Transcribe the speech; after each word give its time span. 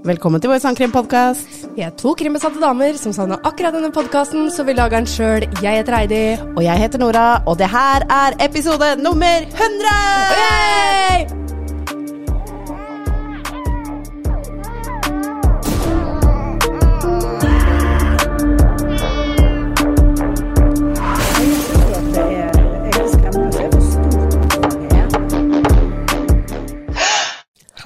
Velkommen 0.00 0.40
til 0.40 0.48
vår 0.48 0.62
sangkrimpodkast. 0.62 1.58
Vi 1.76 1.84
er 1.84 1.92
to 2.00 2.14
krimbesatte 2.18 2.58
damer 2.62 2.96
som 2.98 3.12
savna 3.14 3.36
akkurat 3.44 3.76
denne 3.76 3.92
podkasten, 3.94 4.48
så 4.50 4.64
vi 4.64 4.74
lager 4.74 4.96
den 4.96 5.10
sjøl. 5.10 5.46
Jeg 5.62 5.82
heter 5.82 5.96
Heidi. 5.98 6.22
Og 6.56 6.64
jeg 6.64 6.82
heter 6.82 7.04
Nora, 7.04 7.26
og 7.46 7.60
det 7.60 7.68
her 7.70 8.08
er 8.08 8.38
episode 8.48 8.96
nummer 9.04 9.44
100! 9.52 9.92
Yay! 10.40 11.39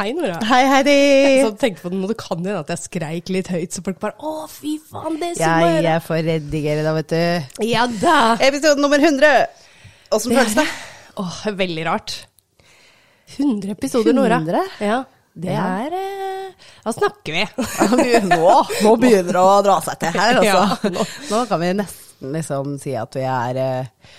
Hei, 0.04 0.10
Nora. 0.12 0.34
Hei, 0.44 0.64
Heidi. 0.68 0.94
Så 1.40 1.54
tenkte 1.56 1.80
på 1.80 1.88
det 1.88 1.96
nå, 1.96 2.08
det 2.10 2.16
kan 2.20 2.36
hende 2.36 2.58
at 2.60 2.68
jeg 2.74 2.80
skreik 2.82 3.30
litt 3.32 3.46
høyt, 3.48 3.72
så 3.72 3.80
folk 3.86 3.96
bare 4.02 4.12
Å, 4.20 4.32
fy 4.52 4.74
faen, 4.84 5.14
det 5.16 5.30
er 5.30 5.38
Ja, 5.40 5.52
sommer! 5.62 5.78
jeg 5.86 6.02
får 6.04 6.18
redigere 6.26 6.82
da, 6.84 6.90
vet 6.98 7.12
du. 7.14 7.62
Ja 7.70 7.86
da! 7.88 8.16
Episode 8.44 8.82
nummer 8.84 9.00
100. 9.00 9.30
Åssen 10.12 10.34
føles 10.36 10.56
det? 10.58 10.64
Åh, 11.22 11.38
veldig 11.56 11.86
rart. 11.88 12.12
100 13.38 13.72
episoder, 13.72 14.12
Nora. 14.18 14.42
100? 14.44 14.60
Ja. 14.84 14.98
Det 15.32 15.54
Ja. 15.56 15.62
er 15.86 15.96
eh, 15.96 16.68
Da 16.84 16.92
snakker 16.98 17.38
vi. 17.38 17.46
Nå, 18.28 18.50
nå 18.84 18.92
begynner 19.00 19.32
det 19.38 19.40
å 19.40 19.54
dra 19.64 19.78
seg 19.88 20.02
til 20.04 20.18
her, 20.20 20.42
Ja, 20.44 20.66
nå. 20.84 21.06
Nå 21.32 21.40
kan 21.48 21.62
vi 21.64 21.70
nesten 21.80 22.36
liksom 22.36 22.76
si 22.82 22.92
at 23.00 23.16
vi 23.16 23.24
er 23.24 23.62
eh, 23.64 24.12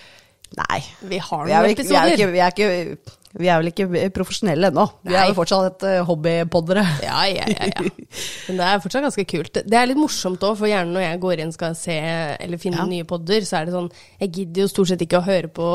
Nei. 0.57 0.81
Vi 1.13 1.21
har 1.29 1.45
Vi 1.45 1.53
er, 1.53 1.61
noen 1.61 1.69
vel 1.69 1.77
ikke, 1.77 1.85
vi, 1.85 1.93
er 1.93 2.09
episoder. 2.09 2.17
ikke, 2.17 2.31
vi, 2.33 2.41
er 2.41 2.57
ikke, 2.57 3.21
vi 3.35 3.49
er 3.51 3.59
vel 3.59 3.69
ikke 3.71 4.09
profesjonelle 4.15 4.69
ennå. 4.71 4.85
Vi 5.03 5.15
er 5.15 5.27
jo 5.29 5.35
fortsatt 5.37 5.83
et 5.83 6.05
hobbypoddere. 6.07 6.83
Ja, 7.05 7.25
ja, 7.29 7.45
ja, 7.51 7.67
ja. 7.69 7.83
Men 8.47 8.59
det 8.61 8.65
er 8.67 8.79
fortsatt 8.83 9.03
ganske 9.05 9.25
kult. 9.27 9.59
Det 9.67 9.75
er 9.77 9.89
litt 9.89 9.99
morsomt 9.99 10.41
òg, 10.47 10.55
for 10.59 10.69
gjerne 10.69 10.93
når 10.95 11.03
jeg 11.03 11.19
går 11.25 11.41
inn 11.43 11.51
skal 11.55 11.75
se 11.77 11.95
eller 11.95 12.61
finne 12.61 12.79
Ja. 12.81 12.85
nye 12.89 13.05
podder, 13.07 13.43
så 13.47 13.59
er 13.59 13.67
det 13.67 13.73
sånn 13.75 13.89
Jeg 14.21 14.31
gidder 14.37 14.61
jo 14.65 14.67
stort 14.71 14.89
sett 14.91 15.03
ikke 15.05 15.19
å 15.19 15.25
høre 15.25 15.49
på 15.51 15.67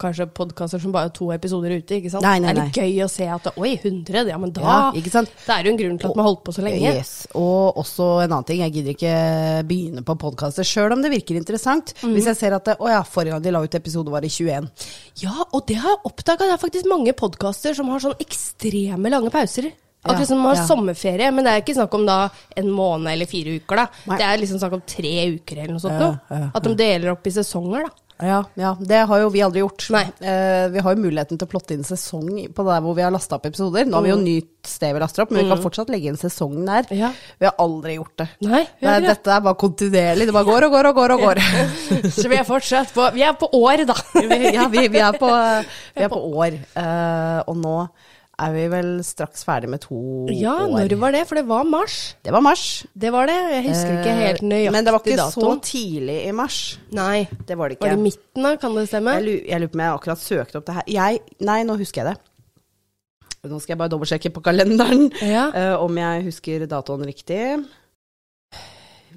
kanskje 0.00 0.26
podkaster 0.34 0.80
som 0.82 0.92
bare 0.94 1.08
har 1.10 1.14
to 1.16 1.30
episoder 1.34 1.74
ute, 1.76 1.98
ikke 1.98 2.10
sant. 2.12 2.22
Nei, 2.26 2.38
nei, 2.42 2.52
Det 2.54 2.62
er 2.62 2.68
litt 2.70 2.80
gøy 2.82 3.04
å 3.04 3.10
se 3.12 3.26
at 3.34 3.50
oi, 3.56 3.72
100, 3.76 4.28
ja, 4.30 4.38
men 4.38 4.52
da 4.54 4.62
Ja, 4.62 4.78
ikke 4.98 5.12
sant? 5.12 5.32
Det 5.46 5.54
er 5.54 5.66
jo 5.68 5.74
en 5.74 5.80
grunn 5.82 5.98
til 5.98 6.10
at 6.10 6.16
man 6.16 6.24
har 6.24 6.30
holdt 6.32 6.44
på 6.46 6.54
så 6.56 6.64
lenge. 6.66 6.94
Yes. 6.94 7.12
Og 7.38 7.78
også 7.82 8.08
en 8.24 8.32
annen 8.32 8.48
ting, 8.48 8.62
jeg 8.62 8.74
gidder 8.78 8.94
ikke 8.94 9.14
begynne 9.68 10.04
på 10.06 10.16
podkaster 10.22 10.66
sjøl 10.66 10.94
om 10.94 11.02
det 11.04 11.10
virker 11.12 11.38
interessant. 11.40 11.94
Mm. 12.02 12.14
Hvis 12.16 12.30
jeg 12.30 12.38
ser 12.40 12.56
at 12.56 12.70
å 12.78 12.88
ja, 12.90 13.02
forrige 13.06 13.34
gang 13.36 13.44
de 13.44 13.52
la 13.54 13.62
ut 13.64 13.74
episode 13.78 14.12
var 14.14 14.24
i 14.26 14.30
21. 14.32 14.68
Ja, 15.24 15.34
og 15.52 15.66
det 15.68 15.78
har 15.82 15.96
jeg 15.96 16.02
oppdaga. 16.12 16.46
Det 16.48 16.54
er 16.56 16.62
faktisk 16.62 16.88
mange 16.90 17.07
podkaster 17.16 17.76
som 17.76 17.90
har 17.92 18.02
sånn 18.02 18.18
ekstreme 18.22 19.12
lange 19.12 19.30
pauser. 19.34 19.70
Akkurat 20.02 20.28
som 20.28 20.38
de 20.38 20.46
har 20.46 20.56
ja. 20.56 20.66
sommerferie, 20.66 21.30
men 21.34 21.44
det 21.44 21.52
er 21.52 21.62
ikke 21.64 21.74
snakk 21.74 21.94
om 21.98 22.04
da 22.06 22.18
en 22.56 22.68
måned 22.70 23.10
eller 23.12 23.28
fire 23.28 23.56
uker. 23.58 23.80
da. 23.82 23.86
Nei. 24.06 24.18
Det 24.20 24.26
er 24.28 24.42
liksom 24.42 24.60
snakk 24.62 24.76
om 24.78 24.84
tre 24.86 25.14
uker 25.34 25.58
eller 25.58 25.74
noe 25.74 25.82
sånt. 25.82 25.98
Ja, 26.00 26.10
ja, 26.30 26.50
At 26.54 26.68
de 26.68 26.74
deler 26.78 27.12
opp 27.12 27.26
i 27.26 27.34
sesonger, 27.34 27.88
da. 27.88 28.07
Ja, 28.18 28.40
ja, 28.58 28.72
det 28.80 29.04
har 29.06 29.20
jo 29.22 29.28
vi 29.30 29.42
aldri 29.46 29.60
gjort. 29.62 29.84
Eh, 29.94 30.64
vi 30.72 30.82
har 30.82 30.94
jo 30.94 31.02
muligheten 31.04 31.38
til 31.38 31.46
å 31.46 31.50
plotte 31.50 31.76
inn 31.76 31.84
sesong 31.86 32.48
på 32.54 32.64
der 32.66 32.80
hvor 32.82 32.96
vi 32.98 33.04
har 33.06 33.12
lasta 33.14 33.38
opp 33.38 33.46
episoder. 33.46 33.86
Nå 33.86 33.94
har 33.94 34.06
vi 34.06 34.10
jo 34.10 34.18
nytt 34.18 34.66
sted 34.66 34.90
vi 34.96 35.02
laster 35.02 35.22
opp, 35.22 35.30
men 35.30 35.44
vi 35.44 35.52
kan 35.52 35.62
fortsatt 35.62 35.92
legge 35.92 36.10
inn 36.10 36.18
sesongen 36.18 36.66
der. 36.66 36.88
Mm. 36.90 36.98
Ja. 36.98 37.12
Vi 37.38 37.46
har 37.46 37.54
aldri 37.62 37.94
gjort 37.94 38.16
det. 38.18 38.28
Nei, 38.48 38.64
det. 38.82 38.96
dette 39.06 39.36
er 39.36 39.44
bare 39.46 39.60
kontinuerlig. 39.62 40.26
Det 40.28 40.34
bare 40.34 40.50
går 40.50 40.66
og 40.66 40.74
går 40.74 40.90
og 40.90 40.98
går 40.98 41.14
og 41.14 41.24
går. 41.28 41.42
Så 42.18 42.26
vi 42.26 42.40
er 42.40 42.48
fortsatt 42.48 42.90
på 42.96 43.06
Vi 43.14 43.22
er 43.22 43.38
på 43.38 43.50
år, 43.54 43.86
da. 43.88 43.96
Ja, 44.58 44.66
vi, 44.72 44.88
vi, 44.90 44.98
er 44.98 45.14
på, 45.18 45.30
vi 45.94 46.06
er 46.08 46.10
på 46.10 46.22
år. 46.42 46.58
Eh, 46.58 47.40
og 47.46 47.58
nå 47.62 47.78
er 48.38 48.52
vi 48.54 48.64
vel 48.70 48.90
straks 49.02 49.42
ferdig 49.44 49.68
med 49.72 49.80
to 49.82 49.98
Ja, 50.30 50.52
år. 50.66 50.70
når 50.88 50.96
var 51.00 51.12
det? 51.12 51.24
For 51.26 51.34
det 51.34 51.46
var 51.48 51.64
mars. 51.66 52.14
Det 52.22 52.32
var 52.32 52.40
mars. 52.40 52.64
Det 52.94 53.10
var 53.12 53.26
det. 53.26 53.34
Jeg 53.56 53.64
husker 53.66 53.98
ikke 53.98 54.14
helt 54.20 54.42
nøyaktig 54.42 54.68
dato. 54.68 54.72
Men 54.76 54.84
det 54.84 54.92
var 54.94 55.02
ikke 55.04 55.26
så 55.32 55.60
tidlig 55.62 56.18
i 56.28 56.32
mars. 56.32 56.58
Nei. 56.94 57.28
Det 57.48 57.58
var 57.58 57.68
det 57.68 57.76
ikke. 57.78 57.86
Var 57.88 57.96
det 57.96 58.04
midten, 58.04 58.42
da? 58.46 58.56
Kan 58.56 58.74
det 58.78 58.86
stemme? 58.88 59.16
Jeg 59.18 59.60
lurer 59.60 59.68
på 59.68 59.74
om 59.74 59.80
jeg 59.84 59.94
akkurat 59.98 60.18
søkte 60.22 60.56
opp 60.60 60.66
det 60.66 60.74
her. 60.78 60.82
Jeg, 60.86 61.20
nei, 61.40 61.62
nå 61.64 61.76
husker 61.80 62.04
jeg 62.04 62.14
det. 62.14 62.18
Nå 63.48 63.58
skal 63.62 63.72
jeg 63.74 63.78
bare 63.78 63.92
dobbeltsjekke 63.94 64.30
på 64.34 64.42
kalenderen 64.42 65.10
Ja. 65.22 65.48
uh, 65.54 65.82
om 65.84 65.96
jeg 65.98 66.24
husker 66.26 66.66
datoen 66.66 67.04
riktig. 67.06 67.64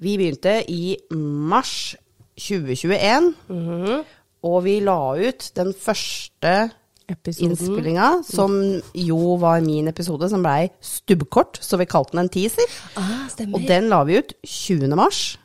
Vi 0.02 0.18
begynte 0.18 0.64
i 0.70 0.98
mars 1.14 1.96
2021, 2.40 3.34
Mhm. 3.50 4.04
og 4.44 4.64
vi 4.64 4.80
la 4.80 5.14
ut 5.14 5.52
den 5.56 5.74
første 5.74 6.72
Episoden. 7.12 7.52
innspillinga, 7.52 8.10
som 8.28 8.56
jo 8.96 9.36
var 9.42 9.62
min 9.66 9.88
episode, 9.92 10.30
som 10.32 10.44
blei 10.44 10.70
stubbkort, 10.82 11.60
så 11.62 11.78
vi 11.82 11.86
kalte 11.90 12.16
den 12.16 12.26
en 12.26 12.34
teaser. 12.34 12.80
Ah. 12.96 13.28
Og 13.52 13.62
den 13.68 13.90
la 13.92 14.04
vi 14.08 14.20
ut 14.22 14.34
20. 14.48 14.96
mars. 14.96 15.38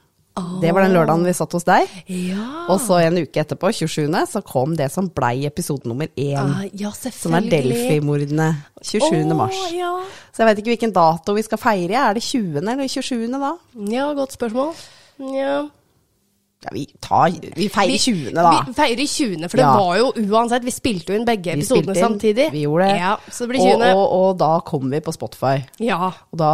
Det 0.60 0.69
var 0.75 0.84
den 0.84 0.93
lørdagen 0.93 1.25
vi 1.25 1.32
satt 1.32 1.54
hos 1.56 1.65
deg. 1.65 1.88
Ja. 2.12 2.66
Og 2.69 2.77
så 2.84 2.99
en 3.00 3.16
uke 3.22 3.41
etterpå, 3.41 3.71
27., 3.72 4.12
så 4.28 4.43
kom 4.44 4.75
det 4.77 4.91
som 4.93 5.09
blei 5.09 5.47
episode 5.49 5.88
nummer 5.88 6.10
én. 6.12 6.37
ah, 6.37 6.66
ja, 6.77 6.91
Som 6.93 7.32
er. 7.38 7.47
Delphi-mordene 7.49 8.50
27. 8.83 9.22
Åh, 9.25 9.33
mars. 9.38 9.56
Ja. 9.72 9.94
Så 10.37 10.44
jeg 10.44 10.50
vet 10.50 10.60
ikke 10.60 10.75
hvilken 10.75 10.93
dato 10.93 11.33
vi 11.33 11.44
skal 11.47 11.59
feire. 11.62 11.97
Er 12.10 12.19
det 12.19 12.22
20. 12.22 12.59
eller 12.60 12.84
27. 12.88 13.33
da? 13.33 13.54
ja, 13.97 14.12
godt 14.12 14.37
spørsmål. 14.37 14.75
Ja. 15.33 15.62
Ja, 16.66 16.75
vi, 16.75 16.84
tar, 17.03 17.31
vi 17.56 17.69
feirer 17.71 17.99
20. 18.03 18.34
da. 18.34 18.53
Vi 18.66 18.75
feirer 18.77 19.06
20., 19.06 19.49
for 19.49 19.56
det 19.62 19.66
Ja. 19.66 19.72
var 19.78 19.97
jo 20.00 20.12
uansett 20.27 20.65
Vi 20.66 20.75
spilte 20.75 21.12
jo 21.15 21.21
inn 21.21 21.27
begge 21.28 21.54
Vi 21.54 21.62
episodene 21.62 21.94
inn, 21.94 22.03
samtidig. 22.03 22.50
Vi 22.53 22.66
gjorde 22.66 22.88
det. 22.91 22.97
Ja, 23.00 23.16
så 23.31 23.47
det 23.47 23.53
blir 23.54 23.66
20. 23.71 23.91
og, 23.94 24.06
og 24.21 24.38
da 24.43 24.53
kom 24.66 24.91
vi 24.91 25.00
på 25.06 25.15
Spotify. 25.15 25.60
Ja. 25.81 26.10
Og 26.32 26.41
da, 26.41 26.53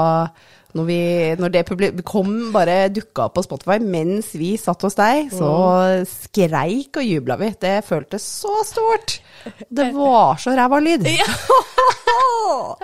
når, 0.77 0.85
vi, 0.89 0.99
når 1.41 1.53
det 1.57 2.05
kom 2.09 2.31
bare 2.55 2.77
dukka 2.93 3.27
opp 3.29 3.35
på 3.37 3.45
Spotify 3.45 3.79
mens 3.85 4.31
vi 4.37 4.55
satt 4.61 4.85
hos 4.87 4.97
deg, 5.01 5.33
så 5.33 5.51
skreik 6.09 6.97
og 7.01 7.05
jubla 7.09 7.37
vi. 7.41 7.51
Det 7.61 7.79
føltes 7.89 8.25
så 8.45 8.61
stort. 8.69 9.19
Det 9.69 9.91
var 9.97 10.37
så 10.41 10.55
ræva 10.57 10.81
lyd. 10.85 11.09
Ja. 11.09 11.29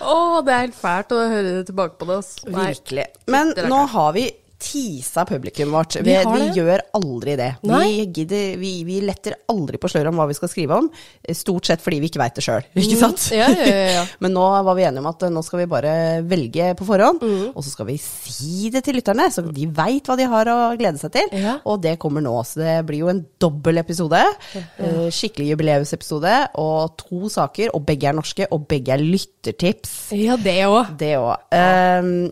Å, 0.00 0.40
det 0.44 0.52
er 0.54 0.62
helt 0.64 0.76
fælt 0.78 1.12
å 1.14 1.18
høre 1.30 1.64
tilbake 1.66 1.98
på 2.00 2.06
det. 2.08 2.20
Virkelig. 2.54 3.06
Men 3.30 3.52
nå 3.68 3.80
har 3.92 4.12
vi 4.16 4.26
teasa 4.60 5.24
publikum 5.28 5.72
vårt. 5.74 5.96
Vi, 6.04 6.12
Vi 6.12 6.16
vi, 6.36 6.48
gjør 6.60 6.82
aldri 6.98 7.34
det. 7.40 7.48
Vi, 7.64 8.04
gidder, 8.12 8.56
vi, 8.60 8.72
vi 8.84 9.00
letter 9.04 9.34
aldri 9.50 9.80
på 9.80 9.88
sløret 9.90 10.12
om 10.12 10.20
hva 10.20 10.26
vi 10.30 10.36
skal 10.36 10.50
skrive 10.52 10.76
om. 10.78 10.90
Stort 11.34 11.66
sett 11.70 11.80
fordi 11.84 12.00
vi 12.04 12.10
ikke 12.10 12.20
veit 12.20 12.36
det 12.36 12.44
sjøl, 12.44 12.66
ikke 12.82 12.98
sant? 13.00 13.24
Mm. 13.30 13.38
Ja, 13.40 13.48
ja, 13.48 13.66
ja, 13.70 13.88
ja. 13.96 14.04
Men 14.22 14.34
nå 14.36 14.44
var 14.66 14.76
vi 14.78 14.84
enige 14.86 15.00
om 15.04 15.08
at 15.10 15.24
eh, 15.26 15.32
nå 15.32 15.42
skal 15.46 15.62
vi 15.62 15.68
bare 15.72 15.94
velge 16.28 16.70
på 16.78 16.86
forhånd, 16.88 17.22
Mm. 17.24 17.50
og 17.56 17.64
så 17.64 17.70
skal 17.72 17.86
vi 17.90 17.96
si 18.00 18.70
det 18.72 18.82
til 18.86 18.96
lytterne, 18.98 19.26
så 19.32 19.42
de 19.44 19.66
veit 19.76 20.06
hva 20.08 20.16
de 20.18 20.26
har 20.30 20.48
å 20.52 20.58
glede 20.78 21.00
seg 21.00 21.12
til. 21.14 21.32
Og 21.68 21.80
det 21.82 21.96
kommer 22.02 22.22
nå, 22.24 22.32
så 22.46 22.60
det 22.62 22.76
blir 22.88 23.02
jo 23.04 23.10
en 23.12 23.24
dobbel 23.40 23.80
episode. 23.82 24.20
eh, 24.54 25.08
Skikkelig 25.12 25.50
jubileumsepisode, 25.54 26.34
og 26.60 26.94
to 27.00 27.28
saker, 27.32 27.72
og 27.76 27.84
begge 27.88 28.08
er 28.10 28.16
norske, 28.16 28.46
og 28.52 28.66
begge 28.70 28.94
er 28.94 29.02
lyttertips. 29.04 29.96
ja, 30.16 30.36
det 30.40 30.58
òg. 30.68 30.94
Det 31.00 31.14
òg. 31.18 32.30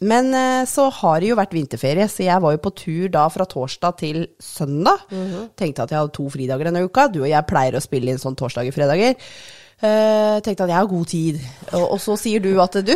Men 0.00 0.34
eh, 0.34 0.64
så 0.68 0.88
har 1.00 1.20
det 1.20 1.30
jo 1.30 1.38
vært 1.38 1.54
vinterferie, 1.56 2.08
så 2.08 2.24
jeg 2.24 2.42
var 2.42 2.56
jo 2.56 2.64
på 2.64 2.74
tur 2.82 3.06
da 3.12 3.26
fra 3.32 3.46
torsdag 3.48 3.96
til 4.00 4.20
søndag. 4.40 5.06
Tenkte 5.60 5.84
at 5.84 5.92
jeg 5.92 6.00
hadde 6.00 6.16
to 6.16 6.28
fridager 6.32 6.70
denne 6.70 6.84
uka. 6.86 7.08
Du 7.12 7.22
og 7.22 7.30
jeg 7.30 7.48
pleier 7.48 7.76
å 7.76 7.84
spille 7.84 8.12
inn 8.12 8.22
sånn 8.22 8.38
torsdager, 8.38 8.74
fredager. 8.76 9.16
Uh, 9.80 10.36
tenkte 10.44 10.66
at 10.66 10.68
jeg 10.68 10.76
har 10.76 10.88
god 10.90 11.06
tid. 11.08 11.36
Og, 11.72 11.84
og 11.94 12.00
så 12.04 12.12
sier 12.20 12.42
du 12.44 12.50
at 12.60 12.74
du, 12.84 12.92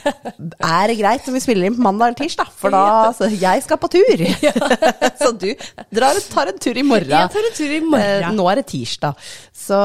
er 0.80 0.88
det 0.88 0.96
greit 0.96 1.26
om 1.28 1.36
vi 1.36 1.42
spiller 1.44 1.68
inn 1.68 1.76
på 1.76 1.84
mandag 1.84 2.14
eller 2.14 2.20
tirsdag? 2.22 2.52
For 2.56 2.72
da 2.72 3.10
så 3.12 3.28
jeg 3.28 3.64
skal 3.66 3.80
på 3.82 3.90
tur. 3.92 4.22
så 5.20 5.34
du 5.36 5.50
drar, 5.92 6.20
tar 6.32 6.54
en 6.54 6.62
tur 6.64 6.80
i 6.80 6.86
morgen. 6.86 7.12
Jeg 7.12 7.32
tar 7.34 7.50
en 7.50 7.56
tur 7.58 7.76
i 7.76 7.82
morgen. 7.84 8.30
Uh, 8.30 8.38
nå 8.40 8.48
er 8.48 8.62
det 8.62 8.64
tirsdag. 8.72 9.20
Så 9.66 9.82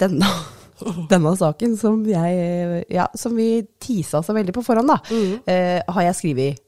denne, 0.00 0.32
denne 1.10 1.32
saken 1.38 1.76
som, 1.80 2.02
jeg, 2.08 2.84
ja, 2.92 3.06
som 3.16 3.34
vi 3.36 3.62
tisa 3.82 4.22
så 4.22 4.34
veldig 4.36 4.54
på 4.56 4.64
forhånd, 4.66 4.88
da, 4.92 4.98
Mm. 5.10 5.40
eh, 5.46 5.82
har 5.88 6.02
jeg 6.10 6.14
skrevet 6.20 6.58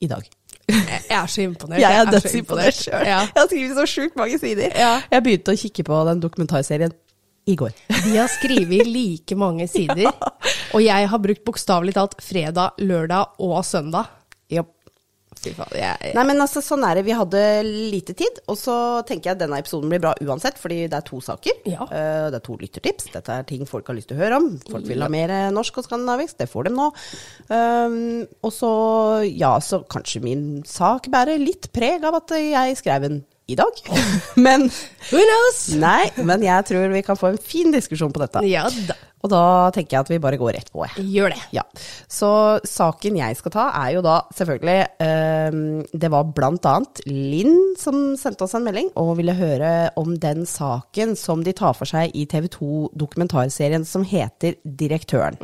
i 0.00 0.06
dag. 0.10 0.26
Jeg 0.68 1.14
er 1.14 1.26
så 1.30 1.42
imponert. 1.46 1.78
Jeg 1.78 1.94
er 2.00 2.08
dødsimponert 2.10 2.74
sjøl. 2.74 3.04
Ja. 3.06 3.20
Jeg 3.22 3.38
har 3.38 3.46
skrevet 3.46 3.76
så 3.78 3.84
sjukt 3.86 4.16
mange 4.18 4.38
sider. 4.42 4.72
Ja. 4.74 5.00
Jeg 5.12 5.22
begynte 5.22 5.52
å 5.54 5.58
kikke 5.60 5.84
på 5.86 6.00
den 6.08 6.20
dokumentarserien 6.24 6.92
i 7.46 7.54
går. 7.54 7.70
Vi 8.02 8.16
har 8.18 8.26
skrevet 8.32 8.86
like 8.90 9.36
mange 9.38 9.68
sider, 9.70 10.10
og 10.74 10.80
jeg 10.82 11.06
har 11.12 11.18
brukt 11.22 11.44
bokstavelig 11.46 11.94
talt 11.94 12.16
fredag, 12.20 12.74
lørdag 12.82 13.38
og 13.38 13.60
søndag. 13.64 14.10
Jopp. 14.50 14.72
Fy 15.46 15.54
faen, 15.56 15.74
jeg, 15.78 16.12
Nei, 16.16 16.24
men 16.28 16.42
altså, 16.42 16.62
sånn 16.64 16.84
er 16.88 16.98
det. 16.98 17.06
Vi 17.06 17.16
hadde 17.16 17.42
lite 17.64 18.16
tid, 18.18 18.40
og 18.50 18.58
så 18.60 18.76
tenker 19.08 19.30
jeg 19.30 19.38
at 19.38 19.44
denne 19.44 19.60
episoden 19.62 19.92
blir 19.92 20.02
bra 20.02 20.14
uansett, 20.24 20.58
fordi 20.60 20.82
det 20.90 20.98
er 20.98 21.06
to 21.06 21.20
saker. 21.24 21.62
Ja. 21.68 21.86
Uh, 21.86 22.26
det 22.32 22.40
er 22.40 22.46
to 22.46 22.58
lyttertips. 22.60 23.10
Dette 23.14 23.38
er 23.38 23.46
ting 23.48 23.64
folk 23.68 23.88
har 23.90 23.98
lyst 23.98 24.10
til 24.12 24.18
å 24.18 24.22
høre 24.24 24.40
om. 24.42 24.50
Folk 24.70 24.88
vil 24.90 25.04
ha 25.04 25.10
mer 25.12 25.34
norsk 25.54 25.80
og 25.80 25.88
skandinavisk. 25.88 26.38
Det 26.40 26.50
får 26.50 26.68
de 26.68 26.74
nå. 26.76 26.90
Um, 27.52 28.26
og 28.42 28.52
så, 28.54 28.72
ja, 29.30 29.54
så 29.62 29.82
kanskje 29.88 30.24
min 30.24 30.44
sak 30.66 31.10
bærer 31.12 31.40
litt 31.42 31.70
preg 31.74 32.04
av 32.06 32.20
at 32.20 32.36
jeg 32.40 32.78
skrev 32.82 33.08
en 33.08 33.24
i 33.46 33.54
dag. 33.54 33.82
Men 34.46 34.66
Who 35.10 35.22
knows? 35.22 35.60
nei, 35.78 36.10
men 36.18 36.42
jeg 36.42 36.66
tror 36.66 36.88
vi 36.90 37.02
kan 37.06 37.18
få 37.18 37.30
en 37.30 37.38
fin 37.38 37.70
diskusjon 37.74 38.14
på 38.14 38.22
dette. 38.24 38.42
Ja 38.50 38.66
da. 38.88 38.96
Og 39.26 39.32
da 39.32 39.42
tenker 39.74 39.96
jeg 39.96 40.04
at 40.06 40.12
vi 40.12 40.20
bare 40.22 40.38
går 40.38 40.54
rett 40.56 40.70
på. 40.72 40.84
jeg. 40.86 41.06
Gjør 41.16 41.34
det. 41.34 41.40
Ja, 41.56 41.64
Så 42.08 42.30
saken 42.68 43.18
jeg 43.18 43.38
skal 43.40 43.54
ta, 43.54 43.66
er 43.82 43.96
jo 43.96 44.02
da 44.06 44.20
selvfølgelig 44.36 44.76
eh, 45.02 45.58
Det 45.96 46.10
var 46.12 46.28
blant 46.36 46.66
annet 46.70 47.02
Linn 47.08 47.74
som 47.80 48.14
sendte 48.20 48.46
oss 48.46 48.54
en 48.56 48.66
melding 48.66 48.92
og 49.00 49.16
ville 49.18 49.34
høre 49.36 49.72
om 49.98 50.14
den 50.22 50.44
saken 50.48 51.16
som 51.18 51.42
de 51.46 51.54
tar 51.56 51.74
for 51.76 51.88
seg 51.90 52.14
i 52.14 52.26
TV 52.30 52.46
2-dokumentarserien 52.54 53.84
som 53.88 54.04
heter 54.06 54.56
Direktøren. 54.64 55.38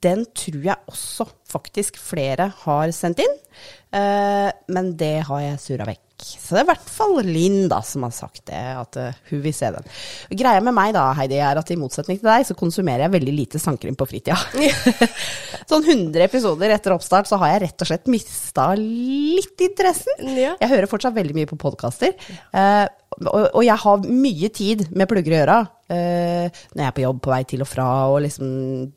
Den 0.00 0.24
tror 0.36 0.62
jeg 0.64 0.78
også 0.88 1.26
faktisk 1.50 1.98
flere 2.00 2.46
har 2.62 2.92
sendt 2.96 3.20
inn, 3.24 3.34
eh, 3.92 4.48
men 4.72 4.94
det 5.00 5.16
har 5.28 5.42
jeg 5.44 5.60
surra 5.60 5.90
vekk. 5.90 6.04
Så 6.20 6.54
det 6.54 6.60
er 6.60 6.66
i 6.66 6.70
hvert 6.70 6.90
fall 6.92 7.16
Linn 7.26 7.64
da 7.70 7.80
som 7.86 8.04
har 8.06 8.14
sagt 8.14 8.42
det, 8.50 8.60
at 8.76 8.98
uh, 9.00 9.18
hun 9.30 9.42
vil 9.44 9.54
se 9.56 9.70
den. 9.74 9.86
Greia 10.40 10.62
med 10.64 10.76
meg 10.76 10.92
da, 10.96 11.08
Heidi, 11.16 11.38
er 11.40 11.60
at 11.60 11.72
i 11.72 11.78
motsetning 11.80 12.20
til 12.20 12.30
deg, 12.30 12.46
så 12.48 12.56
konsumerer 12.58 13.06
jeg 13.06 13.14
veldig 13.16 13.34
lite 13.36 13.62
sandkrim 13.62 13.98
på 13.98 14.08
fritida. 14.10 14.38
sånn 15.70 15.86
100 15.86 16.26
episoder 16.26 16.74
etter 16.74 16.94
oppstart 16.96 17.30
så 17.30 17.40
har 17.40 17.54
jeg 17.54 17.64
rett 17.66 17.84
og 17.84 17.90
slett 17.90 18.10
mista 18.12 18.70
litt 18.78 19.66
interessen. 19.66 20.32
Ja. 20.36 20.54
Jeg 20.60 20.72
hører 20.74 20.90
fortsatt 20.90 21.16
veldig 21.16 21.36
mye 21.38 21.50
på 21.50 21.60
podkaster. 21.60 22.16
Uh, 22.54 22.86
og, 23.26 23.42
og 23.48 23.62
jeg 23.66 23.78
har 23.84 24.08
mye 24.08 24.54
tid 24.54 24.88
med 24.94 25.10
plugger 25.10 25.36
i 25.36 25.42
øra. 25.44 25.60
Eh, 25.90 26.62
når 26.74 26.82
jeg 26.84 26.86
er 26.88 26.96
på 26.96 27.04
jobb 27.04 27.20
på 27.26 27.32
vei 27.34 27.42
til 27.50 27.64
og 27.64 27.70
fra, 27.70 27.88
og 28.12 28.20
liksom, 28.22 28.48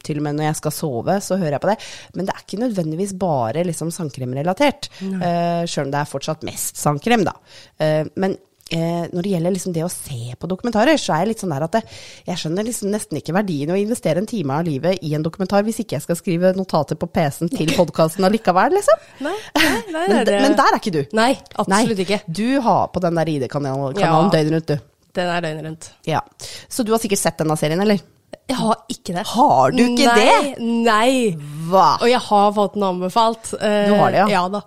til 0.06 0.22
og 0.22 0.28
med 0.28 0.38
når 0.38 0.50
jeg 0.52 0.60
skal 0.62 0.76
sove, 0.78 1.18
så 1.26 1.40
hører 1.42 1.58
jeg 1.58 1.66
på 1.66 1.72
det. 1.72 1.78
Men 2.14 2.30
det 2.30 2.36
er 2.36 2.46
ikke 2.46 2.62
nødvendigvis 2.64 3.16
bare 3.20 3.66
liksom 3.68 3.92
sandkremrelatert, 3.94 4.90
Uh, 5.04 5.64
Sjøl 5.70 5.88
om 5.88 5.92
det 5.94 6.00
er 6.02 6.10
fortsatt 6.10 6.44
mest 6.48 6.78
sandkrem, 6.80 7.24
da. 7.28 7.34
Uh, 7.82 8.06
men 8.20 8.36
eh, 8.74 9.06
når 9.14 9.26
det 9.26 9.32
gjelder 9.34 9.54
liksom 9.54 9.74
det 9.76 9.84
å 9.86 9.90
se 9.92 10.34
på 10.40 10.50
dokumentarer, 10.50 10.98
så 11.02 11.14
er 11.16 11.24
jeg 11.24 11.32
litt 11.34 11.44
sånn 11.44 11.54
der 11.54 11.66
at 11.68 11.76
det, 11.78 11.82
jeg 12.30 12.42
skjønner 12.42 12.68
liksom 12.68 12.92
nesten 12.94 13.20
ikke 13.20 13.36
verdien 13.36 13.72
i 13.72 13.76
å 13.76 13.80
investere 13.82 14.22
en 14.22 14.30
time 14.30 14.56
av 14.58 14.68
livet 14.68 15.04
i 15.06 15.14
en 15.18 15.26
dokumentar 15.26 15.66
hvis 15.68 15.82
ikke 15.84 15.98
jeg 15.98 16.06
skal 16.06 16.20
skrive 16.20 16.54
notater 16.58 17.00
på 17.00 17.10
PC-en 17.14 17.52
til 17.54 17.74
podkasten 17.78 18.26
allikevel, 18.28 18.78
liksom. 18.78 19.04
Nei, 19.28 19.36
nei, 19.60 19.76
nei, 19.92 20.08
Men, 20.14 20.34
men 20.48 20.58
der 20.60 20.72
er 20.72 20.80
ikke 20.82 20.96
du. 20.96 21.04
Nei, 21.18 21.32
absolutt 21.56 22.04
ikke. 22.06 22.24
Du 22.28 22.48
har 22.66 22.90
på 22.94 23.04
den 23.04 23.20
der 23.22 23.34
ID-kanalen 23.36 24.02
Ja. 24.02 24.16
døgnet 24.34 24.58
rundt, 24.58 24.74
du. 24.74 24.90
Den 25.14 25.30
er 25.30 25.42
døgnet 25.46 25.66
rundt. 25.68 25.92
Ja. 26.10 26.22
Så 26.68 26.84
du 26.86 26.92
har 26.96 27.02
sikkert 27.04 27.22
sett 27.22 27.38
denne 27.42 27.58
serien, 27.60 27.82
eller? 27.84 28.02
Jeg 28.50 28.58
har 28.60 28.80
ikke 28.92 29.14
det. 29.16 29.22
Har 29.30 29.72
du 29.72 29.78
ikke 29.84 30.08
nei, 30.10 30.24
det? 30.26 30.64
Nei. 30.84 31.12
Hva? 31.70 31.86
Og 32.02 32.10
jeg 32.10 32.20
har 32.26 32.50
fått 32.58 32.74
den 32.76 32.84
anbefalt. 32.88 33.54
Eh, 33.60 33.76
Du 33.88 33.94
har 34.00 34.12
det, 34.12 34.24
ja? 34.24 34.26
Ja 34.34 34.42
da. 34.52 34.64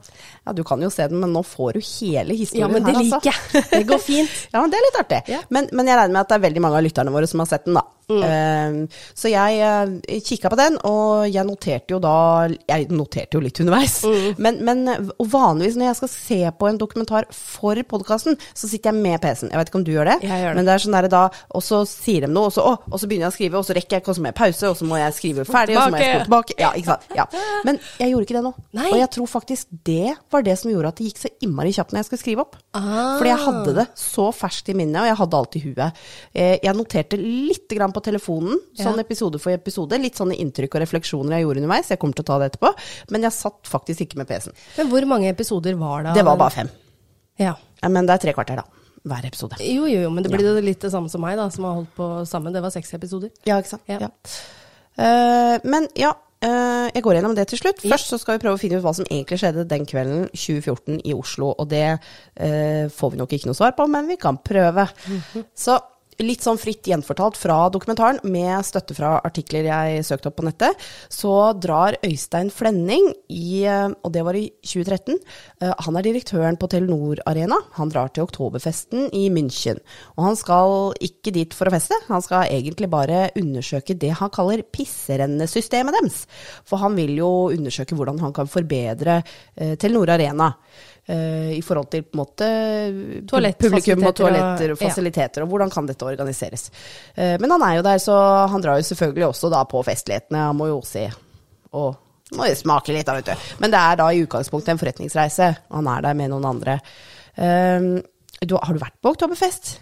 Ja, 0.47 0.55
du 0.55 0.63
kan 0.65 0.81
jo 0.81 0.89
se 0.95 1.09
den, 1.11 1.19
men 1.21 1.35
nå 1.35 1.43
får 1.45 1.75
du 1.77 1.81
hele 1.83 2.37
historien 2.39 2.71
her. 2.71 2.71
Ja, 2.71 2.73
men 2.73 2.87
det 2.87 2.95
her, 2.95 3.03
altså. 3.03 3.19
liker 3.19 3.35
jeg. 3.35 3.65
Det 3.75 3.83
går 3.91 3.99
fint. 4.07 4.31
Ja, 4.55 4.63
men 4.63 4.71
det 4.73 4.79
er 4.79 4.87
litt 4.87 5.01
artig. 5.03 5.21
Ja. 5.35 5.41
Men, 5.51 5.69
men 5.75 5.91
jeg 5.91 5.99
regner 5.99 6.15
med 6.15 6.23
at 6.23 6.31
det 6.31 6.39
er 6.39 6.45
veldig 6.47 6.63
mange 6.65 6.79
av 6.81 6.87
lytterne 6.87 7.13
våre 7.19 7.29
som 7.29 7.43
har 7.43 7.51
sett 7.51 7.67
den, 7.67 7.77
da. 7.81 7.85
Mm. 8.07 8.23
Eh, 8.23 8.99
så 9.19 9.31
jeg 9.33 9.59
uh, 9.67 10.21
kikka 10.23 10.51
på 10.53 10.59
den, 10.61 10.77
og 10.87 11.27
jeg 11.27 11.43
noterte 11.47 11.91
jo 11.91 11.99
da 11.99 12.47
Jeg 12.47 12.87
noterte 12.95 13.35
jo 13.35 13.43
litt 13.43 13.59
underveis. 13.63 13.97
Mm. 14.07 14.27
Men, 14.43 14.61
men 14.67 14.83
og 15.17 15.27
vanligvis 15.33 15.79
når 15.79 15.91
jeg 15.91 15.99
skal 16.01 16.13
se 16.13 16.39
på 16.59 16.69
en 16.71 16.79
dokumentar 16.79 17.27
for 17.35 17.81
podkasten, 17.91 18.39
så 18.55 18.71
sitter 18.71 18.93
jeg 18.93 19.03
med 19.03 19.21
PC-en. 19.23 19.51
Jeg 19.51 19.61
vet 19.61 19.73
ikke 19.73 19.81
om 19.81 19.87
du 19.87 19.93
gjør 19.95 20.11
det, 20.13 20.17
gjør 20.27 20.47
det. 20.53 20.55
men 20.59 20.69
det 20.69 20.75
er 20.77 20.85
sånn 20.85 20.97
der 20.97 21.09
da 21.13 21.25
Og 21.57 21.65
så 21.65 21.83
sier 21.89 22.27
de 22.27 22.31
noe, 22.31 22.51
og 22.51 22.55
så, 22.55 22.63
å, 22.63 22.77
og 22.87 23.03
så 23.03 23.11
begynner 23.11 23.29
jeg 23.29 23.35
å 23.35 23.37
skrive, 23.39 23.61
og 23.61 23.67
så 23.67 23.77
rekker 23.77 23.99
jeg 23.99 24.05
ikke, 24.05 24.15
og 24.15 24.19
så 24.19 24.25
må 24.25 24.31
jeg 24.31 24.39
pause, 24.41 24.71
og 24.71 24.79
så 24.79 24.89
må 24.89 25.01
jeg 25.01 25.17
skrive 25.17 25.47
ferdig, 25.49 25.77
og 25.77 25.83
så 25.83 25.95
må 25.95 26.01
jeg 26.01 26.13
spole 26.13 26.29
tilbake. 26.29 26.59
Ja, 26.63 26.71
ikke 26.79 26.95
sant. 26.95 27.09
Ja. 27.19 27.27
Men 27.67 27.81
jeg 27.99 28.13
gjorde 28.13 28.29
ikke 28.29 28.39
det 28.39 28.45
nå. 28.47 28.55
Nei. 28.79 28.89
Og 28.93 29.01
jeg 29.03 29.11
tror 29.17 29.31
faktisk 29.35 29.75
det 29.87 30.15
var 30.33 30.47
det 30.47 30.57
som 30.61 30.71
gjorde 30.73 30.93
at 30.95 31.01
det 31.01 31.11
gikk 31.11 31.23
så 31.25 31.33
innmari 31.43 31.75
kjapt 31.75 31.95
når 31.95 32.03
jeg 32.03 32.11
skulle 32.11 32.23
skrive 32.23 32.47
opp. 32.47 32.59
Ah. 32.77 33.17
Fordi 33.19 33.33
jeg 33.33 33.43
hadde 33.47 33.77
det 33.81 33.87
så 33.99 34.29
ferskt 34.37 34.71
i 34.73 34.77
minnet, 34.79 35.01
og 35.03 35.11
jeg 35.11 35.21
hadde 35.23 35.41
alt 35.43 35.59
i 35.59 35.65
huet. 35.67 36.03
Eh, 36.33 36.55
Jeg 36.67 36.75
noterte 36.77 37.19
litt 37.21 37.71
grann 37.77 37.95
på 37.97 38.05
telefonen, 38.05 38.61
sånn 38.77 39.01
Ja. 39.01 39.05
episode 39.07 39.41
for 39.41 39.57
episode. 39.57 39.99
Litt 40.03 40.21
sånne 40.21 40.37
inntrykk 40.37 40.77
og 40.77 40.85
refleksjoner 40.85 41.39
jeg 41.39 41.47
gjorde 41.47 41.63
underveis. 41.65 41.89
Jeg 41.91 41.99
kommer 42.03 42.15
til 42.21 42.27
å 42.27 42.31
ta 42.31 42.39
det 42.43 42.51
etterpå. 42.53 42.73
Men 43.11 43.25
jeg 43.27 43.33
satt 43.33 43.63
faktisk 43.73 44.05
ikke 44.07 44.21
med 44.21 44.29
PC-en. 44.29 44.55
Men 44.77 44.91
hvor 44.93 45.07
mange 45.09 45.31
episoder 45.33 45.79
var 45.81 46.05
det? 46.05 46.15
Det 46.21 46.25
var 46.29 46.37
bare 46.37 46.51
fem. 46.61 46.71
Ja. 47.41 47.55
Ja, 47.83 47.89
Men 47.89 48.07
det 48.09 48.15
er 48.17 48.23
tre 48.27 48.33
kvarter, 48.37 48.57
da. 48.61 48.65
Hver 49.07 49.25
episode. 49.29 49.57
Jo, 49.61 49.87
jo, 49.87 50.01
jo, 50.03 50.11
men 50.11 50.25
det 50.25 50.33
blir 50.33 50.43
jo 50.43 50.61
litt 50.61 50.81
det 50.83 50.91
samme 50.91 51.09
som 51.09 51.21
meg, 51.23 51.37
da, 51.39 51.49
som 51.55 51.65
har 51.65 51.75
holdt 51.79 51.93
på 51.95 52.07
sammen. 52.27 52.53
Det 52.53 52.63
var 52.65 52.73
seks 52.75 52.93
episoder. 52.97 53.31
Ja, 53.47 53.61
ikke 53.61 53.77
sant. 53.77 53.83
Ja. 53.87 53.99
Ja. 54.01 54.09
Uh, 54.99 55.59
men 55.69 55.87
ja, 55.95 56.11
eh, 56.43 56.89
jeg 56.95 57.03
går 57.05 57.19
gjennom 57.19 57.35
det 57.37 57.47
til 57.51 57.61
slutt. 57.61 57.83
Først 57.85 58.11
så 58.11 58.19
skal 58.19 58.37
vi 58.39 58.43
prøve 58.47 58.57
å 58.57 58.61
finne 58.61 58.81
ut 58.81 58.85
hva 58.87 58.95
som 58.97 59.07
egentlig 59.07 59.39
skjedde 59.43 59.67
den 59.69 59.87
kvelden 59.87 60.27
2014 60.33 61.03
i 61.05 61.15
Oslo. 61.15 61.53
Og 61.55 61.69
det 61.71 61.85
eh, 62.37 62.89
får 62.93 63.13
vi 63.13 63.21
nok 63.21 63.37
ikke 63.37 63.51
noe 63.51 63.59
svar 63.59 63.77
på, 63.77 63.87
men 63.93 64.09
vi 64.09 64.17
kan 64.21 64.39
prøve. 64.43 64.89
Så 65.55 65.79
litt 66.25 66.45
sånn 66.45 66.61
fritt 66.61 66.87
gjenfortalt 66.89 67.37
fra 67.39 67.67
dokumentaren, 67.73 68.21
med 68.25 68.65
støtte 68.67 68.97
fra 68.97 69.17
artikler 69.27 69.69
jeg 69.69 70.05
søkte 70.07 70.31
opp 70.31 70.39
på 70.41 70.47
nettet, 70.47 70.87
så 71.13 71.53
drar 71.59 71.99
Øystein 72.07 72.51
Flenning 72.55 73.11
i, 73.29 73.65
eh, 73.65 73.89
og 73.91 74.13
det 74.15 74.25
var 74.25 74.39
i 74.39 74.47
2013, 74.63 75.19
eh, 75.61 75.75
han 75.87 75.97
er 75.97 76.07
direktøren 76.07 76.57
på 76.57 76.69
Telenor 76.73 77.21
Arena. 77.27 77.59
Han 77.77 77.93
drar 77.93 78.09
til 78.09 78.25
oktoberfesten 78.25 79.11
i 79.13 79.29
München. 79.31 79.81
Og 80.17 80.25
han 80.25 80.37
skal 80.37 80.95
ikke 81.01 81.33
dit 81.33 81.55
for 81.55 81.69
å 81.69 81.75
feste, 81.75 81.95
han 82.09 82.23
skal 82.23 82.49
egentlig 82.49 82.91
bare 82.91 83.31
undersøke 83.37 83.99
det 83.99 84.15
han 84.17 84.31
kaller 84.31 84.63
pisserennesystemet 84.63 85.97
deres. 86.01 86.27
For 86.65 86.79
han 86.79 86.97
vil 86.97 87.17
jo 87.17 87.51
undersøke 87.53 87.97
hvordan 87.97 88.21
han 88.21 88.33
kan 88.37 88.47
forbedre 88.51 89.23
eh, 89.57 89.77
Telenor 89.77 90.17
Arena. 90.17 90.55
Eh, 91.09 91.53
I 91.57 91.63
forhold 91.63 91.91
til 91.91 92.03
på 92.03 92.15
en 92.17 92.23
måte 92.23 92.49
publikum 93.59 94.07
og 94.07 94.15
toaletter 94.17 94.73
og- 94.73 94.77
og 94.77 94.83
ja. 94.83 94.89
fasiliteter, 94.89 95.43
og 95.43 95.49
hvordan 95.49 95.71
kan 95.73 95.87
dette 95.87 96.05
organiseres. 96.05 96.71
Eh, 97.15 97.37
Men 97.41 97.51
han 97.51 97.63
er 97.63 97.77
jo 97.77 97.83
der, 97.83 97.99
så 97.99 98.49
han 98.51 98.61
drar 98.61 98.77
jo 98.81 98.83
selvfølgelig 98.83 99.29
også 99.29 99.51
da 99.51 99.65
på 99.65 99.85
festlighetene. 99.85 100.47
Han 100.51 100.57
må 100.57 100.69
jo 100.69 100.81
se 100.85 101.09
og 101.73 101.97
må 102.35 102.49
jo 102.49 102.55
smake 102.59 102.93
litt, 102.93 103.07
da, 103.07 103.15
vet 103.15 103.27
du. 103.27 103.33
Men 103.61 103.71
det 103.71 103.79
er 103.79 103.97
da 103.97 104.09
i 104.11 104.23
utgangspunktet 104.25 104.69
en 104.75 104.79
forretningsreise. 104.79 105.57
Han 105.71 105.87
er 105.87 106.01
der 106.03 106.15
med 106.15 106.31
noen 106.31 106.45
andre. 106.45 106.81
Um, 107.37 108.03
du, 108.43 108.57
har 108.57 108.73
du 108.75 108.81
vært 108.81 108.97
på 109.01 109.13
Oktoberfest? 109.15 109.77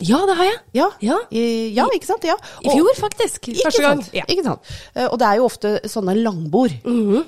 Ja, 0.00 0.18
det 0.28 0.34
har 0.38 0.46
jeg. 0.48 0.58
Ja. 0.78 0.86
Ja. 1.04 1.16
I, 1.30 1.42
ja, 1.76 1.84
ikke 1.94 2.08
sant? 2.08 2.24
Ja. 2.24 2.36
I 2.64 2.70
fjor, 2.72 2.90
faktisk. 2.98 3.50
Første 3.62 3.82
gang. 3.84 4.00
Ikke 4.24 4.44
sant. 4.46 4.70
Eh, 4.94 5.06
Og 5.10 5.18
det 5.20 5.28
er 5.28 5.36
jo 5.40 5.44
ofte 5.50 5.74
sånne 5.92 6.14
langbord. 6.22 6.72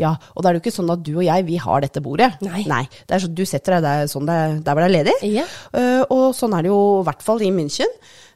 Ja, 0.01 0.15
og 0.35 0.43
det 0.43 0.49
er 0.51 0.59
jo 0.59 0.63
ikke 0.65 0.75
sånn 0.75 0.91
at 0.95 1.03
du 1.05 1.13
og 1.19 1.25
jeg, 1.27 1.47
vi 1.49 1.61
har 1.61 1.85
dette 1.85 2.01
bordet. 2.05 2.33
Nei. 2.71 2.83
Det 3.07 3.17
er 3.19 3.25
sånn, 3.27 3.35
du 3.37 3.45
setter 3.49 3.77
deg 3.79 3.87
der, 3.87 4.09
sånn 4.13 4.27
det, 4.29 4.41
der 4.65 4.73
hvor 4.77 4.83
det 4.87 4.91
er 4.91 4.97
ledig. 4.99 5.17
Ja. 5.37 5.47
Uh, 5.75 6.03
og 6.09 6.27
sånn 6.37 6.57
er 6.57 6.65
det 6.67 6.73
jo 6.73 6.83
i 7.03 7.07
hvert 7.11 7.23
fall 7.25 7.43
i 7.45 7.53
München. 7.55 7.93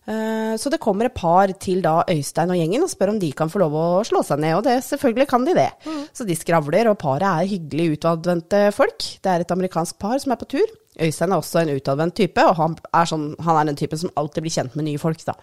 Eh, 0.07 0.53
så 0.61 0.71
det 0.71 0.79
kommer 0.79 1.09
et 1.09 1.15
par 1.19 1.51
til 1.59 1.81
da 1.83 1.97
Øystein 2.07 2.53
og 2.55 2.59
gjengen 2.61 2.85
og 2.87 2.91
spør 2.93 3.11
om 3.11 3.19
de 3.19 3.33
kan 3.35 3.51
få 3.51 3.59
lov 3.65 3.73
å 3.75 3.87
slå 4.07 4.21
seg 4.23 4.39
ned, 4.39 4.53
og 4.55 4.63
det 4.63 4.77
selvfølgelig 4.87 5.27
kan 5.33 5.43
de 5.49 5.55
det. 5.59 5.71
Så 6.15 6.23
de 6.29 6.37
skravler, 6.39 6.87
og 6.93 6.99
paret 7.01 7.27
er 7.27 7.49
hyggelig 7.51 7.97
utadvendte 7.97 8.69
folk. 8.77 9.03
Det 9.25 9.33
er 9.33 9.43
et 9.43 9.51
amerikansk 9.57 9.99
par 9.99 10.21
som 10.23 10.31
er 10.37 10.39
på 10.39 10.47
tur. 10.55 10.77
Øystein 11.03 11.33
er 11.33 11.41
også 11.41 11.63
en 11.63 11.75
utadvendt 11.77 12.17
type, 12.17 12.45
og 12.45 12.57
han 12.61 12.77
er, 12.89 13.09
sånn, 13.09 13.27
han 13.45 13.61
er 13.61 13.69
den 13.69 13.79
typen 13.79 14.01
som 14.01 14.15
alltid 14.17 14.47
blir 14.47 14.55
kjent 14.55 14.79
med 14.79 14.89
nye 14.89 15.01
folk, 15.03 15.21
da. 15.27 15.37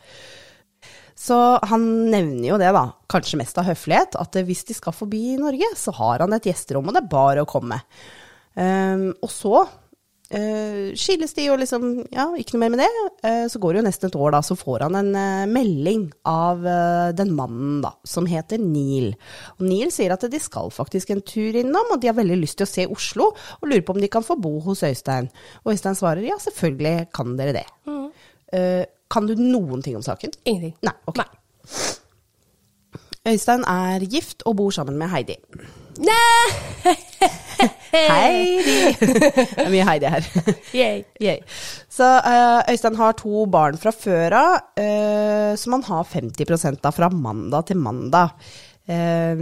Så 1.19 1.37
han 1.69 1.83
nevner 2.09 2.47
jo 2.47 2.57
det, 2.61 2.71
da, 2.73 2.87
kanskje 3.11 3.37
mest 3.41 3.59
av 3.61 3.67
høflighet, 3.69 4.17
at 4.19 4.39
hvis 4.47 4.65
de 4.69 4.75
skal 4.77 4.95
forbi 4.97 5.35
Norge, 5.37 5.69
så 5.77 5.93
har 5.99 6.25
han 6.25 6.33
et 6.35 6.49
gjesterom, 6.49 6.89
og 6.89 6.95
det 6.95 7.03
er 7.03 7.11
bare 7.11 7.45
å 7.45 7.49
komme. 7.49 7.77
Um, 8.57 9.11
og 9.21 9.29
så 9.33 9.63
eh, 10.37 10.93
skilles 10.99 11.35
de, 11.37 11.47
og 11.53 11.61
liksom, 11.61 11.87
ja, 12.13 12.27
ikke 12.39 12.55
noe 12.55 12.63
mer 12.65 12.73
med 12.73 12.83
det. 12.83 12.89
Uh, 13.23 13.45
så 13.51 13.61
går 13.61 13.73
det 13.73 13.81
jo 13.81 13.85
nesten 13.87 14.09
et 14.09 14.17
år, 14.19 14.33
da, 14.35 14.41
så 14.45 14.57
får 14.59 14.87
han 14.87 14.99
en 14.99 15.11
uh, 15.15 15.45
melding 15.49 16.07
av 16.29 16.65
den 17.17 17.33
mannen, 17.37 17.79
da, 17.83 17.93
som 18.07 18.27
heter 18.29 18.61
Neil. 18.61 19.13
Og 19.57 19.65
Neil 19.67 19.93
sier 19.93 20.15
at 20.15 20.25
de 20.29 20.41
skal 20.41 20.71
faktisk 20.73 21.13
en 21.13 21.23
tur 21.25 21.55
innom, 21.59 21.93
og 21.93 22.01
de 22.01 22.09
har 22.09 22.17
veldig 22.17 22.39
lyst 22.41 22.59
til 22.59 22.67
å 22.67 22.73
se 22.73 22.87
Oslo, 22.91 23.31
og 23.59 23.69
lurer 23.69 23.85
på 23.85 23.95
om 23.95 24.01
de 24.01 24.11
kan 24.11 24.25
få 24.25 24.37
bo 24.41 24.57
hos 24.65 24.83
Øystein. 24.87 25.29
Og 25.63 25.73
Øystein 25.75 25.97
svarer 25.99 26.25
ja, 26.25 26.39
selvfølgelig 26.41 27.11
kan 27.15 27.37
dere 27.39 27.57
det. 27.61 27.67
Eh, 28.53 28.85
kan 29.09 29.27
du 29.27 29.35
noen 29.37 29.81
ting 29.81 29.97
om 29.97 30.05
saken? 30.05 30.33
Ingenting. 30.45 30.75
Nei, 30.85 30.93
ok. 31.09 31.21
Nei. 31.21 31.29
Øystein 33.33 33.63
er 33.69 34.03
gift 34.11 34.43
og 34.45 34.57
bor 34.59 34.73
sammen 34.75 34.97
med 34.99 35.09
Heidi. 35.13 35.37
Nei! 36.01 36.47
Heidi! 37.93 38.95
Det 38.99 39.61
er 39.61 39.71
mye 39.71 39.85
Heidi 39.85 40.09
her. 40.09 40.27
Yay. 40.73 41.03
Yay. 41.25 41.39
Så 41.91 42.07
uh, 42.25 42.61
Øystein 42.71 42.97
har 42.97 43.15
to 43.19 43.45
barn 43.53 43.77
fra 43.81 43.93
før 43.93 44.37
av, 44.39 44.59
uh, 44.79 45.53
som 45.59 45.77
han 45.77 45.85
har 45.91 46.09
50 46.09 46.81
av 46.81 46.93
fra 46.95 47.11
mandag 47.13 47.69
til 47.69 47.81
mandag. 47.83 48.33
Eh, 48.83 49.39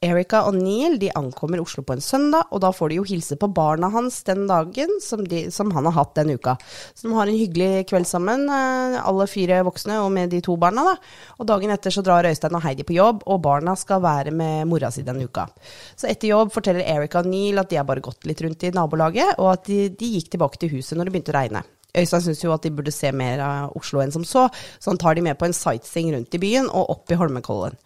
Erika 0.00 0.38
og 0.48 0.54
Neil 0.56 0.94
de 0.96 1.10
ankommer 1.12 1.60
Oslo 1.60 1.82
på 1.84 1.92
en 1.92 2.00
søndag, 2.00 2.46
og 2.56 2.62
da 2.64 2.70
får 2.72 2.88
de 2.88 2.96
jo 2.96 3.02
hilse 3.04 3.36
på 3.36 3.50
barna 3.52 3.90
hans 3.92 4.22
den 4.24 4.46
dagen 4.48 4.94
som, 5.04 5.20
de, 5.28 5.42
som 5.52 5.68
han 5.76 5.84
har 5.90 5.92
hatt 5.92 6.14
den 6.16 6.30
uka. 6.38 6.54
Så 6.96 7.04
de 7.04 7.10
har 7.18 7.28
en 7.28 7.36
hyggelig 7.36 7.82
kveld 7.90 8.08
sammen, 8.08 8.46
eh, 8.48 8.94
alle 8.96 9.26
fire 9.28 9.58
voksne 9.66 9.98
og 10.00 10.08
med 10.14 10.32
de 10.32 10.38
to 10.40 10.54
barna. 10.56 10.86
da. 10.88 10.94
Og 11.36 11.50
dagen 11.50 11.74
etter 11.74 11.92
så 11.92 12.00
drar 12.00 12.24
Øystein 12.24 12.56
og 12.56 12.64
Heidi 12.64 12.86
på 12.88 12.96
jobb, 12.96 13.26
og 13.28 13.42
barna 13.44 13.74
skal 13.76 14.00
være 14.00 14.32
med 14.32 14.70
mora 14.70 14.88
si 14.88 15.04
den 15.04 15.20
uka. 15.20 15.44
Så 15.92 16.08
etter 16.08 16.32
jobb 16.32 16.54
forteller 16.54 16.88
Erika 16.88 17.20
og 17.20 17.28
Neil 17.28 17.60
at 17.60 17.68
de 17.68 17.76
har 17.76 17.84
bare 17.84 18.00
gått 18.00 18.24
litt 18.24 18.40
rundt 18.40 18.64
i 18.64 18.70
nabolaget, 18.72 19.34
og 19.36 19.50
at 19.52 19.68
de, 19.68 19.90
de 19.92 20.08
gikk 20.14 20.32
tilbake 20.32 20.62
til 20.62 20.72
huset 20.78 20.96
når 20.96 21.10
det 21.10 21.14
begynte 21.18 21.34
å 21.34 21.36
regne. 21.36 21.62
Øystein 21.92 22.24
syns 22.24 22.40
jo 22.40 22.54
at 22.54 22.64
de 22.64 22.72
burde 22.72 22.94
se 22.94 23.12
mer 23.12 23.44
av 23.44 23.76
Oslo 23.76 24.00
enn 24.00 24.16
som 24.16 24.24
så, 24.24 24.46
så 24.80 24.94
han 24.94 25.02
tar 25.02 25.20
de 25.20 25.26
med 25.28 25.36
på 25.36 25.44
en 25.44 25.56
sightseeing 25.56 26.14
rundt 26.14 26.38
i 26.38 26.40
byen 26.40 26.72
og 26.72 26.88
opp 26.96 27.12
i 27.12 27.20
Holmenkollen. 27.20 27.76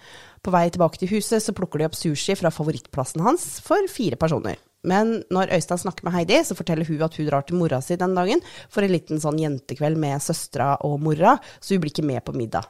På 0.45 0.53
vei 0.53 0.67
tilbake 0.69 1.01
til 1.01 1.09
huset 1.15 1.41
så 1.41 1.55
plukker 1.57 1.81
de 1.81 1.89
opp 1.89 1.97
sushi 1.97 2.37
fra 2.37 2.53
favorittplassen 2.53 3.25
hans 3.25 3.47
for 3.65 3.89
fire 3.89 4.19
personer. 4.21 4.61
Men 4.85 5.23
når 5.33 5.55
Øystein 5.57 5.81
snakker 5.81 6.05
med 6.05 6.13
Heidi, 6.13 6.43
så 6.45 6.57
forteller 6.57 6.85
hun 6.85 7.03
at 7.07 7.17
hun 7.17 7.29
drar 7.31 7.47
til 7.49 7.57
mora 7.57 7.81
si 7.81 7.97
den 7.97 8.17
dagen 8.17 8.45
for 8.69 8.85
en 8.85 8.93
liten 8.93 9.23
sånn 9.23 9.41
jentekveld 9.41 9.97
med 9.97 10.21
søstera 10.21 10.75
og 10.85 10.99
mora, 11.01 11.39
så 11.61 11.75
hun 11.75 11.85
blir 11.85 11.95
ikke 11.95 12.05
med 12.05 12.21
på 12.27 12.37
middag. 12.37 12.69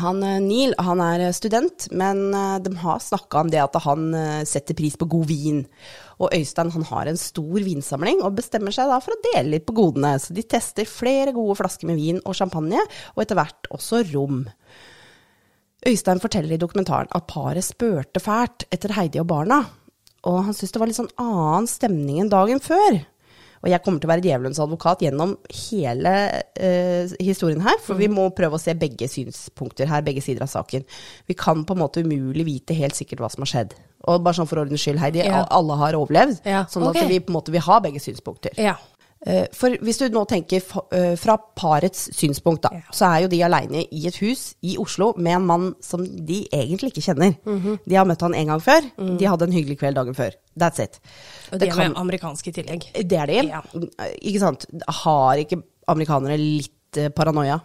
Han, 0.00 0.22
eh, 0.26 0.40
Neil 0.42 0.74
han 0.82 1.00
er 1.04 1.28
student, 1.36 1.86
men 1.94 2.34
eh, 2.34 2.58
de 2.64 2.72
har 2.82 2.98
snakka 2.98 3.44
om 3.44 3.50
det 3.52 3.60
at 3.62 3.76
han 3.84 4.08
eh, 4.18 4.42
setter 4.48 4.74
pris 4.74 4.96
på 4.98 5.06
god 5.10 5.28
vin. 5.30 5.60
Og 6.18 6.34
Øystein 6.34 6.72
han 6.74 6.86
har 6.90 7.06
en 7.06 7.20
stor 7.20 7.62
vinsamling, 7.62 8.22
og 8.26 8.34
bestemmer 8.40 8.74
seg 8.74 8.90
da 8.90 8.98
for 9.02 9.14
å 9.14 9.22
dele 9.30 9.54
litt 9.54 9.68
på 9.68 9.76
godene. 9.78 10.16
Så 10.18 10.34
de 10.36 10.42
tester 10.42 10.88
flere 10.90 11.34
gode 11.36 11.58
flasker 11.60 11.86
med 11.90 12.00
vin 12.00 12.18
og 12.24 12.36
champagne, 12.38 12.82
og 13.14 13.22
etter 13.22 13.38
hvert 13.38 13.70
også 13.70 14.02
rom. 14.10 14.42
Øystein 15.88 16.20
forteller 16.20 16.52
i 16.54 16.60
dokumentaren 16.60 17.08
at 17.16 17.26
paret 17.30 17.64
spurte 17.64 18.20
fælt 18.20 18.66
etter 18.72 18.92
Heidi 18.98 19.20
og 19.22 19.26
barna, 19.30 19.62
og 20.28 20.42
han 20.44 20.52
syntes 20.56 20.74
det 20.74 20.80
var 20.82 20.90
litt 20.90 20.98
sånn 21.00 21.14
annen 21.22 21.68
stemning 21.70 22.20
enn 22.20 22.32
dagen 22.32 22.60
før. 22.60 23.00
Og 23.60 23.68
jeg 23.68 23.82
kommer 23.84 24.00
til 24.00 24.08
å 24.08 24.12
være 24.14 24.24
djevelens 24.24 24.60
advokat 24.64 25.02
gjennom 25.04 25.34
hele 25.52 26.12
eh, 26.56 27.10
historien 27.20 27.60
her, 27.64 27.76
for 27.84 27.98
vi 28.00 28.08
må 28.08 28.30
prøve 28.36 28.56
å 28.56 28.60
se 28.60 28.72
begge 28.76 29.04
synspunkter 29.12 29.88
her, 29.90 30.04
begge 30.04 30.22
sider 30.24 30.46
av 30.46 30.48
saken. 30.52 30.86
Vi 31.28 31.36
kan 31.36 31.66
på 31.68 31.76
en 31.76 31.82
måte 31.82 32.00
umulig 32.04 32.46
vite 32.48 32.76
helt 32.78 32.96
sikkert 32.96 33.20
hva 33.20 33.28
som 33.32 33.44
har 33.44 33.50
skjedd. 33.52 33.74
Og 34.08 34.22
bare 34.24 34.38
sånn 34.38 34.48
for 34.48 34.62
ordens 34.62 34.80
skyld, 34.80 35.00
Heidi, 35.02 35.20
Ja. 35.26 35.42
alle 35.52 35.76
har 35.76 35.98
overlevd, 35.98 36.40
Ja, 36.48 36.64
sånn 36.72 36.88
at 36.88 37.04
vi 37.08 37.20
på 37.20 37.28
en 37.34 37.36
måte 37.36 37.52
vil 37.52 37.60
ha 37.68 37.80
begge 37.84 38.00
synspunkter. 38.00 38.56
Ja. 38.56 38.76
Eh, 39.26 39.46
For 39.52 39.68
hvis 39.84 39.98
du 40.00 40.06
nå 40.08 40.22
tenker 40.26 40.62
eh, 40.96 41.14
fra 41.20 41.34
parets 41.56 42.06
synspunkt, 42.16 42.62
da, 42.62 42.70
Ja. 42.72 42.80
så 42.90 43.04
er 43.10 43.22
jo 43.22 43.28
de 43.28 43.42
aleine 43.44 43.82
i 43.92 44.06
et 44.08 44.16
hus 44.22 44.54
i 44.64 44.76
Oslo 44.80 45.12
med 45.18 45.34
en 45.36 45.46
mann 45.46 45.74
som 45.84 46.00
de 46.06 46.46
egentlig 46.52 46.92
ikke 46.94 47.04
kjenner. 47.04 47.34
Mhm. 47.44 47.78
De 47.86 47.94
har 47.98 48.06
møtt 48.08 48.20
han 48.22 48.34
en 48.34 48.46
gang 48.54 48.60
før. 48.64 48.80
De 49.18 49.26
hadde 49.28 49.42
en 49.44 49.52
hyggelig 49.52 49.78
kveld 49.78 49.94
dagen 50.00 50.14
før. 50.14 50.30
That's 50.58 50.80
it. 50.82 51.00
Og 51.52 51.58
Det 51.58 51.68
de 51.68 51.68
er 51.68 51.76
kan- 51.76 51.96
amerikanske 51.96 52.48
i 52.48 52.52
tillegg. 52.52 52.88
Det 53.08 53.12
er 53.18 53.26
de. 53.26 53.48
Ja. 53.48 53.60
Ikke 54.22 54.40
sant. 54.40 54.64
Har 54.88 55.36
ikke 55.36 55.62
amerikanere 55.86 56.38
litt 56.38 56.96
eh, 56.96 57.08
paranoia? 57.10 57.60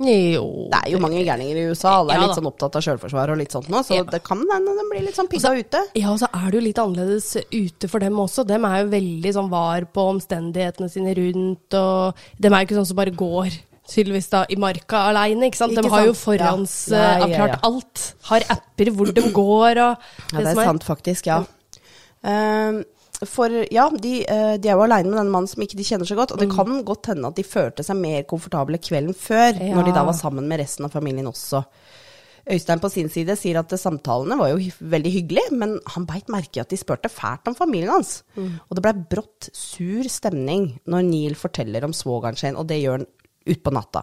Jo. 0.00 0.68
Det 0.72 0.78
er 0.86 0.90
jo 0.94 0.98
mange 1.02 1.20
gærninger 1.24 1.56
i 1.60 1.64
USA. 1.70 1.98
Alle 2.00 2.14
er 2.14 2.20
Ja 2.20 2.26
litt 2.26 2.36
sånn 2.38 2.48
opptatt 2.48 2.74
av 2.78 2.82
sjølforsvar 2.82 3.30
og 3.34 3.38
litt 3.38 3.52
sånt 3.52 3.68
nå, 3.68 3.82
så 3.84 3.96
Ja. 3.98 4.02
det 4.04 4.22
kan 4.24 4.38
hende 4.38 4.72
de 4.78 4.86
blir 4.90 5.02
litt 5.04 5.14
sånn 5.14 5.28
pigga 5.28 5.52
ute. 5.58 5.82
Ja, 5.94 6.10
og 6.12 6.18
så 6.18 6.26
er 6.32 6.50
det 6.50 6.54
jo 6.60 6.64
litt 6.66 6.78
annerledes 6.78 7.36
ute 7.52 7.88
for 7.88 7.98
dem 8.00 8.14
også. 8.16 8.46
Dem 8.46 8.64
er 8.64 8.82
jo 8.84 8.88
veldig 8.90 9.32
sånn 9.34 9.50
var 9.50 9.82
på 9.92 10.06
omstendighetene 10.16 10.90
sine 10.90 11.14
rundt, 11.14 11.74
og 11.74 12.14
dem 12.40 12.52
er 12.52 12.64
jo 12.64 12.66
ikke 12.66 12.80
sånn 12.80 12.86
som 12.86 12.96
bare 12.96 13.10
går 13.14 13.50
tydeligvis 13.92 14.30
da 14.30 14.46
i 14.48 14.56
marka 14.56 14.96
aleine, 15.10 15.42
ikke 15.50 15.56
sant. 15.60 15.72
Ikke 15.72 15.82
De 15.82 15.88
har 15.90 16.04
sant? 16.04 16.06
jo 16.06 16.14
forhåndsavklart 16.14 17.30
Ja, 17.30 17.46
ja. 17.46 17.58
alt. 17.62 18.14
Har 18.22 18.40
apper 18.48 18.90
hvor 18.96 19.12
de 19.12 19.22
går 19.32 19.70
og 19.76 19.98
Ja, 20.32 20.38
det 20.38 20.46
som 20.54 20.58
er 20.58 20.64
sant 20.64 20.82
faktisk, 20.84 21.26
ja. 21.26 21.44
Ehm, 22.24 22.84
for 23.28 23.48
ja, 23.70 23.88
de, 23.90 24.12
eh, 24.26 24.56
de 24.58 24.68
er 24.70 24.76
jo 24.76 24.82
aleine 24.84 25.10
med 25.10 25.18
denne 25.20 25.32
mannen 25.32 25.48
som 25.50 25.62
ikke 25.62 25.78
de 25.78 25.84
kjenner 25.86 26.08
så 26.08 26.16
godt, 26.18 26.32
og 26.34 26.38
det 26.42 26.50
kan 26.52 26.84
godt 26.84 27.06
hende 27.12 27.28
at 27.28 27.36
de 27.38 27.44
følte 27.46 27.84
seg 27.86 27.96
mer 28.00 28.22
komfortable 28.28 28.78
kvelden 28.82 29.14
før, 29.14 29.54
Ja. 29.60 29.74
når 29.76 29.84
de 29.90 29.92
da 29.96 30.04
var 30.04 30.16
sammen 30.18 30.48
med 30.48 30.60
resten 30.60 30.84
av 30.84 30.90
familien 30.94 31.26
også. 31.30 31.64
Øystein 32.50 32.80
på 32.82 32.90
sin 32.90 33.08
side 33.08 33.36
sier 33.38 33.60
at 33.60 33.70
samtalene 33.78 34.34
var 34.36 34.48
jo 34.50 34.70
veldig 34.90 35.12
hyggelige, 35.14 35.52
men 35.54 35.76
han 35.94 36.06
beit 36.06 36.26
merke 36.28 36.58
i 36.58 36.60
at 36.64 36.68
de 36.72 36.76
spurte 36.76 37.08
fælt 37.08 37.46
om 37.46 37.54
familien 37.54 37.92
hans. 37.94 38.22
Og 38.36 38.74
det 38.74 38.82
blei 38.82 38.94
brått 39.14 39.50
sur 39.54 40.02
stemning 40.10 40.80
når 40.90 41.04
Neil 41.06 41.34
forteller 41.38 41.84
om 41.86 41.92
svogeren 41.94 42.36
sin, 42.36 42.56
og 42.58 42.66
det 42.66 42.80
gjør 42.82 42.98
han 42.98 43.06
utpå 43.46 43.72
natta. 43.72 44.02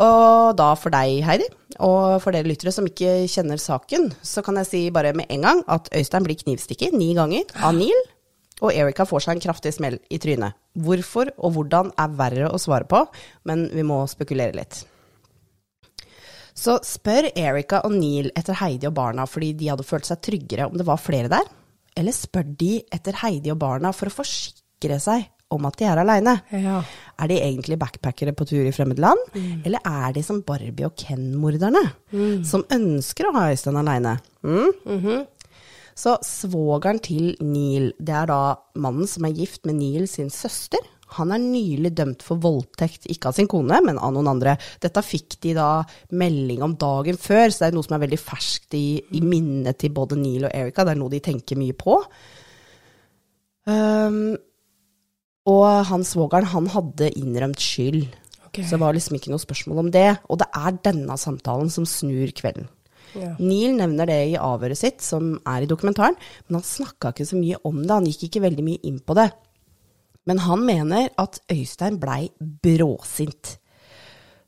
Og 0.00 0.54
da 0.56 0.70
for 0.78 0.94
deg, 0.94 1.18
Heidi, 1.26 1.48
og 1.84 2.22
for 2.22 2.32
dere 2.32 2.48
lyttere 2.48 2.72
som 2.72 2.86
ikke 2.88 3.26
kjenner 3.28 3.60
saken, 3.60 4.08
så 4.24 4.40
kan 4.44 4.56
jeg 4.60 4.68
si 4.68 4.80
bare 4.94 5.12
med 5.16 5.28
en 5.32 5.44
gang 5.44 5.60
at 5.68 5.90
Øystein 5.92 6.24
blir 6.24 6.38
knivstikket 6.40 6.96
ni 6.96 7.12
ganger 7.18 7.44
av 7.60 7.76
Neil, 7.76 7.98
og 8.62 8.72
Erika 8.72 9.04
får 9.08 9.26
seg 9.26 9.36
en 9.36 9.44
kraftig 9.44 9.74
smell 9.74 9.98
i 10.08 10.20
trynet. 10.22 10.56
Hvorfor 10.78 11.32
og 11.36 11.56
hvordan 11.56 11.90
er 12.00 12.16
verre 12.16 12.48
å 12.48 12.60
svare 12.62 12.88
på, 12.88 13.02
men 13.48 13.66
vi 13.74 13.84
må 13.84 14.00
spekulere 14.08 14.56
litt. 14.56 14.84
Så 16.56 16.78
spør 16.84 17.30
Erika 17.32 17.82
og 17.84 17.94
Neil 17.96 18.30
etter 18.36 18.56
Heidi 18.60 18.88
og 18.88 18.96
barna 18.96 19.26
fordi 19.28 19.52
de 19.56 19.70
hadde 19.72 19.86
følt 19.88 20.08
seg 20.08 20.20
tryggere 20.24 20.68
om 20.68 20.76
det 20.78 20.88
var 20.88 21.00
flere 21.00 21.32
der, 21.32 21.48
eller 21.96 22.16
spør 22.16 22.48
de 22.60 22.74
etter 22.92 23.18
Heidi 23.20 23.52
og 23.52 23.60
barna 23.60 23.92
for 23.96 24.08
å 24.08 24.16
forsikre 24.22 25.00
seg 25.02 25.28
om 25.52 25.68
at 25.68 25.76
de 25.80 25.88
er 25.88 26.00
aleine? 26.02 26.36
Ja. 26.50 26.80
Er 27.22 27.30
de 27.30 27.38
egentlig 27.38 27.78
backpackere 27.80 28.34
på 28.36 28.46
tur 28.48 28.64
i 28.64 28.72
fremmede 28.74 29.04
land, 29.04 29.20
eller 29.62 29.84
er 29.86 30.16
de 30.16 30.24
som 30.26 30.40
Barbie 30.46 30.88
og 30.88 30.96
Ken-morderne, 30.98 31.84
som 32.48 32.64
ønsker 32.72 33.28
å 33.28 33.36
ha 33.36 33.50
Øystein 33.52 33.78
aleine? 33.78 34.16
Mm? 34.42 35.20
Så 35.98 36.16
svogeren 36.24 36.98
til 37.04 37.34
Neil, 37.44 37.92
det 38.00 38.16
er 38.16 38.30
da 38.30 38.40
mannen 38.80 39.08
som 39.10 39.28
er 39.28 39.36
gift 39.36 39.66
med 39.68 39.78
Neil 39.78 40.08
sin 40.10 40.32
søster. 40.32 40.80
Han 41.18 41.32
er 41.34 41.42
nylig 41.42 41.92
dømt 41.96 42.22
for 42.24 42.40
voldtekt, 42.40 43.04
ikke 43.12 43.28
av 43.28 43.36
sin 43.36 43.48
kone, 43.50 43.76
men 43.84 43.98
av 44.00 44.14
noen 44.14 44.30
andre. 44.32 44.54
Dette 44.80 45.02
fikk 45.04 45.36
de 45.44 45.52
da 45.58 45.82
melding 46.16 46.62
om 46.64 46.76
dagen 46.80 47.18
før, 47.20 47.50
så 47.52 47.66
det 47.66 47.68
er 47.68 47.76
noe 47.76 47.86
som 47.86 47.98
er 47.98 48.04
veldig 48.06 48.20
ferskt 48.20 48.78
i, 48.78 48.86
i 49.12 49.20
minnet 49.24 49.82
til 49.82 49.92
både 49.94 50.16
Neil 50.20 50.48
og 50.48 50.54
Erika. 50.56 50.86
Det 50.88 50.94
er 50.94 51.02
noe 51.02 51.12
de 51.12 51.20
tenker 51.24 51.60
mye 51.60 51.76
på. 51.76 51.98
Um, 53.68 54.32
og 55.48 55.66
han 55.88 56.04
svogeren, 56.06 56.46
han 56.52 56.68
hadde 56.70 57.10
innrømt 57.18 57.62
skyld. 57.62 58.04
Okay. 58.46 58.66
Så 58.68 58.76
det 58.76 58.82
var 58.84 58.94
liksom 58.94 59.16
ikke 59.16 59.32
noe 59.32 59.42
spørsmål 59.42 59.80
om 59.86 59.90
det. 59.94 60.08
Og 60.30 60.38
det 60.42 60.48
er 60.54 60.78
denne 60.84 61.16
samtalen 61.18 61.72
som 61.72 61.86
snur 61.88 62.30
kvelden. 62.36 62.68
Ja. 63.16 63.34
Neil 63.40 63.74
nevner 63.76 64.08
det 64.08 64.18
i 64.30 64.36
avhøret 64.40 64.78
sitt, 64.78 65.02
som 65.04 65.34
er 65.48 65.64
i 65.64 65.68
dokumentaren, 65.68 66.16
men 66.46 66.58
han 66.60 66.64
snakka 66.64 67.12
ikke 67.12 67.28
så 67.28 67.40
mye 67.40 67.58
om 67.68 67.80
det. 67.82 67.92
Han 67.92 68.08
gikk 68.08 68.28
ikke 68.28 68.44
veldig 68.46 68.66
mye 68.66 68.82
inn 68.88 69.00
på 69.04 69.16
det. 69.18 69.28
Men 70.28 70.44
han 70.44 70.62
mener 70.64 71.10
at 71.18 71.40
Øystein 71.50 71.98
blei 72.00 72.30
bråsint. 72.38 73.56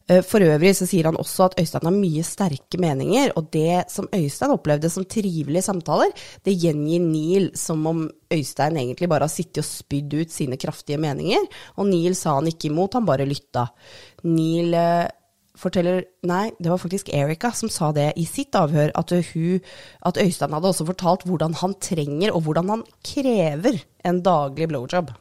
Eh, 0.04 0.20
For 0.20 0.44
øvrig 0.44 0.74
så 0.76 0.86
sier 0.88 1.08
han 1.08 1.16
også 1.16 1.46
at 1.48 1.56
Øystein 1.60 1.86
har 1.88 1.96
mye 1.96 2.24
sterke 2.26 2.80
meninger, 2.80 3.32
og 3.38 3.48
det 3.54 3.86
som 3.92 4.08
Øystein 4.12 4.52
opplevde 4.52 4.90
som 4.92 5.06
trivelige 5.08 5.64
samtaler, 5.64 6.12
det 6.44 6.58
gjengir 6.60 7.00
Neil 7.00 7.50
som 7.56 7.86
om 7.88 8.04
Øystein 8.32 8.76
egentlig 8.76 9.08
bare 9.08 9.24
har 9.24 9.32
sittet 9.32 9.62
og 9.64 9.68
spydd 9.70 10.18
ut 10.20 10.34
sine 10.34 10.60
kraftige 10.60 11.00
meninger, 11.00 11.48
og 11.76 11.88
Neil 11.88 12.16
sa 12.18 12.36
han 12.36 12.52
ikke 12.52 12.68
imot, 12.68 12.98
han 12.98 13.08
bare 13.08 13.28
lytta. 13.28 13.70
Neil 14.28 14.76
eh, 14.76 15.08
forteller 15.56 16.04
Nei, 16.28 16.50
det 16.60 16.68
var 16.68 16.82
faktisk 16.82 17.08
Erika 17.14 17.54
som 17.56 17.72
sa 17.72 17.92
det 17.96 18.10
i 18.20 18.26
sitt 18.28 18.52
avhør, 18.58 18.92
at, 18.92 19.16
hun, 19.32 19.60
at 20.04 20.20
Øystein 20.20 20.52
hadde 20.52 20.68
også 20.68 20.88
fortalt 20.92 21.24
hvordan 21.24 21.56
han 21.64 21.80
trenger, 21.80 22.34
og 22.34 22.44
hvordan 22.44 22.76
han 22.76 22.88
krever, 23.00 23.80
en 24.04 24.20
daglig 24.20 24.68
blowjob. 24.68 25.14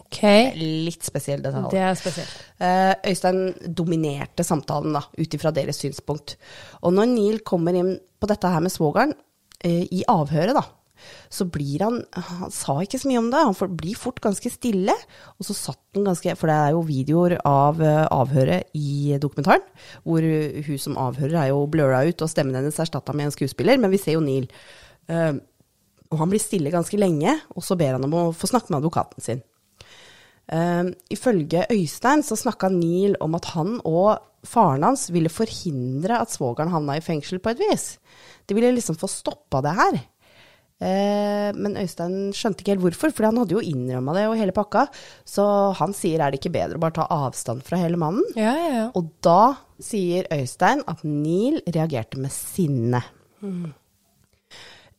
Ok, 0.00 0.20
Litt 0.58 1.06
spesiell 1.06 1.42
detalj. 1.44 1.70
det 1.72 1.84
er 1.84 1.96
spesielt. 1.98 2.34
Uh, 2.60 2.92
Øystein 3.10 3.40
dominerte 3.76 4.46
samtalen 4.46 4.96
da, 4.96 5.04
ut 5.18 5.38
ifra 5.38 5.52
deres 5.54 5.80
synspunkt. 5.82 6.36
Og 6.82 6.94
når 6.96 7.10
Neil 7.12 7.40
kommer 7.46 7.76
inn 7.76 7.96
på 8.20 8.28
dette 8.30 8.50
her 8.50 8.64
med 8.64 8.74
svogeren, 8.74 9.14
uh, 9.64 9.84
i 9.86 10.04
avhøret, 10.08 10.56
da, 10.56 10.64
så 11.32 11.46
blir 11.48 11.84
han 11.84 12.02
Han 12.12 12.52
sa 12.52 12.74
ikke 12.82 12.98
så 13.00 13.08
mye 13.08 13.20
om 13.22 13.30
det, 13.32 13.40
han 13.40 13.76
blir 13.78 13.98
fort 13.98 14.20
ganske 14.20 14.52
stille. 14.52 14.94
Og 15.38 15.48
så 15.48 15.56
satt 15.56 15.80
han 15.96 16.08
ganske 16.10 16.34
For 16.38 16.50
det 16.50 16.56
er 16.56 16.74
jo 16.76 16.82
videoer 16.86 17.36
av 17.48 17.80
eh, 17.80 18.06
avhøret 18.12 18.74
i 18.76 19.16
dokumentaren, 19.22 19.64
hvor 20.04 20.20
hun 20.20 20.82
som 20.82 20.98
avhører 21.00 21.38
er 21.44 21.52
jo 21.52 21.64
blurra 21.72 22.02
ut, 22.06 22.20
og 22.20 22.30
stemmen 22.30 22.58
hennes 22.58 22.76
er 22.78 22.84
erstatta 22.84 23.14
med 23.16 23.30
en 23.30 23.34
skuespiller, 23.34 23.80
men 23.80 23.92
vi 23.92 24.00
ser 24.02 24.18
jo 24.18 24.24
Neil. 24.24 24.50
Uh, 25.10 25.40
og 26.10 26.18
han 26.18 26.30
blir 26.32 26.42
stille 26.42 26.72
ganske 26.74 26.98
lenge, 26.98 27.36
og 27.54 27.64
så 27.64 27.76
ber 27.78 27.96
han 27.96 28.04
om 28.06 28.16
å 28.18 28.24
få 28.34 28.50
snakke 28.50 28.72
med 28.72 28.80
advokaten 28.80 29.24
sin. 29.24 29.42
Um, 30.50 30.90
ifølge 31.12 31.62
Øystein 31.70 32.24
så 32.26 32.34
snakka 32.34 32.72
Neil 32.74 33.14
om 33.22 33.36
at 33.38 33.52
han 33.52 33.76
og 33.86 34.18
faren 34.42 34.82
hans 34.82 35.06
ville 35.14 35.30
forhindre 35.30 36.16
at 36.18 36.32
svogeren 36.32 36.72
havna 36.72 36.96
i 36.98 37.04
fengsel 37.04 37.38
på 37.38 37.52
et 37.52 37.60
vis. 37.68 37.84
De 38.48 38.56
ville 38.56 38.72
liksom 38.74 38.98
få 38.98 39.06
stoppa 39.10 39.60
det 39.62 39.76
her. 39.78 40.00
Uh, 40.80 41.50
men 41.54 41.76
Øystein 41.78 42.32
skjønte 42.34 42.64
ikke 42.64 42.74
helt 42.74 42.82
hvorfor, 42.86 43.14
for 43.14 43.28
han 43.28 43.38
hadde 43.38 43.54
jo 43.54 43.62
innrømma 43.62 44.16
det 44.16 44.26
og 44.30 44.38
hele 44.40 44.56
pakka. 44.56 44.88
Så 45.28 45.46
han 45.78 45.94
sier 45.94 46.18
er 46.18 46.32
det 46.32 46.40
ikke 46.40 46.54
bedre 46.56 46.80
å 46.80 46.82
bare 46.82 46.98
ta 46.98 47.06
avstand 47.14 47.62
fra 47.66 47.78
hele 47.84 48.00
mannen? 48.00 48.26
Ja, 48.34 48.56
ja, 48.58 48.74
ja. 48.74 48.86
Og 48.98 49.12
da 49.22 49.54
sier 49.78 50.26
Øystein 50.34 50.82
at 50.90 51.06
Neil 51.06 51.60
reagerte 51.68 52.18
med 52.18 52.34
sinne. 52.34 53.04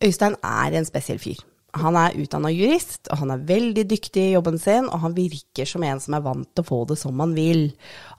Øystein 0.02 0.40
er 0.40 0.80
en 0.80 0.88
spesiell 0.88 1.20
fyr. 1.22 1.44
Han 1.80 1.96
er 1.96 2.18
utdanna 2.20 2.50
jurist, 2.52 3.06
og 3.08 3.22
han 3.22 3.32
er 3.32 3.44
veldig 3.48 3.86
dyktig 3.88 4.26
i 4.26 4.34
jobben 4.34 4.58
sin, 4.60 4.90
og 4.92 5.06
han 5.06 5.14
virker 5.16 5.70
som 5.70 5.86
en 5.88 6.02
som 6.04 6.18
er 6.18 6.24
vant 6.26 6.50
til 6.52 6.66
å 6.66 6.68
få 6.68 6.80
det 6.90 6.98
som 7.00 7.20
han 7.24 7.32
vil. 7.38 7.70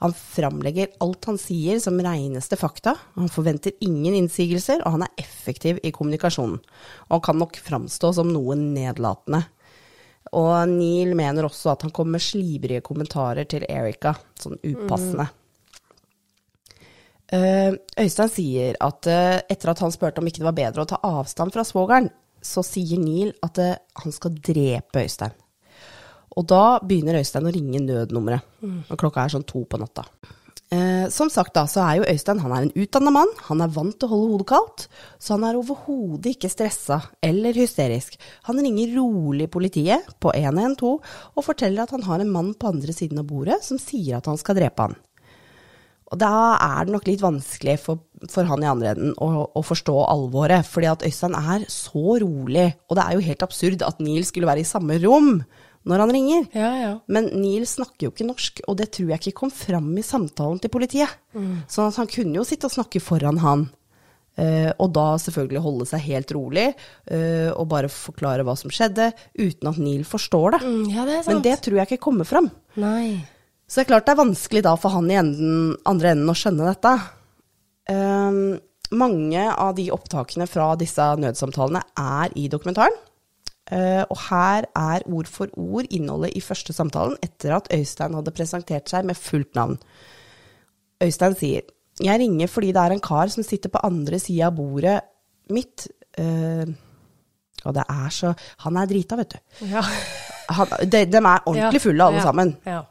Han 0.01 0.15
framlegger 0.17 0.95
alt 1.05 1.29
han 1.29 1.37
sier 1.37 1.77
som 1.83 1.99
reneste 2.01 2.57
fakta, 2.57 2.95
han 3.13 3.29
forventer 3.29 3.75
ingen 3.85 4.17
innsigelser, 4.17 4.81
og 4.81 4.97
han 4.97 5.05
er 5.05 5.21
effektiv 5.21 5.77
i 5.85 5.93
kommunikasjonen. 5.93 6.57
Og 7.09 7.13
han 7.13 7.25
kan 7.29 7.39
nok 7.43 7.61
framstå 7.61 8.13
som 8.17 8.33
noe 8.33 8.57
nedlatende. 8.57 9.43
Og 10.33 10.55
Neil 10.71 11.13
mener 11.17 11.45
også 11.45 11.75
at 11.75 11.85
han 11.85 11.93
kommer 11.93 12.17
med 12.17 12.25
slibrige 12.25 12.81
kommentarer 12.85 13.45
til 13.49 13.67
Erika, 13.69 14.15
sånn 14.41 14.57
upassende. 14.65 15.29
Eh, 17.33 17.73
Øystein 18.01 18.29
sier 18.29 18.75
at 18.83 19.07
eh, 19.09 19.39
etter 19.49 19.71
at 19.71 19.81
han 19.81 19.93
spurte 19.93 20.21
om 20.21 20.27
ikke 20.29 20.41
det 20.41 20.49
var 20.49 20.57
bedre 20.57 20.83
å 20.83 20.89
ta 20.89 20.99
avstand 21.05 21.53
fra 21.53 21.65
svogeren, 21.65 22.09
så 22.43 22.63
sier 22.65 23.01
Neil 23.01 23.33
at 23.45 23.59
eh, 23.63 23.79
han 24.03 24.15
skal 24.15 24.35
drepe 24.37 25.03
Øystein. 25.03 25.33
Og 26.33 26.47
da 26.49 26.79
begynner 26.81 27.19
Øystein 27.19 27.47
å 27.47 27.53
ringe 27.53 27.81
nødnummeret. 27.83 28.45
Og 28.89 28.97
klokka 28.99 29.25
er 29.25 29.35
sånn 29.35 29.45
to 29.47 29.63
på 29.69 29.79
natta. 29.81 30.07
Eh, 30.73 31.09
som 31.13 31.29
sagt 31.29 31.53
da, 31.53 31.67
så 31.69 31.83
er 31.83 31.99
jo 31.99 32.07
Øystein 32.09 32.39
han 32.41 32.53
er 32.55 32.65
en 32.65 32.73
utdanna 32.81 33.11
mann. 33.13 33.31
Han 33.49 33.61
er 33.61 33.73
vant 33.75 33.93
til 33.99 34.07
å 34.07 34.13
holde 34.15 34.31
hodet 34.31 34.49
kaldt. 34.49 34.85
Så 35.21 35.35
han 35.35 35.45
er 35.45 35.59
overhodet 35.59 36.33
ikke 36.33 36.49
stressa 36.49 36.99
eller 37.21 37.53
hysterisk. 37.57 38.17
Han 38.49 38.61
ringer 38.63 38.95
rolig 38.97 39.49
politiet 39.53 40.09
på 40.23 40.33
112 40.33 40.89
og 40.89 41.45
forteller 41.45 41.85
at 41.85 41.93
han 41.93 42.07
har 42.07 42.23
en 42.23 42.33
mann 42.33 42.53
på 42.57 42.71
andre 42.73 42.95
siden 42.95 43.21
av 43.21 43.29
bordet 43.29 43.61
som 43.65 43.81
sier 43.81 44.17
at 44.17 44.29
han 44.31 44.39
skal 44.41 44.57
drepe 44.57 44.87
han. 44.87 44.97
Og 46.11 46.19
da 46.21 46.31
er 46.61 46.85
det 46.85 46.93
nok 46.93 47.07
litt 47.09 47.23
vanskelig 47.23 47.77
for, 47.81 48.03
for 48.29 48.47
han 48.49 48.63
i 48.63 48.69
andre 48.69 48.93
enden 48.93 49.13
å, 49.21 49.45
å, 49.47 49.63
forstå 49.65 49.95
alvoret, 50.11 50.67
fordi 50.69 50.89
at 50.91 51.05
Øystein 51.07 51.37
er 51.39 51.67
så 51.71 52.17
rolig. 52.23 52.67
Og 52.89 52.99
det 52.99 53.05
er 53.05 53.17
jo 53.17 53.27
helt 53.29 53.45
absurd 53.45 53.85
at 53.85 54.01
Neil 54.03 54.25
skulle 54.27 54.49
være 54.49 54.65
i 54.65 54.67
samme 54.67 54.99
rom 55.03 55.37
når 55.89 56.03
han 56.03 56.13
ringer. 56.15 56.49
Ja, 56.55 56.71
ja. 56.79 56.91
Men 57.11 57.29
Neil 57.35 57.65
snakker 57.67 58.07
jo 58.07 58.13
ikke 58.13 58.27
norsk, 58.27 58.63
og 58.71 58.77
det 58.79 58.91
tror 58.95 59.13
jeg 59.13 59.23
ikke 59.23 59.39
kom 59.43 59.53
fram 59.53 59.89
i 59.99 60.05
samtalen 60.05 60.61
til 60.63 60.71
politiet. 60.73 61.11
Så 61.67 61.89
han 61.97 62.11
kunne 62.11 62.39
jo 62.39 62.45
sitte 62.47 62.69
og 62.69 62.75
snakke 62.77 63.03
foran 63.03 63.41
han. 63.43 63.67
Uh, 64.33 64.71
og 64.81 64.87
da 64.95 65.11
selvfølgelig 65.21 65.61
holde 65.61 65.85
seg 65.85 66.01
helt 66.07 66.31
rolig 66.33 66.63
uh, 66.73 67.51
og 67.53 67.67
bare 67.69 67.89
forklare 67.93 68.41
hva 68.47 68.55
som 68.57 68.71
skjedde, 68.73 69.11
uten 69.37 69.69
at 69.69 69.77
Neil 69.77 70.07
forstår 70.09 70.55
det. 70.55 70.61
Mm, 70.65 70.87
ja, 70.89 71.05
det 71.05 71.19
er 71.19 71.21
sant. 71.21 71.29
Men 71.35 71.43
det 71.45 71.53
tror 71.61 71.77
jeg 71.77 71.89
ikke 71.91 72.05
kommer 72.07 72.25
fram. 72.25 72.49
Nei. 72.81 73.19
Så 73.73 73.79
det 73.79 73.87
er 73.87 73.89
klart 73.89 74.05
det 74.05 74.13
er 74.13 74.19
vanskelig 74.19 74.61
da 74.67 74.75
for 74.77 74.93
han 74.93 75.07
i 75.09 75.15
enden, 75.17 75.71
andre 75.89 76.11
enden 76.13 76.29
å 76.29 76.35
skjønne 76.37 76.67
dette. 76.67 76.91
Um, 77.89 78.59
mange 78.93 79.47
av 79.49 79.71
de 79.79 79.87
opptakene 79.95 80.45
fra 80.45 80.67
disse 80.77 81.07
nødsamtalene 81.17 81.81
er 81.97 82.35
i 82.37 82.45
dokumentaren. 82.53 82.93
Uh, 83.71 84.05
og 84.13 84.19
her 84.27 84.67
er 84.77 85.07
ord 85.09 85.31
for 85.31 85.49
ord 85.57 85.89
innholdet 85.89 86.37
i 86.37 86.43
første 86.45 86.75
samtalen 86.75 87.17
etter 87.25 87.55
at 87.57 87.71
Øystein 87.73 88.13
hadde 88.13 88.35
presentert 88.37 88.93
seg 88.93 89.09
med 89.09 89.17
fullt 89.17 89.57
navn. 89.57 89.79
Øystein 91.01 91.33
sier 91.39 91.65
Jeg 91.97 92.19
ringer 92.21 92.53
fordi 92.53 92.75
det 92.77 92.85
er 92.85 92.93
en 92.93 93.01
kar 93.01 93.33
som 93.33 93.41
sitter 93.41 93.73
på 93.73 93.81
andre 93.89 94.21
sida 94.21 94.51
av 94.51 94.57
bordet 94.61 94.99
mitt. 95.49 95.89
Uh, 96.13 96.69
og 97.65 97.73
det 97.73 97.89
er 97.89 98.09
så 98.13 98.35
Han 98.67 98.77
er 98.77 98.85
drita, 98.85 99.17
vet 99.17 99.33
du. 99.33 99.65
Ja. 99.73 99.81
Han, 100.53 100.67
de, 100.83 101.07
de 101.09 101.17
er 101.17 101.47
ordentlig 101.49 101.81
fulle, 101.81 102.03
alle 102.03 102.21
ja. 102.21 102.29
sammen. 102.29 102.57
Ja. 102.69 102.83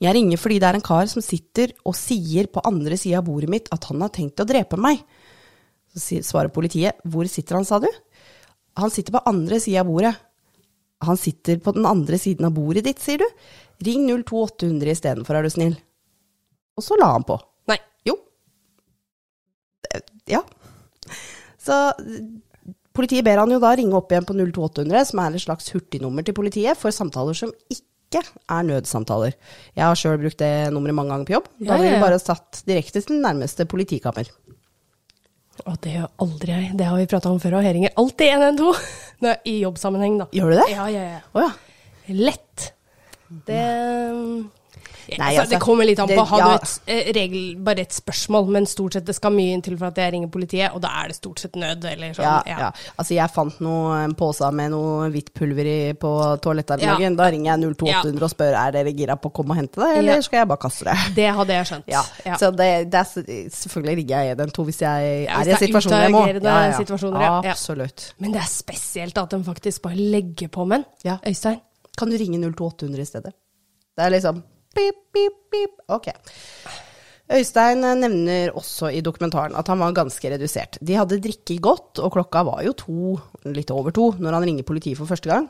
Jeg 0.00 0.14
ringer 0.16 0.40
fordi 0.40 0.58
det 0.60 0.68
er 0.68 0.78
en 0.78 0.84
kar 0.84 1.08
som 1.10 1.24
sitter 1.24 1.72
og 1.84 1.96
sier 1.98 2.48
på 2.52 2.62
andre 2.68 2.96
sida 3.00 3.20
av 3.20 3.26
bordet 3.28 3.50
mitt 3.52 3.70
at 3.74 3.88
han 3.90 4.00
har 4.04 4.12
tenkt 4.14 4.40
å 4.40 4.48
drepe 4.48 4.78
meg. 4.80 5.02
Så 5.92 6.20
svarer 6.24 6.52
politiet, 6.52 7.00
hvor 7.04 7.28
sitter 7.30 7.58
han, 7.58 7.66
sa 7.68 7.80
du? 7.80 7.88
Han 8.80 8.92
sitter 8.92 9.16
på 9.16 9.24
andre 9.28 9.60
sida 9.60 9.82
av 9.82 9.90
bordet. 9.90 10.12
Han 11.04 11.20
sitter 11.20 11.60
på 11.60 11.72
den 11.76 11.88
andre 11.88 12.18
siden 12.20 12.48
av 12.48 12.54
bordet 12.56 12.84
ditt, 12.86 13.00
sier 13.04 13.20
du? 13.20 13.26
Ring 13.84 14.06
02800 14.08 14.92
istedenfor, 14.92 15.36
er 15.36 15.44
du 15.44 15.52
snill. 15.52 15.76
Og 16.76 16.84
så 16.84 16.96
la 17.00 17.10
han 17.12 17.24
på. 17.28 17.36
Nei. 17.68 17.78
Jo. 18.08 18.16
Ja. 20.28 20.42
Så 21.60 21.76
politiet 22.96 23.24
ber 23.26 23.42
han 23.42 23.52
jo 23.52 23.60
da 23.60 23.74
ringe 23.76 23.96
opp 23.98 24.12
igjen 24.12 24.28
på 24.28 24.36
02800, 24.36 25.04
som 25.10 25.20
er 25.20 25.36
et 25.36 25.44
slags 25.44 25.68
hurtignummer 25.74 26.24
til 26.24 26.36
politiet 26.36 26.80
for 26.80 26.94
samtaler 26.94 27.36
som 27.36 27.52
ikke 27.72 27.85
er 28.14 28.62
nødsamtaler. 28.62 29.34
Jeg 29.76 29.84
har 29.84 29.94
sjøl 29.98 30.18
brukt 30.22 30.38
det 30.38 30.72
nummeret 30.72 30.94
mange 30.94 31.10
ganger 31.10 31.26
på 31.26 31.34
jobb. 31.36 31.48
Da 31.58 31.78
blir 31.80 31.90
det 31.96 32.02
bare 32.02 32.18
satt 32.22 32.62
direkte 32.66 33.00
til 33.02 33.16
den 33.16 33.22
nærmeste 33.26 33.66
politikammer. 33.66 34.30
Å, 35.66 35.72
det 35.80 35.94
gjør 35.96 36.10
aldri 36.20 36.52
jeg. 36.52 36.72
Det 36.76 36.86
har 36.86 36.96
vi 37.00 37.06
prata 37.10 37.30
om 37.32 37.40
før, 37.40 37.58
og 37.58 37.64
jeg 37.64 37.74
ringer 37.78 37.94
alltid 37.96 38.28
112 38.28 38.76
Når 39.24 39.30
jeg- 39.32 39.40
i 39.46 39.54
jobbsammenheng, 39.62 40.18
da. 40.20 40.26
Gjør 40.36 40.50
du 40.52 40.56
det? 40.60 40.68
Ja, 40.70 40.86
ja, 40.92 41.02
ja. 41.16 41.20
Oh, 41.32 41.40
ja. 41.42 41.52
Lett. 42.12 42.72
Det 43.46 43.62
mm, 44.12 44.50
Nei, 45.06 45.28
altså, 45.28 45.40
altså, 45.42 45.54
Det 45.54 45.60
kommer 45.62 45.84
litt 45.86 45.98
an 46.02 46.08
på. 46.10 46.24
Har 46.26 46.38
ja. 46.42 46.46
du 46.46 46.54
et 46.54 46.72
eh, 46.86 47.10
regel, 47.14 47.56
bare 47.62 47.84
et 47.86 47.92
spørsmål, 47.94 48.48
men 48.56 48.66
stort 48.66 48.96
sett 48.98 49.06
det 49.06 49.14
skal 49.14 49.32
mye 49.32 49.52
inn 49.54 49.62
til 49.62 49.76
for 49.78 49.86
at 49.92 49.96
jeg 50.02 50.12
ringer 50.16 50.28
politiet, 50.34 50.72
og 50.74 50.82
da 50.82 50.88
er 51.02 51.08
det 51.12 51.16
stort 51.18 51.40
sett 51.40 51.54
nød, 51.56 51.84
eller 51.92 52.12
sånn. 52.16 52.24
Ja, 52.26 52.58
ja. 52.66 52.70
Altså, 52.98 53.14
jeg 53.14 53.30
fant 53.34 53.60
noe, 53.64 54.00
en 54.04 54.14
pose 54.18 54.50
med 54.52 54.72
noe 54.74 55.08
hvitt 55.14 55.30
pulver 55.36 55.70
i 55.70 55.76
på 55.94 56.10
toalettet 56.42 56.82
her 56.82 56.96
om 56.96 57.02
Ja. 57.06 57.10
Da 57.16 57.28
ringer 57.30 57.52
jeg 57.52 57.74
02800 57.76 58.24
og 58.26 58.30
spør 58.34 58.56
er 58.66 58.72
dere 58.72 58.92
gira 58.96 59.16
på 59.16 59.30
å 59.30 59.32
komme 59.38 59.54
og 59.54 59.60
hente 59.60 59.80
det, 59.80 59.90
eller 60.00 60.18
Ja. 60.18 60.22
skal 60.26 60.38
jeg 60.42 60.48
bare 60.48 60.62
kaste 60.66 60.84
det? 60.90 60.96
Det 61.20 61.28
hadde 61.38 61.52
jeg 61.60 61.66
skjønt. 61.70 61.86
Ja, 61.88 62.02
Ja. 62.26 62.36
så 62.36 62.50
det, 62.56 62.90
det 62.90 62.98
er, 63.00 63.48
selvfølgelig 63.54 63.96
ringer 64.02 64.24
jeg 64.26 64.36
112 64.36 64.64
hvis 64.66 64.80
jeg 64.82 65.24
Ja, 65.26 65.40
er 65.40 65.46
i 65.46 65.50
en 65.54 65.62
situasjon 65.62 65.92
jeg 66.02 66.12
må. 66.12 66.24
utagerende 66.26 66.76
situasjoner, 66.80 67.20
ja. 67.20 67.40
Ja. 67.44 67.50
Absolutt. 67.54 68.14
Men 68.18 68.32
det 68.32 68.40
er 68.42 68.50
spesielt 68.50 69.18
at 69.18 69.30
de 69.30 69.42
faktisk 69.44 69.82
bare 69.82 69.96
legger 69.96 70.48
på 70.52 70.66
menn. 70.66 70.84
Ja. 71.04 71.18
Øystein? 71.26 71.60
Kan 71.96 72.10
du 72.10 72.16
ringe 72.20 72.36
02800 72.42 73.00
i 73.00 73.04
stedet? 73.08 73.32
Det 73.96 74.04
er 74.04 74.10
liksom 74.12 74.42
pip, 74.76 75.00
pip, 75.16 75.38
pip. 75.52 75.80
Ok. 75.92 76.12
Øystein 77.26 77.82
nevner 77.82 78.54
også 78.54 78.92
i 78.94 79.02
dokumentaren 79.02 79.56
at 79.58 79.66
han 79.72 79.80
var 79.82 79.94
ganske 79.96 80.30
redusert. 80.30 80.78
De 80.78 80.94
hadde 80.94 81.18
drikket 81.22 81.62
godt, 81.64 81.98
og 81.98 82.12
klokka 82.14 82.44
var 82.46 82.62
jo 82.62 82.74
to, 82.78 83.14
litt 83.50 83.72
over 83.74 83.94
to, 83.94 84.12
når 84.22 84.38
han 84.38 84.46
ringer 84.46 84.68
politiet 84.68 85.00
for 85.00 85.10
første 85.10 85.32
gang. 85.32 85.48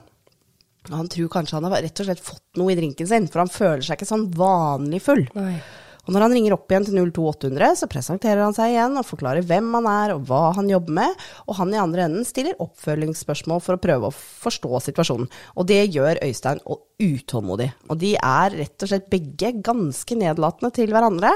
Han 0.92 1.10
tror 1.12 1.28
kanskje 1.32 1.58
han 1.58 1.66
har 1.66 1.82
rett 1.82 2.00
og 2.00 2.08
slett 2.08 2.22
fått 2.22 2.60
noe 2.60 2.72
i 2.72 2.78
drinken 2.78 3.08
sin, 3.10 3.26
for 3.28 3.42
han 3.42 3.52
føler 3.52 3.84
seg 3.84 3.98
ikke 3.98 4.08
sånn 4.08 4.30
vanlig 4.38 5.02
full. 5.04 5.26
Nei. 5.36 5.58
Og 6.06 6.14
når 6.14 6.22
han 6.22 6.34
ringer 6.36 6.54
opp 6.54 6.70
igjen 6.70 6.86
til 6.86 6.98
02800, 7.10 7.72
så 7.80 7.88
presenterer 7.90 8.44
han 8.44 8.54
seg 8.54 8.72
igjen 8.72 8.94
og 9.00 9.06
forklarer 9.08 9.46
hvem 9.46 9.72
han 9.74 9.88
er 9.90 10.14
og 10.14 10.24
hva 10.28 10.52
han 10.54 10.70
jobber 10.70 10.94
med, 11.00 11.22
og 11.50 11.58
han 11.58 11.74
i 11.74 11.80
andre 11.82 12.06
enden 12.06 12.26
stiller 12.28 12.58
oppfølgingsspørsmål 12.62 13.62
for 13.64 13.76
å 13.76 13.82
prøve 13.82 14.10
å 14.10 14.14
forstå 14.14 14.82
situasjonen. 14.86 15.28
Og 15.58 15.66
det 15.66 15.80
gjør 15.90 16.22
Øystein 16.22 16.62
utålmodig. 17.02 17.68
Og 17.90 17.98
de 18.00 18.14
er 18.16 18.54
rett 18.62 18.86
og 18.86 18.88
slett 18.92 19.10
begge 19.12 19.50
ganske 19.66 20.16
nedlatende 20.16 20.72
til 20.78 20.94
hverandre. 20.94 21.32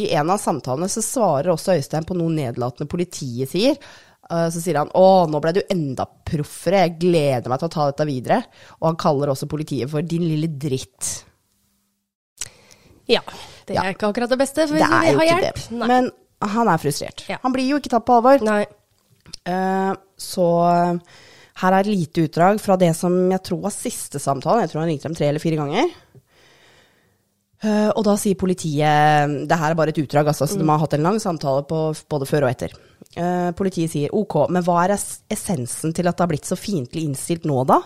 I 0.00 0.10
en 0.18 0.32
av 0.32 0.40
samtalene 0.42 0.88
så 0.90 1.04
svarer 1.04 1.52
også 1.52 1.76
Øystein 1.76 2.08
på 2.08 2.16
noe 2.18 2.32
nedlatende 2.34 2.88
politiet 2.90 3.52
sier. 3.52 3.76
Eh, 4.30 4.48
Så 4.50 4.60
sier 4.62 4.78
han 4.78 4.88
'Å, 4.88 5.28
nå 5.28 5.40
ble 5.40 5.52
du 5.52 5.62
enda 5.68 6.06
proffere, 6.06 6.88
jeg 6.88 6.98
gleder 7.00 7.48
meg 7.48 7.58
til 7.58 7.68
å 7.68 7.72
ta 7.72 7.90
dette 7.90 8.06
videre'. 8.06 8.44
Og 8.80 8.86
han 8.88 8.96
kaller 8.96 9.28
også 9.28 9.48
politiet 9.48 9.90
for 9.90 10.00
'din 10.02 10.22
lille 10.22 10.48
dritt'. 10.48 11.24
Ja. 13.10 13.22
Det 13.66 13.76
Ja. 13.76 13.84
er 13.84 13.94
ikke 13.94 14.10
akkurat 14.10 14.30
det 14.30 14.38
beste 14.40 14.66
for 14.68 14.78
Det 14.78 14.86
vi 14.86 15.14
ikke 15.14 15.40
hjelp. 15.42 15.64
Men 15.86 16.10
han 16.40 16.68
er 16.72 16.78
frustrert. 16.80 17.24
Ja. 17.28 17.38
Han 17.42 17.52
blir 17.52 17.68
jo 17.68 17.80
ikke 17.80 17.92
tatt 17.92 18.06
på 18.06 18.16
alvor. 18.20 18.42
Nei. 18.46 18.64
Uh, 19.46 19.94
så 20.20 20.46
eh, 20.68 21.18
her 21.60 21.72
er 21.74 21.80
et 21.80 21.90
lite 21.90 22.24
utdrag 22.26 22.60
fra 22.60 22.76
det 22.80 22.90
som 22.96 23.14
jeg 23.30 23.42
tror 23.46 23.60
var 23.64 23.74
siste 23.74 24.20
samtalen. 24.20 24.64
Jeg 24.64 24.72
tror 24.72 24.82
han 24.82 24.90
ringte 24.90 25.08
dem 25.08 25.16
tre 25.16 25.28
eller 25.28 25.42
fire 25.42 25.60
ganger. 25.60 25.90
Uh, 27.60 27.90
og 27.92 28.04
da 28.06 28.14
sier 28.16 28.38
politiet 28.40 29.34
Det 29.44 29.56
her 29.60 29.74
er 29.74 29.76
bare 29.76 29.92
et 29.92 29.98
utdrag, 30.00 30.30
altså, 30.32 30.46
så 30.48 30.56
de 30.56 30.64
har 30.64 30.80
hatt 30.80 30.94
en 30.96 31.04
lang 31.04 31.18
samtale 31.20 31.66
på 31.68 31.80
både 32.08 32.28
før 32.28 32.46
og 32.46 32.54
etter. 32.54 32.72
Uh, 33.18 33.50
politiet 33.56 33.92
sier 33.92 34.14
ok, 34.16 34.46
men 34.48 34.64
hva 34.64 34.78
er 34.86 34.94
essensen 34.96 35.92
til 35.92 36.08
at 36.08 36.16
det 36.16 36.24
har 36.24 36.30
blitt 36.32 36.48
så 36.48 36.56
fiendtlig 36.56 37.04
innstilt 37.04 37.44
nå, 37.48 37.58
da? 37.68 37.82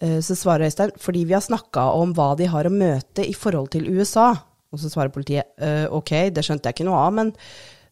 Eh, 0.00 0.20
Så 0.20 0.36
svarer 0.38 0.68
Øystein 0.68 0.92
fordi 0.98 1.24
vi 1.26 1.34
har 1.34 1.42
snakka 1.44 1.88
om 1.98 2.12
hva 2.14 2.34
de 2.38 2.46
har 2.46 2.68
å 2.68 2.74
møte 2.74 3.24
i 3.26 3.34
forhold 3.34 3.70
til 3.74 3.88
USA. 3.90 4.34
Og 4.72 4.78
så 4.82 4.90
svarer 4.92 5.12
politiet 5.14 5.48
«Eh, 5.58 5.86
ok, 5.90 6.30
det 6.30 6.44
skjønte 6.44 6.68
jeg 6.68 6.76
ikke 6.76 6.88
noe 6.90 7.00
av, 7.00 7.14
men 7.16 7.32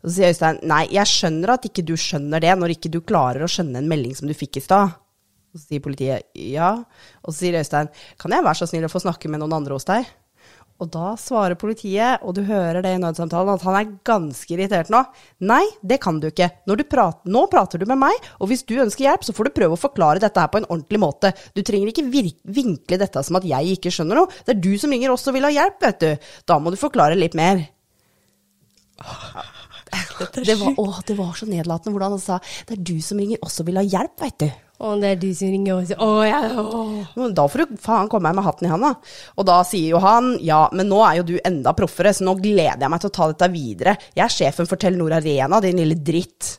så 0.04 0.12
sier 0.12 0.28
Øystein 0.28 0.60
nei, 0.68 0.82
jeg 0.92 1.08
skjønner 1.08 1.54
at 1.54 1.64
ikke 1.64 1.84
du 1.88 1.94
skjønner 1.96 2.42
det, 2.44 2.52
når 2.58 2.74
ikke 2.76 2.92
du 2.92 3.00
klarer 3.00 3.42
å 3.46 3.48
skjønne 3.50 3.80
en 3.80 3.88
melding 3.88 4.14
som 4.14 4.28
du 4.28 4.34
fikk 4.36 4.60
i 4.60 4.64
stad. 4.66 4.92
Og 5.54 5.58
så 5.58 5.70
sier 5.70 5.80
politiet 5.80 6.28
ja. 6.36 6.74
Og 7.24 7.32
så 7.32 7.38
sier 7.40 7.58
Øystein 7.58 7.88
kan 8.20 8.36
jeg 8.36 8.44
være 8.44 8.60
så 8.60 8.68
snill 8.68 8.86
å 8.86 8.92
få 8.92 9.02
snakke 9.02 9.30
med 9.32 9.40
noen 9.40 9.56
andre 9.56 9.78
hos 9.78 9.88
deg? 9.88 10.04
Og 10.76 10.90
da 10.92 11.14
svarer 11.16 11.56
politiet, 11.56 12.20
og 12.20 12.34
du 12.36 12.42
hører 12.44 12.82
det 12.84 12.90
i 12.92 13.00
nødsamtalen, 13.00 13.54
at 13.54 13.64
han 13.64 13.78
er 13.78 13.92
ganske 14.04 14.52
irritert 14.52 14.90
nå. 14.92 15.00
Nei, 15.48 15.62
det 15.80 15.98
kan 16.04 16.18
du 16.20 16.28
ikke. 16.28 16.50
Du 16.68 16.84
prater, 16.84 17.30
nå 17.32 17.46
prater 17.52 17.80
du 17.80 17.86
med 17.88 18.00
meg, 18.02 18.28
og 18.36 18.50
hvis 18.50 18.66
du 18.68 18.74
ønsker 18.82 19.06
hjelp, 19.06 19.24
så 19.24 19.32
får 19.36 19.48
du 19.48 19.56
prøve 19.56 19.78
å 19.78 19.80
forklare 19.80 20.20
dette 20.20 20.42
her 20.42 20.52
på 20.52 20.60
en 20.60 20.68
ordentlig 20.68 21.00
måte. 21.00 21.32
Du 21.56 21.62
trenger 21.64 21.92
ikke 21.92 22.04
vinkle 22.12 23.00
dette 23.00 23.24
som 23.24 23.40
at 23.40 23.48
jeg 23.48 23.78
ikke 23.78 23.94
skjønner 23.94 24.20
noe. 24.20 24.42
Det 24.44 24.56
er 24.56 24.64
du 24.68 24.72
som 24.80 24.92
ringer 24.92 25.14
oss 25.14 25.24
og 25.30 25.38
vil 25.38 25.48
ha 25.48 25.54
hjelp, 25.54 25.80
vet 25.88 26.04
du. 26.04 26.30
Da 26.44 26.60
må 26.60 26.74
du 26.74 26.80
forklare 26.80 27.16
litt 27.16 27.38
mer. 27.38 27.64
Det 30.36 30.56
var, 30.60 30.76
å, 30.78 30.86
det 31.06 31.16
var 31.18 31.34
så 31.38 31.48
nedlatende 31.48 31.94
hvordan 31.94 32.16
han 32.16 32.22
sa 32.22 32.38
det 32.68 32.78
er 32.78 32.86
du 32.92 32.96
som 33.04 33.20
ringer 33.20 33.42
også 33.44 33.66
vil 33.66 33.80
ha 33.80 33.84
hjelp, 33.86 34.14
veit 34.22 34.38
du. 34.44 34.48
Og 34.84 35.00
det 35.00 35.14
er 35.14 35.20
du 35.20 35.30
som 35.32 35.48
ringer 35.48 35.78
og 35.78 35.86
sier 35.88 36.02
Å, 36.04 36.10
ja, 36.26 36.40
å. 36.60 37.28
Da 37.32 37.46
får 37.48 37.64
du 37.64 37.78
faen 37.80 38.10
komme 38.12 38.28
her 38.28 38.36
med 38.36 38.44
hatten 38.44 38.68
i 38.68 38.72
handa. 38.72 38.92
Og 39.40 39.48
da 39.48 39.62
sier 39.64 39.94
jo 39.94 40.02
han 40.04 40.34
ja, 40.44 40.66
men 40.76 40.90
nå 40.92 41.00
er 41.06 41.22
jo 41.22 41.28
du 41.30 41.34
enda 41.40 41.72
proffere, 41.76 42.12
så 42.12 42.26
nå 42.26 42.36
gleder 42.42 42.84
jeg 42.84 42.92
meg 42.92 43.02
til 43.02 43.12
å 43.12 43.16
ta 43.16 43.30
dette 43.32 43.50
videre. 43.54 43.96
Jeg 44.12 44.26
er 44.26 44.36
sjefen 44.36 44.68
for 44.68 44.80
Telenor 44.80 45.16
Arena, 45.16 45.62
din 45.64 45.80
lille 45.80 45.96
dritt. 45.96 46.58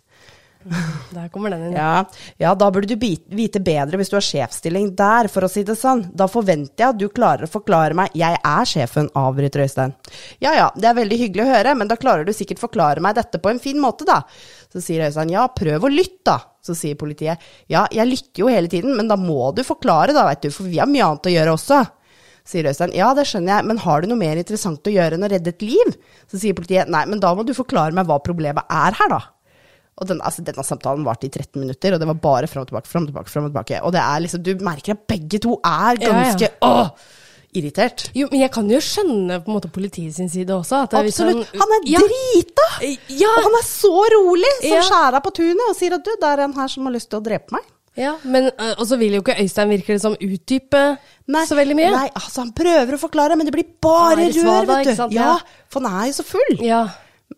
Der 1.16 1.30
kommer 1.32 1.54
den 1.54 1.68
inn. 1.68 1.76
Ja, 1.78 2.04
ja 2.42 2.54
da 2.58 2.70
burde 2.74 2.90
du 2.92 2.98
vite 3.00 3.62
bedre 3.64 4.00
hvis 4.00 4.12
du 4.12 4.18
har 4.18 4.26
sjefsstilling 4.26 4.92
der, 4.98 5.30
for 5.32 5.48
å 5.48 5.52
si 5.52 5.64
det 5.68 5.78
sånn. 5.80 6.06
Da 6.18 6.28
forventer 6.32 6.84
jeg 6.84 6.96
at 6.96 7.00
du 7.00 7.08
klarer 7.14 7.48
å 7.48 7.52
forklare 7.52 7.98
meg. 7.98 8.16
Jeg 8.18 8.38
er 8.38 8.70
sjefen, 8.70 9.10
avbryter 9.18 9.64
Øystein. 9.66 9.96
Ja 10.44 10.54
ja, 10.58 10.70
det 10.76 10.90
er 10.90 11.00
veldig 11.00 11.20
hyggelig 11.24 11.46
å 11.46 11.52
høre, 11.54 11.76
men 11.80 11.92
da 11.92 12.00
klarer 12.00 12.28
du 12.28 12.34
sikkert 12.36 12.62
forklare 12.64 13.04
meg 13.04 13.18
dette 13.18 13.42
på 13.42 13.52
en 13.52 13.62
fin 13.64 13.80
måte, 13.82 14.08
da. 14.08 14.22
Så 14.74 14.84
sier 14.84 15.08
Øystein 15.08 15.34
ja, 15.34 15.48
prøv 15.56 15.88
å 15.88 15.94
lytte, 15.94 16.26
da. 16.28 16.40
Så 16.68 16.76
sier 16.76 16.98
politiet 17.00 17.40
ja, 17.72 17.86
jeg 17.94 18.10
lytter 18.10 18.44
jo 18.44 18.50
hele 18.52 18.68
tiden, 18.72 18.98
men 18.98 19.08
da 19.08 19.16
må 19.20 19.54
du 19.56 19.64
forklare, 19.64 20.16
da, 20.16 20.26
veit 20.28 20.44
du, 20.44 20.52
for 20.52 20.68
vi 20.68 20.82
har 20.82 20.90
mye 20.90 21.06
annet 21.06 21.30
å 21.30 21.36
gjøre 21.38 21.56
også. 21.56 21.86
Sier 22.48 22.68
Øystein 22.70 22.94
ja, 22.96 23.10
det 23.16 23.28
skjønner 23.28 23.58
jeg, 23.58 23.68
men 23.68 23.80
har 23.84 24.04
du 24.04 24.12
noe 24.12 24.20
mer 24.20 24.40
interessant 24.40 24.88
å 24.88 24.94
gjøre 24.94 25.18
enn 25.18 25.28
å 25.28 25.32
redde 25.32 25.52
et 25.52 25.66
liv? 25.68 25.96
Så 26.32 26.40
sier 26.40 26.56
politiet 26.56 26.92
nei, 26.92 27.04
men 27.08 27.24
da 27.24 27.34
må 27.36 27.44
du 27.48 27.56
forklare 27.56 27.96
meg 27.96 28.08
hva 28.08 28.20
problemet 28.24 28.68
er 28.72 28.96
her, 29.00 29.12
da. 29.12 29.22
Og 29.98 30.08
den, 30.08 30.20
altså, 30.22 30.44
denne 30.46 30.64
samtalen 30.64 31.06
varte 31.08 31.26
i 31.26 31.30
13 31.34 31.58
minutter, 31.62 31.94
og 31.96 32.00
det 32.00 32.08
var 32.08 32.20
bare 32.22 32.48
fram 32.48 32.62
og 32.62 32.68
tilbake, 32.70 32.88
fram 32.92 33.08
og 33.08 33.10
tilbake, 33.14 33.32
Frem 33.34 33.46
og 33.48 33.52
tilbake. 33.54 33.80
Og 33.84 33.94
det 33.96 34.02
er 34.04 34.20
liksom, 34.26 34.44
du 34.46 34.52
merker 34.62 34.94
at 34.94 35.08
begge 35.10 35.40
to 35.42 35.56
er 35.66 35.98
Ja, 35.98 36.08
ja. 36.08 36.12
ganske 36.14 36.50
åh, 36.62 36.90
irritert. 37.58 38.04
Jo, 38.14 38.28
men 38.32 38.42
jeg 38.44 38.52
kan 38.54 38.68
jo 38.70 38.78
skjønne 38.84 39.40
på 39.42 39.50
en 39.50 39.56
måte 39.58 39.72
politiet 39.74 40.14
sin 40.14 40.30
side 40.30 40.54
også. 40.54 40.84
Absolutt. 40.92 41.48
Han, 41.54 41.64
Han 41.64 41.74
er 41.80 41.88
ja, 41.96 42.04
drita! 42.04 42.68
Ja. 43.10 43.32
Og 43.40 43.48
han 43.48 43.58
er 43.58 43.66
så 43.66 43.94
rolig 44.14 44.52
som 44.60 44.76
Ja. 44.76 44.84
skjæra 44.86 45.24
på 45.26 45.34
tunet 45.40 45.66
og 45.70 45.76
sier 45.80 45.96
at 45.98 46.06
du, 46.06 46.12
det 46.22 46.30
er 46.30 46.44
en 46.46 46.54
her 46.54 46.68
som 46.68 46.86
har 46.86 46.94
lyst 46.94 47.10
til 47.10 47.20
å 47.20 47.24
drepe 47.26 47.52
meg. 47.58 47.66
Ja, 47.98 48.12
men 48.30 48.52
øh, 48.52 48.74
Og 48.78 48.86
så 48.86 48.98
vil 49.00 49.16
jo 49.18 49.24
ikke 49.24 49.40
Øystein 49.42 49.70
virker 49.74 49.96
det 49.96 50.02
som 50.04 50.14
utdype 50.14 50.82
så 51.50 51.56
veldig 51.58 51.76
mye. 51.80 51.90
Nei, 51.96 52.10
altså 52.14 52.44
han 52.44 52.52
prøver 52.54 52.94
å 52.94 53.00
forklare, 53.02 53.36
men 53.36 53.48
det 53.48 53.54
blir 53.56 53.66
bare 53.82 54.28
rør, 54.30 54.68
vet 54.70 54.86
du. 54.86 55.16
Ja, 55.18 55.32
Ja. 55.34 55.38
for 55.74 55.82
han 55.82 56.04
er 56.04 56.12
jo 56.12 56.14
så 56.22 56.24
full. 56.28 56.60
Ja. 56.62 56.84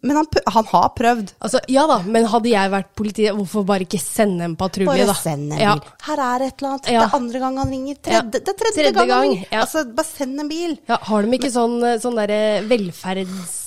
Men 0.01 0.15
han, 0.15 0.27
han 0.47 0.65
har 0.69 0.89
prøvd. 0.95 1.31
Altså, 1.43 1.59
ja 1.67 1.85
da, 1.89 1.97
men 2.05 2.23
hadde 2.29 2.47
jeg 2.51 2.71
vært 2.71 2.91
politiet, 2.95 3.33
hvorfor 3.35 3.65
bare 3.67 3.83
ikke 3.87 3.99
sende 3.99 4.45
en 4.45 4.53
patrulje, 4.55 4.87
Bare 4.87 5.07
da? 5.09 5.15
send 5.17 5.51
en 5.51 5.59
Ja. 5.59 5.73
bil. 5.75 5.89
Her 6.07 6.21
er 6.27 6.45
et 6.45 6.53
eller 6.61 6.69
annet. 6.75 6.85
Ja. 6.93 6.99
Det 7.01 7.09
er 7.09 7.17
andre 7.19 7.39
gang 7.39 7.57
han 7.57 7.69
ringer. 7.73 7.95
Tredje, 8.01 8.31
Det 8.31 8.47
er 8.47 8.53
tredje, 8.61 8.75
Tredje 8.77 8.93
gang, 8.93 8.99
han 8.99 9.07
gang, 9.09 9.29
ringer. 9.33 9.47
ja. 9.51 9.61
Altså, 9.65 9.83
bare 9.95 10.05
send 10.05 10.39
en 10.39 10.47
bil. 10.47 10.77
Ja, 10.87 10.97
har 11.09 11.21
de 11.21 11.27
ikke 11.39 11.51
sånn, 11.51 11.75
eh, 11.83 11.97
sånn 11.99 12.15
derre 12.15 12.39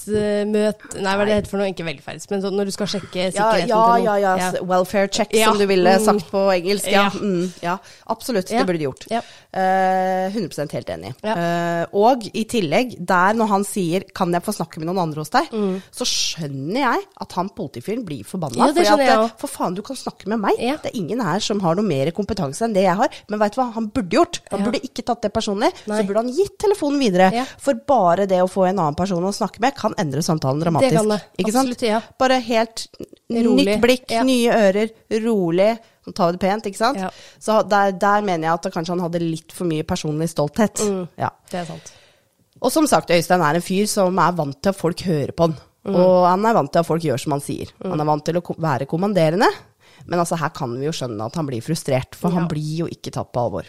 velferdsmøte 0.06 1.02
Nei, 1.02 1.14
hva 1.16 1.22
er 1.22 1.26
det 1.26 1.36
heter 1.38 1.50
for 1.52 1.58
noe? 1.62 1.68
Ikke 1.72 1.84
velferds, 1.86 2.28
men 2.30 2.42
sånn 2.42 2.56
når 2.58 2.64
du 2.70 2.72
skal 2.74 2.86
sjekke 2.86 3.10
sikkerheten 3.32 3.68
ja, 3.68 3.84
til 3.92 4.04
ja, 4.04 4.16
ja, 4.20 4.34
ja. 4.36 4.50
Welfare 4.62 5.08
check, 5.08 5.32
Ja. 5.34 5.46
som 5.50 5.58
du 5.58 5.66
ville 5.66 5.92
Mm. 5.98 6.04
sagt 6.04 6.30
på 6.30 6.42
engelsk. 6.52 6.86
Ja, 6.90 7.04
Ja. 7.04 7.10
mm, 7.10 7.52
ja 7.62 7.78
absolutt. 8.08 8.50
Ja. 8.50 8.58
Det 8.58 8.66
burde 8.66 8.78
de 8.78 8.84
gjort. 8.84 9.06
Ja. 9.10 9.20
Eh, 9.52 10.30
100% 10.32 10.72
helt 10.72 10.86
enig. 10.88 11.14
Ja. 11.22 11.34
Eh, 11.36 11.86
og 11.92 12.22
i 12.34 12.44
tillegg, 12.44 12.96
der 13.04 13.32
når 13.34 13.48
han 13.48 13.64
sier 13.64 14.00
'kan 14.12 14.32
jeg 14.32 14.42
få 14.42 14.52
snakke 14.54 14.78
med 14.78 14.86
noen 14.88 14.98
andre 15.02 15.20
hos 15.20 15.30
deg', 15.30 15.50
så 15.92 16.04
skjønner 16.04 16.80
jeg 16.80 17.00
at 17.20 17.32
han 17.32 17.48
politifyren 17.50 18.04
blir 18.04 18.24
forbanna. 18.24 18.72
Mm. 18.72 18.98
Ja. 19.06 19.28
For 19.38 19.46
faen, 19.48 19.74
du 19.74 19.82
kan 19.82 19.96
snakke 19.96 20.26
med 20.26 20.40
meg. 20.40 20.54
Ja. 20.58 20.76
Det 20.82 20.92
er 20.94 20.98
ingen 20.98 21.20
her 21.20 21.38
som 21.40 21.60
har 21.60 21.74
noe 21.74 21.84
mer 21.84 22.10
kompetanse 22.10 22.62
enn 22.62 22.72
det 22.74 22.84
jeg 22.84 22.96
har. 22.96 23.08
Men 23.28 23.38
veit 23.38 23.54
du 23.54 23.60
hva 23.60 23.72
han 23.72 23.88
burde 23.90 24.10
gjort? 24.10 24.40
Han 24.50 24.60
Ja. 24.60 24.66
burde 24.66 24.80
ikke 24.82 25.04
tatt 25.04 25.22
det 25.22 25.32
personlig. 25.32 25.72
Nei. 25.86 26.00
Så 26.02 26.06
burde 26.06 26.16
han 26.16 26.28
gitt 26.32 26.58
telefonen 26.58 26.98
videre. 27.00 27.32
Ja. 27.32 27.44
For 27.58 27.74
bare 27.74 28.26
det 28.26 28.40
å 28.40 28.48
få 28.50 28.68
en 28.68 28.78
annen 28.78 28.94
person 28.96 29.22
å 29.22 29.32
snakke 29.32 29.60
med, 29.60 29.74
kan 29.74 29.91
endre 29.98 30.22
samtalen 30.22 30.60
dramatisk. 30.62 30.90
Det 30.90 30.98
kan 30.98 31.08
det. 31.08 31.20
Absolutt, 31.46 31.82
ja. 31.82 32.00
Bare 32.18 32.40
helt 32.40 32.86
Rolig. 33.30 33.66
nytt 33.66 33.80
blikk, 33.82 34.10
Ja. 34.10 34.22
nye 34.24 34.50
ører, 34.52 34.90
rolig. 35.24 35.78
Så 36.04 36.12
tar 36.14 36.32
vi 36.32 36.36
det 36.38 36.40
pent, 36.40 36.64
ikke 36.66 36.76
sant? 36.80 36.98
Ja. 36.98 37.10
Så 37.38 37.62
der, 37.68 37.92
der 37.92 38.22
mener 38.22 38.48
jeg 38.48 38.52
at 38.54 38.72
kanskje 38.74 38.94
han 38.96 39.00
hadde 39.04 39.20
litt 39.22 39.52
for 39.52 39.64
mye 39.70 39.84
personlig 39.86 40.28
stolthet. 40.32 40.82
Mm. 40.82 41.08
Ja. 41.18 41.30
Det 41.50 41.60
er 41.60 41.64
sant. 41.66 41.92
Og 42.62 42.70
som 42.70 42.86
sagt, 42.86 43.10
Øystein 43.10 43.40
er 43.42 43.54
en 43.58 43.62
fyr 43.64 43.86
som 43.90 44.18
er 44.18 44.32
vant 44.38 44.60
til 44.62 44.70
at 44.70 44.76
folk 44.78 45.00
hører 45.02 45.32
på 45.34 45.48
han. 45.48 45.56
Mm. 45.86 45.94
Og 45.98 46.26
han 46.28 46.44
er 46.46 46.54
vant 46.54 46.70
til 46.72 46.78
at 46.82 46.86
folk 46.86 47.02
gjør 47.02 47.18
som 47.18 47.32
han 47.32 47.40
sier. 47.42 47.70
Han 47.82 47.98
er 48.00 48.06
vant 48.06 48.24
til 48.24 48.38
å 48.38 48.42
være 48.58 48.86
kommanderende. 48.86 49.48
Men 50.06 50.18
altså, 50.18 50.36
her 50.38 50.50
kan 50.54 50.72
vi 50.78 50.86
jo 50.86 50.92
skjønne 50.94 51.26
at 51.26 51.34
han 51.38 51.46
blir 51.46 51.62
frustrert, 51.62 52.14
for 52.18 52.30
Ja. 52.30 52.38
han 52.40 52.48
blir 52.48 52.78
jo 52.82 52.86
ikke 52.86 53.10
tatt 53.14 53.32
på 53.32 53.38
alvor. 53.44 53.66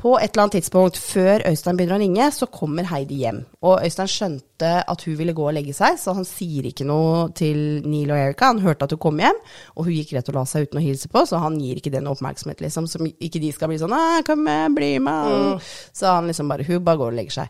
På 0.00 0.16
et 0.18 0.32
eller 0.32 0.42
annet 0.46 0.56
tidspunkt 0.56 0.96
før 0.98 1.44
Øystein 1.46 1.76
begynner 1.78 1.94
å 1.94 2.02
ringe, 2.02 2.24
så 2.34 2.48
kommer 2.50 2.88
Heidi 2.90 3.20
hjem. 3.20 3.42
Og 3.62 3.84
Øystein 3.84 4.08
skjønte 4.10 4.70
at 4.88 5.04
hun 5.06 5.18
ville 5.18 5.34
gå 5.36 5.44
og 5.46 5.54
legge 5.54 5.74
seg, 5.76 5.98
så 6.00 6.14
han 6.16 6.26
sier 6.26 6.66
ikke 6.66 6.86
noe 6.88 7.28
til 7.38 7.84
Neil 7.86 8.10
og 8.10 8.18
Erika. 8.18 8.48
Han 8.50 8.62
hørte 8.64 8.88
at 8.88 8.94
hun 8.96 9.02
kom 9.04 9.20
hjem, 9.22 9.38
og 9.76 9.86
hun 9.86 9.94
gikk 9.94 10.14
rett 10.16 10.32
og 10.32 10.38
la 10.40 10.44
seg 10.48 10.66
uten 10.66 10.80
å 10.80 10.82
hilse 10.82 11.10
på, 11.12 11.22
så 11.28 11.38
han 11.44 11.60
gir 11.60 11.78
ikke 11.78 11.92
den 11.94 12.10
oppmerksomhet, 12.10 12.64
liksom. 12.64 12.88
Så 12.90 12.98
ikke 13.12 13.42
de 13.42 13.52
skal 13.54 13.70
bli 13.70 13.78
sånn 13.82 13.94
kom 14.26 14.42
med, 14.42 14.74
bli 14.74 14.96
med'. 14.98 15.62
Så 15.92 16.06
han 16.16 16.26
liksom 16.26 16.48
bare 16.48 16.64
Hun 16.66 16.84
bare 16.84 16.96
går 16.96 17.12
og 17.12 17.18
legger 17.20 17.30
seg. 17.42 17.48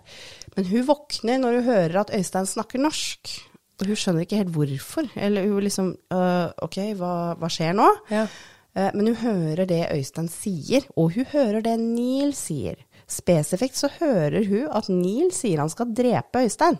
Men 0.56 0.64
hun 0.66 0.86
våkner 0.86 1.38
når 1.38 1.54
hun 1.54 1.64
hører 1.64 2.00
at 2.00 2.10
Øystein 2.12 2.46
snakker 2.46 2.78
norsk. 2.78 3.32
Og 3.80 3.86
hun 3.86 3.96
skjønner 3.96 4.26
ikke 4.26 4.36
helt 4.36 4.52
hvorfor. 4.54 5.08
Eller 5.16 5.46
hun 5.48 5.62
liksom 5.64 5.96
«Øh, 6.12 6.52
Ok, 6.62 6.76
hva, 6.98 7.34
hva 7.38 7.48
skjer 7.48 7.72
nå? 7.74 7.88
Ja. 8.10 8.26
Eh, 8.74 8.90
Men 8.94 9.06
hun 9.06 9.16
hører 9.16 9.66
det 9.66 9.88
Øystein 9.92 10.28
sier, 10.28 10.86
og 10.96 11.12
hun 11.14 11.24
hører 11.32 11.60
det 11.62 11.78
Neil 11.80 12.32
sier. 12.34 12.76
Spesifikt 13.08 13.76
så 13.76 13.90
hører 14.00 14.46
hun 14.48 14.68
at 14.72 14.88
Neil 14.88 15.32
sier 15.32 15.60
han 15.60 15.72
skal 15.72 15.92
drepe 15.92 16.46
Øystein. 16.46 16.78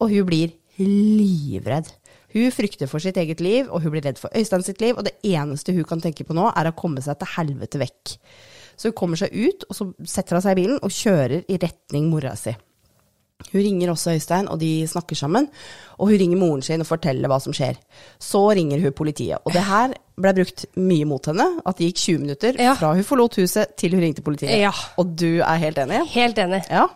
Og 0.00 0.10
hun 0.10 0.26
blir 0.26 0.56
livredd. 0.78 1.92
Hun 2.34 2.50
frykter 2.52 2.90
for 2.90 3.00
sitt 3.00 3.16
eget 3.16 3.40
liv, 3.40 3.70
og 3.70 3.82
hun 3.82 3.94
blir 3.94 4.04
redd 4.04 4.18
for 4.20 4.34
Øystein 4.36 4.64
sitt 4.66 4.82
liv, 4.82 4.96
og 4.98 5.06
det 5.06 5.14
eneste 5.24 5.72
hun 5.72 5.86
kan 5.88 6.02
tenke 6.02 6.26
på 6.26 6.34
nå, 6.36 6.50
er 6.52 6.68
å 6.68 6.76
komme 6.76 7.00
seg 7.00 7.16
til 7.20 7.32
helvete 7.36 7.80
vekk. 7.80 8.16
Så 8.76 8.90
hun 8.90 8.98
kommer 8.98 9.16
seg 9.16 9.32
ut, 9.32 9.64
og 9.70 9.78
så 9.78 9.86
setter 10.04 10.36
hun 10.36 10.44
seg 10.44 10.56
i 10.56 10.60
bilen 10.60 10.82
og 10.82 10.92
kjører 10.92 11.46
i 11.48 11.56
retning 11.62 12.10
mora 12.12 12.34
si. 12.36 12.52
Hun 13.52 13.60
ringer 13.60 13.90
også 13.92 14.14
Øystein, 14.16 14.48
og 14.48 14.60
de 14.60 14.86
snakker 14.88 15.16
sammen. 15.16 15.48
Og 15.98 16.08
hun 16.08 16.18
ringer 16.18 16.38
moren 16.40 16.62
sin 16.64 16.80
og 16.80 16.86
forteller 16.88 17.28
hva 17.28 17.36
som 17.40 17.52
skjer. 17.56 17.76
Så 18.18 18.40
ringer 18.56 18.80
hun 18.80 18.92
politiet. 18.96 19.38
Og 19.44 19.52
det 19.52 19.62
her 19.68 19.92
ble 20.16 20.32
brukt 20.38 20.64
mye 20.80 21.04
mot 21.08 21.26
henne. 21.28 21.46
At 21.66 21.76
det 21.78 21.90
gikk 21.90 22.00
20 22.04 22.18
minutter 22.24 22.56
Ja. 22.58 22.72
fra 22.74 22.94
hun 22.94 23.04
forlot 23.04 23.36
huset 23.36 23.76
til 23.76 23.92
hun 23.94 24.00
ringte 24.00 24.22
politiet. 24.24 24.56
Ja. 24.58 24.72
Og 24.96 25.12
du 25.20 25.40
er 25.44 25.60
helt 25.60 25.78
enig? 25.78 26.00
Helt 26.14 26.38
enig. 26.38 26.62
Ja. 26.70 26.86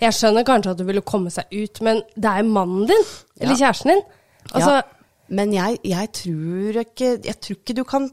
Jeg 0.00 0.14
skjønner 0.16 0.46
kanskje 0.46 0.70
at 0.70 0.78
du 0.78 0.84
ville 0.88 1.02
komme 1.04 1.30
seg 1.30 1.44
ut, 1.52 1.82
men 1.82 2.02
det 2.16 2.30
er 2.30 2.42
mannen 2.48 2.86
din, 2.88 3.04
eller 3.40 3.56
kjæresten 3.58 3.90
din. 3.92 4.02
Altså. 4.54 4.82
Men 5.28 5.52
jeg, 5.54 5.78
jeg, 5.84 6.08
tror 6.12 6.78
ikke, 6.80 7.10
jeg 7.24 7.36
tror 7.40 7.56
ikke 7.58 7.76
du 7.76 7.84
kan 7.84 8.08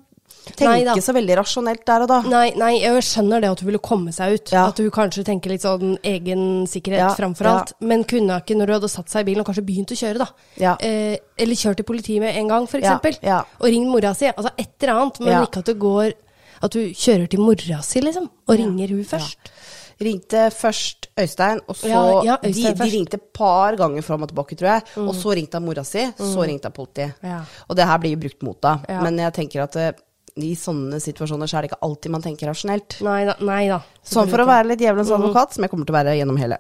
tenke 0.56 0.84
Nei 0.86 1.02
så 1.04 1.14
veldig 1.16 1.38
rasjonelt 1.40 1.84
der 1.88 2.06
og 2.06 2.10
da. 2.12 2.20
Nei, 2.32 2.52
nei, 2.60 2.72
jeg 2.82 3.04
skjønner 3.08 3.44
det 3.44 3.50
at 3.52 3.64
hun 3.64 3.70
ville 3.72 3.82
komme 3.84 4.14
seg 4.16 4.38
ut. 4.38 4.52
Ja. 4.54 4.68
At 4.72 4.82
hun 4.82 4.92
kanskje 4.94 5.26
tenker 5.28 5.54
litt 5.54 5.66
sånn 5.66 5.98
egen 6.04 6.66
sikkerhet 6.70 7.04
Ja, 7.04 7.10
framfor 7.18 7.50
alt. 7.52 7.74
Men 7.80 8.04
kunne 8.08 8.38
hun 8.38 8.44
ikke, 8.44 8.58
når 8.60 8.72
hun 8.72 8.78
hadde 8.80 8.92
satt 8.94 9.10
seg 9.14 9.26
i 9.26 9.32
bilen 9.32 9.44
og 9.44 9.50
kanskje 9.50 9.66
begynt 9.68 9.94
å 9.96 10.00
kjøre, 10.00 10.24
da. 10.24 10.30
Eh, 10.82 11.18
eller 11.38 11.56
kjørt 11.56 11.82
til 11.82 11.88
politiet 11.90 12.24
med 12.24 12.36
en 12.36 12.48
gang, 12.54 12.68
for 12.68 12.80
Ja. 12.80 13.44
Og 13.60 13.68
ringt 13.72 13.92
mora 13.92 14.14
si. 14.18 14.28
Altså 14.32 14.52
et 14.58 14.70
eller 14.82 14.94
annet, 15.02 15.20
men 15.20 15.44
ikke 15.44 15.64
at 15.66 15.66
du 15.66 15.76
går 15.76 16.14
At 16.60 16.72
du 16.74 16.80
kjører 16.90 17.28
til 17.30 17.40
mora 17.40 17.84
si, 17.86 18.02
liksom, 18.02 18.30
og 18.48 18.56
ringer 18.58 18.90
hun 18.90 19.04
først. 19.06 19.52
Ringte 20.02 20.48
først 20.54 21.08
Øystein, 21.18 21.60
og 21.68 21.76
så 21.76 21.88
Ja, 21.90 22.02
ja, 22.24 22.36
Øystein 22.46 22.76
de 22.78 22.84
de, 22.84 22.90
ringte 22.98 23.18
et 23.18 23.34
par 23.34 23.76
ganger 23.76 24.02
fram 24.02 24.22
og 24.22 24.30
tilbake, 24.30 24.56
tror 24.58 24.70
jeg. 24.76 24.84
Og 24.98 25.14
så 25.18 25.34
ringte 25.38 25.58
han 25.58 25.66
mora 25.66 25.84
si, 25.84 26.04
så 26.18 26.46
ringte 26.46 26.70
han 26.70 26.72
politiet. 26.76 27.14
Ja. 27.24 27.40
Og 27.70 27.76
det 27.76 27.86
her 27.86 27.98
blir 27.98 28.14
jo 28.14 28.22
brukt 28.22 28.44
mot 28.44 28.60
deg. 28.62 28.86
Men 29.02 29.18
jeg 29.18 29.34
tenker 29.34 29.64
at 29.64 29.76
eh, 29.76 29.92
i 30.44 30.54
sånne 30.58 31.00
situasjoner 31.04 31.50
så 31.50 31.58
er 31.58 31.66
det 31.66 31.72
ikke 31.72 31.86
alltid 31.88 32.14
man 32.14 32.24
tenker 32.26 32.52
rasjonelt. 32.52 33.00
Nei 33.06 33.22
da. 33.30 33.38
Nei 33.46 33.66
da. 33.72 33.82
Sånn 34.06 34.32
for 34.32 34.44
å 34.44 34.48
være 34.50 34.72
litt 34.72 34.84
djevelens 34.84 35.12
advokat, 35.14 35.56
som 35.56 35.66
jeg 35.66 35.74
kommer 35.74 35.88
til 35.88 35.96
å 35.96 36.00
være 36.00 36.18
gjennom 36.20 36.42
hele. 36.42 36.60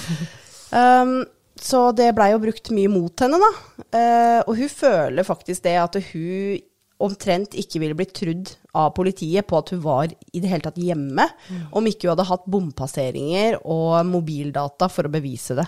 um, 0.80 1.14
så 1.60 1.84
det 1.96 2.10
blei 2.16 2.30
jo 2.32 2.40
brukt 2.42 2.72
mye 2.74 2.90
mot 2.92 3.24
henne, 3.24 3.40
da. 3.40 3.52
Uh, 3.90 4.40
og 4.46 4.56
hun 4.60 4.72
føler 4.72 5.26
faktisk 5.26 5.66
det 5.66 5.76
at 5.82 6.00
hun 6.12 6.60
omtrent 7.00 7.54
ikke 7.56 7.80
ville 7.80 7.96
blitt 7.96 8.12
trudd 8.16 8.50
av 8.76 8.92
politiet 8.96 9.46
på 9.48 9.58
at 9.58 9.72
hun 9.72 9.80
var 9.82 10.10
i 10.12 10.42
det 10.42 10.50
hele 10.50 10.64
tatt 10.66 10.78
hjemme, 10.80 11.24
om 11.72 11.86
ikke 11.88 12.06
hun 12.06 12.12
hadde 12.12 12.28
hatt 12.28 12.44
bompasseringer 12.50 13.56
og 13.64 13.94
mobildata 14.08 14.90
for 14.92 15.08
å 15.08 15.12
bevise 15.12 15.56
det. 15.58 15.64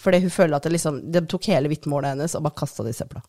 Fordi 0.00 0.22
hun 0.24 0.32
føler 0.32 0.56
at 0.56 0.64
det 0.66 0.72
liksom 0.72 0.96
De 1.12 1.20
tok 1.28 1.50
hele 1.52 1.70
vitnemålet 1.70 2.14
hennes 2.14 2.34
og 2.34 2.46
bare 2.46 2.58
kasta 2.62 2.86
det 2.86 2.94
i 2.94 2.98
søpla. 2.98 3.20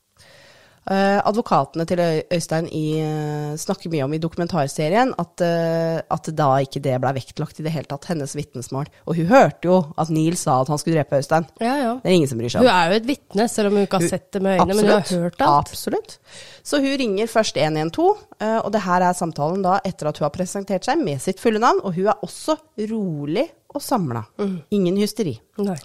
Eh, 0.84 1.20
advokatene 1.24 1.86
til 1.88 2.00
Øystein 2.34 2.66
i, 2.68 3.00
eh, 3.00 3.54
snakker 3.56 3.88
mye 3.90 4.04
om 4.04 4.14
i 4.14 4.20
dokumentarserien 4.20 5.14
at, 5.18 5.42
eh, 5.42 6.02
at 6.12 6.28
da 6.36 6.50
ikke 6.60 6.82
det 6.84 6.98
ble 7.00 7.14
vektlagt 7.16 7.62
i 7.62 7.64
det 7.64 7.72
hele 7.72 7.88
tatt, 7.88 8.10
hennes 8.12 8.36
vitnesmål. 8.36 8.90
Og 9.08 9.16
hun 9.16 9.30
hørte 9.30 9.70
jo 9.70 9.78
at 9.98 10.10
Neil 10.10 10.36
sa 10.36 10.60
at 10.62 10.68
han 10.68 10.78
skulle 10.78 11.00
drepe 11.00 11.22
Øystein. 11.22 11.48
Ja, 11.62 11.78
ja. 11.80 11.94
Det 12.04 12.12
er 12.12 12.18
ingen 12.18 12.28
som 12.28 12.38
bryr 12.38 12.52
seg 12.52 12.60
om. 12.60 12.68
Hun 12.68 12.76
er 12.76 12.90
jo 12.90 13.00
et 13.00 13.08
vitne, 13.08 13.48
selv 13.50 13.68
om 13.72 13.78
hun 13.80 13.88
ikke 13.88 14.02
har 14.02 14.10
sett 14.10 14.32
det 14.36 14.42
med 14.42 14.60
øynene. 14.60 14.68
Men 14.68 14.78
hun 14.78 14.92
har 14.92 15.24
hørt 15.24 15.42
alt. 15.42 15.72
Absolutt. 15.72 16.18
Så 16.64 16.82
hun 16.84 16.98
ringer 17.00 17.32
først 17.32 17.56
112, 17.56 18.18
eh, 18.42 18.60
og 18.60 18.72
det 18.74 18.82
her 18.84 19.08
er 19.08 19.14
samtalen 19.14 19.64
da 19.64 19.80
etter 19.86 20.12
at 20.12 20.20
hun 20.20 20.26
har 20.28 20.36
presentert 20.36 20.84
seg 20.84 21.00
med 21.00 21.22
sitt 21.24 21.40
fulle 21.40 21.64
navn, 21.64 21.80
og 21.84 21.96
hun 21.96 22.08
er 22.12 22.20
også 22.28 22.58
rolig 22.92 23.48
og 23.74 23.82
samla. 23.82 24.26
Mm. 24.38 24.58
Ingen 24.72 24.98
hysteri. 24.98 25.40
Nei. 25.64 25.78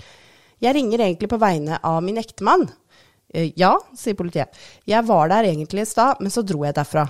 Jeg 0.60 0.74
ringer 0.74 0.98
egentlig 0.98 1.28
på 1.30 1.38
vegne 1.38 1.78
av 1.86 2.02
min 2.02 2.18
ektemann. 2.18 2.66
Eh, 3.34 3.52
Ja, 3.56 3.74
sier 3.96 4.16
politiet. 4.18 4.54
Jeg 4.88 5.04
var 5.08 5.28
der 5.28 5.50
egentlig 5.50 5.84
i 5.84 5.90
stad, 5.90 6.20
men 6.20 6.32
så 6.32 6.44
dro 6.46 6.64
jeg 6.64 6.76
derfra. 6.76 7.06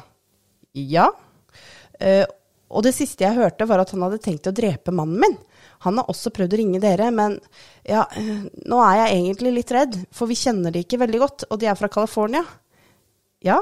Ja. 0.74 1.08
Eh, 2.00 2.24
og 2.68 2.84
det 2.84 2.92
siste 2.94 3.24
jeg 3.24 3.38
hørte, 3.38 3.66
var 3.66 3.80
at 3.80 3.90
han 3.94 4.02
hadde 4.04 4.20
tenkt 4.22 4.46
å 4.50 4.52
drepe 4.54 4.92
mannen 4.92 5.20
min. 5.22 5.36
Han 5.86 6.00
har 6.00 6.10
også 6.10 6.32
prøvd 6.34 6.54
å 6.54 6.58
ringe 6.58 6.80
dere, 6.82 7.08
men 7.14 7.38
ja, 7.86 8.02
nå 8.66 8.80
er 8.82 8.96
jeg 8.98 9.18
egentlig 9.20 9.52
litt 9.54 9.72
redd, 9.72 9.94
for 10.12 10.26
vi 10.28 10.36
kjenner 10.36 10.74
de 10.74 10.82
ikke 10.82 10.98
veldig 11.00 11.20
godt, 11.22 11.44
og 11.48 11.60
de 11.62 11.68
er 11.70 11.78
fra 11.78 11.88
California. 11.88 12.42
Ja. 13.46 13.60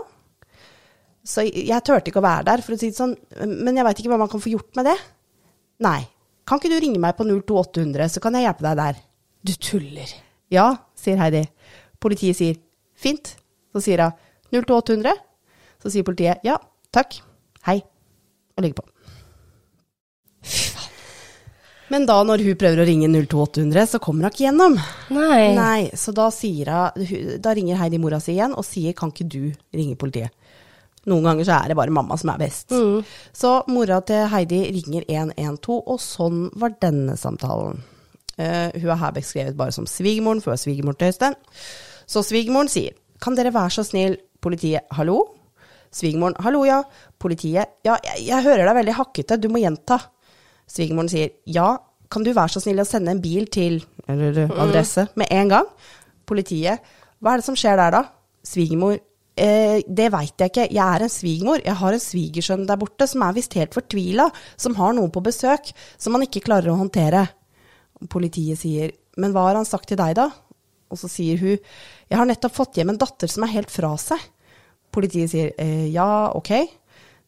Så 1.27 1.45
jeg 1.45 1.85
turte 1.85 2.09
ikke 2.11 2.23
å 2.23 2.27
være 2.27 2.47
der, 2.49 2.65
for 2.65 2.75
å 2.75 2.81
si 2.81 2.89
det 2.91 2.99
sånn, 2.99 3.15
men 3.45 3.77
jeg 3.77 3.87
veit 3.87 4.01
ikke 4.01 4.13
hva 4.15 4.21
man 4.25 4.33
kan 4.33 4.43
få 4.43 4.55
gjort 4.55 4.79
med 4.81 4.89
det. 4.89 4.97
Nei. 5.85 5.99
Kan 6.47 6.61
ikke 6.63 6.71
du 6.73 6.79
ringe 6.81 7.03
meg 7.03 7.17
på 7.19 7.27
02800, 7.29 8.09
så 8.17 8.23
kan 8.25 8.35
jeg 8.39 8.47
hjelpe 8.47 8.65
deg 8.65 8.81
der. 8.81 9.01
Du 9.47 9.53
tuller. 9.69 10.13
Ja, 10.55 10.67
sier 10.99 11.19
Heidi. 11.21 11.45
Politiet 12.07 12.39
sier 12.39 12.59
fint. 12.97 13.35
Så 13.75 13.83
sier 13.85 14.07
hun 14.07 14.63
02800. 14.63 15.17
Så 15.83 15.93
sier 15.93 16.07
politiet 16.07 16.47
ja, 16.47 16.57
takk, 16.95 17.19
hei, 17.67 17.81
og 18.57 18.65
legger 18.65 18.81
på. 18.81 18.87
Men 21.93 22.07
da 22.09 22.17
når 22.27 22.43
hun 22.43 22.59
prøver 22.59 22.83
å 22.83 22.87
ringe 22.87 23.09
02800, 23.13 23.85
så 23.93 24.01
kommer 24.03 24.27
hun 24.27 24.33
ikke 24.33 24.47
gjennom. 24.49 24.75
Nei. 25.15 25.43
Nei, 25.55 25.81
så 25.95 26.15
da, 26.17 26.27
hun, 26.33 27.37
da 27.43 27.55
ringer 27.55 27.79
Heidi 27.79 28.01
mora 28.03 28.19
si 28.23 28.35
igjen 28.35 28.57
og 28.57 28.67
sier 28.67 28.97
kan 28.99 29.13
ikke 29.15 29.29
du 29.31 29.43
ringe 29.77 29.99
politiet? 29.99 30.35
Noen 31.07 31.29
ganger 31.29 31.47
så 31.47 31.61
er 31.61 31.71
det 31.71 31.77
bare 31.79 31.95
mamma 31.95 32.17
som 32.19 32.33
er 32.33 32.41
best. 32.43 32.75
Så 33.31 33.53
mora 33.71 34.01
til 34.03 34.25
Heidi 34.33 34.65
ringer 34.75 35.07
112, 35.07 35.77
og 35.79 36.01
sånn 36.03 36.49
var 36.59 36.75
denne 36.83 37.15
samtalen. 37.21 37.85
Uh, 38.37 38.75
hun 38.75 38.91
er 38.91 38.99
her 39.01 39.15
beskrevet 39.17 39.57
bare 39.57 39.73
som 39.73 39.87
svigermoren, 39.89 40.43
for 40.43 40.51
hun 40.51 40.59
er 40.59 40.65
svigermor 40.65 40.99
til 40.99 41.15
Øystein. 41.15 41.39
Så 42.07 42.23
svigermoren 42.27 42.71
sier 42.71 42.95
kan 43.23 43.37
dere 43.37 43.55
være 43.55 43.79
så 43.79 43.85
snill, 43.87 44.19
politiet, 44.45 44.85
hallo? 44.95 45.23
Svigermoren, 45.95 46.37
hallo 46.45 46.65
ja. 46.69 46.83
Politiet, 47.19 47.79
ja, 47.87 47.97
jeg, 48.05 48.27
jeg 48.29 48.45
hører 48.45 48.69
deg 48.69 48.79
veldig 48.83 48.97
hakkete, 48.99 49.39
du 49.41 49.49
må 49.53 49.63
gjenta. 49.63 49.99
Svigermoren 50.69 51.11
sier 51.11 51.33
ja, 51.49 51.71
kan 52.13 52.27
du 52.27 52.33
være 52.37 52.55
så 52.55 52.63
snill 52.63 52.83
å 52.83 52.87
sende 52.87 53.15
en 53.15 53.23
bil 53.23 53.49
til 53.53 53.81
adresse 54.07 55.09
med 55.19 55.33
en 55.35 55.53
gang? 55.53 55.69
Politiet, 56.27 56.95
hva 57.23 57.35
er 57.35 57.43
det 57.43 57.47
som 57.49 57.59
skjer 57.59 57.79
der 57.81 57.95
da? 57.95 58.03
Svigermor, 58.47 58.99
eh, 59.39 59.81
det 59.83 60.11
veit 60.15 60.35
jeg 60.39 60.53
ikke, 60.53 60.69
jeg 60.71 60.85
er 60.85 61.07
en 61.07 61.13
svigermor, 61.13 61.63
jeg 61.65 61.79
har 61.81 61.97
en 61.97 62.03
svigersønn 62.03 62.67
der 62.69 62.79
borte 62.81 63.09
som 63.11 63.25
er 63.27 63.37
visst 63.37 63.57
helt 63.59 63.75
fortvila, 63.75 64.29
som 64.57 64.77
har 64.79 64.95
noen 64.95 65.13
på 65.15 65.25
besøk, 65.25 65.73
som 65.99 66.15
han 66.15 66.27
ikke 66.27 66.45
klarer 66.47 66.73
å 66.73 66.79
håndtere. 66.79 67.27
Politiet 68.13 68.61
sier, 68.61 68.93
men 69.17 69.33
hva 69.35 69.49
har 69.49 69.59
han 69.59 69.69
sagt 69.69 69.89
til 69.91 69.99
deg 69.99 70.19
da? 70.19 70.29
Og 70.93 71.01
så 71.01 71.11
sier 71.11 71.41
hun, 71.41 71.57
jeg 72.07 72.19
har 72.21 72.29
nettopp 72.29 72.55
fått 72.55 72.79
hjem 72.79 72.95
en 72.95 73.01
datter 73.01 73.31
som 73.31 73.45
er 73.47 73.55
helt 73.57 73.73
fra 73.73 73.93
seg. 73.99 74.23
Politiet 74.95 75.33
sier, 75.33 75.53
eh, 75.59 75.89
ja, 75.93 76.31
ok. 76.39 76.53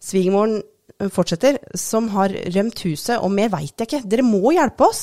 Svigermoren 0.00 0.60
eh, 0.60 1.10
fortsetter, 1.12 1.58
som 1.74 2.08
har 2.14 2.32
rømt 2.54 2.84
huset, 2.86 3.18
og 3.18 3.32
mer 3.34 3.50
veit 3.52 3.74
jeg 3.74 3.88
ikke, 3.88 4.04
dere 4.06 4.26
må 4.26 4.54
hjelpe 4.54 4.86
oss. 4.86 5.02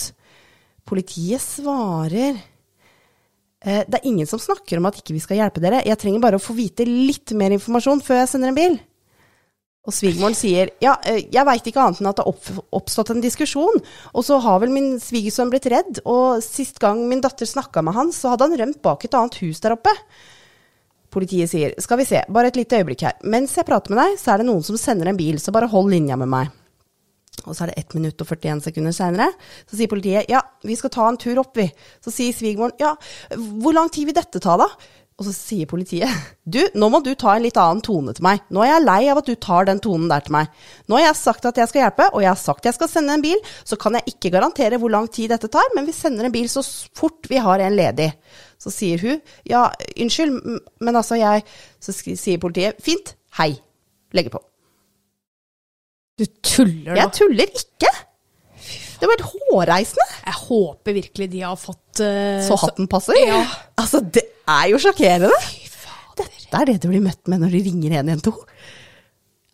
Politiet 0.88 1.44
svarer, 1.44 2.40
eh, 3.66 3.84
det 3.84 4.00
er 4.00 4.08
ingen 4.08 4.30
som 4.30 4.42
snakker 4.42 4.80
om 4.80 4.88
at 4.90 5.02
ikke 5.02 5.18
vi 5.18 5.24
skal 5.24 5.42
hjelpe 5.42 5.64
dere, 5.64 5.84
jeg 5.86 6.00
trenger 6.00 6.24
bare 6.24 6.40
å 6.40 6.46
få 6.46 6.56
vite 6.58 6.88
litt 6.88 7.36
mer 7.38 7.54
informasjon 7.58 8.04
før 8.06 8.24
jeg 8.24 8.32
sender 8.32 8.54
en 8.54 8.62
bil. 8.62 8.80
Og 9.86 9.94
svigermoren 9.94 10.36
sier 10.38 10.72
ja, 10.82 10.96
eh, 11.06 11.28
jeg 11.34 11.46
veit 11.46 11.68
ikke 11.70 11.84
annet 11.84 12.02
enn 12.02 12.10
at 12.10 12.18
det 12.18 12.26
har 12.26 12.32
opp, 12.34 12.70
oppstått 12.82 13.12
en 13.14 13.22
diskusjon, 13.22 13.84
og 14.14 14.26
så 14.26 14.40
har 14.42 14.62
vel 14.64 14.74
min 14.74 14.96
svigersønn 15.02 15.52
blitt 15.54 15.70
redd, 15.72 16.02
og 16.10 16.42
sist 16.44 16.82
gang 16.82 17.04
min 17.10 17.22
datter 17.22 17.50
snakka 17.50 17.86
med 17.86 17.98
han, 17.98 18.10
så 18.16 18.34
hadde 18.34 18.50
han 18.50 18.58
rømt 18.64 18.82
bak 18.86 19.06
et 19.06 19.18
annet 19.18 19.38
hus 19.44 19.62
der 19.62 19.78
oppe. 19.78 19.94
Politiet 21.14 21.52
sier 21.52 21.78
skal 21.80 22.02
vi 22.02 22.10
se, 22.10 22.26
bare 22.34 22.50
et 22.52 22.58
lite 22.60 22.82
øyeblikk 22.82 23.06
her, 23.06 23.18
mens 23.30 23.54
jeg 23.56 23.68
prater 23.70 23.94
med 23.94 24.02
deg, 24.02 24.20
så 24.20 24.34
er 24.34 24.42
det 24.42 24.50
noen 24.50 24.66
som 24.66 24.80
sender 24.80 25.12
en 25.12 25.22
bil, 25.22 25.38
så 25.40 25.54
bare 25.56 25.70
hold 25.72 25.94
linja 25.94 26.18
med 26.20 26.34
meg. 26.34 26.54
Og 27.46 27.54
så 27.54 27.66
er 27.66 27.72
det 27.72 27.84
1 27.84 27.98
minutt 28.00 28.22
og 28.24 28.30
41 28.32 28.64
sekunder 28.64 28.94
seinere. 28.96 29.28
Så 29.70 29.78
sier 29.78 29.92
politiet 29.92 30.30
ja, 30.32 30.40
vi 30.66 30.78
skal 30.80 30.94
ta 30.94 31.08
en 31.10 31.20
tur 31.20 31.42
opp, 31.42 31.52
vi. 31.60 31.68
Så 32.02 32.14
sier 32.14 32.34
svigermoren 32.34 32.80
ja, 32.82 32.94
hvor 33.62 33.76
lang 33.76 33.92
tid 33.94 34.08
vil 34.10 34.18
dette 34.18 34.42
ta, 34.42 34.56
da? 34.58 34.70
Og 35.16 35.24
så 35.30 35.32
sier 35.32 35.68
politiet 35.70 36.12
du, 36.44 36.60
nå 36.76 36.90
må 36.92 37.00
du 37.04 37.14
ta 37.16 37.38
en 37.38 37.44
litt 37.46 37.56
annen 37.60 37.80
tone 37.84 38.12
til 38.14 38.26
meg. 38.26 38.42
Nå 38.52 38.62
er 38.66 38.74
jeg 38.74 38.84
lei 38.84 38.98
av 39.12 39.22
at 39.22 39.30
du 39.30 39.38
tar 39.40 39.68
den 39.70 39.80
tonen 39.84 40.10
der 40.12 40.26
til 40.26 40.36
meg. 40.36 40.50
Nå 40.92 40.98
har 40.98 41.06
jeg 41.06 41.18
sagt 41.22 41.48
at 41.48 41.62
jeg 41.62 41.72
skal 41.72 41.86
hjelpe, 41.86 42.10
og 42.12 42.22
jeg 42.22 42.30
har 42.34 42.42
sagt 42.42 42.62
at 42.62 42.70
jeg 42.70 42.78
skal 42.78 42.92
sende 42.92 43.16
en 43.16 43.24
bil. 43.24 43.40
Så 43.64 43.80
kan 43.80 43.96
jeg 43.96 44.12
ikke 44.12 44.34
garantere 44.36 44.80
hvor 44.82 44.92
lang 44.92 45.08
tid 45.08 45.32
dette 45.32 45.50
tar, 45.52 45.72
men 45.78 45.88
vi 45.88 45.96
sender 45.96 46.28
en 46.28 46.36
bil 46.36 46.50
så 46.52 46.66
fort 47.00 47.32
vi 47.32 47.40
har 47.40 47.64
en 47.64 47.78
ledig. 47.80 48.10
Så 48.60 48.74
sier 48.76 49.00
hun 49.02 49.24
ja, 49.48 49.70
unnskyld, 49.96 50.36
men 50.84 51.00
altså 51.00 51.18
jeg 51.20 51.44
Så 51.84 51.96
sier 51.96 52.42
politiet 52.42 52.84
fint, 52.84 53.16
hei. 53.40 53.54
Legger 54.16 54.36
på. 54.36 54.44
Du 56.20 56.28
tuller 56.44 56.92
nå. 56.92 57.00
Jeg 57.00 57.16
tuller 57.16 57.58
ikke! 57.64 57.96
Det 58.96 59.08
var 59.08 59.20
helt 59.20 59.42
hårreisende. 59.50 60.06
Jeg 60.26 60.40
håper 60.46 60.96
virkelig 60.96 61.32
de 61.34 61.42
har 61.44 61.58
fått 61.60 62.04
uh, 62.04 62.40
Så 62.44 62.56
hatten 62.60 62.88
passer? 62.92 63.18
Ja. 63.20 63.44
Altså, 63.80 64.00
det 64.04 64.24
er 64.48 64.66
jo 64.72 64.78
sjokkerende. 64.82 65.32
Dette 66.16 66.60
er 66.62 66.66
det 66.70 66.82
du 66.84 66.90
blir 66.92 67.04
møtt 67.04 67.28
med 67.32 67.42
når 67.44 67.56
de 67.58 67.64
ringer 67.68 67.96
112. 68.00 68.44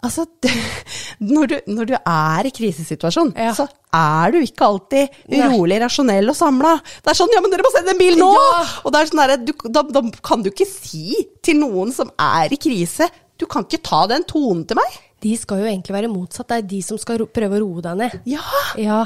Altså, 0.02 0.26
det, 0.42 0.50
når, 1.34 1.48
du, 1.52 1.56
når 1.78 1.90
du 1.92 1.94
er 2.00 2.48
i 2.50 2.52
krisesituasjon, 2.58 3.34
Ja. 3.38 3.52
så 3.54 3.68
er 3.94 4.32
du 4.34 4.40
ikke 4.42 4.66
alltid 4.66 5.10
Nei. 5.30 5.78
rasjonell 5.84 6.32
og 6.34 6.38
samla. 6.38 6.72
Det 7.04 7.12
er 7.14 7.20
sånn 7.20 7.30
'ja, 7.34 7.42
men 7.42 7.52
dere 7.54 7.66
må 7.66 7.72
sende 7.76 7.94
en 7.94 8.02
bil 8.02 8.18
nå!' 8.18 8.32
Ja. 8.34 8.64
Og 8.86 8.92
det 8.92 9.02
er 9.02 9.12
sånn 9.12 9.22
der, 9.22 9.38
du, 9.46 9.54
da, 9.70 9.84
da 9.84 10.02
kan 10.26 10.42
du 10.42 10.50
ikke 10.50 10.66
si 10.66 11.14
til 11.46 11.60
noen 11.62 11.94
som 11.94 12.10
er 12.18 12.50
i 12.54 12.58
krise 12.58 13.10
'du 13.38 13.46
kan 13.46 13.64
ikke 13.66 13.84
ta 13.84 14.08
den 14.08 14.24
tonen 14.26 14.66
til 14.66 14.78
meg'. 14.78 14.98
De 15.22 15.36
skal 15.38 15.60
jo 15.62 15.70
egentlig 15.70 15.94
være 15.94 16.10
motsatt. 16.10 16.48
Det 16.50 16.58
er 16.58 16.68
de 16.68 16.82
som 16.82 16.98
skal 16.98 17.22
prøve 17.30 17.60
å 17.60 17.62
roe 17.62 17.82
deg 17.86 17.98
ned. 17.98 18.22
Ja, 18.26 18.42
Ja. 18.78 19.06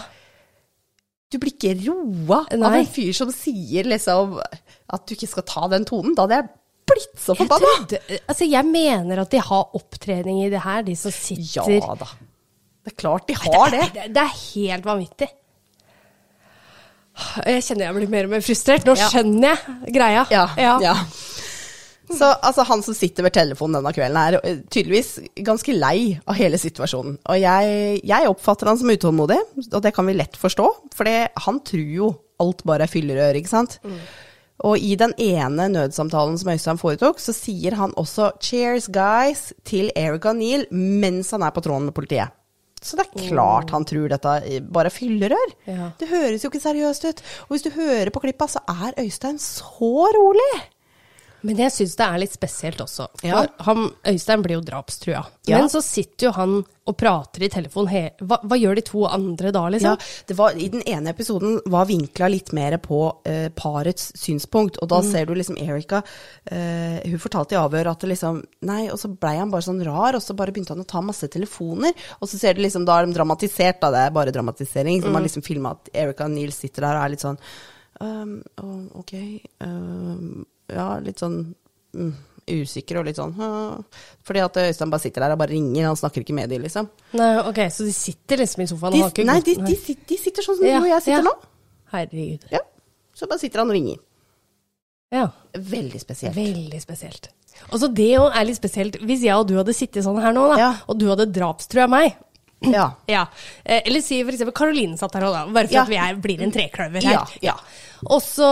Du 1.31 1.39
blir 1.41 1.51
ikke 1.55 1.73
roa 1.87 2.43
av 2.53 2.75
en 2.77 2.85
fyr 2.87 3.11
som 3.17 3.31
sier 3.33 3.87
liksom 3.89 4.37
at 4.93 5.07
du 5.09 5.15
ikke 5.15 5.27
skal 5.31 5.43
ta 5.49 5.67
den 5.73 5.85
tonen. 5.89 6.13
Da 6.15 6.23
hadde 6.27 6.37
jeg 6.41 6.49
blitt 6.85 7.15
så 7.17 7.33
Jeg, 7.33 7.39
forbanna. 7.41 7.71
trodde, 7.79 8.19
altså 8.29 8.45
jeg 8.47 8.65
mener 8.69 9.21
at 9.23 9.31
de 9.33 9.39
har 9.41 9.71
opptrening 9.79 10.43
i 10.45 10.49
det 10.53 10.61
her, 10.63 10.83
de 10.85 10.95
som 10.95 11.11
sitter 11.11 11.79
Ja 11.79 11.95
da. 11.97 12.07
Det 12.85 12.93
er 12.93 12.97
klart 13.01 13.25
de 13.27 13.33
har 13.33 13.71
det. 13.73 13.81
Det, 13.95 14.03
det 14.13 14.21
er 14.21 14.35
helt 14.53 14.85
vanvittig. 14.85 15.27
Jeg 17.47 17.63
kjenner 17.63 17.87
jeg 17.87 17.95
blir 17.95 18.09
mer 18.11 18.27
og 18.27 18.33
mer 18.35 18.43
frustrert. 18.43 18.85
Nå 18.85 18.93
Ja. 18.99 19.07
skjønner 19.09 19.55
jeg 19.87 19.93
greia. 19.95 20.25
Ja, 20.29 20.45
ja. 20.83 20.93
Så 22.09 22.27
altså, 22.35 22.65
han 22.69 22.83
som 22.85 22.97
sitter 22.97 23.25
ved 23.25 23.33
telefonen 23.35 23.79
denne 23.79 23.93
kvelden, 23.95 24.19
er 24.19 24.37
eh, 24.41 24.61
tydeligvis 24.69 25.15
ganske 25.45 25.73
lei 25.73 26.19
av 26.25 26.37
hele 26.37 26.59
situasjonen. 26.61 27.17
Og 27.25 27.39
jeg, 27.41 27.97
jeg 28.05 28.29
oppfatter 28.29 28.69
han 28.69 28.79
som 28.81 28.91
utålmodig, 28.93 29.39
og 29.71 29.81
det 29.81 29.93
kan 29.95 30.05
vi 30.09 30.17
lett 30.17 30.37
forstå. 30.39 30.69
For 30.95 31.09
han 31.47 31.59
tror 31.65 31.89
jo 31.97 32.13
alt 32.43 32.63
bare 32.67 32.85
er 32.85 32.91
fyllerør, 32.91 33.39
ikke 33.39 33.53
sant. 33.53 33.79
Og 34.63 34.79
i 34.79 34.93
den 34.99 35.11
ene 35.19 35.67
nødsamtalen 35.73 36.37
som 36.39 36.53
Øystein 36.53 36.79
foretok, 36.79 37.19
så 37.19 37.35
sier 37.35 37.75
han 37.75 37.93
også 37.99 38.31
'cheers, 38.39 38.87
guys' 38.87 39.51
til 39.65 39.91
Eric 39.95 40.25
O'Neill 40.25 40.65
mens 40.71 41.31
han 41.31 41.43
er 41.43 41.51
på 41.51 41.61
tråden 41.61 41.89
med 41.89 41.93
politiet. 41.93 42.31
Så 42.85 42.95
det 42.99 43.07
er 43.07 43.29
klart 43.31 43.71
han 43.73 43.85
tror 43.87 44.11
dette 44.11 44.61
bare 44.71 44.91
er 44.91 44.93
fyllerør. 44.93 45.53
Ja. 45.65 45.89
Det 45.97 46.07
høres 46.07 46.43
jo 46.43 46.51
ikke 46.51 46.61
seriøst 46.61 47.07
ut. 47.09 47.23
Og 47.47 47.55
hvis 47.55 47.65
du 47.65 47.71
hører 47.73 48.11
på 48.13 48.21
klippa, 48.21 48.45
så 48.47 48.61
er 48.69 48.93
Øystein 49.01 49.39
så 49.41 50.11
rolig. 50.13 50.53
Men 51.45 51.59
jeg 51.61 51.71
syns 51.75 51.95
det 51.99 52.05
er 52.09 52.21
litt 52.23 52.33
spesielt 52.35 52.79
også. 52.81 53.09
For 53.21 53.27
Ja. 53.29 53.45
han, 53.67 53.91
Øystein 54.09 54.41
blir 54.45 54.57
jo 54.57 54.63
drapstrua. 54.65 55.25
Ja. 55.45 55.59
Men 55.61 55.69
så 55.69 55.81
sitter 55.85 56.27
jo 56.27 56.31
han 56.33 56.55
og 56.85 56.95
prater 56.97 57.41
i 57.45 57.49
telefon. 57.49 57.87
Hva, 57.89 58.37
hva 58.45 58.57
gjør 58.61 58.75
de 58.77 58.81
to 58.85 59.03
andre 59.09 59.49
da, 59.53 59.63
Ja, 59.65 59.69
liksom? 59.73 59.97
det 60.29 60.35
var, 60.37 60.53
I 60.57 60.67
den 60.69 60.83
ene 60.85 61.09
episoden 61.13 61.59
var 61.73 61.87
vinkla 61.89 62.27
litt 62.29 62.51
mer 62.53 62.77
på 62.77 62.99
uh, 63.25 63.49
parets 63.57 64.11
synspunkt, 64.21 64.77
og 64.81 64.89
da 64.89 64.99
ser 65.05 65.25
du 65.25 65.33
liksom 65.33 65.57
Erika 65.57 66.03
uh, 66.05 66.97
Hun 67.05 67.19
fortalte 67.23 67.55
i 67.55 67.61
avhør 67.61 67.89
at 67.93 68.01
det 68.05 68.11
liksom 68.13 68.43
Nei, 68.69 68.83
og 68.93 68.99
så 69.01 69.09
blei 69.09 69.35
han 69.39 69.49
bare 69.53 69.65
sånn 69.65 69.81
rar, 69.85 70.17
og 70.17 70.21
så 70.21 70.35
bare 70.37 70.53
begynte 70.53 70.73
han 70.75 70.81
å 70.85 70.87
ta 70.89 71.01
masse 71.01 71.27
telefoner. 71.33 71.93
Og 72.21 72.29
så 72.29 72.37
ser 72.41 72.53
du 72.57 72.61
liksom, 72.61 72.85
da 72.85 72.99
er 73.01 73.05
de 73.09 73.13
dramatisert, 73.17 73.79
da. 73.81 73.89
Det 73.93 74.03
er 74.05 74.13
bare 74.21 74.33
dramatisering. 74.33 75.01
Så 75.01 75.09
man 75.13 75.25
liksom 75.25 75.45
filma 75.45 75.73
at 75.77 75.89
Erika 75.93 76.25
og 76.29 76.31
Neil 76.37 76.53
sitter 76.53 76.85
der 76.85 76.97
og 76.99 77.05
er 77.05 77.13
litt 77.15 77.25
sånn 77.25 77.37
um, 78.01 78.35
Ok. 79.01 79.13
um, 79.61 80.45
ja, 80.73 80.87
litt 80.99 81.19
sånn 81.21 81.53
mm, 81.95 82.13
usikker 82.55 82.99
og 83.01 83.05
litt 83.07 83.17
sånn. 83.19 83.33
Fordi 84.25 84.41
at 84.45 84.57
Øystein 84.61 84.91
bare 84.93 85.01
sitter 85.03 85.25
der 85.25 85.33
og 85.35 85.39
bare 85.41 85.53
ringer, 85.55 85.87
han 85.89 85.95
snakker 85.99 86.21
ikke 86.25 86.35
med 86.37 86.49
dem, 86.49 86.61
liksom. 86.65 86.89
Nei, 87.17 87.31
ok, 87.41 87.59
Så 87.73 87.85
de 87.87 87.93
sitter 87.95 88.37
liksom 88.43 88.63
i 88.63 88.67
sofaen 88.69 88.93
De, 88.93 88.99
og 89.01 89.07
har 89.09 89.13
ikke 89.15 89.25
nei, 89.29 89.39
de, 89.45 89.55
de, 89.65 89.75
sit- 89.77 90.05
de 90.09 90.17
sitter 90.21 90.45
sånn 90.45 90.57
som 90.59 90.65
Ja, 90.67 90.79
du 90.79 90.85
og 90.85 90.91
jeg 90.93 91.01
sitter 91.07 91.21
ja. 91.21 91.23
nå. 91.25 91.35
Herregud. 91.95 92.45
Ja. 92.51 92.59
Så 93.15 93.27
bare 93.31 93.39
sitter 93.39 93.59
han 93.63 93.69
og 93.71 93.77
ringer. 93.77 93.97
Ja. 95.13 95.27
Veldig 95.55 96.01
spesielt. 96.01 96.35
Veldig 96.35 96.81
spesielt. 96.83 97.29
Og 97.71 97.79
så 97.79 97.87
det 97.95 98.09
jo 98.11 98.25
er 98.27 98.43
litt 98.49 98.57
spesielt. 98.59 98.97
Hvis 99.05 99.21
jeg 99.23 99.35
og 99.37 99.47
du 99.47 99.53
hadde 99.55 99.73
sittet 99.73 100.03
sånn 100.03 100.17
her 100.19 100.33
nå, 100.35 100.43
da, 100.51 100.57
Ja. 100.59 100.71
og 100.91 100.97
du 100.99 101.05
hadde 101.07 101.29
drapstrua 101.31 101.85
meg 101.87 102.17
Ja. 102.73 102.85
Ja. 103.07 103.25
Eh, 103.65 103.81
Eller 103.85 104.01
si 104.01 104.21
eksempel 104.23 104.53
Karoline 104.55 104.97
satt 104.97 105.13
her 105.13 105.21
da. 105.21 105.45
Bare 105.47 105.67
for 105.67 105.73
Ja. 105.75 105.81
at 105.83 105.89
vi 105.89 105.95
er, 105.97 106.15
blir 106.15 106.41
en 106.41 106.51
trekløver 106.51 107.03
her. 107.03 107.11
Ja, 107.11 107.25
ja. 107.41 107.55
Og 108.05 108.21
så, 108.21 108.45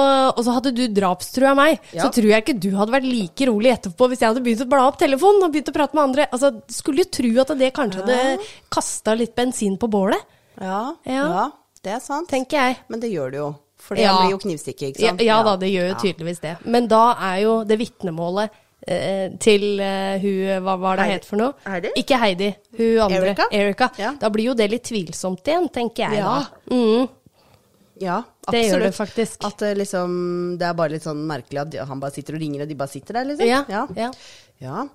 hadde 0.56 0.72
du 0.74 0.88
drapstrua 0.88 1.54
meg. 1.56 1.80
Så 1.94 2.10
tror 2.16 2.30
jeg 2.32 2.44
ikke 2.46 2.60
du 2.60 2.72
hadde 2.78 2.92
vært 2.96 3.06
like 3.10 3.46
rolig 3.50 3.74
etterpå 3.76 4.08
hvis 4.10 4.20
jeg 4.24 4.30
hadde 4.32 4.44
begynt 4.46 4.64
å 4.66 4.70
bla 4.70 4.88
opp 4.88 4.98
telefonen 5.02 5.44
og 5.46 5.52
begynt 5.54 5.70
å 5.70 5.76
prate 5.76 5.94
med 5.94 6.04
andre. 6.04 6.28
Altså, 6.32 6.54
Skulle 6.72 7.04
jo 7.04 7.12
tro 7.12 7.34
at 7.44 7.52
det 7.60 7.74
kanskje 7.76 8.02
hadde 8.02 8.40
kasta 8.72 9.14
litt 9.20 9.36
bensin 9.36 9.78
på 9.78 9.90
bålet, 9.92 10.22
Ja, 10.60 10.94
det 11.84 11.92
er 11.98 12.00
sant. 12.00 12.30
tenker 12.30 12.58
jeg. 12.58 12.78
Men 12.90 13.00
det 13.00 13.12
gjør 13.12 13.32
det 13.32 13.38
jo. 13.44 13.56
For 13.84 13.96
det 14.00 14.08
blir 14.08 14.32
jo 14.32 14.38
knivstikke, 14.40 14.94
ikke 14.94 15.02
Ja, 15.04 15.10
sant? 15.10 15.22
ja 15.22 15.44
da, 15.44 15.58
det 15.60 15.68
gjør 15.74 15.90
jo 15.92 15.96
tydeligvis 16.00 16.40
det. 16.40 16.54
Men 16.66 16.88
da 16.88 17.18
er 17.20 17.42
jo 17.44 17.64
det 17.68 17.78
vitnemålet 17.82 18.50
til 19.40 19.80
uh, 19.80 20.20
hun 20.20 20.64
Hva 20.66 20.74
var 20.82 20.98
det 21.00 21.06
Heidi. 21.08 21.14
het 21.22 21.26
for 21.30 21.38
noe? 21.40 21.54
Heidi? 21.66 21.92
Ikke 22.02 22.18
Heidi, 22.20 22.50
hun 22.78 23.00
andre. 23.06 23.36
Erika? 23.52 23.90
Ja. 23.98 24.14
Da 24.20 24.30
blir 24.30 24.50
jo 24.52 24.56
det 24.60 24.70
litt 24.72 24.84
tvilsomt 24.90 25.44
igjen, 25.48 25.70
tenker 25.72 26.10
jeg 26.10 26.20
Ja. 26.20 26.40
da. 26.44 26.76
Mm, 26.76 27.08
Ja, 28.02 28.18
det 28.52 28.64
gjør 28.66 28.82
det 28.88 28.96
faktisk. 28.98 29.46
At 29.46 29.58
det 29.62 29.78
liksom 29.78 30.58
Det 30.60 30.66
er 30.68 30.74
bare 30.74 30.90
litt 30.98 31.04
sånn 31.06 31.22
merkelig 31.30 31.62
at 31.62 31.88
han 31.88 32.00
bare 32.02 32.12
sitter 32.12 32.36
og 32.36 32.42
ringer, 32.42 32.64
og 32.66 32.68
de 32.68 32.76
bare 32.76 32.90
sitter 32.92 33.14
der, 33.14 33.26
liksom. 33.30 33.48
Ja, 33.48 33.64
Ja. 33.70 33.88
ja. 33.96 34.12
Ja. 34.60 34.88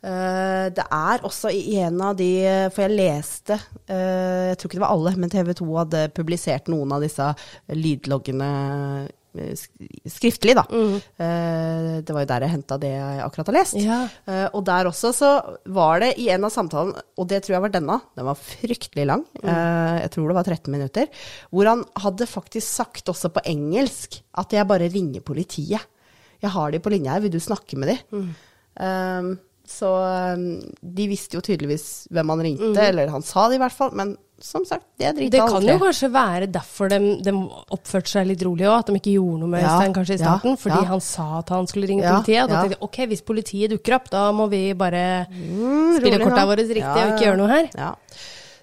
Uh, 0.00 0.70
det 0.72 0.84
er 0.90 1.20
også 1.28 1.50
i 1.52 1.76
en 1.82 2.00
av 2.00 2.14
de 2.16 2.30
For 2.72 2.86
jeg 2.86 2.94
leste 2.96 3.52
uh, 3.52 4.48
Jeg 4.48 4.56
tror 4.56 4.70
ikke 4.70 4.78
det 4.78 4.84
var 4.86 4.94
alle, 4.94 5.12
men 5.20 5.28
TV 5.28 5.52
2 5.58 5.66
hadde 5.76 6.08
publisert 6.16 6.70
noen 6.72 6.90
av 6.96 7.02
disse 7.04 7.26
lydloggene 7.68 8.48
eh, 9.04 9.08
skriftlig, 10.10 10.54
da. 10.58 10.64
Eh, 10.70 12.00
det 12.04 12.14
var 12.14 12.24
jo 12.24 12.30
der 12.30 12.44
jeg 12.46 12.54
henta 12.54 12.78
det 12.82 12.90
jeg 12.92 13.20
akkurat 13.24 13.50
har 13.52 13.56
lest. 13.58 13.76
Mm. 13.78 13.84
Ja. 13.86 13.98
Eh, 14.26 14.46
og 14.56 14.64
der 14.66 14.90
også 14.90 15.12
så 15.16 15.30
var 15.74 16.00
det 16.04 16.12
i 16.22 16.28
en 16.34 16.44
av 16.48 16.52
samtalene, 16.54 17.02
og 17.18 17.28
det 17.30 17.42
tror 17.44 17.56
jeg 17.56 17.64
var 17.66 17.74
denne, 17.74 18.00
den 18.16 18.28
var 18.30 18.40
fryktelig 18.40 19.06
lang, 19.06 19.24
Mm. 19.40 19.48
eh, 19.48 20.00
jeg 20.02 20.10
tror 20.16 20.28
det 20.28 20.38
var 20.40 20.44
13 20.44 20.72
minutter, 20.72 21.06
hvor 21.50 21.66
han 21.70 21.84
hadde 21.96 22.26
faktisk 22.26 22.66
sagt 22.66 23.06
også 23.08 23.30
på 23.32 23.44
engelsk 23.46 24.20
at 24.34 24.50
jeg 24.52 24.66
bare 24.68 24.88
ringer 24.90 25.20
politiet. 25.20 25.80
Jeg 26.40 26.50
har 26.50 26.70
de 26.70 26.78
på 26.80 26.90
linja 26.90 27.12
her, 27.12 27.20
vil 27.20 27.30
du 27.34 27.40
snakke 27.40 27.76
med 27.76 27.88
de? 27.92 27.98
Mm. 28.16 28.34
Um, 28.80 29.38
så 29.70 29.86
de 30.82 31.04
visste 31.06 31.36
jo 31.36 31.42
tydeligvis 31.44 32.08
hvem 32.10 32.28
han 32.32 32.40
ringte, 32.42 32.80
eller 32.88 33.10
han 33.12 33.22
sa 33.22 33.44
det 33.48 33.58
i 33.58 33.62
hvert 33.62 33.76
fall, 33.76 33.92
men 33.94 34.16
som 34.40 34.64
sagt, 34.64 34.86
det 34.98 35.06
er 35.06 35.12
drita. 35.16 35.30
Det 35.34 35.40
kan 35.44 35.56
aldri. 35.58 35.72
jo 35.74 35.80
kanskje 35.82 36.08
være 36.14 36.46
derfor 36.54 36.88
de, 36.92 36.98
de 37.26 37.32
oppførte 37.76 38.08
seg 38.12 38.26
litt 38.30 38.42
rolig 38.46 38.64
òg, 38.66 38.78
at 38.78 38.90
de 38.90 38.96
ikke 39.00 39.12
gjorde 39.18 39.40
noe 39.42 39.52
med 39.52 39.62
Ja, 39.62 39.74
Øystein 39.76 39.94
kanskje 39.98 40.14
i 40.14 40.18
ja, 40.18 40.24
starten, 40.24 40.56
fordi 40.62 40.78
ja. 40.80 40.88
han 40.90 41.02
sa 41.04 41.26
at 41.38 41.52
han 41.54 41.68
skulle 41.70 41.90
ringe 41.90 42.04
Ja, 42.06 42.14
politiet. 42.16 42.42
Og 42.42 42.48
da 42.48 42.54
ja. 42.56 42.60
tenkte 42.64 42.78
jeg 42.78 42.84
ok, 42.88 42.98
hvis 43.12 43.24
politiet 43.28 43.74
dukker 43.74 43.96
opp, 43.98 44.10
da 44.12 44.22
må 44.32 44.48
vi 44.52 44.62
bare 44.74 45.04
Mm, 45.30 45.98
spille 45.98 46.20
korta 46.24 46.46
våre 46.48 46.64
riktig 46.64 46.80
Ja, 46.84 47.06
og 47.06 47.14
ikke 47.16 47.26
gjøre 47.28 47.40
noe 47.42 47.50
her. 47.52 47.70
Ja. 47.76 47.90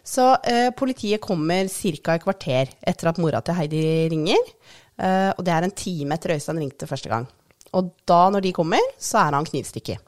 Så 0.08 0.26
eh, 0.48 0.70
politiet 0.78 1.22
kommer 1.22 1.68
ca. 1.68 2.16
et 2.16 2.24
kvarter 2.24 2.70
etter 2.82 3.10
at 3.12 3.18
mora 3.22 3.42
til 3.44 3.58
Heidi 3.60 3.84
ringer. 4.14 4.54
Eh, 4.98 5.32
og 5.38 5.44
det 5.46 5.54
er 5.54 5.68
en 5.68 5.76
time 5.78 6.16
etter 6.16 6.34
Øystein 6.38 6.62
ringte 6.64 6.88
første 6.90 7.12
gang. 7.12 7.28
Og 7.76 7.92
da, 8.08 8.30
når 8.32 8.42
de 8.48 8.54
kommer, 8.56 8.80
så 8.98 9.20
er 9.26 9.36
han 9.36 9.46
knivstikket. 9.46 10.00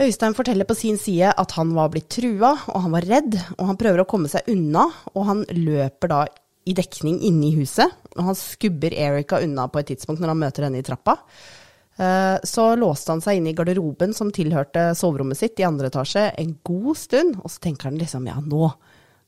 Øystein 0.00 0.32
forteller 0.36 0.64
på 0.64 0.76
sin 0.78 0.96
side 0.96 1.28
at 1.36 1.52
han 1.58 1.74
var 1.76 1.90
blitt 1.92 2.08
trua, 2.12 2.54
og 2.72 2.84
han 2.86 2.94
var 2.94 3.04
redd, 3.04 3.34
og 3.58 3.66
han 3.68 3.78
prøver 3.80 4.00
å 4.00 4.08
komme 4.08 4.30
seg 4.32 4.48
unna, 4.48 4.86
og 5.12 5.26
han 5.28 5.42
løper 5.52 6.08
da 6.12 6.20
i 6.68 6.74
dekning 6.76 7.18
inne 7.28 7.50
i 7.50 7.56
huset, 7.58 7.98
og 8.16 8.30
han 8.30 8.38
skubber 8.38 8.94
Erika 8.96 9.40
unna 9.44 9.66
på 9.68 9.80
et 9.80 9.90
tidspunkt 9.92 10.22
når 10.22 10.32
han 10.32 10.40
møter 10.40 10.66
henne 10.66 10.80
i 10.80 10.86
trappa. 10.86 11.18
Eh, 12.00 12.38
Så 12.48 12.64
låste 12.80 13.12
han 13.12 13.20
seg 13.24 13.40
inn 13.40 13.50
i 13.50 13.54
garderoben 13.56 14.14
som 14.16 14.32
tilhørte 14.32 14.90
soverommet 14.96 15.36
sitt 15.40 15.60
i 15.60 15.68
andre 15.68 15.90
etasje 15.92 16.30
en 16.32 16.56
god 16.64 16.96
stund, 16.96 17.36
og 17.42 17.52
så 17.52 17.60
tenker 17.68 17.90
han 17.90 18.00
liksom 18.00 18.28
ja, 18.30 18.38
nå, 18.40 18.72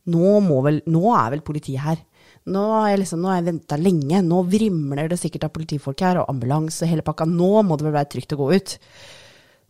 nå, 0.08 0.61
vel, 0.64 0.80
nå 0.88 1.04
er 1.18 1.35
vel 1.37 1.44
politiet 1.44 1.85
her. 1.85 2.00
Nå 2.48 2.62
har 2.72 2.88
jeg 2.90 3.04
liksom, 3.04 3.26
jeg 3.28 3.44
venta 3.46 3.76
lenge, 3.78 4.22
nå 4.24 4.40
vrimler 4.48 5.11
det 5.11 5.20
sikkert 5.20 5.50
av 5.50 5.52
politifolk 5.54 6.00
her, 6.00 6.22
og 6.22 6.32
ambulanse, 6.32 6.88
hele 6.88 7.04
pakka. 7.04 7.28
Nå 7.28 7.61
må 7.62 7.76
det 7.76 7.87
vel 7.90 7.98
være 8.00 8.11
trygt 8.16 8.32
å 8.35 8.40
gå 8.40 8.48
ut. 8.56 8.78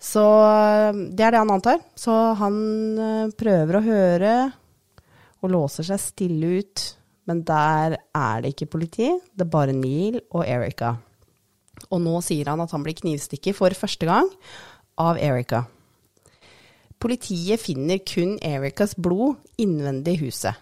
Så 0.03 0.23
øh, 0.23 0.99
det 1.15 1.23
er 1.25 1.35
det 1.35 1.43
han 1.45 1.55
antar. 1.55 1.85
Så 1.95 2.17
han 2.41 2.57
øh, 2.99 3.31
prøver 3.39 3.79
å 3.79 3.87
høre 3.87 4.35
og 5.43 5.53
låser 5.53 5.87
seg 5.87 6.03
stille 6.03 6.59
ut. 6.59 6.85
Men 7.31 7.45
der 7.47 7.97
er 8.19 8.43
det 8.43 8.55
ikke 8.55 8.73
politi, 8.75 9.07
det 9.31 9.45
er 9.45 9.51
bare 9.53 9.75
Neil 9.77 10.19
og 10.35 10.43
Erika. 10.43 10.97
Og 11.95 12.01
nå 12.03 12.17
sier 12.25 12.51
han 12.51 12.63
at 12.65 12.73
han 12.75 12.83
blir 12.83 12.99
knivstikket 12.99 13.55
for 13.55 13.75
første 13.79 14.09
gang 14.09 14.27
av 14.99 15.21
Erika. 15.23 15.63
Politiet 17.03 17.63
finner 17.63 18.03
kun 18.07 18.37
Erikas 18.43 18.97
blod 18.99 19.39
innvendig 19.63 20.17
i 20.17 20.23
huset. 20.25 20.59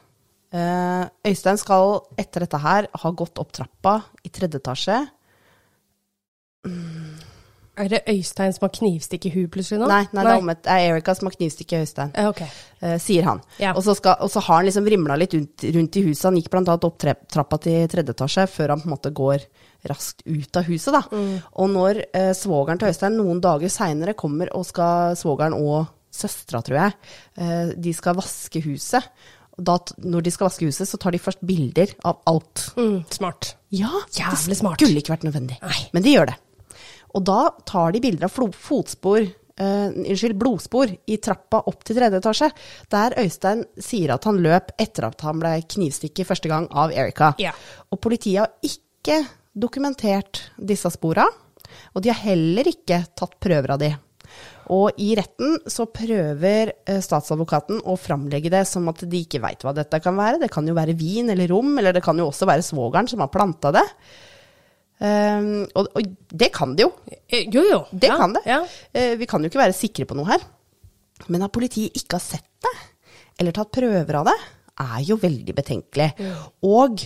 Eh, 0.52 1.04
Øystein 1.30 1.60
skal 1.60 2.00
etter 2.18 2.44
dette 2.44 2.60
her 2.60 2.88
ha 2.92 3.12
gått 3.16 3.40
opp 3.40 3.52
trappa 3.56 4.00
i 4.24 4.32
tredje 4.32 4.60
etasje. 4.60 5.00
Er 7.80 7.88
det 7.88 8.00
Øystein 8.10 8.52
som 8.52 8.66
har 8.66 8.72
knivstikk 8.76 9.26
i 9.30 9.32
huet 9.34 9.50
plutselig 9.54 9.80
nå? 9.80 9.88
Nei, 9.88 10.02
nei, 10.12 10.24
det 10.26 10.34
omvendt. 10.36 10.62
Det 10.66 10.74
er 10.74 10.90
Erika 10.90 11.14
som 11.16 11.30
har 11.30 11.36
knivstikk 11.36 11.72
i 11.72 11.80
Øystein. 11.80 12.12
eh, 12.14 12.28
okay. 12.28 12.48
eh, 12.80 12.98
sier 13.00 13.24
han. 13.28 13.40
Ja. 13.62 13.72
Og, 13.72 13.82
så 13.86 13.94
skal, 13.96 14.18
og 14.20 14.32
så 14.32 14.42
har 14.44 14.60
han 14.60 14.68
liksom 14.68 14.84
vrimla 14.84 15.16
litt 15.20 15.36
rundt, 15.36 15.64
rundt 15.76 15.96
i 15.96 16.04
huset. 16.04 16.26
Han 16.28 16.36
gikk 16.40 16.52
annet 16.60 16.86
opp 16.90 16.98
tre, 17.00 17.14
trappa 17.32 17.60
til 17.64 17.88
tredje 17.88 18.16
etasje 18.16 18.46
før 18.52 18.74
han 18.74 18.84
på 18.84 18.90
en 18.90 18.94
måte 18.96 19.14
går 19.16 19.46
raskt 19.88 20.26
ut 20.26 20.60
av 20.60 20.68
huset. 20.68 20.92
da. 20.92 21.02
Mm. 21.12 21.34
Og 21.64 21.72
når 21.72 22.02
eh, 22.12 22.32
svogeren 22.36 22.80
til 22.80 22.92
Øystein 22.92 23.16
noen 23.16 23.40
dager 23.40 23.72
seinere 23.72 24.16
kommer 24.18 24.52
og 24.56 24.66
skal 24.68 25.16
svogeren 25.18 25.56
og 25.56 25.88
søstera, 26.12 26.60
tror 26.66 26.80
jeg, 26.82 26.96
eh, 27.38 27.72
de 27.80 27.94
skal 27.96 28.18
vaske 28.18 28.62
huset. 28.66 29.08
Da, 29.60 29.74
når 30.04 30.24
de 30.24 30.32
skal 30.32 30.48
vaske 30.48 30.68
huset, 30.68 30.88
så 30.88 30.98
tar 31.00 31.12
de 31.12 31.20
først 31.20 31.42
bilder 31.44 31.90
av 32.08 32.20
alt. 32.30 32.70
Mm, 32.76 33.02
smart. 33.12 33.54
Ja, 33.70 33.90
Jævlig 34.16 34.54
det 34.54 34.60
smart. 34.60 34.80
skulle 34.80 35.02
ikke 35.02 35.12
vært 35.14 35.26
nødvendig. 35.28 35.58
Nei. 35.62 35.80
Men 35.94 36.06
de 36.06 36.14
gjør 36.14 36.32
det. 36.32 36.38
Og 37.16 37.24
da 37.26 37.42
tar 37.68 37.94
de 37.94 38.02
bilder 38.04 38.28
av 38.28 38.56
fotspor, 38.56 39.28
Uh, 39.60 39.90
unnskyld, 39.92 40.38
blodspor 40.40 40.88
i 40.88 41.18
trappa 41.20 41.58
opp 41.68 41.82
til 41.84 41.98
tredje 41.98 42.16
etasje, 42.22 42.46
der 42.88 43.12
Øystein 43.20 43.60
sier 43.76 44.14
at 44.14 44.24
han 44.24 44.38
løp 44.40 44.70
etter 44.80 45.04
at 45.10 45.20
han 45.26 45.36
ble 45.42 45.50
knivstukket 45.74 46.24
første 46.24 46.48
gang 46.48 46.64
av 46.72 46.94
Erika. 46.96 47.34
Ja. 47.42 47.52
Og 47.92 48.00
politiet 48.00 48.40
har 48.40 48.54
ikke 48.64 49.18
dokumentert 49.52 50.46
disse 50.56 50.88
spora, 50.94 51.26
og 51.92 52.00
de 52.00 52.08
har 52.08 52.22
heller 52.22 52.72
ikke 52.72 53.02
tatt 53.12 53.36
prøver 53.42 53.74
av 53.74 53.82
de. 53.82 53.90
Og 54.70 55.02
i 55.02 55.10
retten 55.18 55.58
så 55.68 55.88
prøver 55.90 56.72
eh, 56.86 57.02
statsadvokaten 57.02 57.82
å 57.84 57.98
framlegge 57.98 58.52
det 58.54 58.62
som 58.70 58.88
at 58.88 59.02
de 59.02 59.22
ikke 59.26 59.42
veit 59.42 59.66
hva 59.66 59.74
dette 59.76 60.00
kan 60.00 60.16
være. 60.16 60.40
Det 60.44 60.50
kan 60.54 60.64
jo 60.64 60.76
være 60.78 60.96
vin 60.98 61.32
eller 61.34 61.50
rom, 61.50 61.74
eller 61.76 61.96
det 61.96 62.04
kan 62.06 62.16
jo 62.16 62.30
også 62.30 62.48
være 62.48 62.64
svogeren 62.64 63.10
som 63.10 63.24
har 63.24 63.32
planta 63.34 63.74
det. 63.74 63.84
Ehm, 65.00 65.64
og, 65.74 65.88
og 65.96 66.08
det 66.42 66.50
kan 66.52 66.74
det 66.76 66.84
jo. 66.86 66.90
Eh, 67.26 67.46
Jo, 67.48 67.62
jo. 67.64 67.80
Det 67.92 68.10
ja, 68.10 68.16
kan 68.20 68.34
det. 68.36 68.42
Ja. 68.48 68.60
Uh, 68.92 69.14
vi 69.20 69.28
kan 69.30 69.40
jo 69.42 69.48
ikke 69.50 69.62
være 69.62 69.76
sikre 69.76 70.06
på 70.08 70.18
noe 70.18 70.28
her. 70.28 70.44
Men 71.28 71.44
at 71.46 71.52
politiet 71.52 71.96
ikke 71.96 72.18
har 72.18 72.24
sett 72.24 72.46
det, 72.64 72.74
eller 73.40 73.56
tatt 73.56 73.72
prøver 73.72 74.20
av 74.20 74.28
det, 74.28 74.36
er 74.80 75.00
jo 75.04 75.16
veldig 75.20 75.54
betenkelig. 75.56 76.10
Og 76.64 77.02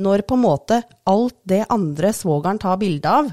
når 0.00 0.22
på 0.28 0.36
en 0.36 0.42
måte 0.44 0.78
alt 1.08 1.36
det 1.48 1.62
andre 1.72 2.12
svogeren 2.16 2.60
tar 2.60 2.78
bilde 2.80 3.12
av, 3.12 3.28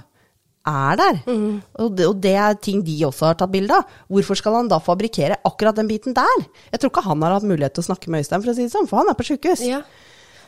er 0.63 0.95
der, 0.95 1.17
og, 1.27 1.89
det, 1.95 2.05
og 2.07 2.19
det 2.23 2.33
er 2.39 2.53
ting 2.63 2.79
de 2.87 2.93
også 3.03 3.27
har 3.27 3.35
tatt 3.39 3.51
bilde 3.51 3.75
av, 3.75 3.87
hvorfor 4.07 4.39
skal 4.39 4.55
han 4.61 4.69
da 4.71 4.77
fabrikkere 4.83 5.41
akkurat 5.43 5.75
den 5.75 5.89
biten 5.91 6.15
der? 6.15 6.45
Jeg 6.71 6.79
tror 6.79 6.91
ikke 6.93 7.03
han 7.03 7.23
har 7.25 7.35
hatt 7.35 7.47
mulighet 7.47 7.75
til 7.75 7.83
å 7.83 7.87
snakke 7.89 8.11
med 8.11 8.23
Øystein, 8.23 8.43
for 8.45 8.53
å 8.53 8.55
si 8.55 8.63
det 8.67 8.71
sånn, 8.71 8.87
for 8.87 9.01
han 9.01 9.11
er 9.11 9.17
på 9.19 9.25
sjukehus. 9.27 9.63
Ja. 9.67 9.81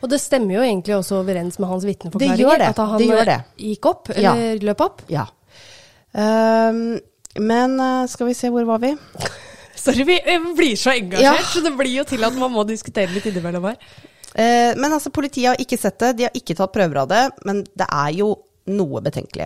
Og 0.06 0.12
det 0.12 0.20
stemmer 0.22 0.60
jo 0.60 0.62
egentlig 0.62 0.94
også 1.00 1.18
overens 1.24 1.58
med 1.58 1.72
hans 1.72 1.82
Det 1.86 1.90
vitneforklaringer. 1.96 2.64
At 2.70 2.82
han 2.94 3.02
det 3.02 3.26
det. 3.32 3.40
gikk 3.72 3.90
opp, 3.90 4.12
eller 4.14 4.62
løp 4.70 4.84
opp. 4.86 5.02
Ja. 5.10 5.26
Um, 6.16 7.00
men 7.42 7.80
eh, 7.82 8.06
skal 8.08 8.30
vi 8.30 8.36
se, 8.38 8.52
hvor 8.54 8.64
var 8.70 8.80
vi? 8.84 8.94
Sorry, 9.86 10.06
vi 10.08 10.20
blir 10.56 10.78
så 10.80 10.94
engasjert, 10.94 11.26
Ja. 11.26 11.34
så 11.52 11.62
det 11.66 11.74
blir 11.76 11.92
jo 11.92 12.06
til 12.08 12.24
at 12.24 12.38
man 12.40 12.54
må 12.54 12.64
diskutere 12.70 13.12
litt 13.12 13.26
innimellom 13.28 13.66
her. 13.72 13.82
Uh, 14.36 14.72
men 14.78 14.94
altså, 14.94 15.12
politiet 15.16 15.50
har 15.52 15.60
ikke 15.62 15.80
sett 15.80 15.98
det, 16.04 16.14
de 16.20 16.28
har 16.30 16.38
ikke 16.38 16.56
tatt 16.58 16.74
prøver 16.76 17.02
av 17.04 17.10
det, 17.12 17.24
men 17.48 17.66
det 17.76 17.90
er 17.90 18.14
jo 18.22 18.30
noe 18.66 19.02
betenkelig. 19.06 19.46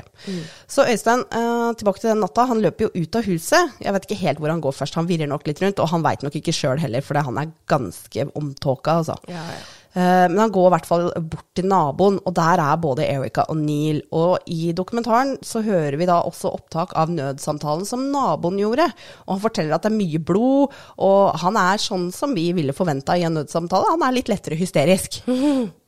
Så 0.69 0.85
Øystein, 0.87 1.25
uh, 1.33 1.71
tilbake 1.79 1.99
til 2.03 2.11
den 2.13 2.21
natta, 2.23 2.45
han 2.47 2.61
løper 2.63 2.87
jo 2.87 3.03
ut 3.03 3.17
av 3.19 3.25
huset. 3.27 3.73
Jeg 3.83 3.95
vet 3.95 4.05
ikke 4.07 4.21
helt 4.21 4.39
hvor 4.43 4.53
han 4.53 4.61
går 4.63 4.77
først, 4.77 4.95
han 4.99 5.09
virrer 5.09 5.27
nok 5.27 5.49
litt 5.49 5.59
rundt, 5.63 5.81
og 5.83 5.91
han 5.91 6.05
veit 6.05 6.23
nok 6.23 6.37
ikke 6.39 6.55
sjøl 6.55 6.79
heller, 6.79 7.03
for 7.03 7.19
han 7.19 7.41
er 7.41 7.51
ganske 7.71 8.29
omtåka, 8.39 8.99
altså. 9.01 9.17
Eh, 9.27 9.75
Men 9.95 10.37
han 10.37 10.51
går 10.53 10.67
i 10.67 10.71
hvert 10.75 10.85
fall 10.85 11.07
bort 11.31 11.47
til 11.57 11.65
naboen, 11.65 12.19
og 12.21 12.33
der 12.37 12.61
er 12.61 12.81
både 12.81 13.07
Erika 13.09 13.47
og 13.49 13.57
Neil. 13.57 14.03
Og 14.13 14.45
i 14.53 14.69
dokumentaren 14.77 15.33
så 15.41 15.63
hører 15.65 15.97
vi 15.97 16.05
da 16.05 16.19
også 16.21 16.51
opptak 16.53 16.93
av 16.99 17.09
nødsamtalen 17.09 17.87
som 17.89 18.05
naboen 18.13 18.59
gjorde. 18.61 18.85
Og 19.25 19.33
han 19.33 19.43
forteller 19.47 19.75
at 19.75 19.87
det 19.87 19.89
er 19.89 19.97
mye 19.97 20.21
blod, 20.21 20.77
og 21.01 21.41
han 21.41 21.57
er 21.57 21.81
sånn 21.81 22.09
som 22.13 22.37
vi 22.37 22.51
ville 22.53 22.75
forventa 22.77 23.17
i 23.17 23.25
en 23.25 23.39
nødsamtale. 23.39 23.95
Han 23.95 24.05
er 24.05 24.17
litt 24.19 24.29
lettere 24.29 24.59
hysterisk. 24.59 25.23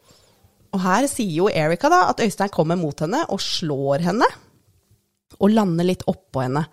Og 0.71 0.79
her 0.79 1.07
sier 1.11 1.33
jo 1.35 1.49
Erika 1.51 1.89
da 1.91 2.05
at 2.09 2.21
Øystein 2.23 2.51
kommer 2.53 2.79
mot 2.79 3.03
henne 3.03 3.25
og 3.27 3.41
slår 3.43 4.05
henne. 4.07 4.27
Og 5.41 5.51
lander 5.51 5.87
litt 5.87 6.05
oppå 6.07 6.45
henne. 6.45 6.63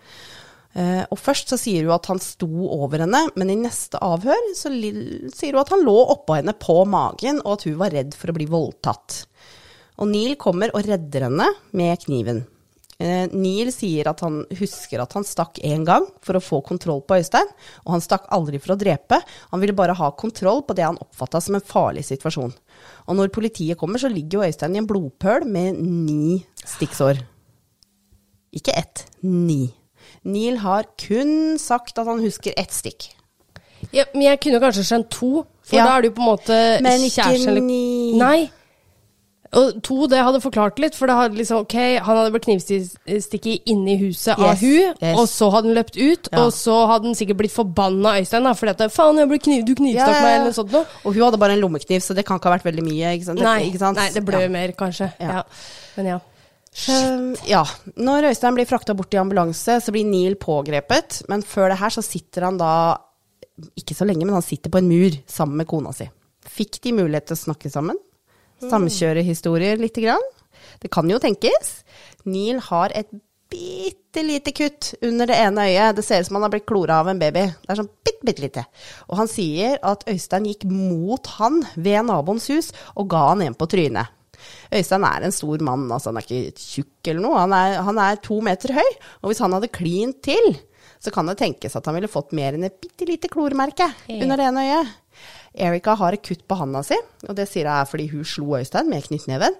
Eh, 0.78 1.04
og 1.10 1.18
først 1.18 1.50
så 1.50 1.58
sier 1.58 1.86
hun 1.86 1.96
at 1.96 2.06
han 2.10 2.20
sto 2.22 2.48
over 2.70 3.02
henne, 3.02 3.24
men 3.38 3.50
i 3.50 3.58
neste 3.58 3.98
avhør 4.04 4.52
så 4.54 4.70
sier 4.70 5.56
hun 5.56 5.62
at 5.64 5.72
han 5.74 5.82
lå 5.86 5.96
oppå 6.14 6.38
henne 6.38 6.54
på 6.54 6.82
magen, 6.86 7.40
og 7.44 7.56
at 7.56 7.66
hun 7.66 7.80
var 7.80 7.94
redd 7.96 8.14
for 8.18 8.30
å 8.30 8.36
bli 8.36 8.46
voldtatt. 8.50 9.24
Og 9.98 10.06
Neil 10.12 10.36
kommer 10.38 10.70
og 10.76 10.86
redder 10.86 11.26
henne 11.26 11.48
med 11.74 12.04
kniven. 12.04 12.44
Eh, 12.98 13.30
Neil 13.30 13.70
sier 13.74 14.10
at 14.10 14.22
han 14.22 14.40
husker 14.58 15.02
at 15.02 15.12
han 15.14 15.26
stakk 15.26 15.58
én 15.66 15.84
gang 15.86 16.06
for 16.22 16.38
å 16.38 16.42
få 16.42 16.60
kontroll 16.66 17.02
på 17.06 17.18
Øystein, 17.18 17.50
og 17.84 17.96
han 17.96 18.02
stakk 18.02 18.28
aldri 18.34 18.58
for 18.62 18.74
å 18.74 18.78
drepe, 18.78 19.20
han 19.50 19.62
ville 19.62 19.74
bare 19.78 19.94
ha 19.98 20.12
kontroll 20.18 20.64
på 20.66 20.74
det 20.78 20.86
han 20.86 20.98
oppfatta 21.02 21.42
som 21.42 21.58
en 21.58 21.64
farlig 21.64 22.06
situasjon. 22.06 22.54
Og 23.06 23.18
når 23.18 23.34
politiet 23.34 23.78
kommer, 23.78 24.02
så 24.02 24.10
ligger 24.10 24.38
jo 24.38 24.46
Øystein 24.46 24.78
i 24.78 24.82
en 24.82 24.90
blodpøl 24.90 25.46
med 25.46 25.78
ni 25.82 26.40
stikksår. 26.62 27.22
Ikke 28.58 28.74
ett, 28.78 29.06
ni. 29.22 29.66
Neil 30.28 30.58
har 30.62 30.84
kun 31.00 31.56
sagt 31.58 31.98
at 31.98 32.06
han 32.06 32.20
husker 32.24 32.52
ett 32.56 32.74
stikk. 32.76 33.08
Ja, 33.94 34.04
men 34.12 34.22
jeg 34.26 34.40
kunne 34.44 34.60
kanskje 34.60 34.84
skjønt 34.84 35.08
to, 35.14 35.46
for 35.62 35.76
Ja. 35.78 35.84
da 35.86 35.96
er 35.98 36.02
det 36.02 36.10
jo 36.12 36.16
på 36.20 36.24
en 36.24 36.32
måte 36.36 36.82
Men 36.82 37.00
ikke 37.06 37.24
eller- 37.34 37.60
ni. 37.62 38.12
Nei. 38.18 38.50
Og 39.56 39.78
to, 39.82 40.06
det 40.06 40.18
hadde 40.20 40.42
forklart 40.44 40.78
litt, 40.78 40.94
for 40.94 41.06
det 41.08 41.14
hadde 41.16 41.38
liksom, 41.38 41.62
ok, 41.64 41.72
han 42.04 42.16
hadde 42.18 42.32
blitt 42.34 42.44
knivstikket 42.44 43.62
inne 43.72 43.94
i 43.94 43.96
huset 43.96 44.36
av 44.36 44.58
hun, 44.60 44.92
yes. 45.00 45.16
og 45.16 45.24
så 45.26 45.48
hadde 45.54 45.70
han 45.70 45.78
løpt 45.78 45.96
ut, 45.96 46.28
Ja. 46.30 46.42
og 46.44 46.52
så 46.52 46.74
hadde 46.90 47.04
han 47.08 47.14
sikkert 47.16 47.38
blitt 47.38 47.54
forbanna 47.54 48.18
Øystein, 48.20 48.44
da, 48.44 48.52
fordi 48.52 48.74
at 48.76 48.92
faen, 48.92 49.16
kniv, 49.40 49.64
du 49.64 49.74
knivstakk 49.74 50.12
Ja, 50.18 50.20
meg, 50.20 50.34
eller 50.34 50.44
noe 50.50 50.52
sånt 50.52 50.70
noe. 50.72 50.84
Og 51.06 51.14
hun 51.14 51.22
hadde 51.22 51.38
bare 51.40 51.52
en 51.56 51.60
lommekniv, 51.62 52.02
så 52.04 52.14
det 52.14 52.26
kan 52.26 52.38
ikke 52.38 52.50
ha 52.50 52.58
vært 52.58 52.68
veldig 52.68 52.84
mye. 52.84 53.14
Ikke 53.16 53.24
sant? 53.24 53.40
Nei, 53.40 53.70
ikke 53.70 53.78
sant? 53.78 53.96
nei, 53.96 54.10
det 54.10 54.24
blør 54.26 54.42
Ja. 54.42 54.48
mer, 54.48 54.68
kanskje. 54.72 55.12
Men 55.96 56.06
ja. 56.06 56.20
Um, 56.86 57.32
ja. 57.48 57.64
Når 57.98 58.30
Øystein 58.30 58.54
blir 58.54 58.68
frakta 58.68 58.94
bort 58.94 59.14
i 59.14 59.20
ambulanse, 59.20 59.80
så 59.82 59.94
blir 59.94 60.06
Neil 60.06 60.38
pågrepet. 60.40 61.22
Men 61.28 61.42
før 61.42 61.72
det 61.72 61.80
her 61.82 61.94
så 61.94 62.04
sitter 62.04 62.46
han 62.48 62.60
da 62.60 62.72
Ikke 63.74 63.96
så 63.98 64.06
lenge, 64.06 64.22
men 64.22 64.36
han 64.36 64.44
sitter 64.46 64.70
på 64.70 64.78
en 64.78 64.86
mur 64.86 65.16
sammen 65.26 65.58
med 65.58 65.66
kona 65.66 65.90
si. 65.96 66.06
Fikk 66.46 66.78
de 66.84 66.92
mulighet 66.94 67.26
til 67.26 67.34
å 67.34 67.44
snakke 67.48 67.70
sammen? 67.72 67.98
Samkjøre 68.62 69.24
historier 69.26 69.80
lite 69.82 70.04
grann? 70.04 70.22
Det 70.78 70.90
kan 70.94 71.10
jo 71.10 71.18
tenkes. 71.22 71.80
Neil 72.26 72.60
har 72.68 72.94
et 72.94 73.10
bitte 73.50 74.22
lite 74.22 74.52
kutt 74.54 74.92
under 75.02 75.26
det 75.26 75.38
ene 75.42 75.66
øyet. 75.66 75.96
Det 75.96 76.04
ser 76.06 76.22
ut 76.22 76.28
som 76.28 76.38
han 76.38 76.46
har 76.46 76.52
blitt 76.54 76.68
klora 76.70 77.00
av 77.02 77.10
en 77.10 77.18
baby. 77.18 77.48
Det 77.48 77.72
er 77.72 77.80
sånn 77.80 77.90
bitte, 77.90 78.22
bitte 78.28 78.44
lite. 78.44 78.64
Og 79.08 79.18
han 79.20 79.30
sier 79.30 79.78
at 79.86 80.04
Øystein 80.10 80.46
gikk 80.50 80.68
mot 80.70 81.34
han 81.38 81.62
ved 81.74 82.06
naboens 82.06 82.48
hus 82.52 82.70
og 82.94 83.10
ga 83.10 83.30
han 83.32 83.42
en 83.46 83.58
på 83.58 83.68
trynet. 83.70 84.14
Øystein 84.74 85.04
er 85.08 85.26
en 85.28 85.34
stor 85.34 85.64
mann, 85.64 85.86
altså 85.92 86.10
han 86.12 86.20
er 86.20 86.26
ikke 86.28 86.54
tjukk 86.58 87.10
eller 87.12 87.24
noe. 87.24 87.38
Han 87.44 87.52
er, 87.56 87.78
han 87.88 87.98
er 88.04 88.20
to 88.24 88.40
meter 88.44 88.74
høy, 88.78 88.90
og 89.22 89.30
hvis 89.32 89.42
han 89.44 89.56
hadde 89.56 89.70
klint 89.74 90.22
til, 90.26 90.54
så 90.98 91.12
kan 91.14 91.28
det 91.30 91.36
tenkes 91.38 91.76
at 91.78 91.86
han 91.86 91.94
ville 91.94 92.10
fått 92.10 92.32
mer 92.34 92.56
enn 92.56 92.66
et 92.66 92.80
bitte 92.82 93.06
lite 93.06 93.28
klormerke 93.30 93.86
Ja. 94.08 94.22
under 94.22 94.36
det 94.40 94.48
ene 94.50 94.64
øyet. 94.66 94.96
Erika 95.58 95.94
har 95.98 96.12
et 96.14 96.22
kutt 96.22 96.42
på 96.46 96.56
handa 96.58 96.82
si, 96.86 96.94
og 97.26 97.34
det 97.34 97.48
sier 97.50 97.64
jeg 97.66 97.82
er 97.82 97.86
fordi 97.88 98.06
hun 98.12 98.24
slo 98.26 98.52
Øystein 98.58 98.90
med 98.90 99.02
knyttneven. 99.06 99.54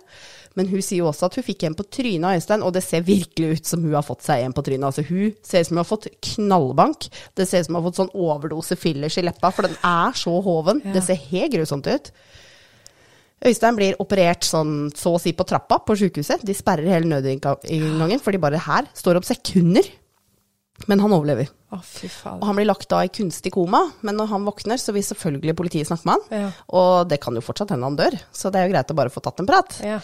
Men 0.59 0.69
hun 0.71 0.83
sier 0.83 1.01
jo 1.05 1.09
også 1.11 1.27
at 1.29 1.37
hun 1.39 1.45
fikk 1.47 1.65
en 1.69 1.75
på 1.79 1.85
trynet 1.95 2.27
av 2.29 2.37
Øystein, 2.39 2.63
og 2.67 2.73
det 2.75 2.83
ser 2.85 3.03
virkelig 3.07 3.59
ut 3.59 3.67
som 3.71 3.83
hun 3.83 3.95
har 3.95 4.03
fått 4.07 4.23
seg 4.27 4.43
en 4.45 4.55
på 4.55 4.63
trynet. 4.67 4.87
Altså 4.91 5.05
hun 5.09 5.33
ser 5.47 5.63
ut 5.63 5.69
som 5.71 5.77
hun 5.77 5.83
har 5.83 5.89
fått 5.89 6.09
knallbank. 6.35 7.09
Det 7.39 7.47
ser 7.49 7.63
ut 7.63 7.67
som 7.69 7.75
hun 7.77 7.83
har 7.83 7.89
fått 7.91 8.01
sånn 8.03 8.15
overdose 8.15 8.79
fillers 8.79 9.19
i 9.19 9.25
leppa, 9.27 9.51
for 9.55 9.67
den 9.69 9.77
er 9.87 10.15
så 10.19 10.35
hoven. 10.45 10.83
Ja. 10.85 10.95
Det 10.99 11.05
ser 11.07 11.21
helt 11.31 11.55
grusomt 11.55 11.87
ut. 11.91 12.11
Øystein 13.47 13.77
blir 13.79 13.99
operert 14.03 14.43
sånn 14.47 14.89
så 14.99 15.15
å 15.15 15.21
si 15.23 15.31
på 15.37 15.47
trappa 15.47 15.79
på 15.87 15.95
sykehuset. 16.01 16.43
De 16.47 16.57
sperrer 16.57 16.91
hele 16.97 17.07
nødinngangen, 17.11 18.19
for 18.23 18.35
de 18.35 18.41
bare 18.43 18.59
her 18.65 18.89
står 18.99 19.21
opp 19.21 19.29
sekunder. 19.29 19.87
Men 20.87 21.03
han 21.03 21.15
overlever. 21.15 21.49
Å, 21.75 21.81
Og 22.39 22.45
han 22.47 22.57
blir 22.57 22.69
lagt 22.69 22.89
da 22.91 23.01
i 23.05 23.11
kunstig 23.13 23.51
koma, 23.55 23.81
men 24.07 24.17
når 24.19 24.31
han 24.31 24.47
våkner, 24.47 24.79
så 24.79 24.95
vil 24.95 25.05
selvfølgelig 25.07 25.57
politiet 25.59 25.89
snakke 25.91 26.07
med 26.07 26.15
han. 26.15 26.45
Ja. 26.45 26.51
Og 26.81 27.09
det 27.11 27.19
kan 27.23 27.35
jo 27.35 27.43
fortsatt 27.45 27.75
hende 27.75 27.89
han 27.91 27.99
dør, 27.99 28.17
så 28.33 28.53
det 28.55 28.61
er 28.61 28.69
jo 28.69 28.75
greit 28.77 28.95
å 28.95 28.99
bare 28.99 29.13
få 29.13 29.23
tatt 29.25 29.43
en 29.43 29.51
prat. 29.51 29.75
Ja. 29.85 29.99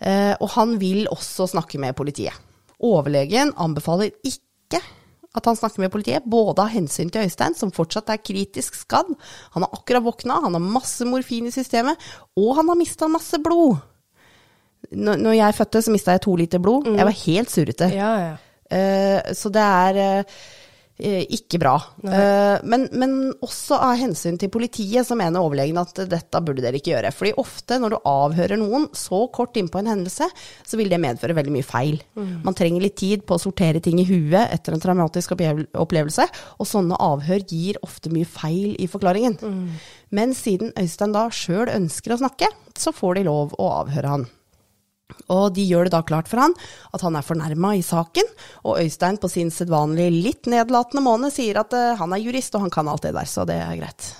Eh, 0.00 0.34
og 0.40 0.52
han 0.56 0.76
vil 0.80 1.08
også 1.10 1.48
snakke 1.50 1.80
med 1.80 1.96
politiet. 1.98 2.36
Overlegen 2.80 3.52
anbefaler 3.60 4.12
ikke 4.24 4.80
at 5.36 5.46
han 5.46 5.58
snakker 5.58 5.84
med 5.84 5.92
politiet, 5.94 6.26
både 6.26 6.64
av 6.64 6.72
hensyn 6.72 7.10
til 7.12 7.28
Øystein, 7.28 7.54
som 7.54 7.70
fortsatt 7.74 8.10
er 8.10 8.22
kritisk 8.22 8.74
skadd. 8.80 9.12
Han 9.54 9.66
har 9.66 9.76
akkurat 9.76 10.02
våkna, 10.02 10.40
han 10.46 10.56
har 10.58 10.64
masse 10.64 11.06
morfin 11.06 11.46
i 11.46 11.54
systemet, 11.54 12.00
og 12.38 12.56
han 12.58 12.70
har 12.72 12.78
mista 12.78 13.08
masse 13.10 13.38
blod. 13.42 13.78
Når 14.90 15.20
når 15.20 15.36
jeg 15.38 15.54
fødte, 15.54 15.82
så 15.82 15.92
mista 15.94 16.16
jeg 16.16 16.24
to 16.24 16.34
liter 16.36 16.62
blod. 16.62 16.88
Jeg 16.96 17.06
var 17.06 17.18
helt 17.24 17.50
surrete. 17.50 17.92
ja, 17.94 18.14
ja. 18.28 18.38
Uh, 18.70 19.34
så 19.34 19.50
det 19.50 19.62
er 19.66 19.96
eh, 19.98 20.34
ikke 21.00 21.58
bra. 21.62 21.74
Eh, 22.04 22.62
men, 22.68 22.86
men 22.92 23.14
også 23.42 23.78
av 23.80 23.96
hensyn 24.00 24.38
til 24.40 24.50
politiet, 24.52 25.06
så 25.06 25.16
mener 25.18 25.42
overlegen 25.42 25.80
at 25.80 26.02
dette 26.10 26.42
burde 26.44 26.64
dere 26.64 26.80
ikke 26.80 26.92
gjøre. 26.94 27.12
Fordi 27.16 27.34
ofte 27.40 27.78
når 27.80 27.94
du 27.94 27.98
avhører 28.10 28.60
noen 28.60 28.88
så 28.96 29.22
kort 29.34 29.58
innpå 29.60 29.80
en 29.80 29.92
hendelse, 29.92 30.28
så 30.66 30.80
vil 30.80 30.90
det 30.92 31.00
medføre 31.02 31.36
veldig 31.38 31.54
mye 31.54 31.66
feil. 31.66 32.00
Man 32.44 32.56
trenger 32.56 32.84
litt 32.84 32.98
tid 33.00 33.24
på 33.26 33.36
å 33.36 33.42
sortere 33.42 33.82
ting 33.84 34.00
i 34.02 34.08
huet 34.08 34.50
etter 34.50 34.76
en 34.76 34.82
traumatisk 34.82 35.36
opplevelse, 35.36 36.26
og 36.58 36.68
sånne 36.68 36.98
avhør 37.00 37.46
gir 37.48 37.80
ofte 37.86 38.12
mye 38.12 38.28
feil 38.28 38.74
i 38.80 38.88
forklaringen. 38.90 39.38
Men 40.10 40.34
siden 40.36 40.74
Øystein 40.78 41.14
da 41.14 41.28
sjøl 41.34 41.70
ønsker 41.72 42.16
å 42.16 42.20
snakke, 42.22 42.50
så 42.78 42.92
får 42.94 43.20
de 43.20 43.26
lov 43.30 43.56
å 43.58 43.72
avhøre 43.82 44.14
han. 44.16 44.28
Og 45.30 45.50
de 45.56 45.64
gjør 45.66 45.88
det 45.88 45.94
da 45.94 46.02
klart 46.06 46.30
for 46.30 46.42
han 46.42 46.54
at 46.94 47.04
han 47.04 47.18
er 47.18 47.26
fornærma 47.26 47.74
i 47.78 47.84
saken, 47.86 48.30
og 48.64 48.80
Øystein 48.82 49.20
på 49.20 49.30
sin 49.32 49.52
sedvanlig 49.54 50.08
litt 50.14 50.50
nedlatende 50.50 51.04
måned 51.04 51.34
sier 51.34 51.62
at 51.62 51.74
uh, 51.76 51.94
han 52.00 52.16
er 52.16 52.22
jurist 52.22 52.56
og 52.56 52.66
han 52.66 52.74
kan 52.74 52.90
alt 52.90 53.06
det 53.06 53.14
der, 53.16 53.28
så 53.28 53.46
det 53.48 53.58
er 53.60 53.78
greit. 53.80 54.12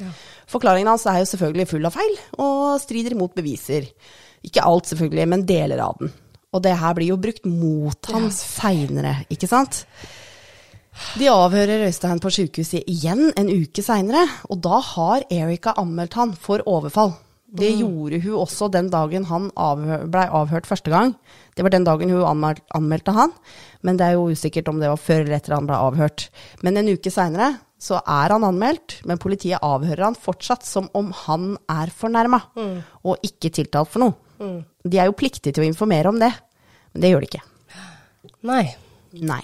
Ja. 0.00 0.10
Forklaringen 0.50 0.90
hans 0.90 1.06
er 1.08 1.22
jo 1.22 1.30
selvfølgelig 1.30 1.70
full 1.70 1.88
av 1.88 1.94
feil, 1.94 2.18
og 2.42 2.80
strider 2.82 3.14
imot 3.16 3.36
beviser. 3.36 3.86
Ikke 4.44 4.64
alt 4.66 4.90
selvfølgelig, 4.90 5.28
men 5.30 5.46
deler 5.48 5.80
av 5.84 6.00
den. 6.00 6.12
Og 6.52 6.60
det 6.64 6.74
her 6.76 6.96
blir 6.96 7.12
jo 7.14 7.20
brukt 7.20 7.46
mot 7.48 8.10
han 8.12 8.28
seinere, 8.34 9.22
ikke 9.32 9.48
sant? 9.48 9.86
De 11.16 11.28
avhører 11.32 11.86
Øystein 11.86 12.20
på 12.20 12.30
sykehuset 12.34 12.84
igjen 12.90 13.30
en 13.38 13.48
uke 13.48 13.84
seinere, 13.84 14.26
og 14.52 14.60
da 14.64 14.80
har 14.92 15.24
Erika 15.32 15.72
anmeldt 15.80 16.18
han 16.18 16.34
for 16.36 16.64
overfall. 16.68 17.14
Det 17.52 17.68
gjorde 17.76 18.18
hun 18.24 18.38
også 18.40 18.70
den 18.72 18.86
dagen 18.88 19.26
han 19.28 19.50
avhør, 19.60 20.06
blei 20.08 20.24
avhørt 20.32 20.68
første 20.68 20.88
gang. 20.92 21.10
Det 21.52 21.66
var 21.66 21.74
den 21.74 21.84
dagen 21.84 22.08
hun 22.08 22.24
anmeldte, 22.24 22.64
anmeldte 22.78 23.12
han, 23.12 23.34
men 23.84 23.98
det 24.00 24.06
er 24.06 24.16
jo 24.16 24.30
usikkert 24.32 24.70
om 24.72 24.80
det 24.80 24.88
var 24.88 25.00
før 25.00 25.20
eller 25.26 25.36
etter 25.36 25.52
han 25.58 25.68
ble 25.68 25.76
avhørt. 25.76 26.30
Men 26.64 26.80
en 26.80 26.88
uke 26.94 27.12
seinere 27.12 27.50
så 27.82 27.98
er 28.00 28.32
han 28.32 28.46
anmeldt, 28.46 29.00
men 29.04 29.20
politiet 29.20 29.60
avhører 29.60 30.06
han 30.06 30.16
fortsatt 30.16 30.64
som 30.64 30.88
om 30.96 31.10
han 31.26 31.56
er 31.68 31.92
fornærma, 31.92 32.40
og 33.04 33.26
ikke 33.26 33.50
tiltalt 33.52 33.90
for 33.92 34.06
noe. 34.06 34.14
De 34.88 34.98
er 34.98 35.10
jo 35.10 35.18
pliktige 35.18 35.52
til 35.52 35.66
å 35.66 35.68
informere 35.68 36.08
om 36.08 36.18
det, 36.22 36.32
men 36.94 37.04
det 37.04 37.10
gjør 37.12 37.20
de 37.26 37.30
ikke. 37.32 37.44
Nei. 38.48 38.64
Nei. 39.12 39.42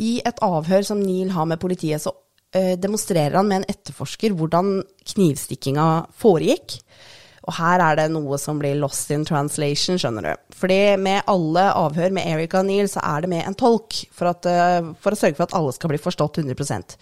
I 0.00 0.22
et 0.24 0.38
avhør 0.40 0.86
som 0.86 1.02
Neil 1.02 1.34
har 1.34 1.44
med 1.50 1.60
politiet, 1.60 2.00
så 2.00 2.14
demonstrerer 2.52 3.38
han 3.38 3.48
med 3.48 3.62
en 3.62 3.70
etterforsker 3.72 4.34
hvordan 4.36 4.82
knivstikkinga 5.14 5.86
foregikk. 6.20 6.78
Og 7.42 7.56
her 7.56 7.82
er 7.82 7.98
det 7.98 8.08
noe 8.14 8.38
som 8.38 8.60
blir 8.60 8.78
lost 8.78 9.10
in 9.10 9.24
translation, 9.26 9.98
skjønner 9.98 10.28
du. 10.28 10.42
Fordi 10.54 10.80
med 11.00 11.26
alle 11.30 11.64
avhør 11.74 12.14
med 12.14 12.28
Erika 12.30 12.60
og 12.60 12.68
Neil, 12.68 12.90
så 12.90 13.02
er 13.02 13.24
det 13.24 13.32
med 13.32 13.46
en 13.48 13.58
tolk, 13.58 14.04
for, 14.14 14.30
at, 14.30 14.46
eh, 14.46 14.92
for 15.02 15.14
å 15.14 15.18
sørge 15.18 15.38
for 15.40 15.48
at 15.48 15.56
alle 15.58 15.74
skal 15.74 15.90
bli 15.90 16.02
forstått 16.02 16.42
100% 16.44 16.98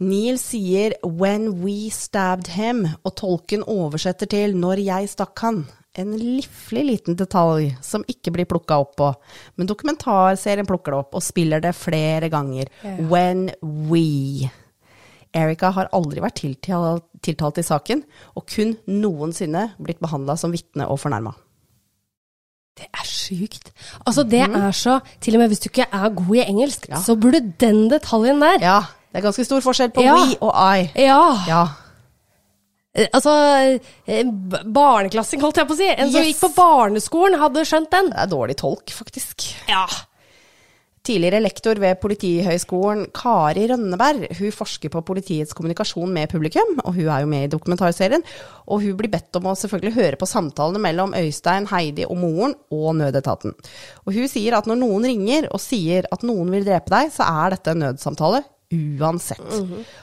Neil 0.00 0.38
sier 0.38 0.92
'when 1.02 1.62
we 1.62 1.88
stabbed 1.88 2.48
him', 2.48 2.96
og 3.04 3.14
tolken 3.14 3.62
oversetter 3.62 4.26
til 4.26 4.54
'når 4.54 4.84
jeg 4.84 5.08
stakk 5.08 5.38
han'. 5.38 5.66
En 5.96 6.10
liflig 6.18 6.82
liten 6.88 7.14
detalj 7.14 7.68
som 7.86 8.02
ikke 8.10 8.32
blir 8.34 8.48
plukka 8.50 8.80
opp 8.82 8.96
på. 8.98 9.12
Men 9.56 9.68
dokumentarserien 9.70 10.66
plukker 10.66 10.90
det 10.90 10.98
opp 11.04 11.14
og 11.14 11.22
spiller 11.22 11.62
det 11.62 11.70
flere 11.78 12.26
ganger. 12.32 12.66
Ja. 12.82 12.96
When 13.12 13.50
we. 13.62 14.50
Erika 15.34 15.70
har 15.74 15.88
aldri 15.94 16.20
vært 16.22 16.36
tiltalt, 16.42 17.06
tiltalt 17.22 17.58
i 17.58 17.64
saken, 17.66 18.02
og 18.38 18.44
kun 18.50 18.76
noensinne 18.86 19.72
blitt 19.82 20.02
behandla 20.02 20.36
som 20.38 20.52
vitne 20.54 20.86
og 20.90 20.98
fornærma. 21.02 21.32
Det 22.74 22.88
er 22.90 23.06
sjukt. 23.06 23.70
Altså, 24.04 24.24
det 24.26 24.40
er 24.48 24.72
så 24.74 24.96
Til 25.22 25.36
og 25.36 25.44
med 25.44 25.52
hvis 25.52 25.60
du 25.62 25.68
ikke 25.70 25.86
er 25.94 26.08
god 26.10 26.36
i 26.36 26.42
engelsk, 26.42 26.88
Ja. 26.90 26.98
så 26.98 27.14
burde 27.14 27.40
den 27.62 27.88
detaljen 27.88 28.40
der 28.42 28.58
Ja, 28.60 28.80
det 29.12 29.18
er 29.22 29.26
ganske 29.30 29.44
stor 29.46 29.60
forskjell 29.62 29.92
på 29.94 30.02
Ja. 30.02 30.14
we 30.14 30.36
og 30.42 30.52
I. 30.58 30.90
Ja. 31.06 31.22
Ja. 31.46 31.66
Eh, 32.94 33.08
Altså, 33.12 33.32
eh, 34.06 34.24
barneklassing, 34.24 35.40
holdt 35.42 35.56
jeg 35.58 35.66
på 35.66 35.74
å 35.74 35.76
si. 35.80 35.88
En 35.90 36.10
som 36.10 36.20
Yes. 36.20 36.28
gikk 36.34 36.40
på 36.44 36.54
barneskolen, 36.54 37.38
hadde 37.40 37.64
skjønt 37.66 37.90
den. 37.90 38.10
Det 38.10 38.18
er 38.18 38.26
dårlig 38.30 38.56
tolk, 38.56 38.86
faktisk. 38.94 39.54
Ja. 39.68 39.86
Tidligere 41.04 41.42
lektor 41.42 41.74
ved 41.78 41.98
Politihøgskolen, 42.00 43.12
Kari 43.12 43.66
Rønneberg, 43.68 44.22
hun 44.38 44.50
forsker 44.56 44.88
på 44.88 45.02
politiets 45.04 45.52
kommunikasjon 45.52 46.08
med 46.10 46.30
publikum, 46.32 46.78
og 46.82 46.94
hun 46.94 47.10
er 47.12 47.20
jo 47.20 47.26
med 47.26 47.44
i 47.44 47.50
dokumentarserien. 47.54 48.22
Og 48.68 48.80
hun 48.80 48.96
blir 48.96 49.10
bedt 49.12 49.36
om 49.36 49.42
å 49.50 49.52
selvfølgelig 49.54 49.92
høre 49.98 50.16
på 50.16 50.24
samtalene 50.30 50.80
mellom 50.80 51.12
Øystein, 51.12 51.66
Heidi 51.68 52.06
og 52.08 52.16
moren 52.16 52.54
og 52.72 52.94
nødetaten. 52.96 53.52
Og 54.06 54.14
hun 54.14 54.26
sier 54.32 54.56
at 54.56 54.64
når 54.64 54.80
noen 54.80 55.04
ringer 55.04 55.50
og 55.52 55.60
sier 55.60 56.06
at 56.10 56.24
noen 56.24 56.48
vil 56.50 56.64
drepe 56.64 56.88
deg, 56.88 57.12
så 57.12 57.28
er 57.44 57.50
dette 57.50 57.74
en 57.74 57.84
nødsamtale 57.84 58.40
uansett. 58.72 59.42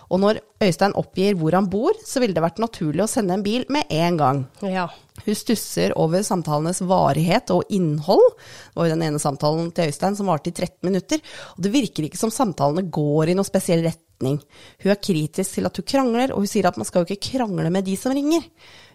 Og 0.10 0.20
når 0.22 0.40
Øystein 0.62 0.94
oppgir 1.00 1.38
hvor 1.40 1.56
han 1.58 1.70
bor, 1.72 1.98
så 2.06 2.22
ville 2.22 2.36
det 2.36 2.44
vært 2.44 2.62
naturlig 2.62 3.06
å 3.06 3.10
sende 3.10 3.36
en 3.38 3.46
bil 3.46 3.66
med 3.74 3.90
en 3.94 4.20
gang. 4.20 4.44
Ja. 4.66 4.88
Hun 5.22 5.38
stusser 5.38 5.94
over 6.00 6.24
samtalenes 6.26 6.82
varighet 6.88 7.52
og 7.54 7.70
innhold. 7.74 8.24
Det 8.72 8.80
var 8.80 8.90
jo 8.90 8.96
den 8.96 9.08
ene 9.10 9.22
samtalen 9.22 9.72
til 9.76 9.92
Øystein 9.92 10.18
som 10.18 10.30
varte 10.32 10.52
i 10.52 10.56
13 10.56 10.88
minutter. 10.88 11.24
Og 11.56 11.66
det 11.66 11.74
virker 11.74 12.08
ikke 12.08 12.22
som 12.22 12.34
samtalene 12.34 12.88
går 12.94 13.32
i 13.32 13.38
noen 13.38 13.48
spesiell 13.48 13.84
retning. 13.86 14.40
Hun 14.84 14.94
er 14.94 15.02
kritisk 15.02 15.58
til 15.58 15.70
at 15.70 15.78
hun 15.78 15.88
krangler, 15.88 16.34
og 16.34 16.46
hun 16.46 16.52
sier 16.52 16.70
at 16.70 16.80
man 16.80 16.88
skal 16.90 17.04
jo 17.04 17.12
ikke 17.12 17.34
krangle 17.34 17.74
med 17.74 17.88
de 17.88 17.98
som 18.00 18.16
ringer. 18.16 18.46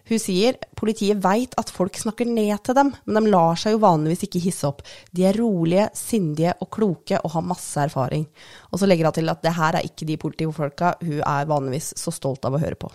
Hun 0.07 0.21
sier 0.23 0.55
politiet 0.79 1.19
veit 1.23 1.55
at 1.59 1.71
folk 1.73 1.97
snakker 1.99 2.29
ned 2.29 2.55
til 2.63 2.77
dem, 2.77 2.93
men 3.05 3.17
de 3.17 3.31
lar 3.33 3.59
seg 3.59 3.75
jo 3.75 3.81
vanligvis 3.83 4.23
ikke 4.27 4.41
hisse 4.43 4.67
opp. 4.69 4.83
De 5.11 5.25
er 5.27 5.35
rolige, 5.35 5.89
sindige 5.97 6.53
og 6.63 6.69
kloke 6.77 7.19
og 7.19 7.33
har 7.33 7.45
masse 7.47 7.81
erfaring. 7.83 8.23
Og 8.71 8.79
så 8.79 8.87
legger 8.87 9.09
hun 9.09 9.17
til 9.17 9.33
at 9.33 9.43
det 9.43 9.55
her 9.57 9.79
er 9.79 9.87
ikke 9.87 10.07
de 10.07 10.19
politifolka 10.21 10.93
hun 11.01 11.19
er 11.19 11.51
vanligvis 11.51 11.91
så 11.99 12.13
stolt 12.15 12.47
av 12.47 12.55
å 12.55 12.61
høre 12.63 12.79
på. 12.79 12.91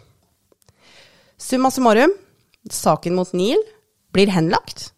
Summa 1.36 1.72
summarum, 1.74 2.14
saken 2.70 3.16
mot 3.18 3.32
Neil 3.36 3.60
blir 4.14 4.32
henlagt 4.32 4.92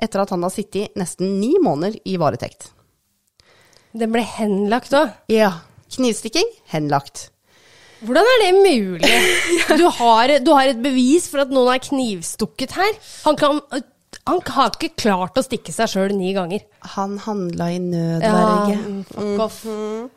etter 0.00 0.22
at 0.22 0.30
han 0.32 0.44
har 0.44 0.52
sittet 0.54 0.94
nesten 0.98 1.38
ni 1.40 1.54
måneder 1.60 1.98
i 2.08 2.16
varetekt. 2.20 2.70
Den 3.92 4.12
ble 4.14 4.22
henlagt 4.22 4.94
òg. 4.96 5.10
Ja. 5.32 5.50
Knivstikking 5.90 6.46
henlagt. 6.70 7.28
Hvordan 8.00 8.28
er 8.34 8.42
det 8.44 8.50
mulig? 8.58 9.14
Du 9.80 9.86
har, 10.00 10.34
du 10.44 10.52
har, 10.56 10.72
et 10.72 10.82
bevis 10.82 11.28
for 11.30 11.44
at 11.44 11.52
noen 11.52 11.72
er 11.74 11.82
knivstukket 11.84 12.76
her. 12.78 12.94
Han, 13.26 13.38
kan, 13.40 13.60
han 14.28 14.44
har 14.56 14.70
ikke 14.74 14.94
klart 14.98 15.38
å 15.38 15.44
stikke 15.44 15.74
seg 15.74 15.90
sjøl 15.92 16.14
ni 16.16 16.32
ganger. 16.36 16.64
Han 16.96 17.18
handla 17.22 17.70
i 17.74 17.82
nødverge. 17.82 18.78
Ja, 18.78 18.94
fuck 19.12 19.44
off. 19.46 19.60
Mhm. 19.68 20.08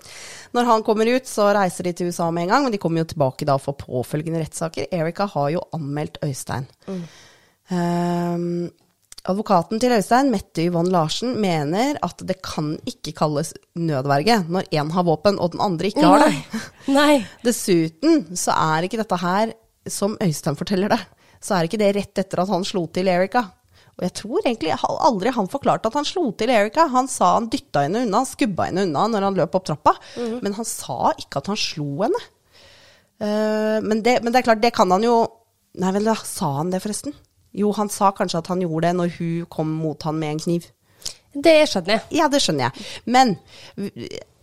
Når 0.53 0.67
han 0.69 0.83
kommer 0.85 1.09
ut, 1.09 1.25
så 1.25 1.47
reiser 1.55 1.87
de 1.87 1.95
til 1.97 2.11
USA 2.11 2.27
med 2.29 2.45
en 2.45 2.51
gang, 2.53 2.65
men 2.67 2.73
de 2.75 2.79
kommer 2.81 3.01
jo 3.01 3.09
tilbake 3.09 3.45
da 3.49 3.55
for 3.57 3.73
påfølgende 3.73 4.43
rettssaker. 4.43 4.85
Erika 4.93 5.25
har 5.31 5.47
jo 5.55 5.63
anmeldt 5.73 6.19
Øystein. 6.21 6.67
Um, 7.73 8.69
advokaten 9.29 9.79
til 9.79 9.93
Øystein, 9.95 10.31
Mette 10.33 10.65
Yvonne 10.67 10.91
Larsen, 10.91 11.37
mener 11.39 11.97
at 12.03 12.19
det 12.27 12.41
kan 12.43 12.73
ikke 12.89 13.13
kalles 13.15 13.53
nødverge 13.79 14.41
når 14.51 14.67
én 14.75 14.91
har 14.91 15.07
våpen 15.07 15.39
og 15.39 15.53
den 15.53 15.63
andre 15.63 15.91
ikke 15.91 16.05
har 16.05 16.25
det. 16.25 16.31
Nei. 16.33 16.93
Nei. 16.99 17.15
Dessuten 17.45 18.25
så 18.39 18.55
er 18.55 18.87
ikke 18.87 18.99
dette 18.99 19.19
her, 19.23 19.53
som 19.87 20.17
Øystein 20.23 20.59
forteller 20.59 20.91
det, 20.91 21.01
så 21.43 21.57
er 21.57 21.67
ikke 21.67 21.79
det 21.79 21.93
rett 21.97 22.23
etter 22.23 22.43
at 22.43 22.51
han 22.51 22.67
slo 22.67 22.85
til 22.91 23.11
Erika. 23.11 23.45
Og 23.93 24.05
jeg 24.07 24.15
tror 24.17 24.41
egentlig 24.41 24.73
aldri 24.81 25.31
han 25.35 25.49
forklarte 25.51 25.89
at 25.89 25.97
han 25.99 26.07
slo 26.07 26.31
til 26.37 26.49
Erika. 26.49 26.87
Han 26.89 27.07
sa 27.11 27.35
han 27.35 27.49
dytta 27.51 27.85
henne 27.85 28.05
unna, 28.07 28.23
han 28.23 28.29
skubba 28.29 28.65
henne 28.69 28.87
unna 28.87 29.05
når 29.11 29.27
han 29.27 29.37
løp 29.37 29.57
opp 29.59 29.67
trappa. 29.69 29.93
Men 30.41 30.55
han 30.57 30.65
sa 30.65 31.11
ikke 31.13 31.43
at 31.43 31.51
han 31.51 31.59
slo 31.59 31.89
henne. 32.01 32.23
Uh, 33.21 33.77
men, 33.85 34.01
det, 34.03 34.17
men 34.23 34.33
det 34.33 34.41
er 34.41 34.47
klart, 34.47 34.63
det 34.63 34.73
kan 34.75 34.89
han 34.91 35.05
jo 35.05 35.15
Nei 35.79 35.89
vel, 35.89 36.05
da 36.05 36.13
sa 36.21 36.51
han 36.59 36.69
det, 36.69 36.83
forresten? 36.83 37.15
Jo, 37.53 37.71
han 37.77 37.89
sa 37.89 38.11
kanskje 38.11 38.39
at 38.41 38.47
han 38.47 38.61
gjorde 38.65 38.87
det 38.87 38.95
når 38.97 39.11
hun 39.19 39.45
kom 39.53 39.69
mot 39.83 40.01
han 40.07 40.17
med 40.19 40.31
en 40.35 40.39
kniv. 40.39 40.65
Det 41.33 41.55
skjønner 41.69 41.95
jeg. 41.97 42.01
Ja, 42.19 42.27
det 42.29 42.41
skjønner 42.43 42.69
jeg. 42.69 42.85
Men 43.09 43.35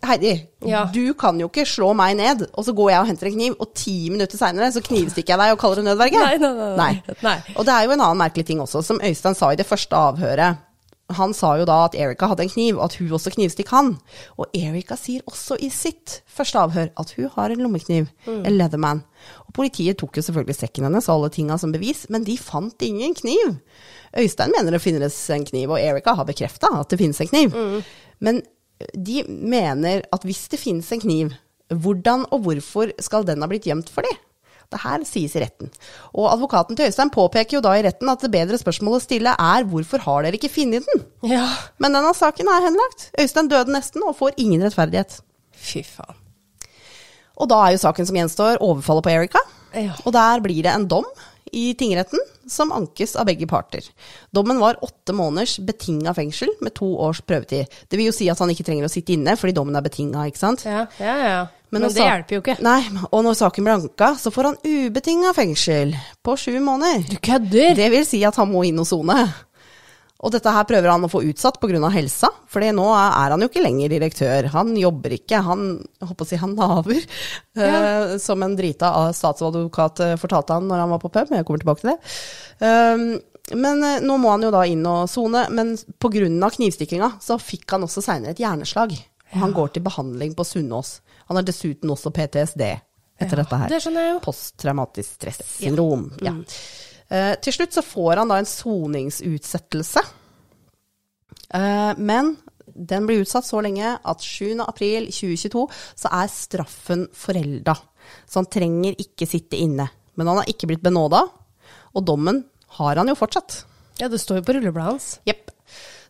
Heidi, 0.02 0.46
Ja. 0.64 0.86
du 0.92 1.12
kan 1.14 1.38
jo 1.38 1.48
ikke 1.50 1.66
slå 1.68 1.90
meg 1.94 2.16
ned, 2.16 2.46
og 2.56 2.64
så 2.64 2.72
går 2.74 2.90
jeg 2.90 3.00
og 3.02 3.06
henter 3.10 3.26
en 3.28 3.34
kniv, 3.34 3.56
og 3.60 3.74
ti 3.76 4.08
minutter 4.10 4.38
seinere 4.40 4.72
så 4.72 4.80
knivstikker 4.80 5.34
jeg 5.34 5.38
deg 5.38 5.52
og 5.52 5.58
kaller 5.60 5.76
det 5.82 5.84
nødverge. 5.90 6.22
Nei, 6.24 6.38
nei, 6.40 6.52
nei, 6.80 7.14
nei. 7.22 7.36
Og 7.56 7.66
det 7.68 7.74
er 7.74 7.84
jo 7.84 7.92
en 7.92 8.00
annen 8.00 8.18
merkelig 8.22 8.46
ting 8.48 8.60
også, 8.64 8.82
som 8.82 9.00
Øystein 9.04 9.36
sa 9.36 9.50
i 9.52 9.56
det 9.60 9.66
første 9.68 9.92
avhøret. 9.96 10.56
Han 11.18 11.34
sa 11.34 11.56
jo 11.58 11.64
da 11.66 11.84
at 11.88 11.94
Erika 11.98 12.28
hadde 12.30 12.44
en 12.46 12.48
kniv, 12.52 12.78
og 12.78 12.84
at 12.84 12.94
hun 13.00 13.10
også 13.12 13.32
knivstikk 13.34 13.68
han. 13.74 13.96
Og 14.38 14.46
Erika 14.54 14.94
sier 14.96 15.20
også 15.26 15.56
i 15.60 15.68
sitt 15.68 16.20
første 16.30 16.58
avhør 16.62 16.88
at 16.96 17.10
hun 17.16 17.28
har 17.34 17.50
en 17.50 17.60
lommekniv, 17.64 18.06
en 18.30 18.56
Leatherman. 18.56 19.02
Politiet 19.56 19.98
tok 19.98 20.18
jo 20.18 20.24
selvfølgelig 20.26 20.56
sekken 20.60 20.86
hennes 20.86 21.08
og 21.08 21.16
alle 21.16 21.32
tinga 21.34 21.58
som 21.58 21.72
bevis, 21.74 22.04
men 22.12 22.24
de 22.26 22.36
fant 22.38 22.86
ingen 22.86 23.14
kniv. 23.18 23.58
Øystein 24.18 24.54
mener 24.54 24.76
det 24.76 24.82
finnes 24.84 25.18
en 25.34 25.44
kniv, 25.48 25.72
og 25.74 25.80
Erika 25.82 26.14
har 26.18 26.28
bekrefta 26.28 26.70
at 26.80 26.90
det 26.92 26.98
finnes 27.00 27.20
en 27.20 27.30
kniv. 27.32 27.54
Men 28.22 28.42
de 28.94 29.22
mener 29.28 30.06
at 30.12 30.26
hvis 30.26 30.46
det 30.52 30.60
finnes 30.62 30.88
en 30.94 31.02
kniv, 31.02 31.34
hvordan 31.70 32.26
og 32.34 32.42
hvorfor 32.46 32.90
skal 33.02 33.26
den 33.28 33.42
ha 33.44 33.48
blitt 33.50 33.68
gjemt 33.68 33.90
for 33.92 34.06
de? 34.06 34.14
Det 34.70 34.78
her 34.84 35.02
sies 35.02 35.32
i 35.34 35.40
retten. 35.42 35.66
Og 36.14 36.28
advokaten 36.30 36.78
til 36.78 36.86
Øystein 36.86 37.10
påpeker 37.10 37.56
jo 37.56 37.62
da 37.64 37.72
i 37.74 37.82
retten 37.82 38.10
at 38.12 38.22
det 38.22 38.30
bedre 38.30 38.58
spørsmålet 38.58 39.00
å 39.00 39.02
stille 39.02 39.32
er 39.34 39.66
hvorfor 39.66 40.04
har 40.04 40.22
dere 40.22 40.38
ikke 40.38 40.52
funnet 40.54 40.86
den? 40.86 41.02
Ja. 41.26 41.42
Men 41.82 41.98
denne 41.98 42.14
saken 42.14 42.46
er 42.46 42.68
henlagt. 42.68 43.08
Øystein 43.18 43.50
døde 43.50 43.74
nesten 43.74 44.06
og 44.06 44.14
får 44.20 44.38
ingen 44.38 44.62
rettferdighet. 44.62 45.18
Fy 45.50 45.82
faen. 45.82 46.19
Og 47.40 47.48
da 47.50 47.64
er 47.64 47.74
jo 47.74 47.82
saken 47.82 48.08
som 48.08 48.20
gjenstår, 48.20 48.60
overfallet 48.64 49.06
på 49.06 49.12
Erika. 49.14 49.42
Ja. 49.74 49.94
Og 50.04 50.12
der 50.14 50.42
blir 50.44 50.62
det 50.66 50.72
en 50.74 50.88
dom 50.90 51.06
i 51.56 51.72
tingretten 51.74 52.20
som 52.50 52.72
ankes 52.74 53.14
av 53.18 53.26
begge 53.28 53.46
parter. 53.50 53.84
Dommen 54.34 54.58
var 54.62 54.78
åtte 54.84 55.14
måneders 55.14 55.56
betinga 55.66 56.14
fengsel 56.14 56.50
med 56.60 56.74
to 56.78 56.88
års 56.98 57.22
prøvetid. 57.26 57.70
Det 57.88 57.98
vil 57.98 58.10
jo 58.10 58.14
si 58.14 58.28
at 58.30 58.38
han 58.42 58.50
ikke 58.52 58.66
trenger 58.66 58.86
å 58.86 58.92
sitte 58.92 59.14
inne 59.14 59.36
fordi 59.38 59.54
dommen 59.56 59.78
er 59.78 59.86
betinga, 59.86 60.26
ikke 60.30 60.42
sant? 60.42 60.66
Ja, 60.66 60.84
ja, 60.98 61.16
ja. 61.22 61.40
Men, 61.70 61.84
Men 61.84 61.92
det 61.94 62.02
hjelper 62.02 62.34
jo 62.34 62.40
ikke. 62.42 62.56
Nei, 62.66 62.80
og 63.14 63.20
når 63.22 63.36
saken 63.38 63.66
blir 63.66 63.76
anka, 63.76 64.08
så 64.18 64.32
får 64.34 64.48
han 64.48 64.56
ubetinga 64.66 65.30
fengsel 65.36 65.94
på 66.26 66.34
sju 66.34 66.56
måneder. 66.66 67.04
Du 67.06 67.20
kødder! 67.22 67.76
Det 67.78 67.86
vil 67.94 68.02
si 68.08 68.24
at 68.26 68.38
han 68.42 68.50
må 68.50 68.64
inn 68.66 68.82
og 68.82 68.88
sone. 68.90 69.14
Og 70.20 70.32
dette 70.34 70.52
her 70.52 70.66
prøver 70.68 70.90
han 70.92 71.06
å 71.06 71.10
få 71.10 71.22
utsatt 71.30 71.56
pga. 71.62 71.88
helsa, 71.94 72.28
for 72.50 72.60
nå 72.60 72.86
er 72.92 73.32
han 73.32 73.40
jo 73.40 73.48
ikke 73.48 73.62
lenger 73.64 73.92
direktør. 73.92 74.50
Han 74.52 74.74
jobber 74.76 75.16
ikke, 75.16 75.40
han 75.46 75.64
jeg 75.80 76.10
håper 76.10 76.26
å 76.26 76.28
si 76.28 76.40
han 76.40 76.56
naver. 76.58 77.06
eh, 77.56 78.16
som 78.20 78.42
en 78.44 78.56
drita 78.58 78.92
statsadvokat 79.16 80.04
eh, 80.04 80.16
fortalte 80.20 80.58
han 80.58 80.68
når 80.68 80.84
han 80.84 80.92
var 80.92 81.02
på 81.02 81.12
pub, 81.14 81.32
jeg 81.32 81.46
kommer 81.48 81.64
tilbake 81.64 81.84
til 81.84 81.92
det. 81.94 81.98
Uh, 82.60 83.56
men 83.56 83.80
uh, 83.82 83.96
nå 84.04 84.18
må 84.20 84.34
han 84.34 84.44
jo 84.44 84.52
da 84.52 84.66
inn 84.68 84.84
og 84.86 85.08
sone, 85.10 85.46
men 85.56 85.72
pga. 86.02 86.28
knivstikkinga 86.58 87.14
så 87.24 87.38
fikk 87.40 87.72
han 87.72 87.88
også 87.88 88.04
seinere 88.04 88.36
et 88.36 88.44
hjerneslag. 88.44 88.92
Og 89.30 89.40
han 89.40 89.56
går 89.56 89.72
til 89.74 89.86
behandling 89.86 90.36
på 90.36 90.44
Sunnaas. 90.44 90.98
Han 91.30 91.38
har 91.38 91.46
dessuten 91.46 91.90
også 91.90 92.12
PTSD 92.12 92.64
etter 92.66 93.36
Ja, 93.36 93.42
dette 93.44 93.58
her. 93.62 93.68
det 93.70 93.80
skjønner 93.84 94.06
jeg 94.06 94.14
jo. 94.16 94.22
Posttraumatisk 94.24 95.16
stressyndrom. 95.20 96.08
Ja. 96.24 96.34
Eh, 97.10 97.34
til 97.42 97.56
slutt 97.56 97.74
så 97.74 97.84
får 97.84 98.22
han 98.22 98.30
da 98.30 98.38
en 98.40 98.48
soningsutsettelse. 98.48 100.02
Eh, 101.54 101.92
men 101.98 102.36
den 102.70 103.06
blir 103.08 103.24
utsatt 103.24 103.46
så 103.46 103.62
lenge 103.64 103.96
at 103.98 104.22
7. 104.22 104.60
april 104.62 105.08
2022 105.10 105.64
så 105.98 106.12
er 106.20 106.30
straffen 106.32 107.08
forelda. 107.16 107.74
Så 108.26 108.40
han 108.40 108.50
trenger 108.50 108.98
ikke 109.02 109.28
sitte 109.28 109.58
inne. 109.58 109.88
Men 110.18 110.30
han 110.30 110.40
har 110.42 110.50
ikke 110.50 110.70
blitt 110.70 110.84
benåda, 110.84 111.24
og 111.94 112.06
dommen 112.06 112.44
har 112.78 113.00
han 113.00 113.10
jo 113.10 113.18
fortsatt. 113.18 113.64
Ja, 114.00 114.08
det 114.08 114.20
står 114.22 114.40
jo 114.40 114.46
på 114.46 114.56
rullebladet 114.56 114.94
hans. 114.94 115.10
Jepp. 115.28 115.50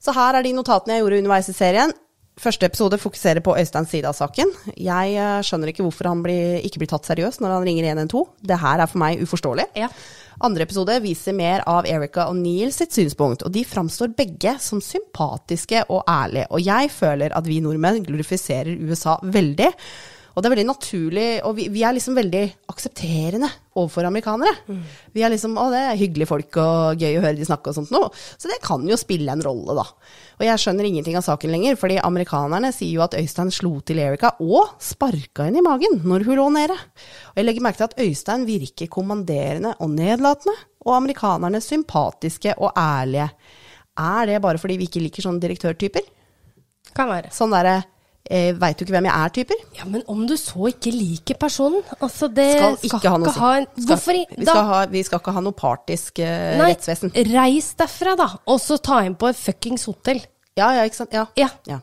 Så 0.00 0.14
her 0.16 0.36
er 0.36 0.44
de 0.44 0.54
notatene 0.56 0.96
jeg 0.96 1.04
gjorde 1.04 1.20
underveis 1.20 1.50
i 1.52 1.56
serien. 1.56 1.92
Første 2.40 2.64
episode 2.70 2.96
fokuserer 3.00 3.42
på 3.44 3.52
Øystein 3.58 3.88
side 3.88 4.08
av 4.08 4.16
saken. 4.16 4.52
Jeg 4.80 5.16
eh, 5.18 5.40
skjønner 5.44 5.72
ikke 5.72 5.84
hvorfor 5.84 6.08
han 6.08 6.22
blir, 6.24 6.60
ikke 6.64 6.80
blir 6.80 6.88
tatt 6.92 7.08
seriøst 7.08 7.42
når 7.44 7.56
han 7.56 7.66
ringer 7.68 7.90
112. 7.90 8.22
Det 8.48 8.60
her 8.62 8.80
er 8.80 8.88
for 8.88 9.02
meg 9.02 9.20
uforståelig. 9.26 9.66
Ja. 9.76 9.90
Andre 10.40 10.64
episode 10.64 10.94
viser 11.04 11.34
mer 11.36 11.60
av 11.68 11.84
Erika 11.84 12.24
og 12.30 12.38
Neil 12.40 12.70
sitt 12.72 12.94
synspunkt, 12.96 13.42
og 13.44 13.52
de 13.52 13.60
framstår 13.68 14.14
begge 14.16 14.54
som 14.64 14.80
sympatiske 14.80 15.82
og 15.92 16.00
ærlige. 16.08 16.46
Og 16.48 16.64
jeg 16.64 16.88
føler 16.94 17.34
at 17.36 17.44
vi 17.44 17.58
nordmenn 17.60 18.00
glorifiserer 18.06 18.72
USA 18.88 19.18
veldig. 19.20 19.68
Og 20.34 20.42
det 20.42 20.48
er 20.48 20.54
veldig 20.54 20.68
naturlig, 20.68 21.26
og 21.46 21.56
vi, 21.58 21.66
vi 21.72 21.82
er 21.82 21.94
liksom 21.96 22.14
veldig 22.14 22.42
aksepterende 22.70 23.48
overfor 23.80 24.06
amerikanere. 24.06 24.52
Vi 25.14 25.22
er 25.22 25.32
liksom 25.32 25.56
'Å, 25.58 25.66
det 25.72 25.80
er 25.80 25.98
hyggelige 25.98 26.30
folk 26.30 26.56
og 26.62 27.00
gøy 27.02 27.18
å 27.18 27.22
høre 27.24 27.36
de 27.36 27.46
snakke' 27.48 27.72
og 27.72 27.74
sånt 27.74 27.90
noe. 27.90 28.10
Så 28.38 28.50
det 28.50 28.60
kan 28.62 28.86
jo 28.86 28.98
spille 29.00 29.30
en 29.32 29.42
rolle, 29.42 29.74
da. 29.74 29.84
Og 30.38 30.46
jeg 30.46 30.62
skjønner 30.62 30.86
ingenting 30.86 31.16
av 31.18 31.26
saken 31.26 31.50
lenger, 31.50 31.76
fordi 31.76 31.98
amerikanerne 31.98 32.72
sier 32.72 32.94
jo 32.94 33.04
at 33.04 33.14
Øystein 33.18 33.50
slo 33.50 33.80
til 33.80 33.98
Erika 33.98 34.32
og 34.40 34.76
sparka 34.78 35.44
henne 35.48 35.58
i 35.58 35.66
magen 35.66 36.00
når 36.04 36.24
hun 36.24 36.38
lå 36.38 36.48
nede. 36.54 36.78
Og 37.34 37.36
jeg 37.36 37.44
legger 37.46 37.66
merke 37.66 37.82
til 37.82 37.90
at 37.90 37.98
Øystein 38.00 38.46
virker 38.46 38.88
kommanderende 38.88 39.74
og 39.80 39.90
nedlatende, 39.90 40.56
og 40.86 40.96
amerikanerne 40.96 41.60
sympatiske 41.60 42.54
og 42.56 42.72
ærlige. 42.78 43.28
Er 43.98 44.26
det 44.26 44.42
bare 44.42 44.58
fordi 44.58 44.78
vi 44.80 44.86
ikke 44.88 45.02
liker 45.02 45.26
sånne 45.26 45.42
direktørtyper? 45.42 46.06
Kan 46.96 47.10
være. 47.10 47.30
Sånn 47.34 47.52
derre 47.52 47.82
eh, 48.30 48.52
veit 48.56 48.78
du 48.78 48.84
ikke 48.86 48.94
hvem 48.94 49.08
jeg 49.10 49.26
er-typer? 49.26 49.60
Ja, 49.80 49.84
men 49.90 50.04
om 50.08 50.22
du 50.30 50.36
så 50.40 50.70
ikke 50.70 50.92
liker 50.94 51.36
personen 51.42 51.82
Altså, 51.98 52.30
det 52.32 52.48
Skal 52.56 52.78
ikke 52.88 53.10
ha 53.12 53.18
noe 53.20 53.28
å 53.28 53.34
si. 53.34 53.40
en 53.58 53.66
Skal- 53.66 53.86
Hvorfor 53.90 54.18
vi, 54.20 54.24
skal 54.46 54.64
ha, 54.70 54.80
vi 54.94 55.02
skal 55.10 55.20
ikke 55.24 55.36
ha 55.36 55.44
noe 55.44 55.58
partisk 55.58 56.22
eh, 56.24 56.56
Nei, 56.60 56.72
rettsvesen. 56.72 57.12
reis 57.34 57.72
derfra, 57.80 58.16
da, 58.16 58.30
og 58.46 58.60
så 58.62 58.78
ta 58.80 59.02
inn 59.04 59.18
på 59.20 59.28
et 59.32 59.36
fuckings 59.40 59.84
hotell. 59.90 60.22
Ja, 60.58 60.72
ja, 60.78 60.82
ikke 60.88 61.02
sant. 61.02 61.12
Ja. 61.14 61.26
Ja. 61.36 61.48
Ja. 61.66 61.80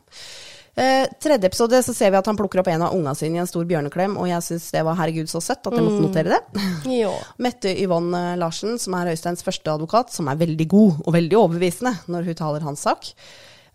Eh, 0.78 1.08
tredje 1.24 1.48
episode 1.50 1.80
så 1.82 1.94
ser 1.98 2.12
vi 2.14 2.18
at 2.20 2.28
han 2.30 2.38
plukker 2.38 2.60
opp 2.62 2.68
en 2.70 2.84
av 2.86 2.94
unga 2.94 3.16
sine 3.18 3.40
i 3.40 3.42
en 3.42 3.48
stor 3.50 3.64
bjørneklem, 3.66 4.14
og 4.22 4.28
jeg 4.30 4.44
syns 4.46 4.68
det 4.76 4.84
var 4.86 4.94
herregud 5.00 5.26
så 5.32 5.40
søtt 5.42 5.66
at 5.66 5.74
jeg 5.74 5.82
måtte 5.88 6.04
notere 6.04 6.36
det. 6.36 6.66
Jo. 7.02 7.16
Mette 7.42 7.72
Yvonne 7.82 8.36
Larsen, 8.38 8.78
som 8.78 8.94
er 9.00 9.10
Øysteins 9.16 9.42
første 9.42 9.74
advokat, 9.74 10.14
som 10.14 10.30
er 10.30 10.38
veldig 10.38 10.68
god 10.70 11.00
og 11.08 11.16
veldig 11.18 11.40
overbevisende 11.40 11.96
når 12.14 12.30
hun 12.30 12.38
taler 12.44 12.68
hans 12.68 12.86
sak. 12.86 13.10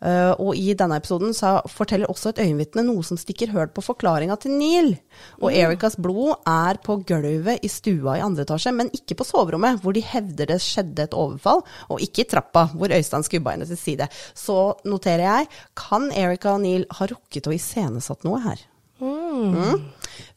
Uh, 0.02 0.34
og 0.42 0.58
i 0.58 0.72
denne 0.74 0.96
episoden 0.98 1.30
så 1.36 1.60
forteller 1.70 2.10
også 2.10 2.32
et 2.32 2.40
øyenvitne 2.42 2.82
noe 2.88 3.04
som 3.06 3.18
stikker 3.20 3.52
høl 3.54 3.68
på 3.70 3.84
forklaringa 3.86 4.34
til 4.42 4.56
Neil. 4.58 4.90
Og 5.38 5.54
Ericas 5.54 5.94
blod 5.94 6.42
er 6.48 6.80
på 6.82 6.98
gulvet 7.06 7.62
i 7.62 7.70
stua 7.70 8.16
i 8.18 8.24
andre 8.24 8.42
etasje, 8.42 8.74
men 8.74 8.90
ikke 8.96 9.20
på 9.20 9.28
soverommet, 9.28 9.78
hvor 9.82 9.94
de 9.94 10.02
hevder 10.02 10.50
det 10.50 10.58
skjedde 10.64 11.06
et 11.06 11.14
overfall, 11.14 11.62
og 11.86 12.02
ikke 12.02 12.24
i 12.24 12.30
trappa, 12.34 12.66
hvor 12.74 12.90
Øystein 12.94 13.26
skubba 13.26 13.54
henne 13.54 13.68
til 13.70 13.78
side. 13.78 14.10
Så 14.34 14.58
noterer 14.90 15.26
jeg, 15.28 15.50
kan 15.78 16.10
Erica 16.10 16.56
og 16.56 16.64
Neil 16.66 16.88
ha 16.98 17.08
rukket 17.10 17.46
å 17.46 17.54
iscenesatt 17.54 18.26
noe 18.26 18.42
her? 18.42 18.66
Mm. 19.02 19.78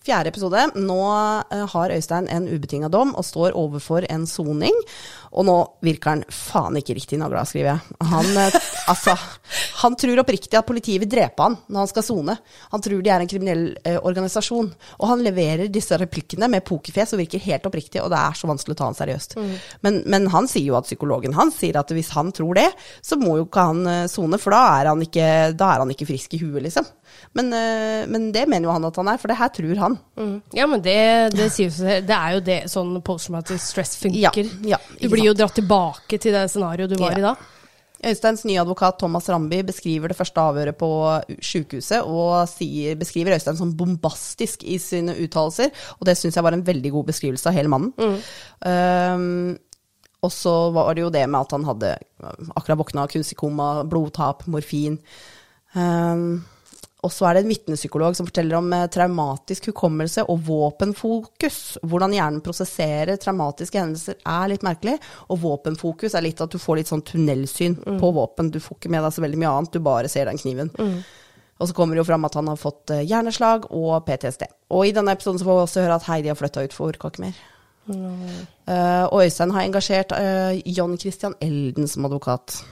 Fjerde 0.06 0.30
episode. 0.30 0.62
Nå 0.78 1.02
uh, 1.02 1.62
har 1.72 1.92
Øystein 1.96 2.28
en 2.30 2.46
ubetinga 2.46 2.92
dom 2.94 3.16
og 3.18 3.26
står 3.26 3.56
overfor 3.58 4.06
en 4.14 4.28
soning. 4.30 4.76
Og 5.34 5.48
nå 5.48 5.56
virker 5.84 6.12
han 6.12 6.22
faen 6.30 6.78
ikke 6.78 6.94
riktig 6.94 7.18
nagla, 7.18 7.42
skriver 7.50 7.72
jeg. 7.72 7.96
Han, 8.12 8.30
uh, 8.38 8.58
altså, 8.94 9.16
han 9.82 9.98
tror 9.98 10.22
oppriktig 10.22 10.60
at 10.60 10.68
politiet 10.68 11.02
vil 11.02 11.10
drepe 11.10 11.42
han 11.42 11.58
når 11.66 11.80
han 11.82 11.90
skal 11.90 12.06
sone. 12.06 12.38
Han 12.76 12.86
tror 12.86 13.02
de 13.02 13.14
er 13.16 13.26
en 13.26 13.32
kriminell 13.32 13.66
eh, 13.82 13.98
organisasjon. 13.98 14.70
Og 15.00 15.10
han 15.10 15.26
leverer 15.26 15.74
disse 15.74 15.98
replikkene 15.98 16.52
med 16.54 16.66
pokerfjes 16.70 17.16
og 17.16 17.24
virker 17.24 17.42
helt 17.48 17.66
oppriktig, 17.66 18.04
og 18.04 18.14
det 18.14 18.22
er 18.22 18.38
så 18.38 18.52
vanskelig 18.52 18.78
å 18.78 18.82
ta 18.84 18.92
han 18.92 19.00
seriøst. 19.00 19.38
Mm. 19.42 19.52
Men, 19.88 20.02
men, 20.06 20.30
han 20.36 20.50
sier 20.52 20.70
jo 20.70 20.78
at 20.78 20.86
psykologen 20.86 21.34
hans 21.38 21.58
sier 21.64 21.82
at 21.82 21.90
hvis 21.96 22.14
han 22.14 22.30
tror 22.36 22.60
det, 22.62 22.70
så 23.02 23.18
må 23.18 23.40
jo 23.40 23.50
ikke 23.50 23.66
han 23.72 24.10
sone, 24.12 24.38
for 24.42 24.54
da 24.54 24.62
er 24.78 24.92
han, 24.92 25.02
ikke, 25.02 25.30
da 25.58 25.74
er 25.74 25.82
han 25.82 25.98
ikke 25.98 26.10
frisk 26.14 26.38
i 26.38 26.44
huet, 26.46 26.62
liksom. 26.68 26.94
Men, 27.36 27.50
men 28.12 28.30
det 28.32 28.46
mener 28.48 28.70
jo 28.70 28.74
han 28.76 28.86
at 28.88 28.96
han 29.02 29.10
er, 29.12 29.20
for 29.20 29.32
det 29.32 29.40
her 29.40 29.52
tror 29.56 29.82
han. 29.82 29.98
Mm. 30.16 30.36
Ja, 30.56 30.68
men 30.72 30.84
det, 30.86 31.00
det, 31.36 31.50
det, 31.58 32.16
er 32.16 32.38
jo 32.38 32.46
det 32.46 32.62
sånn 32.72 32.94
posttraumatic 33.06 33.64
stress 33.64 33.98
funker. 34.00 34.48
Ja, 34.64 34.78
ja, 34.78 34.80
du 35.02 35.10
blir 35.12 35.28
jo 35.30 35.36
dratt 35.36 35.58
tilbake 35.60 36.20
til 36.22 36.36
det 36.36 36.48
scenarioet 36.54 36.96
du 36.96 37.00
var 37.02 37.18
i 37.20 37.26
da. 37.26 37.36
Øysteins 38.06 38.44
nye 38.46 38.60
advokat 38.62 39.00
Thomas 39.00 39.28
Ramby 39.32 39.62
beskriver 39.66 40.12
det 40.12 40.18
første 40.18 40.42
avhøret 40.42 40.78
på 40.78 40.90
sykehuset, 41.42 42.04
og 42.06 42.46
sier, 42.52 42.98
beskriver 43.00 43.34
Øystein 43.34 43.58
som 43.58 43.74
bombastisk 43.78 44.66
i 44.68 44.78
sine 44.82 45.16
uttalelser. 45.24 45.72
Og 46.00 46.06
det 46.10 46.18
syns 46.20 46.38
jeg 46.38 46.46
var 46.46 46.58
en 46.58 46.66
veldig 46.66 46.92
god 46.94 47.10
beskrivelse 47.10 47.50
av 47.50 47.56
hele 47.58 47.72
mannen. 47.72 47.94
Mm. 47.98 48.20
Um, 48.62 49.86
og 50.26 50.34
så 50.34 50.54
var 50.74 50.94
det 50.94 51.06
jo 51.06 51.14
det 51.14 51.24
med 51.30 51.40
at 51.40 51.54
han 51.54 51.66
hadde 51.68 51.94
akkurat 52.58 52.80
våkna 52.82 53.08
kunstig 53.10 53.38
koma, 53.40 53.70
blodtap, 53.90 54.46
morfin. 54.50 55.00
Um, 55.74 56.44
og 57.06 57.12
så 57.14 57.28
er 57.28 57.38
det 57.38 57.44
en 57.44 57.52
vitnepsykolog 57.52 58.16
som 58.18 58.28
forteller 58.28 58.58
om 58.58 58.72
eh, 58.74 58.88
traumatisk 58.92 59.70
hukommelse 59.70 60.26
og 60.32 60.42
våpenfokus. 60.48 61.60
Hvordan 61.86 62.16
hjernen 62.16 62.42
prosesserer 62.46 63.20
traumatiske 63.22 63.82
hendelser 63.82 64.18
er 64.22 64.50
litt 64.52 64.66
merkelig. 64.66 64.98
Og 65.30 65.42
våpenfokus 65.44 66.18
er 66.18 66.26
litt 66.26 66.42
at 66.42 66.54
du 66.54 66.62
får 66.62 66.82
litt 66.82 66.92
sånn 66.92 67.06
tunnelsyn 67.06 67.78
mm. 67.78 68.00
på 68.02 68.12
våpen. 68.16 68.50
Du 68.54 68.60
får 68.64 68.80
ikke 68.80 68.94
med 68.96 69.06
deg 69.06 69.14
så 69.14 69.26
veldig 69.26 69.42
mye 69.44 69.54
annet, 69.54 69.76
du 69.76 69.86
bare 69.86 70.12
ser 70.12 70.32
den 70.32 70.42
kniven. 70.42 70.72
Mm. 70.80 70.98
Og 71.56 71.70
så 71.70 71.76
kommer 71.76 71.96
det 71.96 72.04
jo 72.04 72.10
fram 72.10 72.26
at 72.28 72.36
han 72.36 72.50
har 72.52 72.60
fått 72.60 72.92
eh, 72.96 73.06
hjerneslag 73.08 73.70
og 73.72 74.00
PTSD. 74.08 74.48
Og 74.76 74.90
i 74.90 74.96
denne 74.96 75.14
episoden 75.16 75.40
så 75.40 75.48
får 75.48 75.60
vi 75.60 75.68
også 75.68 75.86
høre 75.86 76.00
at 76.00 76.08
Heidi 76.10 76.32
har 76.34 76.40
flytta 76.40 76.66
ut, 76.66 76.76
for 76.76 76.92
orka 76.92 77.14
ikke 77.14 77.28
mer. 77.30 77.44
Mm. 77.86 78.48
Uh, 78.66 79.06
og 79.14 79.22
Øystein 79.22 79.54
har 79.54 79.62
engasjert 79.62 80.16
uh, 80.18 80.58
John 80.66 80.98
Christian 80.98 81.36
Elden 81.38 81.88
som 81.88 82.08
advokat. 82.10 82.64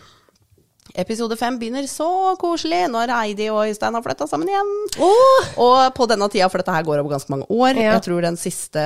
Episode 0.94 1.34
fem 1.39 1.56
begynner 1.58 1.88
så 1.89 2.06
koselig 2.38 2.84
når 2.94 3.10
Heidi 3.16 3.48
og 3.50 3.64
Øystein 3.66 3.96
har 3.98 4.04
flytta 4.06 4.28
sammen 4.30 4.52
igjen. 4.52 4.68
Oh! 5.02 5.48
Og 5.64 5.80
på 5.98 6.06
denne 6.10 6.28
tida, 6.30 6.46
for 6.54 6.62
dette 6.62 6.76
her 6.76 6.86
går 6.86 7.02
over 7.02 7.16
ganske 7.16 7.34
mange 7.34 7.48
år, 7.50 7.80
ja. 7.82 7.96
jeg 7.96 8.04
tror 8.06 8.22
den 8.22 8.38
siste 8.38 8.84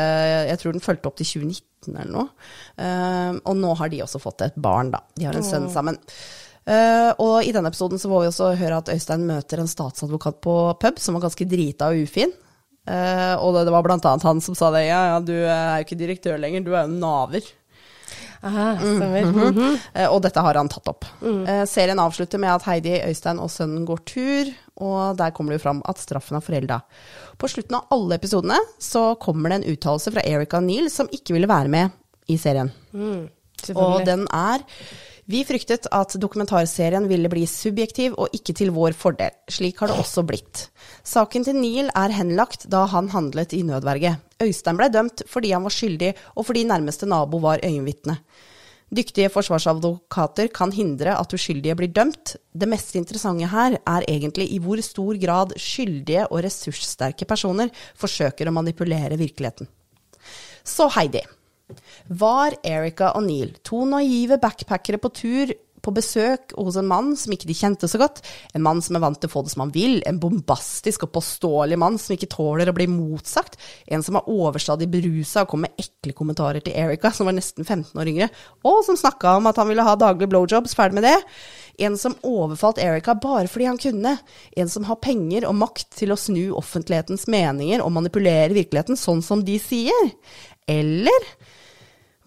Jeg 0.47 0.61
tror 0.61 0.77
den 0.77 0.83
fulgte 0.83 1.11
opp 1.11 1.17
til 1.19 1.27
2019 1.27 1.97
eller 1.97 2.13
noe. 2.13 2.29
Uh, 2.79 3.35
og 3.43 3.59
nå 3.59 3.73
har 3.81 3.91
de 3.91 3.99
også 4.05 4.23
fått 4.23 4.45
et 4.47 4.55
barn, 4.55 4.93
da. 4.95 5.03
De 5.19 5.27
har 5.27 5.35
en 5.35 5.43
oh. 5.43 5.49
sønn 5.49 5.67
sammen. 5.73 5.99
Uh, 6.67 7.11
og 7.23 7.35
i 7.43 7.51
denne 7.55 7.67
episoden 7.71 7.99
så 7.99 8.07
får 8.11 8.23
vi 8.23 8.31
også 8.31 8.49
høre 8.59 8.79
at 8.79 8.95
Øystein 8.95 9.27
møter 9.27 9.59
en 9.59 9.71
statsadvokat 9.71 10.39
på 10.43 10.57
pub 10.79 11.03
som 11.03 11.19
var 11.19 11.27
ganske 11.27 11.47
drita 11.51 11.91
og 11.91 12.07
ufin. 12.07 12.31
Uh, 12.87 13.35
og 13.43 13.51
det, 13.51 13.67
det, 13.67 13.75
var 13.75 13.83
blant 13.83 14.07
annet 14.07 14.23
han 14.23 14.39
som 14.43 14.55
sa 14.55 14.71
det. 14.71 14.87
Ja, 14.87 15.03
ja, 15.11 15.19
du 15.19 15.35
er 15.35 15.81
jo 15.81 15.89
ikke 15.89 15.99
direktør 15.99 16.39
lenger, 16.39 16.63
du 16.63 16.71
er 16.71 16.87
jo 16.87 16.99
naver. 17.03 17.51
Aha, 18.41 18.77
stemmer. 18.77 19.23
Mm 19.23 19.33
-hmm. 19.33 19.51
Mm 19.51 19.77
-hmm. 19.93 20.07
og 20.07 20.21
dette 20.21 20.39
har 20.39 20.55
han 20.55 20.69
tatt 20.69 20.87
opp. 20.87 21.05
Mm. 21.21 21.67
serien 21.67 21.99
avslutter 21.99 22.37
med 22.37 22.49
at 22.55 22.63
Heidi, 22.63 23.01
Øystein 23.01 23.39
og 23.39 23.49
sønnen 23.51 23.85
går 23.85 23.97
tur, 24.05 24.53
og 24.75 25.17
der 25.17 25.29
kommer 25.31 25.51
det 25.51 25.59
jo 25.59 25.63
fram 25.63 25.81
at 25.85 25.99
straffen 25.99 26.37
er 26.37 26.41
forelda. 26.41 26.79
På 27.37 27.47
slutten 27.47 27.75
av 27.75 27.85
alle 27.91 28.15
episodene 28.15 28.59
så 28.79 29.15
kommer 29.15 29.49
det 29.49 29.55
en 29.55 29.73
uttalelse 29.73 30.11
fra 30.11 30.21
Erica 30.25 30.59
Neal 30.59 30.89
som 30.89 31.09
ikke 31.11 31.33
ville 31.33 31.47
være 31.47 31.67
med 31.67 31.89
i 32.27 32.37
serien. 32.37 32.71
Mm, 32.91 33.29
og 33.75 34.05
den 34.05 34.27
er 34.33 34.59
vi 35.27 35.41
fryktet 35.43 35.89
at 35.91 36.13
dokumentarserien 36.15 37.03
ville 37.09 37.27
bli 37.27 37.43
subjektiv 37.51 38.13
og 38.15 38.31
ikke 38.35 38.53
til 38.55 38.71
vår 38.71 38.95
fordel. 38.95 39.33
Slik 39.51 39.81
har 39.81 39.91
det 39.91 39.97
også 39.99 40.23
blitt. 40.23 40.69
Saken 41.03 41.43
til 41.43 41.57
Neil 41.59 41.91
er 41.91 42.15
henlagt 42.15 42.63
da 42.71 42.85
han 42.87 43.09
handlet 43.11 43.51
i 43.57 43.59
nødverge. 43.67 44.13
Øystein 44.39 44.79
ble 44.79 44.87
dømt 44.93 45.25
fordi 45.27 45.51
han 45.51 45.67
var 45.67 45.75
skyldig, 45.75 46.13
og 46.39 46.47
fordi 46.47 46.63
nærmeste 46.69 47.09
nabo 47.11 47.41
var 47.43 47.59
øyenvitne. 47.59 48.15
Dyktige 48.87 49.27
forsvarsadvokater 49.27 50.47
kan 50.55 50.71
hindre 50.71 51.17
at 51.19 51.33
uskyldige 51.35 51.75
blir 51.75 51.91
dømt. 51.91 52.37
Det 52.55 52.69
mest 52.71 52.95
interessante 52.95 53.49
her 53.51 53.75
er 53.83 54.07
egentlig 54.07 54.47
i 54.53 54.61
hvor 54.63 54.79
stor 54.79 55.19
grad 55.19 55.51
skyldige 55.59 56.23
og 56.31 56.45
ressurssterke 56.45 57.27
personer 57.27 57.73
forsøker 57.99 58.47
å 58.47 58.55
manipulere 58.55 59.19
virkeligheten. 59.19 59.67
Så 60.63 60.87
Heidi. 60.95 61.27
Var 62.07 62.57
Erica 62.63 63.11
og 63.17 63.25
Neil, 63.27 63.55
to 63.65 63.83
naive 63.89 64.39
backpackere 64.41 65.01
på 65.03 65.11
tur 65.15 65.55
på 65.87 65.93
besøk 65.95 66.51
hos 66.57 66.75
en 66.79 66.87
mann 66.89 67.13
som 67.19 67.31
ikke 67.33 67.47
de 67.47 67.55
kjente 67.55 67.87
så 67.87 67.99
godt. 68.01 68.19
En 68.57 68.63
mann 68.65 68.81
som 68.83 68.97
er 68.97 69.03
vant 69.03 69.19
til 69.21 69.29
å 69.29 69.31
få 69.31 69.43
det 69.45 69.53
som 69.53 69.63
han 69.63 69.73
vil. 69.75 70.01
En 70.09 70.19
bombastisk 70.19 71.05
og 71.05 71.13
påståelig 71.15 71.77
mann 71.79 71.99
som 72.01 72.15
ikke 72.15 72.29
tåler 72.33 72.67
å 72.67 72.75
bli 72.75 72.89
motsagt. 72.91 73.55
En 73.87 74.03
som 74.03 74.19
er 74.19 74.27
overstadig 74.31 74.89
berusa 74.91 75.45
og 75.45 75.53
kom 75.53 75.63
med 75.63 75.79
ekle 75.79 76.15
kommentarer 76.17 76.65
til 76.65 76.75
Erica, 76.75 77.13
som 77.15 77.29
var 77.29 77.37
nesten 77.37 77.63
15 77.63 77.93
år 78.01 78.11
yngre, 78.11 78.29
og 78.67 78.81
som 78.87 78.99
snakka 78.99 79.37
om 79.39 79.47
at 79.47 79.61
han 79.61 79.69
ville 79.71 79.85
ha 79.87 79.95
daglige 79.99 80.31
blowjobs. 80.33 80.75
Ferdig 80.77 80.99
med 80.99 81.07
det. 81.07 81.15
En 81.87 81.95
som 81.99 82.17
overfalt 82.25 82.81
Erica 82.83 83.15
bare 83.15 83.47
fordi 83.51 83.69
han 83.69 83.79
kunne. 83.81 84.17
En 84.57 84.71
som 84.71 84.87
har 84.89 84.99
penger 85.03 85.47
og 85.47 85.59
makt 85.61 85.91
til 86.01 86.11
å 86.11 86.19
snu 86.19 86.49
offentlighetens 86.57 87.29
meninger 87.31 87.85
og 87.85 87.93
manipulere 87.95 88.55
virkeligheten 88.57 88.99
sånn 88.99 89.23
som 89.23 89.45
de 89.45 89.55
sier. 89.61 90.11
Eller 90.67 91.31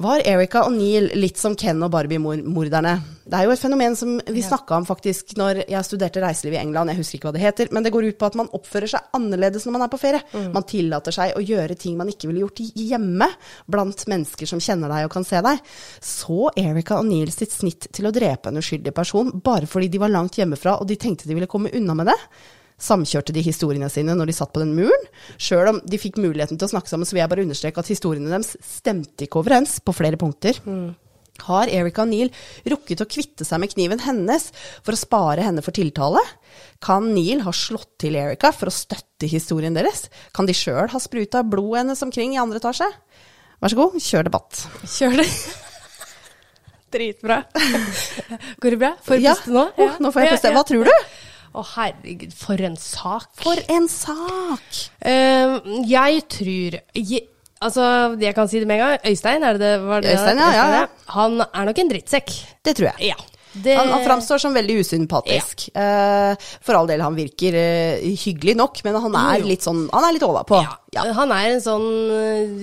var 0.00 0.22
Erica 0.24 0.62
og 0.64 0.72
Neil 0.74 1.10
litt 1.18 1.38
som 1.40 1.54
Ken 1.58 1.82
og 1.84 1.90
Barbie-morderne? 1.92 2.92
Det 3.30 3.36
er 3.36 3.46
jo 3.46 3.52
et 3.54 3.60
fenomen 3.62 3.94
som 3.98 4.16
vi 4.32 4.42
snakka 4.42 4.78
om 4.80 4.86
faktisk 4.88 5.34
når 5.38 5.62
jeg 5.70 5.86
studerte 5.86 6.22
reiseliv 6.24 6.56
i 6.56 6.60
England, 6.62 6.90
jeg 6.90 7.00
husker 7.02 7.18
ikke 7.18 7.28
hva 7.28 7.34
det 7.36 7.42
heter, 7.44 7.72
men 7.74 7.84
det 7.84 7.92
går 7.94 8.08
ut 8.08 8.18
på 8.18 8.30
at 8.30 8.38
man 8.40 8.48
oppfører 8.56 8.90
seg 8.90 9.16
annerledes 9.16 9.66
når 9.66 9.76
man 9.76 9.84
er 9.84 9.92
på 9.92 10.00
ferie. 10.00 10.22
Mm. 10.32 10.46
Man 10.56 10.66
tillater 10.68 11.14
seg 11.14 11.36
å 11.36 11.44
gjøre 11.44 11.76
ting 11.78 11.98
man 12.00 12.10
ikke 12.10 12.30
ville 12.30 12.46
gjort 12.46 12.62
hjemme, 12.80 13.28
blant 13.70 14.06
mennesker 14.10 14.50
som 14.50 14.62
kjenner 14.62 14.92
deg 14.92 15.06
og 15.06 15.12
kan 15.14 15.26
se 15.28 15.42
deg. 15.44 15.60
Så 16.10 16.48
Erica 16.58 16.98
og 16.98 17.10
Neil 17.10 17.32
sitt 17.34 17.52
snitt 17.54 17.90
til 17.92 18.08
å 18.08 18.14
drepe 18.14 18.50
en 18.50 18.62
uskyldig 18.62 18.94
person 18.96 19.34
bare 19.44 19.68
fordi 19.70 19.92
de 19.92 20.00
var 20.00 20.12
langt 20.12 20.40
hjemmefra 20.40 20.78
og 20.80 20.88
de 20.88 20.98
tenkte 21.00 21.28
de 21.28 21.36
ville 21.36 21.50
komme 21.50 21.72
unna 21.76 21.98
med 21.98 22.10
det 22.10 22.18
samkjørte 22.80 23.34
de 23.36 23.44
historiene 23.44 23.90
sine 23.92 24.16
når 24.16 24.30
de 24.30 24.36
satt 24.36 24.52
på 24.54 24.62
den 24.62 24.72
muren. 24.76 25.06
Sjøl 25.40 25.74
om 25.74 25.82
de 25.84 26.00
fikk 26.00 26.18
muligheten 26.20 26.58
til 26.58 26.68
å 26.68 26.72
snakke 26.72 26.90
sammen, 26.90 27.08
så 27.08 27.16
vil 27.16 27.24
jeg 27.24 27.32
bare 27.32 27.44
understreke 27.46 27.82
at 27.82 27.92
historiene 27.92 28.32
deres 28.32 28.56
stemte 28.64 29.26
ikke 29.26 29.42
overens 29.42 29.78
på 29.84 29.94
flere 29.96 30.20
punkter. 30.20 30.58
Mm. 30.64 30.90
Har 31.46 31.70
Erika 31.72 32.04
Neal 32.04 32.28
rukket 32.68 33.00
å 33.00 33.08
kvitte 33.08 33.46
seg 33.48 33.62
med 33.62 33.72
kniven 33.72 34.02
hennes 34.04 34.50
for 34.84 34.92
å 34.92 35.00
spare 35.00 35.46
henne 35.46 35.64
for 35.64 35.76
tiltale? 35.76 36.20
Kan 36.84 37.10
Neal 37.14 37.44
ha 37.46 37.54
slått 37.56 37.94
til 38.02 38.18
Erika 38.20 38.52
for 38.56 38.68
å 38.68 38.74
støtte 38.74 39.30
historien 39.30 39.76
deres? 39.76 40.08
Kan 40.36 40.48
de 40.48 40.56
sjøl 40.56 40.90
ha 40.92 41.00
spruta 41.00 41.44
blodet 41.46 41.84
hennes 41.84 42.04
omkring 42.04 42.36
i 42.36 42.42
andre 42.42 42.60
etasje? 42.60 42.88
Vær 43.60 43.72
så 43.72 43.80
god, 43.80 43.98
kjør 44.00 44.28
debatt. 44.28 44.62
Kjør 44.88 45.18
det. 45.20 45.28
Dritbra. 46.94 47.42
Går 48.60 48.74
det 48.74 48.78
bra? 48.80 48.94
Får 49.04 49.20
du 49.20 49.26
ja. 49.28 49.34
nå? 49.46 49.66
Ja. 49.78 49.92
nå 50.02 50.10
får 50.10 50.24
jeg 50.24 50.34
puste. 50.34 50.54
Hva 50.56 50.64
tror 50.66 50.88
du? 50.88 50.94
Å, 51.50 51.64
herregud, 51.72 52.30
for 52.36 52.62
en 52.62 52.76
sak. 52.78 53.30
For 53.42 53.58
en 53.74 53.88
sak! 53.90 54.80
Uh, 55.02 55.58
jeg 55.88 56.24
tror 56.30 56.80
jeg, 56.94 57.26
Altså, 57.60 57.84
jeg 58.16 58.32
kan 58.32 58.48
si 58.48 58.62
det 58.62 58.68
med 58.68 58.78
en 58.78 58.86
gang. 58.86 59.02
Øystein, 59.04 59.42
er 59.44 59.58
det 59.58 59.60
det? 59.60 59.72
Var 59.84 60.00
det 60.00 60.14
Øystein, 60.14 60.38
ja, 60.40 60.52
ja, 60.56 60.68
ja. 60.78 60.84
Han 61.12 61.42
er 61.44 61.66
nok 61.68 61.80
en 61.82 61.90
drittsekk. 61.90 62.32
Det 62.64 62.72
tror 62.78 62.88
jeg. 62.88 63.10
Ja. 63.10 63.18
Det... 63.52 63.74
Han, 63.74 63.90
han, 63.90 64.04
framstår 64.06 64.40
som 64.40 64.54
veldig 64.54 64.78
usympatisk. 64.80 65.66
Ja. 65.74 66.30
Uh, 66.30 66.48
for 66.64 66.78
all 66.78 66.88
del, 66.88 67.02
han 67.04 67.18
virker 67.18 67.58
uh, 67.58 68.06
hyggelig 68.22 68.54
nok, 68.56 68.80
men 68.86 68.96
han 69.02 69.18
er 69.20 69.44
litt 69.44 69.66
sånn 69.66 69.82
Han 69.90 70.06
er 70.06 70.16
litt 70.16 70.24
overpå. 70.24 70.62
Ja. 70.62 70.78
ja. 70.96 71.04
Han 71.18 71.34
er 71.36 71.50
en 71.50 71.60
sånn, 71.64 71.90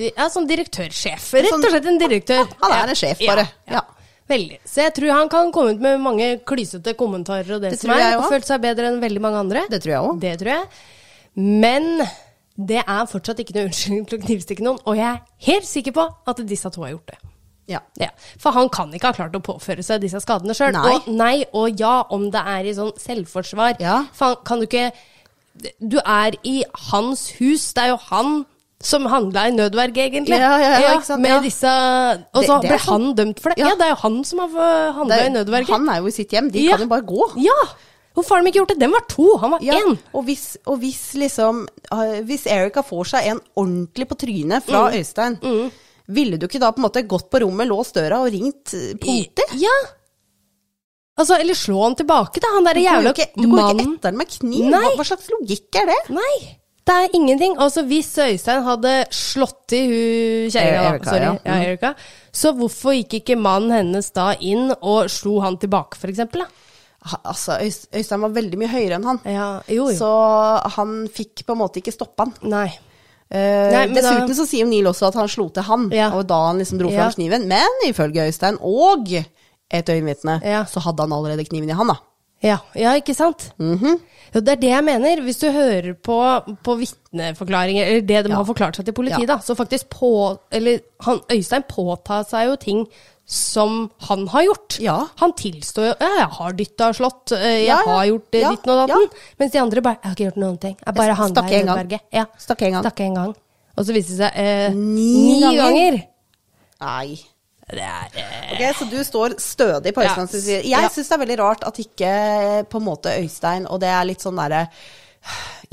ja, 0.07 0.31
sånn 0.33 0.49
direktørsjef. 0.49 1.29
Rett 1.37 1.59
og 1.59 1.67
slett 1.67 1.91
en 1.93 2.01
direktør. 2.01 2.49
Han 2.63 2.75
er 2.79 2.95
en 2.95 2.99
sjef, 3.03 3.21
bare. 3.27 3.45
Ja. 3.69 3.83
Veldig. 4.27 4.59
Så 4.67 4.83
jeg 4.83 4.93
tror 4.97 5.13
han 5.15 5.29
kan 5.31 5.51
komme 5.55 5.75
ut 5.75 5.83
med 5.83 6.01
mange 6.03 6.29
klysete 6.47 6.93
kommentarer 6.99 7.55
og 7.55 7.63
det, 7.63 7.75
Det 7.75 7.81
som 7.81 7.93
er, 7.95 8.17
og 8.19 8.27
følt 8.31 8.47
seg 8.47 8.63
bedre 8.63 8.91
enn 8.91 9.01
veldig 9.03 9.23
mange 9.23 9.43
andre. 9.45 9.65
Det 9.71 9.79
tror 9.83 9.93
jeg 9.93 10.09
òg. 10.09 10.19
Det 10.23 10.33
tror 10.41 10.51
jeg. 10.51 10.67
Men 11.37 12.01
det 12.57 12.81
er 12.81 13.07
fortsatt 13.07 13.39
ikke 13.43 13.55
noe 13.55 13.69
unnskyldning 13.69 14.05
til 14.09 14.17
å 14.17 14.25
knivstikke 14.25 14.65
noen, 14.65 14.79
og 14.89 14.97
jeg 14.97 15.07
er 15.13 15.23
helt 15.47 15.67
sikker 15.69 15.95
på 15.95 16.05
at 16.27 16.41
disse 16.49 16.71
to 16.73 16.83
har 16.83 16.95
gjort 16.95 17.13
det. 17.13 17.19
Ja. 17.67 17.81
Ja, 17.99 18.07
For 18.39 18.55
han 18.55 18.69
kan 18.71 18.93
ikke 18.95 19.11
ha 19.11 19.15
klart 19.17 19.35
å 19.35 19.43
påføre 19.43 19.83
seg 19.83 19.99
disse 20.03 20.21
skadene 20.23 20.55
sjøl. 20.55 20.75
Og 20.87 21.09
nei 21.11 21.43
og 21.51 21.79
ja, 21.79 21.99
om 22.15 22.29
det 22.31 22.39
er 22.39 22.67
i 22.67 22.75
sånn 22.75 22.93
selvforsvar. 22.99 23.75
Ja. 23.83 24.05
For 24.15 24.33
han 24.33 24.43
kan 24.47 24.63
du 24.63 24.67
ikke 24.69 24.91
Du 25.81 25.97
er 25.97 26.35
i 26.45 26.61
hans 26.91 27.31
hus, 27.39 27.71
det 27.73 27.87
er 27.87 27.89
jo 27.95 27.97
han 28.11 28.45
som 28.83 29.05
handla 29.09 29.47
i 29.49 29.51
nødverge, 29.55 30.03
egentlig. 30.05 30.37
Ja, 30.37 30.53
ja, 30.61 30.71
ja, 30.83 30.93
sant, 31.01 31.21
Med 31.23 31.41
disse 31.41 31.67
Og 32.37 32.43
så 32.45 32.59
ble 32.61 32.77
han 32.83 33.07
dømt 33.17 33.39
for 33.41 33.49
det. 33.53 33.63
Ja. 33.63 33.71
Det 33.75 33.87
er 33.87 33.93
jo 33.95 33.99
han 34.03 34.17
som 34.27 34.39
har 34.43 34.91
handla 34.99 35.17
i 35.25 35.31
nødverge. 35.33 35.71
han 35.73 35.89
er 35.89 36.01
jo 36.03 36.11
i 36.11 36.13
sitt 36.13 36.31
hjem, 36.35 36.51
de 36.53 36.67
kan 36.69 36.83
jo 36.85 36.89
bare 36.91 37.05
gå. 37.09 37.29
Ja! 37.41 37.57
Hvorfor 38.17 38.35
har 38.37 38.41
de 38.45 38.49
ikke 38.49 38.59
gjort 38.63 38.71
det? 38.73 38.79
Den 38.81 38.93
var 38.93 39.03
to, 39.09 39.25
han 39.37 39.51
var 39.53 39.59
én. 39.61 39.97
og 40.13 40.23
hvis, 40.25 40.45
og 40.65 40.79
hvis 40.81 41.01
liksom 41.21 41.59
uh, 41.93 42.15
Hvis 42.25 42.47
Erika 42.49 42.81
får 42.81 43.11
seg 43.11 43.27
en 43.29 43.41
ordentlig 43.55 44.07
på 44.09 44.17
trynet 44.17 44.65
fra 44.65 44.87
Mm. 44.87 44.95
Øystein, 44.97 45.35
ville 46.07 46.37
du 46.39 46.47
ikke 46.47 46.59
da 46.63 46.71
på 46.71 46.79
en 46.81 46.85
måte 46.87 47.03
gått 47.05 47.29
på 47.29 47.41
rommet, 47.43 47.67
låst 47.69 47.93
døra 47.97 48.21
og 48.25 48.31
ringt 48.33 48.73
uh, 48.73 48.93
politi? 49.01 49.45
Ja. 49.61 49.75
Altså, 51.17 51.37
eller 51.41 51.57
slå 51.57 51.81
han 51.83 51.95
tilbake, 51.97 52.41
da. 52.41 52.47
Han 52.55 52.65
derre 52.65 52.81
jo 52.81 52.89
jævla 52.89 53.13
ikke, 53.13 53.29
du 53.35 53.47
går 53.49 53.71
ikke 53.73 53.85
etter 53.87 54.09
den 54.11 54.17
med 54.21 54.29
kniv. 54.33 54.65
Hva, 54.69 54.81
hva 54.97 55.05
slags 55.09 55.29
logikk 55.33 55.79
er 55.81 55.89
det? 55.89 55.99
Nei, 56.13 56.33
det 56.87 56.95
er 56.95 57.15
ingenting. 57.17 57.57
Altså, 57.61 57.83
hvis 57.87 58.09
Øystein 58.23 58.63
hadde 58.65 58.93
slått 59.13 59.75
i 59.77 59.81
hun 59.87 60.51
kjerringa, 60.53 60.81
da, 60.83 60.93
Erika, 60.93 61.09
sorry, 61.11 61.25
ja. 61.25 61.33
ja. 61.43 61.53
Mm. 61.57 61.65
Erika, 61.67 61.91
så 62.31 62.53
hvorfor 62.57 62.95
gikk 62.97 63.19
ikke 63.21 63.37
mannen 63.39 63.71
hennes 63.75 64.09
da 64.15 64.31
inn 64.39 64.71
og 64.81 65.09
slo 65.11 65.39
han 65.43 65.57
tilbake, 65.61 65.99
for 65.99 66.11
eksempel? 66.13 66.45
Da? 66.45 67.19
Altså, 67.23 67.59
Øystein 67.61 68.23
var 68.25 68.33
veldig 68.35 68.57
mye 68.59 68.71
høyere 68.71 68.97
enn 68.97 69.05
han. 69.07 69.19
Ja, 69.23 69.47
jo, 69.71 69.85
jo. 69.91 69.95
Så 69.99 70.09
han 70.75 70.97
fikk 71.13 71.45
på 71.47 71.53
en 71.55 71.61
måte 71.61 71.79
ikke 71.79 71.93
stoppa 71.95 72.25
han. 72.27 72.33
Nei. 72.51 72.67
Uh, 73.27 73.67
Nei, 73.73 73.81
men 73.91 73.97
dessuten 73.99 74.29
da- 74.31 74.35
så 74.37 74.45
sier 74.47 74.67
Neil 74.67 74.87
også 74.87 75.09
at 75.09 75.15
han 75.19 75.27
slo 75.27 75.49
til 75.51 75.63
han, 75.67 75.89
Ja. 75.91 76.09
og 76.15 76.27
da 76.29 76.37
han 76.47 76.59
liksom 76.61 76.79
dro 76.79 76.87
fram 76.89 77.09
Ja. 77.09 77.15
kniven. 77.15 77.47
Men 77.47 77.81
ifølge 77.85 78.23
Øystein 78.29 78.57
og 78.63 79.07
et 79.69 79.89
øyenvitne, 79.91 80.39
Ja. 80.43 80.63
så 80.63 80.79
hadde 80.79 81.03
han 81.03 81.11
allerede 81.11 81.43
kniven 81.43 81.69
i 81.69 81.73
han, 81.75 81.87
da. 81.91 81.95
Ja, 82.43 82.57
ja, 82.75 82.91
ikke 82.99 83.15
sant? 83.17 83.51
Mhm. 83.57 83.99
Jo, 84.33 84.41
det 84.41 84.49
er 84.51 84.55
det 84.61 84.69
jeg 84.69 84.83
mener. 84.85 85.21
Hvis 85.25 85.39
du 85.41 85.47
hører 85.51 85.93
på, 85.95 86.17
på 86.63 86.75
vitneforklaringer, 86.77 87.85
eller 87.87 88.01
det 88.05 88.23
de 88.25 88.29
Ja. 88.29 88.35
har 88.35 88.45
forklart 88.45 88.75
seg 88.75 88.85
til 88.85 88.93
politiet, 88.93 89.21
Ja. 89.27 89.35
da, 89.35 89.37
så 89.41 89.55
faktisk 89.55 89.89
på 89.89 90.37
Eller 90.51 90.79
han, 91.01 91.19
Øystein 91.31 91.63
påtar 91.67 92.25
seg 92.27 92.47
jo 92.49 92.55
ting 92.55 92.87
som 93.25 93.89
han 94.07 94.27
har 94.27 94.43
gjort. 94.43 94.79
Ja. 94.79 95.07
Han 95.17 95.33
tilstår 95.33 95.87
jo 95.87 95.93
ja, 95.99 96.07
'jeg 96.19 96.29
har 96.31 96.51
dytta 96.53 96.87
og 96.89 96.95
slått', 96.95 97.31
eh, 97.35 97.65
'jeg 97.65 97.67
Ja, 97.67 97.75
har 97.85 98.05
gjort 98.05 98.31
ditt 98.31 98.41
Ja, 98.41 98.49
ditten 98.51 98.69
og 98.69 98.89
datten'. 98.89 99.09
Mens 99.39 99.51
de 99.51 99.59
andre 99.59 99.81
bare 99.81 99.95
'jeg 99.95 100.03
har 100.03 100.11
ikke 100.15 100.25
gjort 100.31 100.37
noen 100.37 100.57
ting'. 100.59 100.77
Jeg 100.85 100.95
bare 100.95 101.13
handla 101.15 101.41
i 101.49 101.53
en 101.55 101.65
gang. 101.65 101.99
Ja. 102.13 102.25
Stakk 102.37 102.61
en 102.61 102.71
gang. 102.71 102.83
Stakk 102.83 102.99
en 103.01 103.13
gang. 103.15 103.35
Og 103.77 103.85
så 103.85 103.93
viste 103.93 104.17
det 104.17 104.17
seg 104.17 104.31
eh, 104.35 104.69
Ni 104.69 105.39
ni 105.39 105.41
ganger. 105.41 105.57
ganger. 105.57 106.03
Nei. 106.81 107.19
Er 107.69 108.07
eh, 108.15 108.53
Ok, 108.53 108.61
Så 108.79 108.85
du 108.89 108.97
står 109.03 109.35
stødig 109.43 109.93
på 109.93 110.01
Øystein 110.01 110.23
Øysteins 110.27 110.43
side. 110.45 110.61
Jeg 110.63 110.69
Ja. 110.71 110.87
syns 110.89 111.09
det 111.09 111.15
er 111.17 111.25
veldig 111.25 111.39
rart 111.39 111.63
at 111.67 111.79
ikke 111.83 112.11
på 112.69 112.77
en 112.79 112.85
måte 112.85 113.11
Øystein, 113.19 113.67
og 113.67 113.79
det 113.81 113.89
er 113.89 114.05
litt 114.07 114.21
sånn 114.23 114.37
derre 114.39 114.67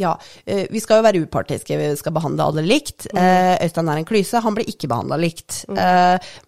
ja, 0.01 0.17
eh, 0.47 0.65
vi 0.73 0.81
skal 0.83 0.99
jo 1.01 1.05
være 1.07 1.21
upartiske, 1.27 1.77
vi 1.79 1.91
skal 2.01 2.13
behandle 2.17 2.47
alle 2.51 2.65
likt. 2.67 3.07
Mm. 3.13 3.19
Eh, 3.23 3.55
Øystein 3.67 3.89
er 3.93 4.01
en 4.01 4.09
klyse, 4.09 4.41
han 4.43 4.55
blir 4.57 4.67
ikke 4.71 4.89
behandla 4.91 5.19
likt. 5.21 5.65
Mm. 5.69 5.79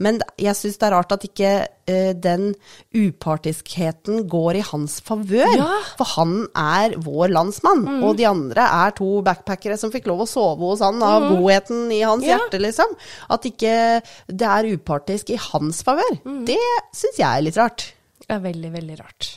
men 0.02 0.20
jeg 0.40 0.54
syns 0.58 0.78
det 0.80 0.86
er 0.88 0.94
rart 0.96 1.12
at 1.14 1.24
ikke 1.28 1.50
eh, 1.86 2.12
den 2.18 2.48
upartiskheten 2.96 4.24
går 4.30 4.58
i 4.60 4.64
hans 4.66 4.98
favør. 5.04 5.46
Ja. 5.56 5.66
Mm. 5.66 5.88
For 5.98 6.10
han 6.16 6.34
er 6.58 6.96
vår 7.02 7.32
landsmann, 7.34 7.84
og 8.06 8.16
de 8.18 8.26
andre 8.28 8.66
er 8.86 8.94
to 8.98 9.08
backpackere 9.26 9.78
som 9.80 9.92
fikk 9.94 10.08
lov 10.10 10.24
å 10.24 10.28
sove 10.30 10.70
hos 10.72 10.82
han 10.84 11.02
av 11.06 11.28
godheten 11.32 11.86
i 11.94 12.02
hans 12.02 12.22
Mm. 12.24 12.28
Ja. 12.28 12.38
hjerte, 12.38 12.58
liksom. 12.62 12.94
At 13.30 13.44
ikke 13.46 14.02
det 14.26 14.46
er 14.48 14.70
upartisk 14.76 15.30
i 15.30 15.36
hans 15.50 15.82
favør. 15.86 16.16
Mm. 16.24 16.44
Det 16.48 16.58
syns 16.96 17.18
jeg 17.20 17.28
er 17.28 17.42
litt 17.44 17.56
rart. 17.60 17.92
det 18.26 18.34
er 18.34 18.40
veldig, 18.42 18.72
veldig 18.72 18.98
rart. 18.98 19.28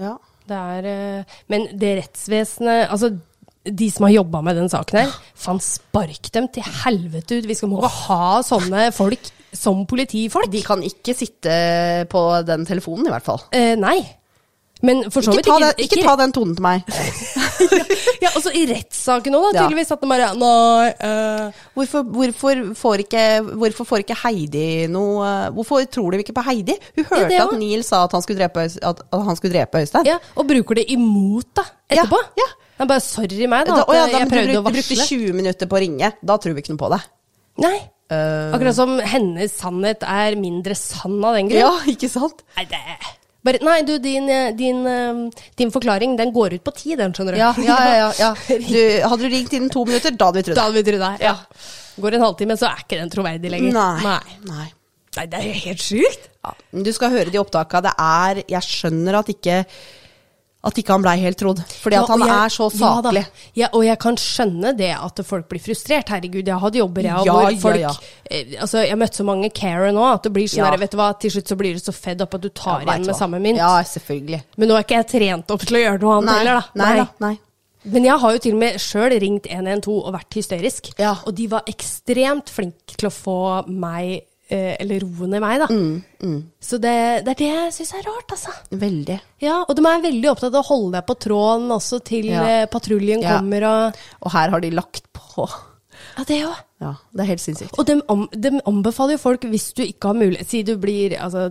Ja. 0.00 0.16
Det 0.50 0.60
er 0.76 0.88
eh, 0.90 1.34
Men 1.52 1.68
det 1.78 1.96
rettsvesenet 2.02 2.90
Altså, 2.90 3.12
de 3.64 3.90
som 3.92 4.06
har 4.06 4.14
jobba 4.14 4.40
med 4.44 4.56
den 4.56 4.70
saken 4.72 5.02
her, 5.02 5.10
faen 5.36 5.60
spark 5.62 6.30
dem 6.32 6.46
til 6.52 6.64
helvete 6.80 7.38
ut. 7.38 7.48
Vi 7.50 7.56
skal 7.58 7.68
må 7.68 7.82
ha 7.84 8.40
sånne 8.46 8.86
folk 8.96 9.28
som 9.52 9.82
politifolk. 9.90 10.48
De 10.52 10.62
kan 10.64 10.80
ikke 10.86 11.14
sitte 11.16 11.52
på 12.10 12.22
den 12.48 12.64
telefonen, 12.68 13.10
i 13.10 13.12
hvert 13.12 13.26
fall. 13.26 13.42
Eh, 13.52 13.74
nei. 13.78 13.98
Så 14.80 15.20
Ikke 15.20 15.36
vidt 15.36 15.46
ta, 15.46 15.56
den, 15.60 15.80
ikke 15.84 16.02
ta 16.06 16.14
den 16.16 16.32
tonen 16.32 16.54
til 16.56 16.64
meg. 16.64 16.84
Ja, 18.20 18.30
altså 18.36 18.50
I 18.56 18.62
rettssaken 18.68 19.34
òg. 19.36 19.50
Tydeligvis 19.54 19.90
at 19.92 20.00
de 20.02 20.08
bare 20.08 20.28
Nei. 20.36 20.88
Uh, 21.00 21.58
Hvorfor, 21.76 22.04
hvorfor, 22.14 22.60
får 22.76 23.02
ikke, 23.04 23.22
hvorfor 23.60 23.88
får 23.88 24.02
ikke 24.04 24.16
Heidi 24.22 24.64
noe 24.92 25.28
Hvorfor 25.56 25.84
tror 25.92 26.12
de 26.16 26.20
ikke 26.24 26.34
på 26.36 26.44
Heidi? 26.44 26.76
Hun 26.98 27.06
hørte 27.08 27.28
det 27.30 27.38
at 27.38 27.46
også. 27.46 27.60
Neil 27.60 27.84
sa 27.86 28.02
at 28.06 28.16
han 28.16 28.24
skulle 28.24 28.40
drepe, 28.42 28.64
at, 28.68 29.00
at 29.04 29.24
han 29.28 29.38
skulle 29.38 29.54
drepe 29.56 29.82
Øystein. 29.84 30.08
ja, 30.08 30.18
Og 30.36 30.48
bruker 30.48 30.80
det 30.80 30.86
imot, 30.92 31.48
da. 31.56 31.64
Etterpå. 31.90 32.20
ja. 32.40 32.48
Det 32.80 32.84
er 32.86 32.90
bare 32.94 33.04
sorry 33.04 33.46
meg, 33.52 33.68
da. 33.68 33.76
Da, 33.76 33.84
At 33.84 33.92
å 33.92 33.96
ja, 33.96 34.04
eh, 34.06 34.12
da, 34.12 34.20
jeg 34.24 34.30
prøvde 34.32 34.52
bruk, 34.52 34.60
å 34.60 34.66
varsle. 34.68 34.80
du 34.80 34.88
brukte 34.88 35.08
20 35.12 35.34
minutter 35.36 35.68
på 35.68 35.76
å 35.76 35.80
ringe. 35.84 36.12
Da 36.32 36.36
tror 36.40 36.56
vi 36.56 36.62
ikke 36.64 36.72
noe 36.76 36.80
på 36.80 36.92
det. 36.94 37.00
Nei. 37.60 37.76
Uh, 38.10 38.54
Akkurat 38.56 38.74
som 38.74 38.94
hennes 39.12 39.52
sannhet 39.60 40.04
er 40.08 40.36
mindre 40.40 40.74
sann 40.78 41.18
av 41.20 41.36
den 41.36 41.50
grunn. 41.52 41.60
ja, 41.60 41.72
ikke 41.92 42.08
sant? 42.10 42.40
Nei, 42.56 42.64
det 42.72 42.80
bare, 43.46 43.60
nei, 43.64 43.78
du, 43.88 43.94
din, 44.02 44.28
eh, 44.28 44.50
din, 44.56 44.82
eh, 44.86 45.44
din 45.56 45.70
forklaring, 45.72 46.16
den 46.18 46.32
går 46.34 46.58
ut 46.58 46.64
på 46.66 46.74
ti, 46.76 46.96
den, 46.98 47.14
skjønner 47.16 47.36
du. 47.36 47.40
Ja, 47.40 47.52
ja, 47.64 47.78
ja. 47.96 48.10
ja. 48.18 48.32
Du, 48.70 48.80
hadde 49.12 49.22
du 49.22 49.30
ringt 49.32 49.54
innen 49.56 49.72
to 49.72 49.84
minutter, 49.88 50.12
da 50.16 50.30
hadde 50.30 50.42
vi 50.42 50.48
trodd 50.50 50.60
Da 50.60 50.66
hadde 50.68 50.80
vi 50.80 50.86
trodd 50.90 51.06
deg. 51.06 51.24
Ja. 51.24 51.36
Går 52.00 52.16
en 52.16 52.26
halvtime, 52.26 52.56
så 52.60 52.68
er 52.70 52.84
ikke 52.84 53.00
den 53.00 53.12
troverdig 53.12 53.52
lenger. 53.52 53.72
Nei. 53.76 54.02
Nei. 54.04 54.42
Nei. 54.50 54.68
Det 55.26 55.40
er 55.40 55.62
helt 55.66 55.82
sjukt. 55.82 56.28
Ja. 56.44 56.52
Du 56.86 56.92
skal 56.94 57.12
høre 57.12 57.32
de 57.32 57.40
opptaka. 57.40 57.80
Det 57.84 57.92
er 57.98 58.42
Jeg 58.48 58.62
skjønner 58.64 59.18
at 59.20 59.32
ikke 59.32 59.64
at 60.62 60.74
ikke 60.76 60.92
han 60.92 61.02
blei 61.02 61.14
helt 61.22 61.38
trodd. 61.40 61.62
Fordi 61.80 61.96
at 61.96 62.08
han 62.12 62.20
jeg- 62.20 62.28
er 62.36 62.48
så 62.52 62.66
saklig. 62.70 63.26
Ja, 63.56 63.68
og 63.72 63.82
jeg 63.84 63.98
kan 63.98 64.16
skjønne 64.16 64.76
det 64.76 64.90
at 64.94 65.20
folk 65.24 65.48
blir 65.48 65.58
frustrert. 65.60 66.08
Herregud, 66.12 66.44
jeg 66.44 66.52
har 66.52 66.60
hatt 66.60 66.74
jobber 66.74 67.02
jeg, 67.02 67.24
Ja, 67.24 67.32
hvor 67.32 67.50
ja, 67.50 67.58
folk 67.58 67.80
ja. 67.80 67.92
eh, 68.30 68.44
Altså, 68.60 68.82
jeg 68.84 68.90
har 68.90 68.96
møtt 68.98 69.14
så 69.16 69.24
mange 69.24 69.50
Karen 69.54 69.94
nå 69.94 70.04
at 70.14 70.22
det 70.22 70.32
blir 70.34 70.44
sånn 70.46 70.68
Ja. 70.70 70.76
vet 70.76 70.90
du 70.90 70.96
hva, 70.98 71.18
til 71.18 71.30
slutt 71.30 71.48
så 71.48 71.56
blir 71.56 71.72
du 71.72 71.80
så 71.80 71.92
fedd 71.96 72.20
opp 72.20 72.34
at 72.34 72.40
du 72.42 72.48
tar 72.50 72.80
Ja, 72.82 72.92
igjen 72.92 73.06
med 73.06 73.14
hva. 73.14 73.18
samme 73.18 73.40
mynt. 73.40 73.56
Ja, 73.56 73.82
selvfølgelig. 73.82 74.42
Men 74.58 74.68
nå 74.68 74.76
er 74.76 74.82
ikke 74.84 75.00
jeg 75.00 75.08
trent 75.08 75.50
opp 75.50 75.60
til 75.60 75.76
å 75.76 75.80
gjøre 75.80 76.00
noe 76.02 76.16
annet 76.18 76.26
Nei, 76.26 76.38
heller, 76.44 76.60
da. 76.74 76.84
nei. 76.84 77.06
Nei. 77.20 77.38
Men 77.82 78.04
jeg 78.04 78.18
har 78.20 78.32
jo 78.32 78.38
til 78.38 78.52
og 78.52 78.58
med 78.58 78.74
sjøl 78.74 79.18
ringt 79.18 79.46
112 79.48 80.04
og 80.04 80.12
vært 80.12 80.34
hysterisk. 80.36 80.92
Ja. 80.98 81.14
Og 81.26 81.34
de 81.34 81.46
var 81.46 81.62
ekstremt 81.66 82.50
flinke 82.52 82.94
til 82.98 83.08
å 83.08 83.10
få 83.10 83.66
meg, 83.66 84.24
eller 84.52 85.00
roen 85.04 85.34
i 85.36 85.40
meg, 85.42 85.60
da. 85.62 85.66
Mm, 85.70 86.38
Så 86.60 86.78
det, 86.82 87.24
det 87.24 87.32
er 87.34 87.38
det 87.40 87.48
jeg 87.50 87.72
syns 87.78 87.92
er 87.94 88.06
rart, 88.08 88.34
altså. 88.34 88.54
Veldig. 88.72 89.20
Ja, 89.40 89.60
og 89.68 89.76
de 89.76 89.84
er 89.86 90.02
veldig 90.04 90.30
opptatt 90.32 90.54
av 90.54 90.64
å 90.64 90.68
holde 90.68 90.92
deg 90.98 91.06
på 91.06 91.18
tråden 91.26 91.70
også 91.76 92.02
til 92.04 92.26
Ja. 92.32 92.42
eh, 92.46 92.66
patruljen 92.66 93.22
Ja. 93.22 93.38
kommer 93.38 93.64
og 93.70 93.94
Og 94.22 94.32
her 94.32 94.50
har 94.50 94.60
de 94.60 94.70
lagt 94.70 95.04
på. 95.12 95.48
Ja, 96.16 96.24
det 96.24 96.40
òg. 96.44 96.56
Ja, 96.80 96.94
det 97.12 97.20
er 97.20 97.28
helt 97.34 97.40
sinnssykt. 97.40 97.78
Og 97.78 97.86
de, 97.86 98.00
om, 98.08 98.28
de 98.32 98.50
anbefaler 98.66 99.12
jo 99.16 99.18
folk, 99.18 99.42
hvis 99.44 99.72
du 99.76 99.82
ikke 99.84 100.08
har 100.08 100.14
mulighet 100.16 100.48
Si 100.48 100.62
du 100.62 100.76
blir 100.80 101.12
altså, 101.20 101.50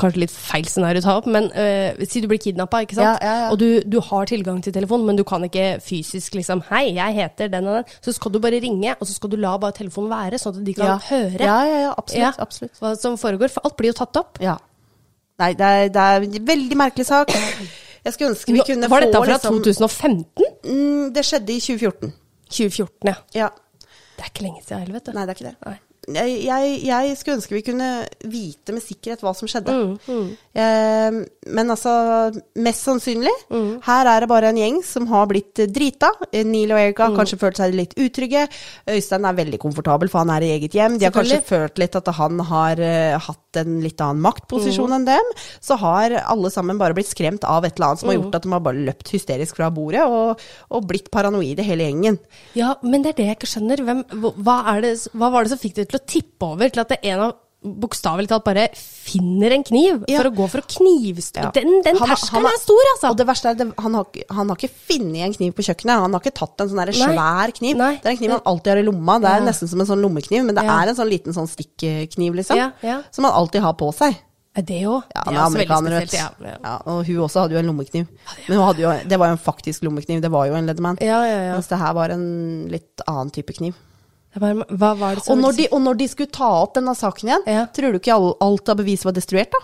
kanskje 0.00 0.22
litt 0.24 0.32
feil 0.34 0.66
scenario 0.70 1.02
å 1.02 1.04
ta 1.04 1.14
opp, 1.20 1.26
men 1.30 1.50
uh, 1.54 2.04
si 2.08 2.22
du 2.24 2.28
blir 2.30 2.40
kidnappa, 2.42 2.82
ikke 2.86 2.96
sant? 2.98 3.22
Ja, 3.22 3.36
ja, 3.44 3.48
og 3.52 3.58
du, 3.60 3.80
du 3.86 3.98
har 4.00 4.26
tilgang 4.30 4.60
til 4.64 4.74
telefon, 4.76 5.04
men 5.08 5.18
du 5.18 5.24
kan 5.28 5.44
ikke 5.46 5.78
fysisk 5.84 6.34
liksom 6.38 6.62
Hei, 6.70 6.94
jeg 6.96 7.16
heter 7.18 7.50
den 7.52 7.68
og 7.70 7.80
den. 7.80 7.94
Så 8.04 8.14
skal 8.16 8.32
du 8.34 8.40
bare 8.42 8.60
ringe, 8.64 8.96
og 8.98 9.06
så 9.08 9.16
skal 9.16 9.32
du 9.34 9.38
la 9.40 9.54
bare 9.60 9.76
telefonen 9.76 10.12
være, 10.12 10.40
sånn 10.42 10.58
at 10.58 10.66
de 10.66 10.74
kan 10.78 11.00
høre 11.10 11.40
Ja, 11.44 11.58
ja, 11.68 11.80
ja, 11.88 11.94
absolutt. 11.96 12.40
Absolutt. 12.46 12.78
hva 12.80 12.94
som 13.00 13.18
foregår. 13.20 13.52
For 13.54 13.66
alt 13.68 13.76
blir 13.80 13.92
jo 13.92 13.98
tatt 14.00 14.20
opp. 14.20 14.40
Ja. 14.42 14.58
Nei, 15.42 15.50
det 15.58 15.66
er, 15.66 15.88
det 15.90 16.02
er 16.02 16.28
en 16.28 16.46
veldig 16.46 16.76
merkelig 16.78 17.08
sak. 17.08 17.32
Jeg 18.04 18.12
skulle 18.14 18.30
ønske 18.34 18.52
vi 18.52 18.60
Nå- 18.60 18.66
kunne 18.68 18.88
Var 18.92 19.06
dette 19.06 19.20
fra 19.24 19.32
liksom 19.32 19.62
2015? 19.64 20.44
mm, 20.68 21.12
Det 21.16 21.24
skjedde 21.26 21.54
i 21.56 21.60
2014. 21.64 22.12
2014, 22.54 23.10
ja. 23.10 23.14
Ja. 23.34 23.48
Det 24.14 24.22
er 24.22 24.30
ikke 24.30 24.44
lenge 24.44 24.62
siden 24.62 24.78
heller, 24.84 24.94
vet 24.98 25.08
du. 25.08 25.12
Nei, 25.16 25.24
det 25.26 25.32
er 25.32 25.38
ikke 25.40 25.48
det. 25.50 25.56
Nei. 25.66 25.78
Jeg, 26.06 26.84
jeg, 26.84 27.16
skulle 27.16 27.36
ønske 27.38 27.54
vi 27.56 27.62
kunne 27.62 27.88
vite 28.28 28.72
med 28.76 28.82
sikkerhet 28.84 29.20
hva 29.24 29.34
som 29.36 29.48
skjedde. 29.48 29.98
Mm, 30.08 30.36
Eh, 30.54 31.10
men 31.50 31.66
altså, 31.72 31.90
mest 32.62 32.84
sannsynlig, 32.86 33.32
Mm. 33.50 33.80
her 33.82 34.06
er 34.06 34.20
det 34.20 34.28
bare 34.28 34.48
en 34.52 34.56
gjeng 34.56 34.76
som 34.84 35.06
har 35.10 35.26
blitt 35.26 35.54
drita. 35.74 36.12
Neil 36.32 36.70
og 36.70 36.78
Erika 36.78 37.08
Mm. 37.08 37.16
har 37.16 37.24
kanskje 37.24 37.38
følt 37.40 37.56
seg 37.56 37.74
litt 37.74 37.94
utrygge. 37.96 38.48
Øystein 38.86 39.24
er 39.26 39.34
veldig 39.34 39.58
komfortabel, 39.58 40.08
for 40.08 40.18
han 40.18 40.30
er 40.30 40.42
i 40.46 40.52
eget 40.60 40.70
hjem. 40.72 40.96
De 40.98 41.06
har 41.06 41.10
kanskje 41.12 41.42
følt 41.42 41.76
litt 41.78 41.96
at 41.96 42.06
han 42.06 42.38
har 42.38 42.78
uh, 42.78 43.18
hatt 43.18 43.56
en 43.56 43.80
litt 43.82 43.98
annen 44.00 44.22
maktposisjon 44.22 44.88
Mm. 44.88 44.94
enn 44.94 45.04
dem. 45.06 45.24
Så 45.60 45.76
har 45.76 46.10
alle 46.24 46.50
sammen 46.50 46.78
bare 46.78 46.94
blitt 46.94 47.10
skremt 47.10 47.42
av 47.42 47.64
et 47.64 47.74
eller 47.74 47.88
annet 47.88 47.98
som 47.98 48.08
Mm. 48.10 48.14
har 48.14 48.22
gjort 48.22 48.34
at 48.36 48.42
de 48.42 48.50
har 48.52 48.60
bare 48.60 48.84
løpt 48.86 49.10
hysterisk 49.10 49.56
fra 49.56 49.70
bordet 49.70 50.02
og, 50.06 50.38
og 50.70 50.86
blitt 50.86 51.10
paranoide 51.10 51.64
hele 51.64 51.82
gjengen. 51.90 52.18
Ja, 52.54 52.76
men 52.82 53.02
det 53.02 53.14
er 53.18 53.24
det 53.24 53.26
jeg 53.26 53.38
ikke 53.38 53.50
skjønner. 53.58 53.76
Hvem, 53.84 54.04
hva, 54.38 54.76
er 54.76 54.80
det, 54.82 55.08
hva 55.14 55.32
var 55.32 55.42
det 55.42 55.50
som 55.50 55.58
fikk 55.58 55.74
det 55.74 55.88
til 55.88 55.93
å 56.00 56.06
tippe 56.06 56.42
over 56.54 56.68
til 56.70 56.80
at 56.84 56.88
det 56.94 56.98
er 57.02 57.14
en 57.14 57.20
av 57.28 57.34
bokstavelig 57.64 58.28
talt 58.28 58.44
bare 58.44 58.66
finner 58.76 59.54
en 59.56 59.62
kniv 59.64 60.02
Ja. 60.06 60.18
for 60.20 60.28
å 60.28 60.34
gå 60.36 60.48
for 60.52 60.60
å 60.60 60.66
knivstå 60.68 61.40
Ja. 61.46 61.50
Den, 61.56 61.80
den 61.80 61.96
terskelen 61.96 62.44
er- 62.44 62.58
stor, 62.60 62.82
altså! 62.92 63.10
Og 63.10 63.16
det 63.16 63.26
verste 63.26 63.48
er, 63.48 63.54
det, 63.54 63.66
han, 63.78 63.94
har, 63.94 64.04
han 64.36 64.48
har 64.52 64.56
ikke 64.58 64.68
funnet 64.90 65.24
en 65.24 65.32
kniv 65.32 65.54
på 65.56 65.64
kjøkkenet. 65.64 66.02
Han 66.04 66.12
har 66.12 66.20
ikke 66.20 66.34
tatt 66.36 66.60
en 66.60 66.68
sånn 66.68 66.92
svær 66.92 67.52
kniv. 67.56 67.76
Nei. 67.80 67.94
Det 68.02 68.04
er 68.04 68.10
en 68.10 68.20
kniv 68.20 68.30
han 68.36 68.44
alltid 68.44 68.70
har 68.74 68.82
i 68.82 68.84
lomma. 68.84 69.16
Det 69.18 69.30
er 69.30 69.40
Ja. 69.40 69.46
nesten 69.48 69.68
som 69.72 69.80
en 69.80 69.86
sånn 69.86 70.02
lommekniv, 70.04 70.44
men 70.44 70.54
det 70.54 70.64
er 70.64 70.88
en 70.92 70.94
sånn 70.94 71.08
liten 71.08 71.32
sånn 71.32 71.48
stikkekniv, 71.48 72.34
liksom. 72.36 72.72
Som 73.10 73.24
han 73.24 73.32
alltid 73.32 73.62
har 73.62 73.72
på 73.72 73.88
seg. 73.96 74.14
Det 74.54 74.82
òg? 74.86 75.02
Ja, 75.16 75.22
det 75.24 75.32
er 75.32 75.40
er 75.40 75.46
amerikaner, 75.48 75.90
vet. 76.00 76.12
Ja, 76.12 76.28
ja. 76.44 76.56
Ja, 76.62 76.74
og 76.86 77.06
hun 77.06 77.16
også 77.24 77.40
hadde 77.42 77.56
jo 77.56 77.58
en 77.58 77.66
lommekniv. 77.72 78.06
Men 78.46 78.76
jo, 78.78 78.92
det 79.08 79.18
var 79.18 79.26
jo 79.32 79.32
en 79.32 79.38
faktisk 79.38 79.82
lommekniv, 79.82 80.20
det 80.20 80.30
var 80.30 80.46
jo 80.46 80.54
en 80.54 80.66
Leatherman. 80.68 80.96
Mens 81.00 81.66
det 81.66 81.78
her 81.80 81.92
var 81.94 82.10
en 82.10 82.68
litt 82.68 83.00
annen 83.08 83.32
type 83.32 83.52
kniv. 83.56 83.74
Bare, 84.40 84.64
hva 84.74 84.92
var 84.98 85.14
det 85.20 85.28
Og 85.30 85.38
når, 85.38 85.56
de, 85.60 85.68
og 85.70 85.82
når 85.84 85.98
de 86.00 86.08
skulle 86.10 86.32
ta 86.34 86.48
opp 86.64 86.74
denne 86.74 86.94
saken 86.98 87.28
igjen, 87.30 87.44
Ja. 87.46 87.66
tror 87.70 87.92
du 87.94 87.98
ikke 88.00 88.14
all, 88.16 88.32
alt 88.42 88.68
av 88.72 88.76
bevis 88.82 89.04
var 89.06 89.12
destruert, 89.14 89.52
da? 89.54 89.60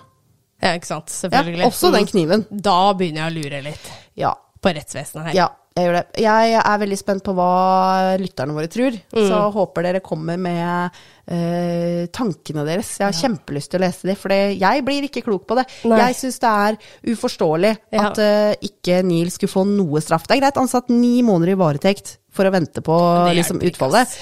Ja, 0.63 0.75
ikke 0.77 0.87
sant. 0.91 1.09
Ja, 1.09 1.29
Selvfølgelig. 1.31 1.65
også 1.67 1.91
den 1.95 2.07
kniven. 2.07 2.47
Da 2.51 2.93
begynner 2.95 3.27
jeg 3.27 3.33
å 3.33 3.39
lure 3.43 3.63
litt 3.71 3.91
Ja, 4.21 4.35
på 4.61 4.75
rettsvesenet 4.77 5.31
her. 5.31 5.35
Ja, 5.35 5.49
jeg 5.79 5.87
gjør 5.87 5.95
det. 5.97 6.21
Jeg 6.21 6.53
er 6.61 6.79
veldig 6.83 6.99
spent 7.01 7.23
på 7.25 7.33
hva 7.33 8.17
lytterne 8.21 8.53
våre 8.53 8.69
tror. 8.69 8.93
Mm. 9.17 9.23
Så 9.31 9.39
håper 9.55 9.87
dere 9.87 10.01
kommer 10.05 10.37
med 10.37 10.91
eh, 11.31 12.07
tankene 12.13 12.67
deres. 12.69 12.93
Jeg 13.01 13.07
har 13.09 13.17
kjempelyst 13.17 13.71
til 13.73 13.81
å 13.81 13.85
lese 13.87 14.07
de, 14.11 14.17
for 14.21 14.29
jeg 14.35 14.85
blir 14.85 15.09
ikke 15.09 15.25
klok 15.25 15.47
på 15.49 15.57
det. 15.57 15.65
Nei. 15.89 15.99
Jeg 16.05 16.19
syns 16.21 16.39
det 16.45 16.53
er 16.53 16.79
uforståelig 17.15 17.73
Ja. 17.97 18.11
at 18.11 18.19
eh, 18.23 18.55
ikke 18.71 19.01
Neil 19.07 19.31
skulle 19.33 19.55
få 19.57 19.65
noe 19.67 20.03
straff. 20.05 20.27
Det 20.29 20.37
er 20.37 20.43
greit, 20.45 20.61
han 20.61 20.69
satt 20.71 20.93
ni 20.93 21.23
måneder 21.27 21.55
i 21.57 21.61
varetekt 21.61 22.19
for 22.35 22.47
å 22.47 22.53
vente 22.55 22.83
på 22.85 22.97
liksom, 23.37 23.59
utfallet. 23.67 24.13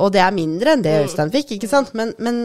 Og 0.00 0.12
det 0.14 0.22
er 0.24 0.34
mindre 0.36 0.74
enn 0.76 0.84
det 0.84 0.96
Øystein 1.04 1.32
fikk, 1.34 1.56
ikke 1.58 1.70
sant. 1.70 1.92
Men, 1.98 2.14
men 2.22 2.42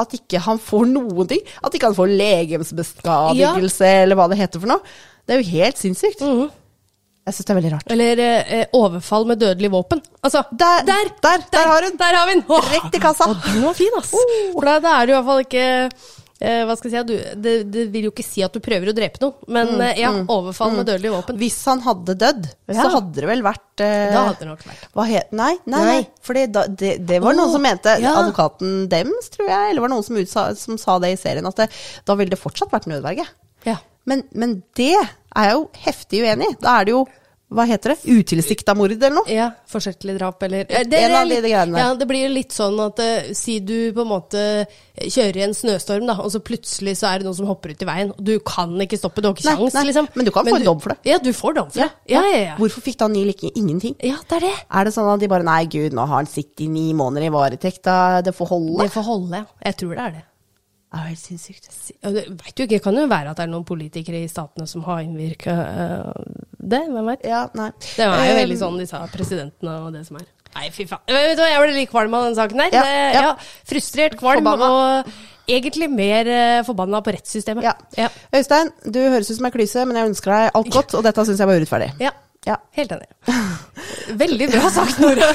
at 0.00 0.14
ikke 0.18 0.40
han 0.42 0.58
får 0.58 0.86
noen 0.90 1.28
ting. 1.30 1.42
At 1.62 1.74
ikke 1.76 1.92
han 1.92 1.98
får 1.98 2.14
legemsbeskadigelse, 2.18 3.90
eller 4.02 4.18
hva 4.18 4.26
det 4.32 4.40
heter 4.40 4.62
for 4.62 4.72
noe. 4.74 4.96
Det 5.26 5.36
er 5.36 5.42
jo 5.42 5.52
helt 5.56 5.82
sinnssykt. 5.82 6.22
Mhm. 6.26 6.48
Jeg 7.26 7.34
syns 7.34 7.46
det 7.46 7.50
er 7.52 7.56
veldig 7.58 7.70
rart. 7.72 7.88
Eller 7.90 8.20
eh, 8.22 8.66
overfall 8.78 9.24
med 9.26 9.40
dødelig 9.42 9.72
våpen. 9.72 9.98
Altså, 10.22 10.44
Der, 10.54 10.84
der! 10.86 11.08
der, 11.24 11.42
der 11.50 11.64
har 11.72 11.82
hun! 11.82 11.96
Der 11.98 12.14
har 12.14 12.28
vi 12.28 12.36
den! 12.36 12.44
Rett 12.70 12.94
i 12.94 13.00
kassa. 13.02 13.26
Og 13.32 13.40
den 13.42 13.64
var 13.64 13.74
fin, 13.74 13.96
ass. 13.98 14.12
For 14.52 14.68
da, 14.68 14.76
da 14.84 14.92
er 15.00 15.08
det 15.08 15.10
i 15.10 15.16
hvert 15.16 15.26
fall 15.26 15.42
ikke 15.42 15.64
eh, 15.66 16.12
Hva 16.38 16.74
skal 16.76 16.90
jeg 16.92 17.06
si? 17.06 17.08
Du, 17.08 17.40
det, 17.40 17.52
det 17.72 17.82
vil 17.94 18.08
jo 18.08 18.10
ikke 18.12 18.24
si 18.26 18.42
at 18.44 18.52
du 18.52 18.60
prøver 18.60 18.90
å 18.90 18.94
drepe 18.96 19.22
noen, 19.22 19.38
men 19.56 19.70
eh, 19.80 19.94
ja, 20.02 20.10
overfall 20.28 20.74
med 20.76 20.84
dødelig 20.90 21.14
våpen. 21.14 21.38
Hvis 21.40 21.56
han 21.70 21.80
hadde 21.86 22.16
dødd, 22.20 22.48
Ja. 22.68 22.82
så 22.82 22.90
hadde 22.98 23.14
det 23.22 23.30
vel 23.30 23.44
vært 23.46 23.82
eh, 23.86 24.10
Da 24.12 24.24
hadde 24.26 24.42
det 24.42 24.48
nok 24.50 24.66
vært. 24.68 24.84
Hva 24.92 25.06
het 25.08 25.32
Nei, 25.32 25.54
nei, 25.64 25.80
nei. 25.88 25.98
For 26.26 26.36
det, 26.36 26.66
det 27.08 27.20
var 27.24 27.38
noen 27.38 27.54
som 27.54 27.64
mente, 27.64 27.94
ja. 28.04 28.12
advokaten 28.20 28.84
dems, 28.92 29.30
tror 29.32 29.48
jeg, 29.48 29.70
eller 29.72 29.86
var 29.86 29.94
noen 29.94 30.04
som, 30.04 30.18
utsa, 30.20 30.48
som 30.60 30.76
sa 30.82 30.98
det 31.00 31.14
i 31.14 31.20
serien, 31.20 31.48
at 31.48 31.64
da 32.04 32.18
ville 32.20 32.34
det 32.36 32.40
fortsatt 32.42 32.74
vært 32.74 32.90
nødverge. 32.92 33.24
Ja. 33.64 33.78
Men, 34.06 34.26
men 34.36 34.58
det 34.78 34.92
er 35.00 35.48
jeg 35.48 35.56
jo 35.56 35.64
heftig 35.88 36.20
uenig 36.26 36.52
i. 36.52 36.58
Da 36.62 36.76
er 36.82 36.86
det 36.86 36.92
jo, 36.98 37.06
hva 37.46 37.62
heter 37.62 37.92
det, 37.92 38.10
utilsikta 38.10 38.74
mord 38.74 38.90
eller 38.96 39.12
noe? 39.14 39.26
Ja, 39.30 39.52
forsettlig 39.70 40.16
drap 40.16 40.42
eller 40.42 40.66
En 40.66 41.12
av 41.14 41.28
de 41.30 41.36
greiene. 41.44 41.78
Ja, 41.78 41.92
det 41.94 42.08
blir 42.10 42.32
litt 42.32 42.50
sånn 42.50 42.74
at 42.82 42.98
uh, 42.98 43.28
si 43.38 43.60
du 43.62 43.92
på 43.94 44.02
en 44.02 44.10
måte 44.10 44.42
kjører 44.98 45.38
i 45.38 45.44
en 45.46 45.54
snøstorm, 45.54 46.08
da, 46.10 46.16
og 46.24 46.32
så 46.34 46.40
plutselig 46.42 46.96
så 46.98 47.12
er 47.12 47.22
det 47.22 47.28
noen 47.28 47.38
som 47.38 47.46
hopper 47.46 47.76
ut 47.76 47.86
i 47.86 47.88
veien. 47.88 48.10
og 48.10 48.18
Du 48.26 48.34
kan 48.42 48.74
ikke 48.82 48.98
stoppe, 48.98 49.22
du 49.22 49.30
har 49.30 49.38
ikke 49.38 49.46
kjangs, 49.46 49.78
liksom. 49.92 50.10
men 50.18 50.26
du 50.26 50.32
kan 50.34 50.50
få 50.50 50.58
en 50.58 50.66
dom 50.66 50.82
for 50.82 50.96
det. 50.96 50.98
Ja, 51.06 51.22
du 51.22 51.30
får 51.36 51.58
dom 51.60 51.70
for 51.70 51.84
det. 51.84 51.90
Ja, 52.10 52.24
ja, 52.26 52.42
ja. 52.48 52.58
Hvorfor 52.58 52.82
fikk 52.82 52.98
da 53.04 53.12
Neil 53.14 53.30
ikke 53.30 53.54
ingenting? 53.54 53.94
Ja, 54.02 54.18
det 54.26 54.40
er 54.40 54.48
det. 54.48 54.54
Er 54.66 54.90
det 54.90 54.96
sånn 54.98 55.14
at 55.14 55.22
de 55.22 55.30
bare 55.30 55.46
Nei, 55.46 55.62
gud, 55.70 55.94
nå 55.94 56.02
har 56.02 56.24
han 56.24 56.30
sittet 56.30 56.66
i 56.66 56.72
ni 56.72 56.88
måneder 56.98 57.28
i 57.28 57.34
varetekt, 57.34 57.84
da 57.86 58.24
det 58.26 58.34
får 58.34 58.56
holde? 58.56 58.80
Det 58.82 58.94
får 58.96 59.06
holde. 59.06 59.44
ja. 59.44 59.60
Jeg 59.70 59.78
tror 59.84 59.94
det 59.94 60.02
er 60.02 60.18
det. 60.18 60.30
Det 60.86 61.00
er 61.02 61.08
helt 61.10 61.20
sinnssykt. 61.20 61.66
Det 62.00 62.22
vet 62.30 62.52
jo 62.56 62.64
ikke, 62.64 62.70
det 62.76 62.82
kan 62.84 62.96
jo 62.96 63.06
være 63.10 63.32
at 63.32 63.40
det 63.40 63.44
er 63.44 63.50
noen 63.52 63.64
politikere 63.68 64.20
i 64.22 64.28
statene 64.30 64.68
som 64.70 64.84
har 64.86 65.02
innvirka 65.04 65.56
det, 66.56 66.80
hvem 66.88 67.10
vet. 67.10 67.26
Ja, 67.26 67.42
nei. 67.58 67.70
Det 67.82 68.04
er 68.06 68.14
jo 68.14 68.32
Eh, 68.32 68.38
veldig 68.40 68.58
sånn 68.60 68.78
de 68.80 68.86
sa, 68.88 69.02
presidentene 69.12 69.74
og 69.84 69.92
det 69.94 70.04
som 70.06 70.16
er. 70.20 70.26
Nei, 70.56 70.70
fy 70.72 70.86
faen. 70.88 71.02
Vet 71.10 71.34
du 71.36 71.42
hva, 71.42 71.48
jeg 71.52 71.60
ble 71.62 71.74
litt 71.76 71.90
kvalm 71.92 72.14
av 72.16 72.28
den 72.30 72.36
saken 72.38 72.62
der. 72.62 72.72
Ja, 72.72 72.84
ja. 72.86 73.24
ja, 73.26 73.32
frustrert, 73.68 74.16
kvalm 74.16 74.46
Forbanna. 74.46 74.70
og 75.04 75.50
egentlig 75.52 75.90
mer 75.92 76.30
uh, 76.30 76.62
forbanna 76.66 77.02
på 77.04 77.12
rettssystemet. 77.18 77.66
Ja. 77.98 78.08
Øystein, 78.34 78.70
du 78.88 79.02
høres 79.04 79.28
ut 79.30 79.36
som 79.36 79.50
ei 79.50 79.52
klyse, 79.54 79.84
men 79.86 80.00
jeg 80.00 80.14
ønsker 80.14 80.32
deg 80.32 80.56
alt 80.62 80.72
godt, 80.72 80.96
og 80.96 81.04
dette 81.04 81.26
syns 81.28 81.42
jeg 81.44 81.50
var 81.50 81.60
urettferdig. 81.60 81.90
ja. 82.06 82.14
Ja. 82.46 82.60
Helt 82.78 82.92
enig. 82.94 83.08
Veldig 84.16 84.46
bra 84.52 84.68
sagt, 84.72 84.98
Nora. 85.02 85.26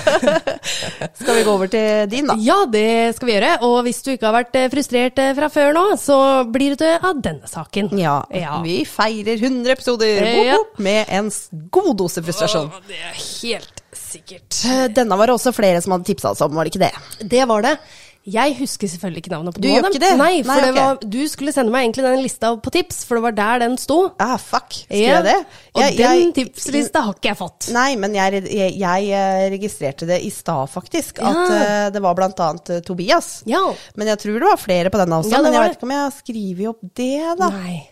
Skal 1.19 1.35
vi 1.37 1.43
gå 1.45 1.51
over 1.53 1.69
til 1.71 2.07
din, 2.11 2.27
da? 2.29 2.35
Ja, 2.41 2.61
det 2.71 3.15
skal 3.17 3.29
vi 3.29 3.35
gjøre. 3.35 3.51
Og 3.67 3.75
hvis 3.85 4.01
du 4.05 4.11
ikke 4.15 4.27
har 4.29 4.35
vært 4.39 4.57
eh, 4.57 4.69
frustrert 4.73 5.21
eh, 5.21 5.33
fra 5.37 5.49
før 5.53 5.73
nå, 5.77 5.83
så 6.01 6.17
blir 6.49 6.75
du 6.79 6.85
av 6.89 7.21
denne 7.21 7.49
saken. 7.51 7.91
Ja, 8.01 8.19
Ja. 8.33 8.57
vi 8.65 8.81
feirer 8.89 9.37
100 9.41 9.75
episoder 9.75 10.09
Ja. 10.21 10.31
Woop, 10.31 10.51
woop, 10.55 10.79
med 10.87 11.11
en 11.13 11.29
god 11.73 11.93
dose 12.01 12.23
frustrasjon. 12.25 12.71
Åh, 12.73 12.85
det 12.89 12.97
er 12.99 13.19
helt 13.21 13.83
sikkert. 13.97 14.61
Eh, 14.65 14.85
Denne 14.95 15.17
var 15.19 15.29
det 15.29 15.37
også 15.37 15.53
flere 15.55 15.81
som 15.83 15.93
hadde 15.97 16.07
tipsa 16.09 16.31
oss 16.33 16.41
om, 16.45 16.55
var 16.57 16.65
det 16.67 16.73
ikke 16.73 16.85
det? 16.87 17.27
Det 17.35 17.45
var 17.49 17.67
det. 17.67 17.75
Jeg 18.24 18.53
husker 18.59 18.86
selvfølgelig 18.86 19.17
ikke 19.24 19.32
navnet 19.34 19.55
på 19.55 19.61
Du 19.63 19.67
noen 19.67 19.86
av 19.88 19.93
dem. 19.95 20.01
det? 20.03 20.09
Nei, 20.19 20.43
for 20.43 20.51
Nei, 20.53 20.65
det 20.67 20.74
var, 20.76 20.97
du 21.09 21.22
skulle 21.28 21.51
sende 21.55 21.72
meg 21.74 21.88
egentlig 21.88 22.03
den 22.05 22.19
lista 22.22 22.51
på 22.61 22.69
tips, 22.76 22.99
for 23.09 23.17
det 23.17 23.24
var 23.24 23.32
der 23.39 23.59
den 23.63 23.78
sto. 23.82 23.95
Ah, 24.22 24.36
fuck. 24.38 24.69
Skulle 24.84 24.99
Ja. 25.01 25.15
jeg 25.15 25.24
det? 25.26 25.45
Og 25.74 25.82
Jeg- 25.82 25.97
den 25.97 26.19
jeg- 26.22 26.34
tipslista 26.36 27.01
har 27.01 27.13
ikke 27.15 27.30
jeg 27.32 27.38
fått. 27.38 27.72
Nei, 27.74 27.95
men 27.95 28.13
jeg, 28.13 28.43
jeg, 28.78 29.09
eh, 29.09 29.49
registrerte 29.49 30.05
det 30.05 30.22
i 30.24 30.30
stad, 30.30 30.69
faktisk. 30.69 31.17
At 31.17 31.34
Ja. 31.49 31.86
eh, 31.86 31.89
det 31.89 31.99
var 32.01 32.13
blant 32.13 32.36
annet 32.39 32.69
eh, 32.69 32.80
Tobias. 32.82 33.41
Ja. 33.47 33.74
Men 33.95 34.07
jeg 34.07 34.19
tror 34.19 34.34
det 34.39 34.43
var 34.49 34.57
flere 34.57 34.89
på 34.91 34.97
denne 35.01 35.17
også. 35.17 35.32
Ja, 35.32 35.41
men 35.41 35.53
jeg 35.53 35.61
vet 35.63 35.78
ikke 35.80 35.84
om 35.84 35.89
jeg 35.89 36.05
har 36.05 36.11
skrevet 36.11 36.67
opp 36.69 36.82
det, 36.93 37.38
da. 37.39 37.49
Nei. 37.49 37.89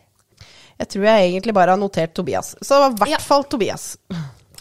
Jeg 0.80 0.88
tror 0.90 1.04
jeg 1.06 1.34
egentlig 1.42 1.54
bare 1.56 1.70
har 1.72 1.78
notert 1.78 2.14
Tobias. 2.14 2.56
Så 2.62 2.86
i 2.92 2.94
hvert 2.94 3.22
fall 3.22 3.44
Tobias. 3.46 3.98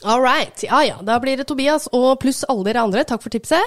All 0.02 0.20
right. 0.22 0.62
Ja 0.62 0.80
ja, 0.80 0.94
da 1.02 1.18
blir 1.20 1.36
det 1.36 1.46
Tobias 1.46 1.88
og 1.92 2.20
pluss 2.20 2.42
alle 2.48 2.64
dere 2.64 2.82
andre. 2.82 3.04
Takk 3.04 3.20
for 3.22 3.28
tipset. 3.28 3.60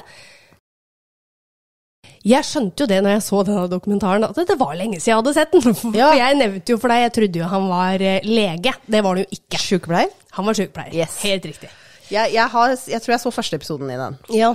Jeg 2.28 2.46
skjønte 2.46 2.84
jo 2.84 2.88
det 2.92 3.00
når 3.02 3.16
jeg 3.16 3.24
så 3.26 3.40
denne 3.48 3.64
dokumentaren, 3.72 4.24
at 4.28 4.38
det 4.46 4.58
var 4.60 4.76
lenge 4.78 5.00
siden 5.02 5.10
jeg 5.10 5.20
hadde 5.22 5.34
sett 5.38 5.54
den. 5.56 5.74
For 5.80 5.96
Ja. 5.98 6.12
jeg 6.20 6.38
nevnte 6.38 6.76
jo 6.76 6.78
for 6.82 6.94
deg, 6.94 7.00
jeg 7.08 7.14
trodde 7.18 7.40
jo 7.42 7.48
han 7.50 7.66
var 7.72 8.04
eh, 8.06 8.20
lege. 8.28 8.74
Det 8.86 9.02
var 9.02 9.16
han 9.18 9.24
jo 9.24 9.38
ikke. 9.40 9.58
Sykepleier? 9.64 10.12
Han 10.38 10.46
var 10.46 10.60
sykepleier. 10.60 10.94
Yes. 11.02 11.16
Helt 11.26 11.48
riktig. 11.50 11.72
Jeg, 12.12 12.34
jeg, 12.36 12.44
har, 12.52 12.74
jeg 12.92 13.02
tror 13.02 13.14
jeg 13.16 13.22
så 13.24 13.32
første 13.32 13.56
episoden 13.58 13.90
i 13.90 13.98
den. 13.98 14.18
Ja. 14.36 14.50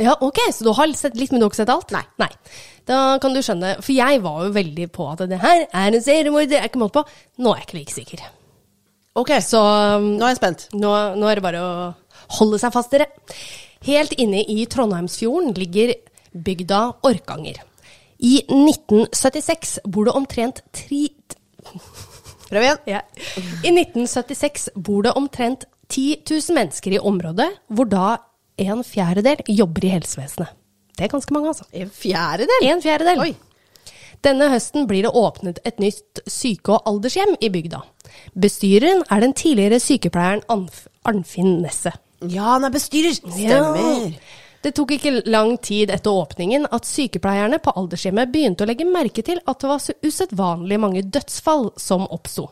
ja, 0.00 0.14
ok, 0.24 0.38
så 0.56 0.64
du 0.64 0.70
har 0.74 0.94
sett 0.96 1.14
litt, 1.20 1.30
men 1.30 1.42
du 1.42 1.44
har 1.44 1.52
ikke 1.52 1.60
sett 1.60 1.72
alt? 1.74 1.92
Nei. 1.92 2.02
Nei. 2.22 2.30
Da 2.88 3.00
kan 3.22 3.34
du 3.36 3.42
skjønne, 3.44 3.74
for 3.84 3.92
jeg 3.94 4.22
var 4.24 4.46
jo 4.46 4.54
veldig 4.56 4.86
på 4.96 5.10
at 5.12 5.20
det 5.30 5.38
her 5.42 5.66
er 5.68 5.92
en 5.92 6.02
seriemorder, 6.02 6.56
er 6.62 6.70
ikke 6.70 6.80
måte 6.80 7.02
på. 7.02 7.18
Nå 7.44 7.52
er 7.52 7.60
jeg 7.60 7.68
ikke 7.68 7.78
like 7.82 7.94
sikker. 7.98 8.22
Ok, 9.20 9.34
Så 9.44 9.60
um, 9.60 10.06
nå 10.16 10.24
er 10.24 10.32
jeg 10.32 10.40
spent. 10.40 10.64
nå, 10.72 10.90
nå 11.20 11.28
er 11.28 11.36
det 11.38 11.44
bare 11.44 11.60
å 11.60 11.74
holde 12.40 12.58
seg 12.62 12.72
fast, 12.74 12.90
dere. 12.96 13.10
Helt 13.84 14.16
inne 14.16 14.40
i 14.48 14.64
Trondheimsfjorden 14.72 15.52
ligger 15.60 15.92
bygda 16.32 16.80
Orkanger. 17.06 17.62
I 18.22 18.38
1976 18.46 19.78
bor 19.88 20.06
det 20.08 20.16
omtrent 20.16 20.62
tri... 20.72 21.08
Prøv 22.52 22.62
igjen. 22.62 22.82
Ja. 22.86 23.00
I 23.64 23.72
1976 23.72 24.68
bor 24.76 25.06
det 25.06 25.14
omtrent 25.16 25.64
10 25.88 26.22
000 26.30 26.56
mennesker 26.56 26.96
i 26.96 27.00
området, 27.00 27.48
hvor 27.68 27.88
da 27.88 28.16
en 28.60 28.84
fjerdedel 28.84 29.40
jobber 29.48 29.86
i 29.88 29.94
helsevesenet. 29.94 30.52
Det 30.92 31.06
er 31.06 31.12
ganske 31.12 31.34
mange, 31.34 31.48
altså. 31.48 31.64
En 31.72 31.90
fjerdedel? 31.90 32.68
En 32.68 32.82
fjerdedel. 32.84 33.22
Oi. 33.24 33.32
Denne 34.22 34.50
høsten 34.52 34.86
blir 34.86 35.02
det 35.06 35.14
åpnet 35.18 35.58
et 35.66 35.80
nytt 35.82 36.20
syke- 36.30 36.76
og 36.76 36.86
aldershjem 36.86 37.34
i 37.42 37.50
bygda. 37.50 37.80
Bestyreren 38.38 39.02
er 39.10 39.24
den 39.24 39.34
tidligere 39.34 39.80
sykepleieren 39.82 40.44
Arnfinn 41.08 41.56
Nesset. 41.64 41.98
Ja, 42.22 42.52
han 42.52 42.68
er 42.68 42.70
bestyrer. 42.70 43.16
Stemmer. 43.16 44.12
Det 44.62 44.70
tok 44.76 44.94
ikke 44.94 45.22
lang 45.26 45.56
tid 45.58 45.90
etter 45.90 46.14
åpningen 46.14 46.68
at 46.70 46.86
sykepleierne 46.86 47.58
på 47.62 47.74
aldershjemmet 47.78 48.30
begynte 48.30 48.62
å 48.62 48.70
legge 48.70 48.86
merke 48.86 49.24
til 49.26 49.40
at 49.42 49.58
det 49.58 49.70
var 49.70 49.82
så 49.82 49.96
usedvanlig 50.06 50.78
mange 50.78 51.02
dødsfall 51.02 51.72
som 51.82 52.06
oppsto. 52.06 52.46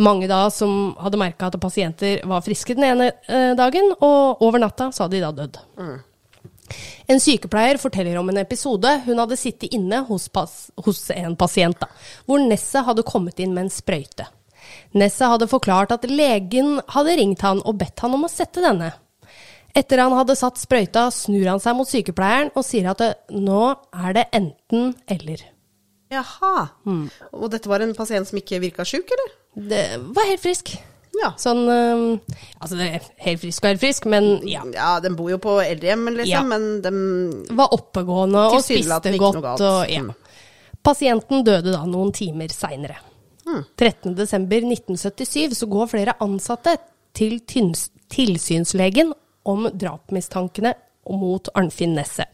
Mange 0.00 0.28
da 0.28 0.46
som 0.52 0.94
hadde 1.00 1.20
merka 1.20 1.48
at 1.48 1.60
pasienter 1.60 2.24
var 2.28 2.44
friske 2.44 2.76
den 2.76 2.88
ene 2.88 3.10
eh, 3.28 3.52
dagen, 3.56 3.92
og 4.00 4.42
over 4.44 4.60
natta 4.60 4.90
så 4.92 5.04
hadde 5.04 5.18
de 5.18 5.24
da 5.24 5.32
dødd. 5.36 5.60
En 7.06 7.20
sykepleier 7.22 7.78
forteller 7.78 8.18
om 8.18 8.32
en 8.32 8.40
episode 8.40 8.90
hun 9.04 9.20
hadde 9.22 9.38
sittet 9.38 9.76
inne 9.76 10.02
hos, 10.08 10.28
hos 10.84 11.04
en 11.14 11.36
pasient, 11.38 11.78
da, 11.80 11.88
hvor 12.26 12.42
Nesset 12.42 12.88
hadde 12.88 13.06
kommet 13.06 13.40
inn 13.40 13.54
med 13.54 13.68
en 13.68 13.72
sprøyte. 13.72 14.26
Nesset 14.96 15.30
hadde 15.30 15.48
forklart 15.50 15.92
at 15.94 16.08
legen 16.10 16.80
hadde 16.92 17.16
ringt 17.20 17.44
han 17.46 17.62
og 17.62 17.78
bedt 17.80 18.02
han 18.02 18.16
om 18.16 18.26
å 18.26 18.32
sette 18.32 18.64
denne. 18.64 18.90
Etter 19.76 19.98
han 20.00 20.12
hadde 20.16 20.36
satt 20.38 20.56
sprøyta, 20.60 21.10
snur 21.12 21.46
han 21.50 21.60
seg 21.60 21.76
mot 21.76 21.88
sykepleieren 21.90 22.50
og 22.56 22.64
sier 22.64 22.86
at 22.92 22.98
det, 23.02 23.10
nå 23.36 23.74
er 23.92 24.12
det 24.16 24.24
enten 24.36 24.94
eller. 25.12 25.42
Jaha. 26.12 26.68
Og 27.34 27.50
dette 27.52 27.68
var 27.68 27.80
en 27.84 27.94
pasient 27.96 28.28
som 28.28 28.38
ikke 28.40 28.60
virka 28.62 28.84
sjuk, 28.88 29.08
eller? 29.12 29.30
Det 29.72 29.84
var 30.16 30.24
helt 30.30 30.42
frisk. 30.42 30.66
Ja. 31.16 31.30
Sånn 31.40 31.62
øh, 31.64 32.20
Altså, 32.60 32.76
det 32.76 32.86
er 32.86 33.00
helt 33.24 33.40
frisk 33.40 33.64
og 33.64 33.68
helt 33.72 33.80
frisk, 33.80 34.04
men 34.12 34.24
ja. 34.48 34.60
Ja, 34.74 35.00
den 35.00 35.16
bor 35.16 35.30
jo 35.32 35.38
på 35.40 35.54
eldrehjem, 35.62 36.08
liksom, 36.12 36.28
Ja. 36.28 36.42
men 36.44 36.82
den 36.84 36.98
Var 37.56 37.68
oppegående 37.72 38.42
og 38.52 38.60
spiste 38.64 39.14
godt 39.16 39.60
og 39.64 39.88
ja. 39.90 40.00
Mm. 40.04 40.12
Pasienten 40.84 41.44
døde 41.46 41.72
da 41.72 41.84
noen 41.88 42.12
timer 42.14 42.48
seinere. 42.52 42.96
13.12.1977 43.46 45.54
så 45.54 45.66
går 45.70 45.86
flere 45.90 46.14
ansatte 46.22 46.76
til 47.16 47.38
tilsynslegen 47.46 49.12
om 49.46 49.68
drapsmistankene 49.72 50.74
mot 51.10 51.48
Arnfinn 51.54 51.94
Nesset. 51.94 52.28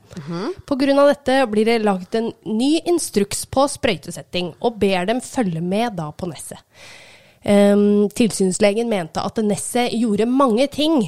På 0.66 0.76
grunn 0.80 0.98
av 0.98 1.10
dette 1.12 1.38
blir 1.50 1.68
det 1.68 1.82
laget 1.84 2.14
en 2.14 2.30
ny 2.48 2.80
instruks 2.88 3.44
på 3.52 3.66
sprøytesetting, 3.68 4.54
og 4.60 4.78
ber 4.80 5.08
dem 5.10 5.20
følge 5.24 5.60
med 5.60 5.98
da 6.00 6.10
på 6.12 6.28
Nesset. 6.30 6.60
Um, 7.42 8.08
tilsynslegen 8.14 8.88
mente 8.88 9.20
at 9.20 9.40
Nesset 9.42 9.92
gjorde 9.98 10.28
mange 10.30 10.68
ting 10.70 11.00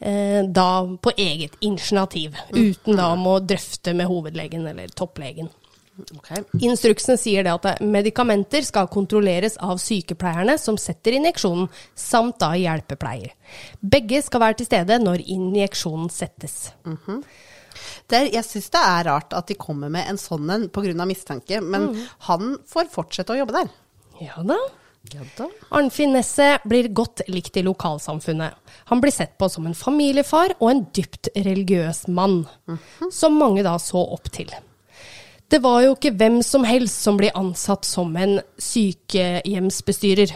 eh, 0.00 0.40
da 0.48 0.68
på 0.96 1.12
eget 1.16 1.58
initiativ, 1.60 2.38
uten 2.50 2.96
da 2.96 3.10
om 3.12 3.26
å 3.28 3.40
drøfte 3.44 3.92
med 3.94 4.08
hovedlegen 4.08 4.66
eller 4.70 4.88
topplegen. 4.96 5.52
Ok. 5.94 6.30
Instruksen 6.58 7.18
sier 7.20 7.46
det 7.46 7.52
at 7.54 7.82
medikamenter 7.84 8.64
skal 8.66 8.88
kontrolleres 8.90 9.56
av 9.62 9.78
sykepleierne 9.78 10.56
som 10.58 10.78
setter 10.80 11.14
injeksjonen, 11.20 11.68
samt 11.94 12.40
da 12.42 12.50
hjelpepleier. 12.58 13.34
Begge 13.78 14.22
skal 14.26 14.42
være 14.42 14.58
til 14.60 14.70
stede 14.70 14.98
når 15.02 15.22
injeksjonen 15.22 16.10
settes. 16.10 16.72
Det 18.10 18.18
er, 18.18 18.30
jeg 18.34 18.46
syns 18.46 18.70
det 18.74 18.82
er 18.86 19.06
rart 19.08 19.34
at 19.38 19.50
de 19.50 19.58
kommer 19.58 19.90
med 19.92 20.10
en 20.10 20.18
sånn 20.20 20.50
en 20.50 20.68
pga. 20.72 21.06
mistanke, 21.06 21.60
men 21.62 21.92
han 22.28 22.56
får 22.70 22.90
fortsette 22.92 23.34
å 23.34 23.38
jobbe 23.42 23.62
der. 23.62 23.70
Ja 24.22 24.42
da. 24.46 24.58
Ja 25.12 25.24
da. 25.36 25.48
Arnfinn 25.76 26.14
Nesset 26.16 26.62
blir 26.64 26.88
godt 26.96 27.24
likt 27.28 27.58
i 27.60 27.64
lokalsamfunnet. 27.66 28.54
Han 28.90 29.02
blir 29.04 29.12
sett 29.12 29.36
på 29.38 29.48
som 29.52 29.66
en 29.68 29.76
familiefar 29.76 30.56
og 30.60 30.70
en 30.70 30.84
dypt 30.96 31.28
religiøs 31.36 32.06
mann, 32.08 32.44
som 33.12 33.36
mange 33.38 33.66
da 33.66 33.76
så 33.82 34.00
opp 34.16 34.30
til. 34.32 34.50
Det 35.54 35.60
var 35.62 35.84
jo 35.84 35.92
ikke 35.94 36.10
hvem 36.18 36.40
som 36.42 36.64
helst 36.66 37.04
som 37.04 37.14
ble 37.14 37.28
ansatt 37.38 37.86
som 37.86 38.08
en 38.18 38.40
sykehjemsbestyrer. 38.58 40.32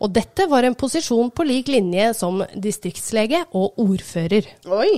Og 0.00 0.14
dette 0.16 0.46
var 0.48 0.64
en 0.64 0.76
posisjon 0.80 1.28
på 1.28 1.44
lik 1.44 1.68
linje 1.68 2.06
som 2.16 2.40
distriktslege 2.56 3.42
og 3.52 3.76
ordfører. 3.84 4.48
Oi! 4.72 4.94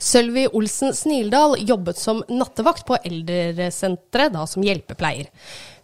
Sølvi 0.00 0.46
Olsen 0.56 0.96
Snildal 0.96 1.58
jobbet 1.60 2.00
som 2.00 2.24
nattevakt 2.32 2.86
på 2.88 2.96
eldresenteret, 3.04 4.32
da 4.32 4.46
som 4.48 4.64
hjelpepleier. 4.64 5.28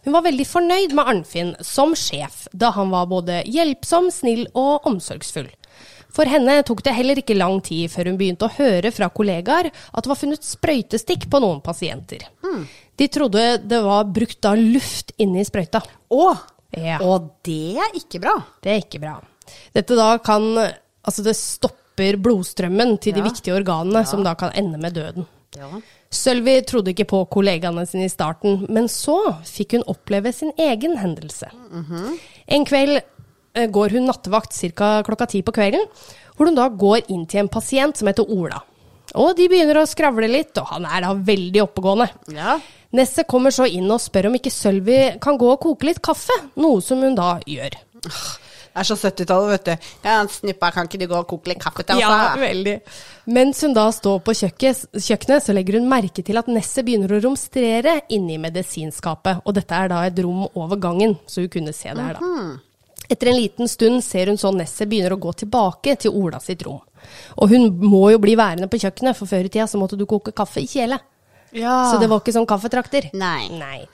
Hun 0.07 0.15
var 0.17 0.25
veldig 0.25 0.49
fornøyd 0.49 0.97
med 0.97 1.13
Arnfinn 1.13 1.53
som 1.61 1.93
sjef, 1.93 2.47
da 2.57 2.73
han 2.73 2.89
var 2.89 3.05
både 3.11 3.43
hjelpsom, 3.45 4.09
snill 4.09 4.47
og 4.57 4.89
omsorgsfull. 4.89 5.51
For 6.13 6.29
henne 6.29 6.59
tok 6.65 6.81
det 6.85 6.95
heller 6.97 7.19
ikke 7.21 7.37
lang 7.37 7.59
tid 7.65 7.91
før 7.93 8.09
hun 8.09 8.17
begynte 8.19 8.47
å 8.47 8.55
høre 8.55 8.91
fra 8.95 9.09
kollegaer 9.13 9.69
at 9.69 10.03
det 10.03 10.09
var 10.11 10.19
funnet 10.19 10.45
sprøytestikk 10.45 11.27
på 11.29 11.41
noen 11.43 11.61
pasienter. 11.65 12.25
De 12.99 13.07
trodde 13.07 13.43
det 13.63 13.81
var 13.85 14.07
brukt 14.09 14.39
da 14.43 14.55
luft 14.57 15.13
inni 15.21 15.45
sprøyta. 15.47 15.83
Å! 16.09 16.29
Ja. 16.77 16.99
Og 17.01 17.31
det 17.45 17.77
er 17.81 17.95
ikke 17.97 18.21
bra. 18.21 18.35
Det 18.61 18.73
er 18.73 18.81
ikke 18.83 19.01
bra. 19.01 19.15
Dette 19.73 19.97
da 19.97 20.11
kan 20.21 20.51
Altså, 20.99 21.23
det 21.23 21.31
stopper 21.39 22.17
blodstrømmen 22.21 22.97
til 23.01 23.15
de 23.15 23.23
viktige 23.23 23.55
organene, 23.55 24.03
som 24.05 24.19
da 24.21 24.35
kan 24.37 24.51
ende 24.59 24.77
med 24.77 24.93
døden. 24.93 25.25
Ja. 25.57 25.69
Sølvi 26.13 26.57
trodde 26.67 26.91
ikke 26.91 27.07
på 27.09 27.21
kollegaene 27.31 27.85
sine 27.87 28.05
i 28.05 28.11
starten, 28.11 28.65
men 28.69 28.89
så 28.91 29.15
fikk 29.47 29.77
hun 29.77 29.85
oppleve 29.89 30.33
sin 30.35 30.51
egen 30.59 30.97
hendelse. 30.99 31.49
En 32.45 32.67
kveld 32.67 32.99
går 33.53 33.95
hun 33.97 34.05
nattevakt 34.09 34.53
ca. 34.75 34.89
klokka 35.05 35.29
ti 35.31 35.41
på 35.45 35.53
kvelden, 35.55 35.85
hvor 36.35 36.49
hun 36.49 36.57
da 36.57 36.67
går 36.69 37.09
inn 37.11 37.25
til 37.29 37.43
en 37.43 37.51
pasient 37.51 37.97
som 37.97 38.07
heter 38.07 38.29
Ola. 38.29 38.61
Og 39.17 39.33
de 39.37 39.47
begynner 39.49 39.81
å 39.81 39.87
skravle 39.89 40.27
litt, 40.29 40.53
og 40.61 40.69
han 40.69 40.85
er 40.85 41.01
da 41.01 41.13
veldig 41.13 41.63
oppegående. 41.63 42.09
Ja. 42.35 42.59
Nesset 42.93 43.27
kommer 43.29 43.53
så 43.53 43.65
inn 43.69 43.89
og 43.89 44.01
spør 44.01 44.29
om 44.29 44.37
ikke 44.37 44.53
Sølvi 44.53 44.99
kan 45.21 45.37
gå 45.37 45.49
og 45.49 45.61
koke 45.61 45.89
litt 45.89 46.01
kaffe, 46.05 46.35
noe 46.61 46.81
som 46.85 47.01
hun 47.05 47.17
da 47.17 47.39
gjør. 47.49 47.73
Det 48.69 48.83
er 48.83 48.85
så 48.85 48.95
70-tallet, 48.95 49.49
vet 49.49 49.65
du. 49.65 49.89
Ja, 50.05 50.19
snippa, 50.29 50.69
kan 50.71 50.85
ikke 50.87 51.01
du 51.01 51.07
gå 51.09 51.17
og 51.17 51.27
koke 51.27 51.49
litt 51.51 51.59
kaffe 51.59 51.83
til 51.83 51.97
oss? 51.97 52.05
Ja, 52.05 52.37
veldig. 52.37 52.75
Mens 53.33 53.65
hun 53.65 53.73
da 53.75 53.89
står 53.91 54.21
på 54.23 54.37
kjøkkenet, 54.37 55.41
så 55.43 55.57
legger 55.57 55.79
hun 55.81 55.89
merke 55.89 56.21
til 56.23 56.37
at 56.39 56.47
Nesset 56.53 56.85
begynner 56.87 57.17
å 57.17 57.21
romstrere 57.25 57.97
inni 58.13 58.37
medisinskapet. 58.39 59.41
Og 59.43 59.57
dette 59.57 59.73
er 59.73 59.89
da 59.91 60.05
et 60.07 60.21
rom 60.23 60.45
over 60.53 60.77
gangen, 60.79 61.17
så 61.25 61.41
hun 61.43 61.51
kunne 61.57 61.73
se 61.75 61.89
det 61.89 62.05
her, 62.11 62.21
da. 62.21 62.21
Etter 63.09 63.31
en 63.31 63.39
liten 63.39 63.67
stund 63.67 64.03
ser 64.05 64.29
hun 64.29 64.37
så 64.37 64.51
Nesset 64.53 64.89
begynner 64.89 65.15
å 65.15 65.21
gå 65.21 65.33
tilbake 65.41 65.95
til 66.03 66.13
Ola 66.13 66.39
sitt 66.43 66.61
rom. 66.67 66.81
Og 67.41 67.49
hun 67.49 67.71
må 67.81 68.03
jo 68.13 68.19
bli 68.21 68.35
værende 68.37 68.69
på 68.69 68.77
kjøkkenet, 68.83 69.17
for 69.17 69.29
før 69.29 69.47
i 69.47 69.49
tida 69.49 69.65
så 69.67 69.79
måtte 69.81 69.97
du 69.97 70.05
koke 70.09 70.33
kaffe 70.35 70.61
i 70.61 70.69
kjele. 70.69 70.99
Ja. 71.55 71.89
Så 71.89 71.97
det 71.97 72.09
var 72.11 72.21
ikke 72.21 72.35
sånn 72.35 72.49
kaffetrakter. 72.49 73.09
Nei. 73.17 73.49
Nei. 73.57 73.87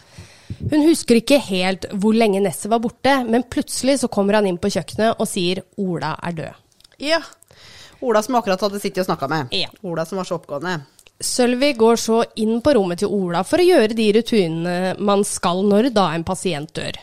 Hun 0.59 0.83
husker 0.85 1.19
ikke 1.21 1.39
helt 1.41 1.87
hvor 1.95 2.15
lenge 2.17 2.41
Nesset 2.43 2.67
var 2.71 2.81
borte, 2.83 3.15
men 3.23 3.47
plutselig 3.49 4.01
så 4.03 4.11
kommer 4.11 4.39
han 4.39 4.49
inn 4.49 4.59
på 4.61 4.73
kjøkkenet 4.75 5.21
og 5.21 5.29
sier 5.29 5.63
Ola 5.81 6.15
er 6.19 6.35
død. 6.41 6.61
Ja. 7.05 7.21
Ola 8.05 8.21
som 8.23 8.35
akkurat 8.35 8.61
hadde 8.67 8.81
sittet 8.83 9.05
og 9.05 9.07
snakka 9.07 9.31
med. 9.31 9.55
Ja. 9.55 9.71
Ola 9.87 10.05
som 10.05 10.19
var 10.19 10.27
så 10.27 10.37
oppgående. 10.37 10.81
Sølvi 11.23 11.69
går 11.79 11.99
så 11.99 12.17
inn 12.43 12.57
på 12.63 12.73
rommet 12.75 12.99
til 12.99 13.11
Ola 13.15 13.45
for 13.47 13.61
å 13.63 13.65
gjøre 13.65 13.95
de 13.95 14.09
rutinene 14.17 14.95
man 14.99 15.23
skal 15.27 15.61
når 15.63 15.89
da 15.95 16.09
en 16.11 16.25
pasient 16.27 16.73
dør. 16.75 16.97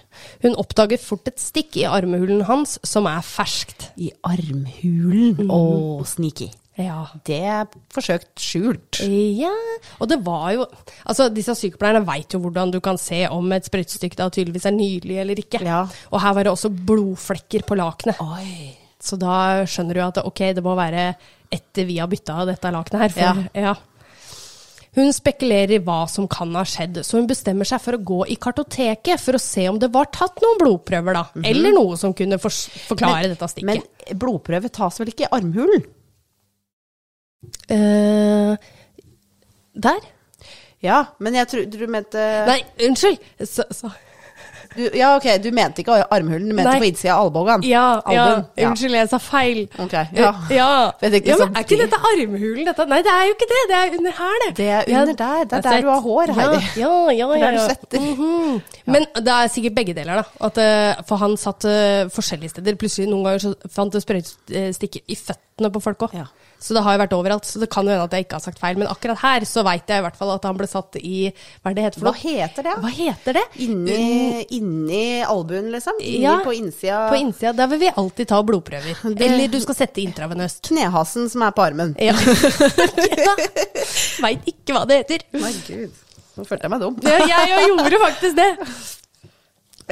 Hun 0.45 0.59
oppdager 0.61 1.01
fort 1.01 1.31
et 1.31 1.41
stikk 1.41 1.79
i 1.81 1.87
armhulen 1.89 2.45
hans 2.49 2.77
som 2.85 3.09
er 3.09 3.25
ferskt. 3.25 3.89
I 3.97 4.11
armhulen. 4.29 5.49
Å, 5.49 5.63
sneaky. 6.09 6.51
Ja. 6.81 7.07
Det 7.25 7.41
er 7.41 7.73
forsøkt 7.93 8.41
skjult. 8.41 9.01
Ja, 9.05 9.53
og 10.01 10.09
det 10.09 10.23
var 10.25 10.47
jo 10.57 10.65
Altså, 11.05 11.27
disse 11.33 11.55
sykepleierne 11.59 12.05
veit 12.07 12.33
jo 12.33 12.41
hvordan 12.41 12.73
du 12.73 12.79
kan 12.85 13.01
se 13.01 13.25
om 13.33 13.49
et 13.53 13.67
sprøytestykke 13.69 14.19
da 14.19 14.29
tydeligvis 14.33 14.69
er 14.69 14.77
nylig 14.77 15.19
eller 15.25 15.41
ikke. 15.41 15.61
Ja. 15.67 15.83
Og 16.13 16.23
her 16.23 16.37
var 16.37 16.47
det 16.47 16.53
også 16.53 16.73
blodflekker 16.73 17.65
på 17.69 17.81
lakenet. 17.81 18.21
Oi. 18.25 18.77
Så 19.03 19.19
da 19.19 19.65
skjønner 19.67 19.99
du 19.99 20.05
at 20.05 20.21
ok, 20.23 20.45
det 20.57 20.63
må 20.65 20.77
være 20.79 21.13
etter 21.53 21.85
vi 21.89 21.99
har 22.01 22.09
bytta 22.09 22.45
dette 22.49 22.71
lakenet 22.73 23.03
her. 23.03 23.17
For, 23.17 23.43
ja. 23.59 23.75
Hun 24.93 25.09
spekulerer 25.17 25.79
i 25.79 25.81
hva 25.81 26.03
som 26.11 26.27
kan 26.29 26.51
ha 26.59 26.67
skjedd, 26.69 27.01
så 27.07 27.17
hun 27.17 27.29
bestemmer 27.31 27.69
seg 27.69 27.81
for 27.81 27.97
å 27.97 28.03
gå 28.13 28.19
i 28.35 28.37
kartoteket 28.37 29.21
for 29.23 29.39
å 29.39 29.41
se 29.41 29.65
om 29.71 29.79
det 29.81 29.89
var 29.95 30.11
tatt 30.13 30.43
noen 30.45 30.61
blodprøver, 30.61 31.17
da. 31.17 31.23
Eller 31.49 31.73
noe 31.73 31.97
som 32.01 32.13
kunne 32.17 32.37
for 32.43 32.53
forklare 32.91 33.31
dette 33.33 33.49
stikket. 33.49 33.71
Men 33.71 34.21
blodprøve 34.21 34.69
tas 34.73 35.01
vel 35.01 35.15
ikke 35.15 35.25
i 35.25 35.33
armhulen? 35.33 35.87
Uh, 37.73 38.53
der? 39.73 40.05
Ja, 40.85 41.01
men 41.23 41.41
jeg 41.41 41.49
tror 41.49 41.67
du 41.73 41.85
mente 41.91 42.23
Nei, 42.49 42.61
unnskyld! 42.85 43.23
Så, 43.49 43.65
så. 43.73 43.91
Du, 44.77 44.83
Ja, 44.99 45.17
ok, 45.17 45.27
du 45.43 45.51
mente 45.55 45.83
ikke 45.83 45.99
armhulen, 46.11 46.49
du 46.49 46.55
mente 46.55 46.71
Nei. 46.71 46.79
på 46.83 46.89
innsida 46.91 47.15
av 47.17 47.29
albuen. 47.31 47.63
Ja, 47.67 48.01
ja, 48.11 48.27
Ja. 48.57 48.69
unnskyld, 48.71 48.97
jeg 48.99 49.09
sa 49.11 49.19
feil. 49.19 49.63
Ok, 49.79 49.93
ja. 50.17 50.33
ja. 50.51 50.69
Vet 51.01 51.19
ikke 51.21 51.33
ja 51.33 51.39
men 51.43 51.57
er 51.57 51.67
ikke 51.67 51.79
dette 51.83 52.01
armhulen? 52.11 52.65
Dette? 52.69 52.87
Nei, 52.93 53.01
det 53.07 53.13
er 53.13 53.25
jo 53.29 53.35
ikke 53.37 53.49
det. 53.53 53.63
Det 53.73 53.79
er 53.81 53.97
under 53.99 54.17
her, 54.21 54.37
det. 54.47 54.53
Det 54.57 54.69
er 54.69 54.85
Ja, 54.89 55.01
under 55.03 55.19
der. 55.23 55.45
Det 55.45 55.59
er 55.59 55.69
der 55.71 55.81
du 55.87 55.91
har 55.93 56.01
hår, 56.01 56.35
Heidi. 56.39 56.63
Ja, 56.81 56.93
ja, 57.11 57.13
ja. 57.13 57.29
Er 57.33 57.39
ja, 57.39 57.47
der 57.47 57.51
du 57.51 57.61
ja. 57.61 57.67
svetter. 57.69 58.01
Mhm. 58.01 58.63
Men 58.87 59.07
det 59.17 59.35
er 59.39 59.49
sikkert 59.53 59.75
begge 59.75 59.95
deler, 59.95 60.23
da. 60.23 60.47
At, 60.47 60.59
eh, 60.59 61.03
for 61.07 61.17
han 61.23 61.37
satt 61.37 61.65
uh, 61.65 62.09
forskjellige 62.13 62.51
steder. 62.57 62.77
Plutselig 62.81 63.09
noen 63.11 63.25
ganger 63.29 63.39
så 63.39 63.55
fant 63.71 63.93
det 63.95 64.03
sprøytestikker 64.03 65.05
i 65.07 65.17
føttene 65.19 65.71
på 65.73 65.83
folk 65.85 66.09
òg. 66.09 66.17
Så 66.63 66.77
det 66.77 66.83
har 66.87 66.95
jo 66.95 67.01
vært 67.03 67.15
overalt. 67.17 67.47
Så 67.49 67.59
det 67.63 67.69
kan 67.73 67.87
jo 67.87 67.91
hende 67.91 68.07
at 68.07 68.15
jeg 68.15 68.27
ikke 68.27 68.39
har 68.39 68.45
sagt 68.45 68.61
feil. 68.63 68.79
Men 68.79 68.91
akkurat 68.93 69.19
her 69.23 69.47
så 69.49 69.65
veit 69.67 69.91
jeg 69.91 70.03
i 70.03 70.05
hvert 70.07 70.19
fall 70.19 70.31
at 70.35 70.47
han 70.47 70.59
ble 70.59 70.69
satt 70.71 70.99
i 71.01 71.25
Hva 71.33 71.73
er 71.73 71.77
det 71.79 71.87
heter 71.89 72.03
for 72.03 72.11
Hva 72.11 72.15
heter 72.23 72.69
det? 72.69 72.77
Hva 72.85 72.93
heter 72.95 73.39
det? 73.39 73.45
Inni, 73.67 74.45
inni 74.59 75.03
albuen, 75.27 75.73
liksom? 75.75 75.99
Inni 75.99 76.23
Ja, 76.23 76.37
på 76.47 76.55
innsida 76.55 77.03
På 77.11 77.19
innsida. 77.19 77.53
Der 77.59 77.73
vil 77.73 77.83
vi 77.83 77.91
alltid 77.91 78.31
ta 78.31 78.39
blodprøver. 78.47 79.03
Eller 79.27 79.51
du 79.51 79.59
skal 79.65 79.81
sette 79.83 80.05
intravenøst. 80.05 80.63
Knehasen 80.71 81.29
som 81.33 81.45
er 81.49 81.57
på 81.57 81.67
armen. 81.67 81.97
Ja. 82.01 82.15
Veit 84.23 84.49
ikke 84.55 84.77
hva 84.77 84.87
det 84.89 85.03
heter. 85.03 85.27
Nei, 85.43 85.53
gud. 85.67 86.03
Nå 86.33 86.47
følte 86.49 86.65
jeg 86.65 86.73
meg 86.73 86.81
dum. 86.81 86.99
Ja, 87.05 87.19
jeg 87.29 87.51
jo 87.51 87.63
gjorde 87.75 87.99
faktisk 88.07 88.39
det. 88.39 88.51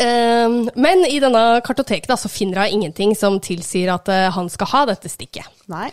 Ehm, 0.00 0.62
men 0.78 1.04
i 1.04 1.18
denne 1.20 1.42
kartoteket 1.66 2.08
da, 2.08 2.16
så 2.16 2.30
finner 2.32 2.62
hun 2.64 2.78
ingenting 2.78 3.12
som 3.18 3.40
tilsier 3.42 3.90
at 3.92 4.08
eh, 4.12 4.28
han 4.32 4.48
skal 4.52 4.70
ha 4.72 4.84
dette 4.92 5.10
stikket. 5.12 5.50
Nei. 5.72 5.90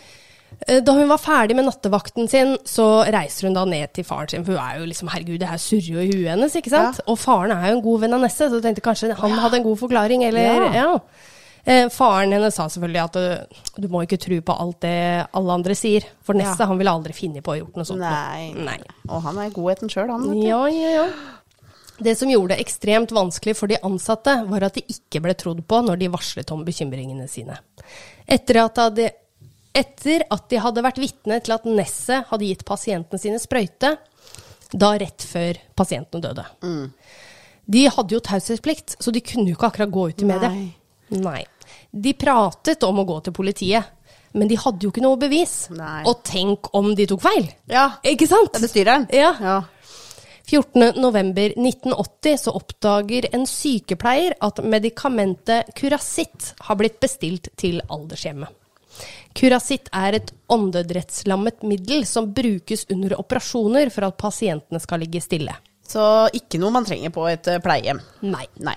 Eh, 0.65 0.79
Da 0.81 0.93
hun 0.97 1.07
var 1.11 1.17
ferdig 1.21 1.55
med 1.55 1.67
nattevakten 1.67 2.27
sin, 2.29 2.55
så 2.65 3.03
reiser 3.13 3.47
hun 3.47 3.53
da 3.53 3.65
ned 3.65 3.93
til 3.93 4.03
faren 4.07 4.29
sin. 4.31 4.43
For 4.47 4.53
hun 4.57 4.63
er 4.63 4.79
jo 4.79 4.85
liksom, 4.89 5.09
herregud, 5.13 5.39
det 5.39 5.49
her 5.51 5.57
surrer 5.61 5.93
jo 5.93 5.99
i 6.01 6.11
huet 6.11 6.31
hennes, 6.33 6.55
ikke 6.57 6.71
sant? 6.73 7.01
Og 7.07 7.19
faren 7.21 7.51
er 7.53 7.69
jo 7.71 7.77
en 7.77 7.83
god 7.85 7.99
venn 8.01 8.13
av 8.17 8.21
Nesse, 8.25 8.49
så 8.49 8.61
tenkte 8.63 8.81
kanskje 8.81 9.13
han 9.15 9.31
hadde 9.43 9.59
en 9.59 9.67
god 9.67 9.77
forklaring, 9.85 10.23
eller 10.25 10.41
Ja. 10.41 10.71
ja. 10.73 10.99
Eh, 11.67 11.89
faren 11.91 12.31
hennes 12.31 12.55
sa 12.55 12.63
selvfølgelig 12.71 13.03
at 13.03 13.13
du, 13.13 13.81
du 13.83 13.87
må 13.91 14.01
ikke 14.05 14.17
tro 14.23 14.37
på 14.39 14.53
alt 14.57 14.79
det 14.85 15.27
alle 15.35 15.51
andre 15.51 15.75
sier. 15.75 16.05
For 16.23 16.33
Nesse 16.33 16.55
Ja. 16.63 16.65
han 16.65 16.77
ville 16.79 16.89
aldri 16.95 17.11
funnet 17.13 17.43
på 17.43 17.51
å 17.51 17.57
gjort 17.59 17.75
noe 17.75 17.85
sånt. 17.85 17.99
Nei. 17.99 18.53
Nei. 18.55 18.77
Og 19.09 19.21
han 19.21 19.37
er 19.43 19.49
godheten 19.51 19.89
sjøl, 19.91 20.07
han. 20.09 20.23
vet 20.23 20.41
du. 20.41 20.47
Ja, 20.47 20.65
ja, 20.71 20.89
ja. 21.03 21.07
Det 21.99 22.15
som 22.17 22.29
gjorde 22.29 22.55
det 22.55 22.61
ekstremt 22.63 23.09
vanskelig 23.11 23.55
for 23.57 23.67
de 23.67 23.75
ansatte, 23.83 24.47
var 24.47 24.63
at 24.63 24.75
de 24.75 24.83
ikke 24.87 25.19
ble 25.21 25.33
trodd 25.33 25.63
på 25.67 25.79
når 25.83 25.97
de 25.99 26.07
varslet 26.13 26.51
om 26.53 26.63
bekymringene 26.63 27.27
sine. 27.27 27.57
Etter 28.27 28.63
at, 28.63 28.79
de, 28.95 29.09
etter 29.75 30.25
at 30.33 30.47
de 30.51 30.61
hadde 30.61 30.83
vært 30.85 31.01
vitne 31.01 31.39
til 31.43 31.55
at 31.55 31.67
Nesset 31.69 32.29
hadde 32.31 32.49
gitt 32.49 32.65
pasientene 32.67 33.21
sine 33.21 33.41
sprøyte, 33.41 33.95
da 34.73 34.93
rett 34.99 35.23
før 35.23 35.59
pasientene 35.77 36.23
døde. 36.23 36.45
De 37.67 37.83
hadde 37.91 38.15
jo 38.15 38.23
taushetsplikt, 38.23 38.97
så 39.03 39.11
de 39.11 39.23
kunne 39.23 39.51
jo 39.51 39.57
ikke 39.57 39.71
akkurat 39.71 39.93
gå 39.93 40.09
ut 40.11 40.23
i 40.23 40.27
media. 40.27 40.51
Nei. 40.53 41.21
Nei. 41.23 41.43
De 41.91 42.13
pratet 42.19 42.83
om 42.87 42.99
å 42.99 43.07
gå 43.07 43.19
til 43.25 43.35
politiet, 43.35 43.93
men 44.37 44.49
de 44.49 44.57
hadde 44.59 44.85
jo 44.85 44.91
ikke 44.91 45.03
noe 45.03 45.19
bevis. 45.19 45.55
Nei. 45.75 46.03
Og 46.07 46.21
tenk 46.27 46.71
om 46.77 46.93
de 46.95 47.07
tok 47.09 47.23
feil! 47.23 47.47
Ja. 47.71 47.89
Ikke 48.07 48.27
sant? 48.29 48.51
Det 48.53 48.61
er 48.61 48.67
bestyreren? 48.67 49.07
Ja. 49.15 49.33
ja. 49.39 49.57
14.11.1980 50.47 52.37
så 52.39 52.53
oppdager 52.55 53.27
en 53.35 53.43
sykepleier 53.49 54.37
at 54.43 54.61
medikamentet 54.63 55.73
Curacit 55.75 56.53
har 56.69 56.79
blitt 56.79 57.01
bestilt 57.03 57.51
til 57.59 57.81
aldershjemmet. 57.91 58.53
Curasitt 59.37 59.91
er 59.93 60.17
et 60.19 60.33
åndedrettslammet 60.51 61.65
middel 61.67 62.05
som 62.09 62.31
brukes 62.33 62.87
under 62.93 63.17
operasjoner 63.19 63.91
for 63.93 64.07
at 64.09 64.19
pasientene 64.19 64.81
skal 64.83 65.03
ligge 65.03 65.21
stille. 65.23 65.55
Så 65.87 66.03
ikke 66.35 66.59
noe 66.59 66.73
man 66.75 66.87
trenger 66.87 67.13
på 67.15 67.27
et 67.31 67.47
eh, 67.51 67.61
pleiehjem. 67.63 68.01
Nei. 68.27 68.45
Nei. 68.65 68.75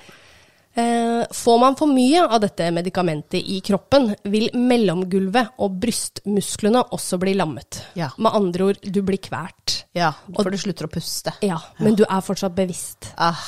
Eh, 0.74 1.26
får 1.30 1.58
man 1.58 1.74
for 1.76 1.90
mye 1.90 2.22
av 2.22 2.38
dette 2.44 2.68
medikamentet 2.70 3.42
i 3.42 3.58
kroppen, 3.64 4.12
vil 4.30 4.52
mellomgulvet 4.54 5.56
og 5.58 5.80
brystmusklene 5.82 6.84
også 6.94 7.18
bli 7.18 7.34
lammet. 7.38 7.80
Ja. 7.98 8.12
Med 8.18 8.36
andre 8.38 8.70
ord, 8.70 8.84
du 8.84 9.00
blir 9.02 9.18
kvært. 9.18 9.80
Ja, 9.98 10.12
for 10.36 10.52
du 10.52 10.60
slutter 10.60 10.86
å 10.86 10.92
puste. 10.92 11.34
Ja, 11.42 11.58
men 11.82 11.98
du 11.98 12.04
er 12.06 12.22
fortsatt 12.22 12.54
bevisst. 12.54 13.10
Ah, 13.18 13.40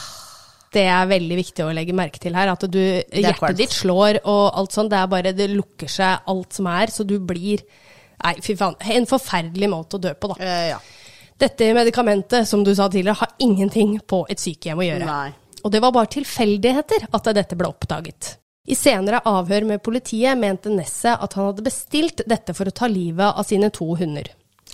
Det 0.72 0.84
er 0.88 1.08
veldig 1.10 1.36
viktig 1.36 1.64
å 1.66 1.72
legge 1.76 1.94
merke 1.96 2.20
til 2.22 2.36
her. 2.38 2.52
At 2.54 2.64
du, 2.72 2.80
er 2.80 3.04
hjertet 3.12 3.40
kvalmt. 3.42 3.58
ditt 3.60 3.74
slår 3.76 4.22
og 4.22 4.44
alt 4.62 4.72
sånt. 4.72 4.92
Det 4.92 5.00
er 5.00 5.10
bare 5.12 5.34
det 5.36 5.50
lukker 5.52 5.90
seg 5.90 6.28
alt 6.32 6.56
som 6.56 6.68
er, 6.72 6.92
så 6.94 7.04
du 7.08 7.18
blir 7.20 7.64
Nei, 8.22 8.36
fy 8.38 8.54
faen. 8.54 8.76
En 8.94 9.06
forferdelig 9.10 9.66
måte 9.66 9.98
å 9.98 10.02
dø 10.02 10.12
på, 10.14 10.28
da. 10.30 10.36
eh, 10.38 10.66
ja. 10.70 10.76
Dette 11.42 11.72
medikamentet, 11.74 12.46
som 12.46 12.60
du 12.62 12.70
sa 12.70 12.86
tidligere, 12.86 13.18
har 13.18 13.32
ingenting 13.42 13.96
på 14.06 14.20
et 14.30 14.38
sykehjem 14.38 14.78
å 14.78 14.86
gjøre. 14.86 15.08
Nei. 15.08 15.56
Og 15.66 15.72
det 15.74 15.80
var 15.82 15.90
bare 15.96 16.10
tilfeldigheter 16.12 17.08
at 17.10 17.30
dette 17.34 17.58
ble 17.58 17.66
oppdaget. 17.66 18.36
I 18.70 18.76
senere 18.78 19.24
avhør 19.26 19.66
med 19.72 19.82
politiet 19.82 20.38
mente 20.38 20.70
Nesset 20.70 21.18
at 21.18 21.34
han 21.34 21.48
hadde 21.48 21.64
bestilt 21.66 22.22
dette 22.30 22.54
for 22.54 22.70
å 22.70 22.74
ta 22.74 22.86
livet 22.86 23.26
av 23.26 23.46
sine 23.48 23.72
to 23.74 23.88
hunder. 23.98 24.28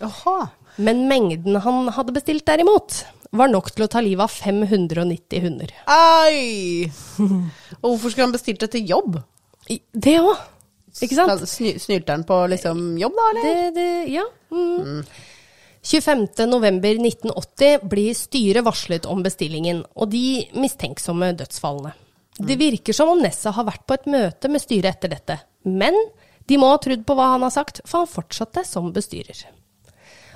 Aha. 0.05 0.37
Men 0.77 1.07
mengden 1.09 1.57
han 1.65 1.89
hadde 1.97 2.15
bestilt 2.15 2.45
derimot, 2.47 3.01
var 3.37 3.51
nok 3.53 3.71
til 3.75 3.85
å 3.85 3.91
ta 3.93 4.01
livet 4.05 4.25
av 4.25 4.33
590 4.33 5.43
hunder. 5.45 5.73
Ai! 5.91 6.89
Og 7.83 7.91
hvorfor 7.91 8.13
skulle 8.13 8.29
han 8.29 8.37
bestilt 8.37 8.63
det 8.65 8.71
til 8.77 8.87
jobb? 8.89 9.19
I- 9.69 9.83
Det 9.93 10.17
òg, 10.23 10.37
ikke 11.03 11.19
sant? 11.19 11.45
Sny, 11.49 11.99
han 12.09 12.25
på 12.29 12.39
liksom 12.55 12.97
jobb, 12.99 13.19
da, 13.19 13.27
eller? 13.33 13.49
Det, 13.49 13.75
det, 13.77 13.91
ja. 14.15 14.25
Mm. 14.51 15.03
25.11.1980 15.89 17.85
blir 17.89 18.15
styret 18.17 18.65
varslet 18.67 19.07
om 19.09 19.23
bestillingen 19.23 19.85
og 19.95 20.11
de 20.13 20.49
mistenksomme 20.59 21.31
dødsfallene. 21.39 21.93
Det 22.39 22.55
virker 22.59 22.95
som 22.95 23.11
om 23.11 23.21
Nessa 23.23 23.51
har 23.55 23.67
vært 23.67 23.85
på 23.89 23.97
et 23.97 24.07
møte 24.11 24.51
med 24.51 24.63
styret 24.63 24.95
etter 24.95 25.11
dette, 25.11 25.39
men 25.67 25.97
de 26.49 26.59
må 26.61 26.71
ha 26.71 26.79
trodd 26.81 27.03
på 27.07 27.17
hva 27.19 27.33
han 27.35 27.45
har 27.45 27.53
sagt, 27.55 27.81
for 27.85 28.05
han 28.05 28.11
fortsatte 28.11 28.63
som 28.67 28.93
bestyrer. 28.95 29.41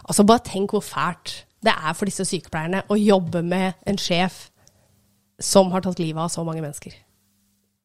Altså, 0.02 0.24
bare 0.26 0.42
tenk 0.48 0.74
hvor 0.74 0.82
fælt 0.84 1.44
det 1.62 1.72
er 1.74 1.94
for 1.94 2.08
disse 2.10 2.24
sykepleierne 2.26 2.82
å 2.90 2.98
jobbe 2.98 3.42
med 3.46 3.74
en 3.86 3.98
sjef 4.00 4.48
som 5.42 5.70
har 5.74 5.82
tatt 5.84 5.98
livet 6.02 6.20
av 6.22 6.30
så 6.30 6.44
mange 6.46 6.62
mennesker. 6.62 6.94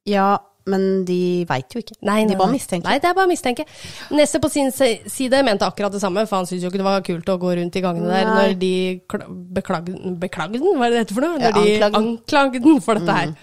Ja, 0.08 0.38
men 0.68 1.06
de 1.08 1.46
veit 1.48 1.72
jo 1.74 1.80
ikke. 1.82 1.96
Nei, 2.06 2.26
de 2.28 2.36
bare 2.40 2.52
mistenker. 2.52 2.90
Nei, 2.90 2.98
det 3.00 3.08
er 3.10 3.16
bare 3.16 3.28
å 3.28 3.32
mistenke. 3.32 3.64
Nesse 4.12 4.40
på 4.44 4.50
sin 4.52 4.72
side 4.74 5.40
mente 5.48 5.64
akkurat 5.68 5.94
det 5.96 6.02
samme, 6.04 6.26
for 6.28 6.42
han 6.42 6.48
syntes 6.50 6.66
jo 6.66 6.72
ikke 6.72 6.82
det 6.82 6.88
var 6.90 7.06
kult 7.08 7.32
å 7.32 7.38
gå 7.40 7.54
rundt 7.60 7.78
i 7.80 7.84
gangene 7.86 8.10
der 8.12 8.28
Nei. 8.28 8.34
når 8.36 8.58
de 8.60 8.72
kla- 9.08 9.30
beklagde 9.58 9.96
den, 9.96 10.18
hva 10.76 10.88
er 10.90 10.92
det 10.92 10.98
det 10.98 11.04
heter 11.06 11.18
for 11.20 11.28
noe? 11.28 11.40
Ja, 11.40 11.52
Når 11.56 11.64
de 11.64 12.02
anklagde 12.02 12.64
den. 12.66 12.82
for 12.84 13.00
dette 13.00 13.16
her. 13.22 13.34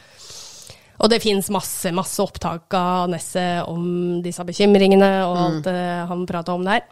Og 1.02 1.10
det 1.10 1.20
fins 1.24 1.48
masse, 1.52 1.90
masse 1.94 2.22
opptak 2.22 2.74
av 2.78 3.08
Nesse 3.10 3.42
om 3.70 4.20
disse 4.24 4.44
bekymringene 4.46 5.10
og 5.26 5.38
alt 5.40 5.70
eh, 5.70 6.02
han 6.10 6.26
prata 6.28 6.54
om 6.54 6.66
der. 6.66 6.84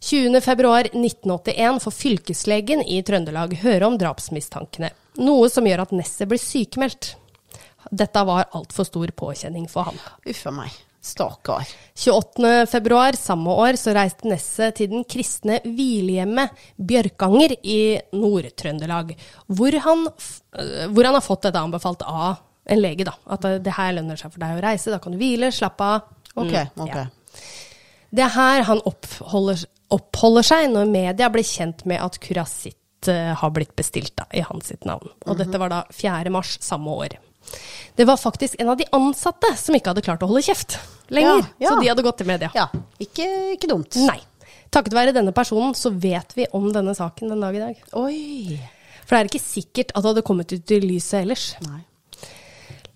20.2.1981 0.00 1.82
får 1.84 1.96
fylkeslegen 1.98 2.84
i 2.86 3.02
Trøndelag 3.06 3.58
høre 3.62 3.90
om 3.90 3.98
drapsmistankene, 4.00 4.92
noe 5.20 5.50
som 5.52 5.68
gjør 5.68 5.84
at 5.84 5.92
Nesset 5.96 6.30
blir 6.30 6.40
sykemeldt. 6.40 7.14
Dette 7.90 8.24
var 8.24 8.48
altfor 8.56 8.86
stor 8.88 9.12
påkjenning 9.16 9.68
for 9.70 9.90
han. 9.90 10.00
a 10.48 10.54
meg. 10.54 10.80
Stakkar. 11.02 11.66
28. 11.98 12.66
februar 12.70 13.16
samme 13.18 13.50
år 13.50 13.74
så 13.80 13.90
reiste 13.96 14.28
Nesset 14.30 14.76
til 14.78 14.92
den 14.92 15.02
kristne 15.02 15.58
hvilehjemmet 15.64 16.54
Bjørkanger 16.78 17.56
i 17.58 17.98
Nord-Trøndelag, 18.14 19.10
hvor, 19.50 19.78
han 19.82 20.06
øh, 20.06 20.86
hvor 20.94 21.08
han 21.08 21.18
har 21.18 21.26
fått 21.26 21.48
dette 21.48 21.58
anbefalt 21.58 22.06
av 22.06 22.38
en 22.72 22.80
lege. 22.82 23.04
da, 23.08 23.14
At 23.36 23.44
det, 23.64 23.72
her 23.76 23.92
lønner 23.98 24.18
seg 24.20 24.32
for 24.34 24.42
deg 24.42 24.58
å 24.58 24.62
reise, 24.64 24.90
da 24.92 24.98
kan 25.02 25.12
du 25.14 25.18
hvile, 25.20 25.50
slappe 25.54 25.88
av. 25.96 26.02
Ok, 26.36 26.52
Mm, 26.52 26.86
ok. 26.86 26.94
ja. 26.94 27.06
Det 28.12 28.22
er 28.26 28.32
her 28.34 28.62
han 28.68 28.80
oppholder, 28.88 29.62
oppholder 29.92 30.44
seg 30.44 30.70
når 30.72 30.88
media 30.92 31.28
blir 31.32 31.44
kjent 31.48 31.84
med 31.88 32.00
at 32.04 32.18
Curasitt 32.20 33.08
eh, 33.08 33.32
har 33.40 33.50
blitt 33.56 33.74
bestilt 33.76 34.12
da, 34.20 34.26
i 34.36 34.40
hans 34.44 34.68
sitt 34.72 34.84
navn. 34.88 35.08
Og 35.26 35.38
dette 35.40 35.58
var 35.60 35.72
da 35.72 35.82
4. 35.92 36.28
mars 36.32 36.58
samme 36.60 36.92
år. 36.92 37.16
Det 37.96 38.04
var 38.08 38.16
faktisk 38.20 38.54
en 38.62 38.68
av 38.72 38.76
de 38.80 38.84
ansatte 38.96 39.48
som 39.58 39.74
ikke 39.76 39.90
hadde 39.92 40.04
klart 40.04 40.22
å 40.24 40.28
holde 40.30 40.44
kjeft 40.46 40.76
lenger. 41.12 41.40
Ja, 41.58 41.66
ja. 41.66 41.70
Så 41.72 41.80
de 41.82 41.88
hadde 41.90 42.04
gått 42.06 42.20
til 42.22 42.28
media. 42.30 42.50
Ja, 42.56 42.68
ikke, 43.02 43.26
ikke 43.56 43.68
dumt. 43.72 43.96
Nei. 44.06 44.20
Takket 44.72 44.94
være 44.96 45.12
denne 45.12 45.34
personen 45.36 45.74
så 45.76 45.90
vet 45.92 46.32
vi 46.36 46.46
om 46.56 46.70
denne 46.72 46.94
saken 46.96 47.28
den 47.34 47.42
dag 47.44 47.56
i 47.58 47.60
dag. 47.64 47.80
Oi. 48.00 48.60
For 49.04 49.16
det 49.16 49.18
er 49.24 49.28
ikke 49.32 49.42
sikkert 49.44 49.90
at 49.92 50.00
det 50.04 50.12
hadde 50.12 50.22
kommet 50.24 50.52
ut 50.54 50.70
i 50.72 50.78
lyset 50.84 51.18
ellers. 51.24 51.48
Nei. 51.66 51.80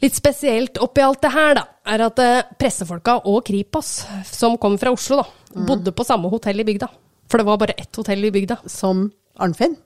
Litt 0.03 0.15
spesielt 0.15 0.77
oppi 0.85 1.01
alt 1.01 1.23
det 1.25 1.31
her, 1.33 1.55
da, 1.57 1.63
er 1.89 2.03
at 2.05 2.19
eh, 2.21 2.43
pressefolka 2.61 3.19
og 3.25 3.43
Kripos, 3.49 4.05
som 4.29 4.59
kom 4.61 4.77
fra 4.79 4.93
Oslo, 4.93 5.23
da, 5.23 5.27
Mm. 5.57 5.65
bodde 5.71 5.93
på 5.97 6.05
samme 6.05 6.29
hotell 6.29 6.61
i 6.61 6.65
bygda. 6.69 6.89
For 7.31 7.39
det 7.41 7.47
var 7.47 7.57
bare 7.57 7.73
ett 7.81 7.97
hotell 7.97 8.25
i 8.27 8.31
bygda. 8.31 8.59
Som 8.69 9.07
Arnfinn? 9.41 9.77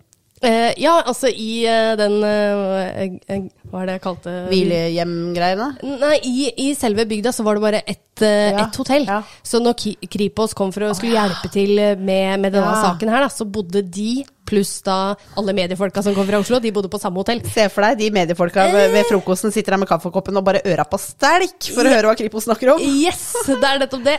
Eh, 0.42 0.72
ja, 0.80 1.02
altså 1.06 1.28
i 1.30 1.64
eh, 1.68 1.94
den 2.00 2.14
eh, 2.24 3.02
eh, 3.28 3.42
Hva 3.70 3.82
er 3.82 3.86
det 3.86 3.94
jeg 3.98 4.02
kalte 4.06 4.32
Hvilehjemgreiene? 4.48 5.66
Nei, 6.00 6.14
i, 6.24 6.48
i 6.64 6.68
selve 6.74 7.04
bygda 7.06 7.30
så 7.36 7.44
var 7.46 7.58
det 7.58 7.64
bare 7.66 7.82
ett 7.84 8.24
Ja, 8.24 8.66
et 8.66 8.76
hotell. 8.76 9.04
ja. 9.08 9.20
Så 9.46 9.60
når 9.62 9.78
Kripos 10.10 10.52
kom 10.56 10.72
for 10.72 10.88
å 10.88 10.94
skulle 10.96 11.14
hjelpe 11.16 11.48
til 11.52 11.70
med, 12.00 12.40
med 12.40 12.52
denne 12.52 12.72
Ja. 12.72 12.82
saken 12.88 13.08
her, 13.12 13.20
da, 13.24 13.28
så 13.32 13.46
bodde 13.48 13.80
de, 13.86 14.24
pluss 14.50 14.72
da 14.86 15.14
alle 15.38 15.54
mediefolka 15.56 16.02
som 16.04 16.16
kom 16.16 16.28
fra 16.28 16.40
Oslo, 16.42 16.60
de 16.62 16.72
bodde 16.74 16.90
på 16.92 17.00
samme 17.00 17.22
hotell. 17.22 17.42
Se 17.54 17.68
for 17.72 17.86
deg 17.86 18.00
de 18.02 18.10
mediefolka 18.14 18.66
ved, 18.74 18.90
ved 18.94 19.08
frokosten 19.08 19.54
sitter 19.54 19.76
der 19.76 19.84
med 19.84 19.90
kaffekoppen 19.90 20.40
og 20.40 20.46
bare 20.46 20.64
øra 20.66 20.86
på 20.90 21.00
stelk 21.00 21.70
for 21.70 21.86
å 21.86 21.94
høre 21.94 22.10
hva 22.10 22.16
Kripos 22.18 22.48
snakker 22.48 22.74
om. 22.74 22.82
Yes! 22.82 23.30
Det 23.46 23.60
er 23.62 23.82
nettopp 23.84 24.06
det. 24.06 24.18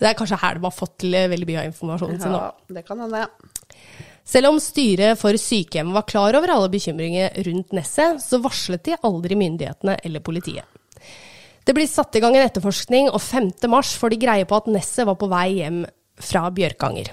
Det 0.00 0.10
er 0.10 0.16
kanskje 0.18 0.40
her 0.42 0.58
de 0.58 0.66
har 0.66 0.74
fått 0.74 0.96
til 1.04 1.14
veldig 1.14 1.46
mye 1.48 1.62
av 1.62 1.70
informasjonen 1.70 2.20
sin 2.20 2.34
nå. 2.34 2.40
Ja, 2.42 2.76
det 2.76 2.84
kan 2.88 3.00
hende. 3.04 3.26
Selv 4.24 4.50
om 4.50 4.58
styret 4.62 5.20
for 5.20 5.36
sykehjemmet 5.36 5.94
var 5.94 6.06
klar 6.08 6.36
over 6.38 6.54
alle 6.54 6.70
bekymringer 6.72 7.34
rundt 7.46 7.74
Nesset, 7.76 8.22
så 8.24 8.40
varslet 8.42 8.82
de 8.88 8.96
aldri 9.04 9.36
myndighetene 9.38 9.98
eller 10.02 10.24
politiet. 10.24 10.64
Det 11.64 11.72
blir 11.76 11.88
satt 11.88 12.16
i 12.16 12.20
gang 12.20 12.34
en 12.36 12.44
etterforskning, 12.44 13.10
og 13.12 13.20
5. 13.24 13.52
mars 13.72 13.94
får 14.00 14.12
de 14.12 14.20
greie 14.24 14.48
på 14.48 14.56
at 14.56 14.66
Nesset 14.72 15.06
var 15.08 15.16
på 15.20 15.28
vei 15.32 15.46
hjem 15.60 15.84
fra 16.20 16.46
Bjørkanger. 16.54 17.12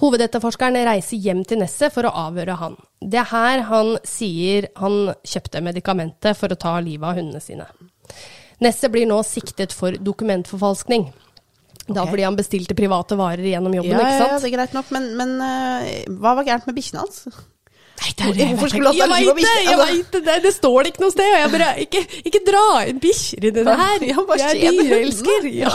Hovedetterforskeren 0.00 0.76
reiser 0.86 1.20
hjem 1.20 1.42
til 1.48 1.62
Nesset 1.62 1.94
for 1.94 2.08
å 2.08 2.14
avhøre 2.26 2.58
han. 2.60 2.76
Det 3.00 3.20
er 3.22 3.30
her 3.30 3.62
han 3.70 3.94
sier 4.04 4.68
han 4.80 5.14
kjøpte 5.24 5.62
medikamentet 5.64 6.36
for 6.36 6.52
å 6.52 6.58
ta 6.60 6.76
livet 6.84 7.08
av 7.08 7.16
hundene 7.20 7.40
sine. 7.40 7.68
Nesset 8.64 8.92
blir 8.92 9.08
nå 9.08 9.22
siktet 9.24 9.72
for 9.76 9.96
dokumentforfalskning. 9.96 11.08
Da 11.86 12.02
okay. 12.02 12.10
fordi 12.12 12.24
han 12.26 12.36
bestilte 12.36 12.74
private 12.76 13.16
varer 13.18 13.46
gjennom 13.46 13.74
jobben, 13.76 13.92
Ja, 13.94 14.00
ikke 14.02 14.16
sant? 14.18 14.32
ja, 14.32 14.38
det 14.42 14.48
er 14.48 14.56
greit 14.56 14.72
nok, 14.74 14.88
men, 14.94 15.12
men 15.18 15.36
uh, 15.38 16.16
hva 16.18 16.32
var 16.38 16.48
gærent 16.48 16.66
med 16.66 16.76
bikkjene 16.76 17.04
hans? 17.04 17.20
Nei, 17.96 18.10
det 18.18 18.26
er 18.26 18.48
Hvorfor 18.50 18.72
skulle 18.72 18.92
han 18.92 19.12
vet 19.14 19.38
det, 19.38 19.52
jeg 19.64 19.78
veit 19.80 20.16
det, 20.16 20.34
det, 20.44 20.52
står 20.52 20.78
det 20.82 20.90
ikke 20.92 21.04
noe 21.04 21.14
sted. 21.14 21.28
Og 21.30 21.38
jeg 21.38 21.52
bare, 21.54 21.68
ikke, 21.86 22.02
ikke 22.28 22.42
dra 22.48 22.64
inn 22.90 22.98
bikkjer 23.00 23.46
i 23.48 23.52
det 23.56 23.64
bare 23.64 23.86
jeg 24.42 24.58
er 24.58 24.82
dyreelsker. 24.82 25.48
Ja. 25.62 25.72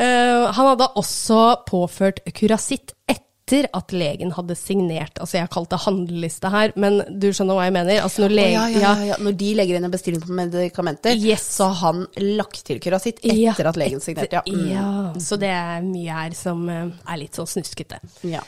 Eh, 0.00 0.46
han 0.56 0.70
hadde 0.72 0.86
også 0.96 1.42
påført 1.68 2.22
kurasitt 2.38 2.94
etter 3.10 3.66
at 3.76 3.92
legen 3.92 4.30
hadde 4.32 4.54
signert 4.56 5.18
Altså, 5.20 5.36
jeg 5.36 5.50
kalt 5.52 5.68
det 5.74 5.80
handleliste 5.82 6.48
her, 6.48 6.72
men 6.80 7.02
du 7.20 7.26
skjønner 7.34 7.58
hva 7.58 7.66
jeg 7.66 7.74
mener? 7.76 7.98
Altså, 8.00 8.22
når 8.24 8.32
lege, 8.38 8.52
ja, 8.54 8.66
ja, 8.80 8.92
ja. 9.10 9.18
Når 9.20 9.34
de 9.42 9.50
legger 9.58 9.76
inn 9.76 9.84
en 9.84 9.92
bestilling 9.92 10.22
på 10.24 10.32
medikamenter, 10.38 11.18
Yes. 11.20 11.44
så 11.58 11.68
har 11.68 11.92
han 11.92 12.06
lagt 12.38 12.62
til 12.64 12.80
kurasitt 12.80 13.20
etter 13.20 13.68
at 13.68 13.76
legen 13.76 14.00
signerte. 14.00 14.40
Ja. 14.40 14.42
Mm. 14.48 14.68
Ja, 14.72 14.86
så 15.20 15.36
det 15.42 15.50
er 15.52 15.84
mye 15.84 16.16
her 16.22 16.36
som 16.38 16.64
eh, 16.72 16.86
er 17.12 17.20
litt 17.20 17.36
sånn 17.36 17.50
snuskete. 17.50 18.00
ja. 18.24 18.40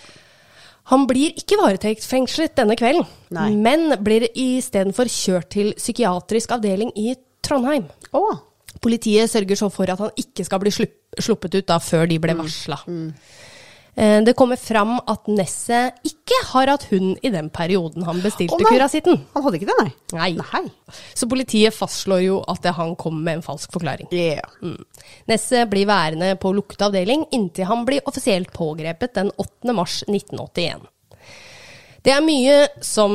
Han 0.92 1.06
blir 1.08 1.32
ikke 1.40 1.56
varetektsfengslet 1.56 2.52
denne 2.58 2.74
kvelden, 2.76 3.06
Nei. 3.32 3.46
men 3.56 3.94
blir 4.04 4.26
istedenfor 4.36 5.08
kjørt 5.08 5.48
til 5.54 5.70
psykiatrisk 5.78 6.52
avdeling 6.52 6.90
i 7.00 7.14
Trondheim. 7.40 7.86
Å, 8.12 8.20
Politiet 8.84 9.32
sørger 9.32 9.58
så 9.58 9.70
for 9.72 9.88
at 9.90 10.00
han 10.04 10.12
ikke 10.20 10.44
skal 10.46 10.60
bli 10.62 10.74
sluppet 10.74 11.58
ut 11.58 11.66
da 11.70 11.80
før 11.82 12.06
de 12.10 12.20
ble 12.20 12.36
varsla. 12.36 12.82
Mm. 12.84 13.10
Det 13.94 14.32
kommer 14.34 14.58
fram 14.58 14.96
at 15.06 15.28
Nesset 15.30 16.00
ikke 16.08 16.40
har 16.48 16.72
hatt 16.72 16.88
hund 16.90 17.20
i 17.22 17.30
den 17.30 17.46
perioden 17.54 18.02
han 18.02 18.18
bestilte 18.24 18.56
oh, 18.56 18.66
kurasitten. 18.66 19.20
Han 19.36 19.44
hadde 19.44 19.60
ikke 19.60 19.68
det, 19.68 19.76
nei? 19.78 19.92
Nei. 20.18 20.30
Nei. 20.40 20.96
Så 21.14 21.28
politiet 21.30 21.76
fastslår 21.76 22.24
jo 22.24 22.40
at 22.50 22.66
han 22.74 22.96
kom 22.98 23.20
med 23.22 23.38
en 23.38 23.44
falsk 23.46 23.70
forklaring. 23.76 24.10
Yeah. 24.10 24.42
Mm. 24.66 24.82
Nesset 25.30 25.70
blir 25.70 25.86
værende 25.86 26.32
på 26.42 26.50
lukket 26.56 26.82
avdeling 26.88 27.22
inntil 27.38 27.70
han 27.70 27.86
blir 27.86 28.02
offisielt 28.10 28.50
pågrepet 28.56 29.14
den 29.14 29.30
8. 29.38 29.76
mars 29.78 30.00
1981. 30.08 30.90
Det 32.04 32.12
er 32.12 32.20
mye 32.20 32.56
som 32.84 33.14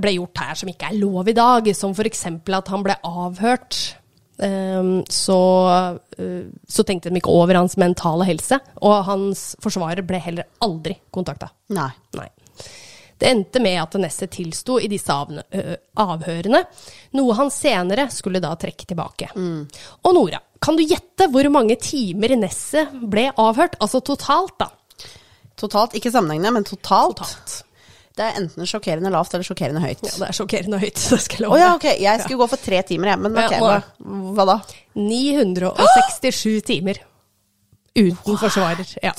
ble 0.00 0.14
gjort 0.14 0.40
her 0.40 0.56
som 0.56 0.70
ikke 0.70 0.94
er 0.94 1.00
lov 1.02 1.28
i 1.28 1.36
dag, 1.36 1.66
som 1.76 1.90
f.eks. 1.92 2.22
at 2.30 2.70
han 2.72 2.86
ble 2.86 2.94
avhørt. 3.04 3.80
Ehm, 4.42 5.04
Så, 5.08 5.38
eh, 6.18 6.46
så 6.68 6.84
tenkte 6.84 7.10
de 7.10 7.20
ikke 7.20 7.32
over 7.32 7.54
hans 7.54 7.76
mentale 7.76 8.24
helse, 8.24 8.58
og 8.80 9.04
hans 9.04 9.56
forsvarer 9.60 10.06
ble 10.06 10.18
heller 10.18 10.44
aldri 10.60 10.96
kontakta. 11.12 11.50
Nei. 11.76 11.90
Nei. 12.16 12.28
Det 13.20 13.28
endte 13.28 13.60
med 13.60 13.76
at 13.82 13.92
Nesset 14.00 14.30
tilsto 14.32 14.78
i 14.80 14.88
disse 14.88 15.12
avhørene, 15.12 16.62
noe 17.12 17.34
han 17.36 17.50
senere 17.52 18.06
skulle 18.10 18.40
da 18.40 18.54
trekke 18.56 18.86
tilbake. 18.88 19.28
Og 19.36 20.14
Nora, 20.16 20.40
kan 20.58 20.76
du 20.78 20.82
gjette 20.82 21.28
hvor 21.28 21.44
mange 21.52 21.76
timer 21.76 22.32
Nesset 22.40 22.88
ble 23.12 23.26
avhørt? 23.36 23.76
Altså 23.78 24.00
totalt, 24.00 24.56
da. 24.58 24.70
Totalt, 25.60 25.92
ikke 26.00 26.10
sammenhengende, 26.10 26.54
men 26.56 26.64
totalt. 26.64 27.20
Totalt. 27.20 27.58
Det 28.20 28.26
er 28.26 28.36
enten 28.36 28.68
sjokkerende 28.68 29.10
lavt 29.14 29.32
eller 29.32 29.46
sjokkerende 29.48 29.80
høyt. 29.80 30.02
Ja, 30.04 30.10
det 30.20 30.26
er 30.26 30.36
sjokkerende 30.36 30.80
høyt, 30.82 30.98
det 31.14 31.18
skal 31.24 31.38
jeg 31.38 31.44
love. 31.46 31.56
Oh, 31.56 31.60
ja, 31.62 31.70
ok. 31.78 31.86
Jeg 32.02 32.20
skulle 32.20 32.40
gå 32.42 32.48
for 32.52 32.60
tre 32.68 32.82
timer, 32.90 33.14
jeg. 33.14 33.22
Men 33.24 33.38
okay, 33.40 33.56
Ja, 33.56 33.60
hva, 33.64 34.18
hva 34.36 34.46
da? 34.50 34.56
967 35.00 36.58
timer 36.68 37.00
uten 37.96 38.36
forsvarer. 38.42 38.92
Ja. 39.00 39.14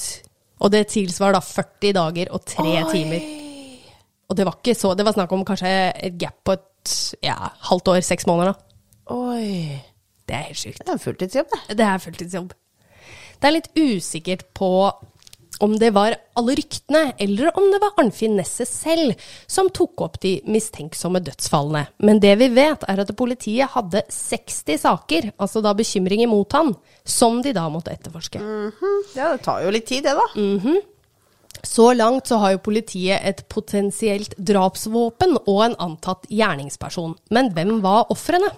Og 0.62 0.70
det 0.76 0.84
tilsvarer 0.94 1.40
da 1.40 1.42
40 1.42 1.96
dager 1.98 2.30
og 2.36 2.46
3 2.46 2.68
Oi. 2.68 2.84
timer. 2.92 3.26
Og 4.30 4.38
det 4.38 4.46
var 4.48 4.60
ikke 4.62 4.78
så 4.78 4.94
Det 4.96 5.04
var 5.04 5.16
snakk 5.18 5.34
om 5.36 5.42
kanskje 5.48 5.72
et 5.92 6.20
gap 6.22 6.38
på 6.46 6.54
et 6.56 6.94
ja, 7.26 7.36
halvt 7.72 7.90
år, 7.96 8.04
seks 8.06 8.30
måneder, 8.30 8.54
da. 8.54 8.78
Oi. 9.18 9.82
Det 10.30 10.38
er 10.38 10.46
helt 10.52 10.62
sykt. 10.62 10.84
Det 10.86 10.94
er 10.94 11.00
en 11.00 11.02
fulltidsjobb, 11.10 11.50
det. 11.52 11.78
Det 11.82 11.88
er 11.90 12.04
fulltidsjobb. 12.06 12.54
Det 13.42 13.50
er 13.50 13.56
litt 13.58 13.72
usikkert 13.74 14.46
på 14.54 14.70
om 15.62 15.78
det 15.80 15.92
var 15.96 16.16
alle 16.38 16.56
ryktene, 16.58 17.14
eller 17.22 17.52
om 17.58 17.68
det 17.74 17.80
var 17.84 17.98
Arnfinn 18.02 18.38
Nesset 18.40 18.70
selv 18.70 19.14
som 19.50 19.70
tok 19.74 20.02
opp 20.06 20.20
de 20.24 20.38
mistenksomme 20.50 21.22
dødsfallene. 21.24 21.86
Men 22.04 22.22
det 22.24 22.36
vi 22.42 22.50
vet, 22.56 22.86
er 22.90 23.04
at 23.04 23.12
politiet 23.18 23.74
hadde 23.76 24.04
60 24.12 24.82
saker, 24.86 25.32
altså 25.38 25.62
da 25.64 25.76
bekymring 25.78 26.26
imot 26.26 26.58
han, 26.58 26.74
som 27.04 27.42
de 27.46 27.54
da 27.56 27.68
måtte 27.72 27.94
etterforske. 27.94 28.42
Ja, 29.18 29.34
det 29.36 29.44
tar 29.46 29.62
jo 29.66 29.74
litt 29.74 29.88
tid, 29.92 30.08
det, 30.08 30.18
da. 30.18 30.28
Så 31.68 31.92
langt 31.94 32.26
så 32.32 32.40
har 32.42 32.56
jo 32.56 32.64
politiet 32.66 33.22
et 33.28 33.44
potensielt 33.52 34.34
drapsvåpen 34.40 35.36
og 35.44 35.60
en 35.68 35.78
antatt 35.84 36.26
gjerningsperson. 36.32 37.14
Men 37.30 37.52
hvem 37.54 37.82
var 37.84 38.10
ofrene? 38.14 38.50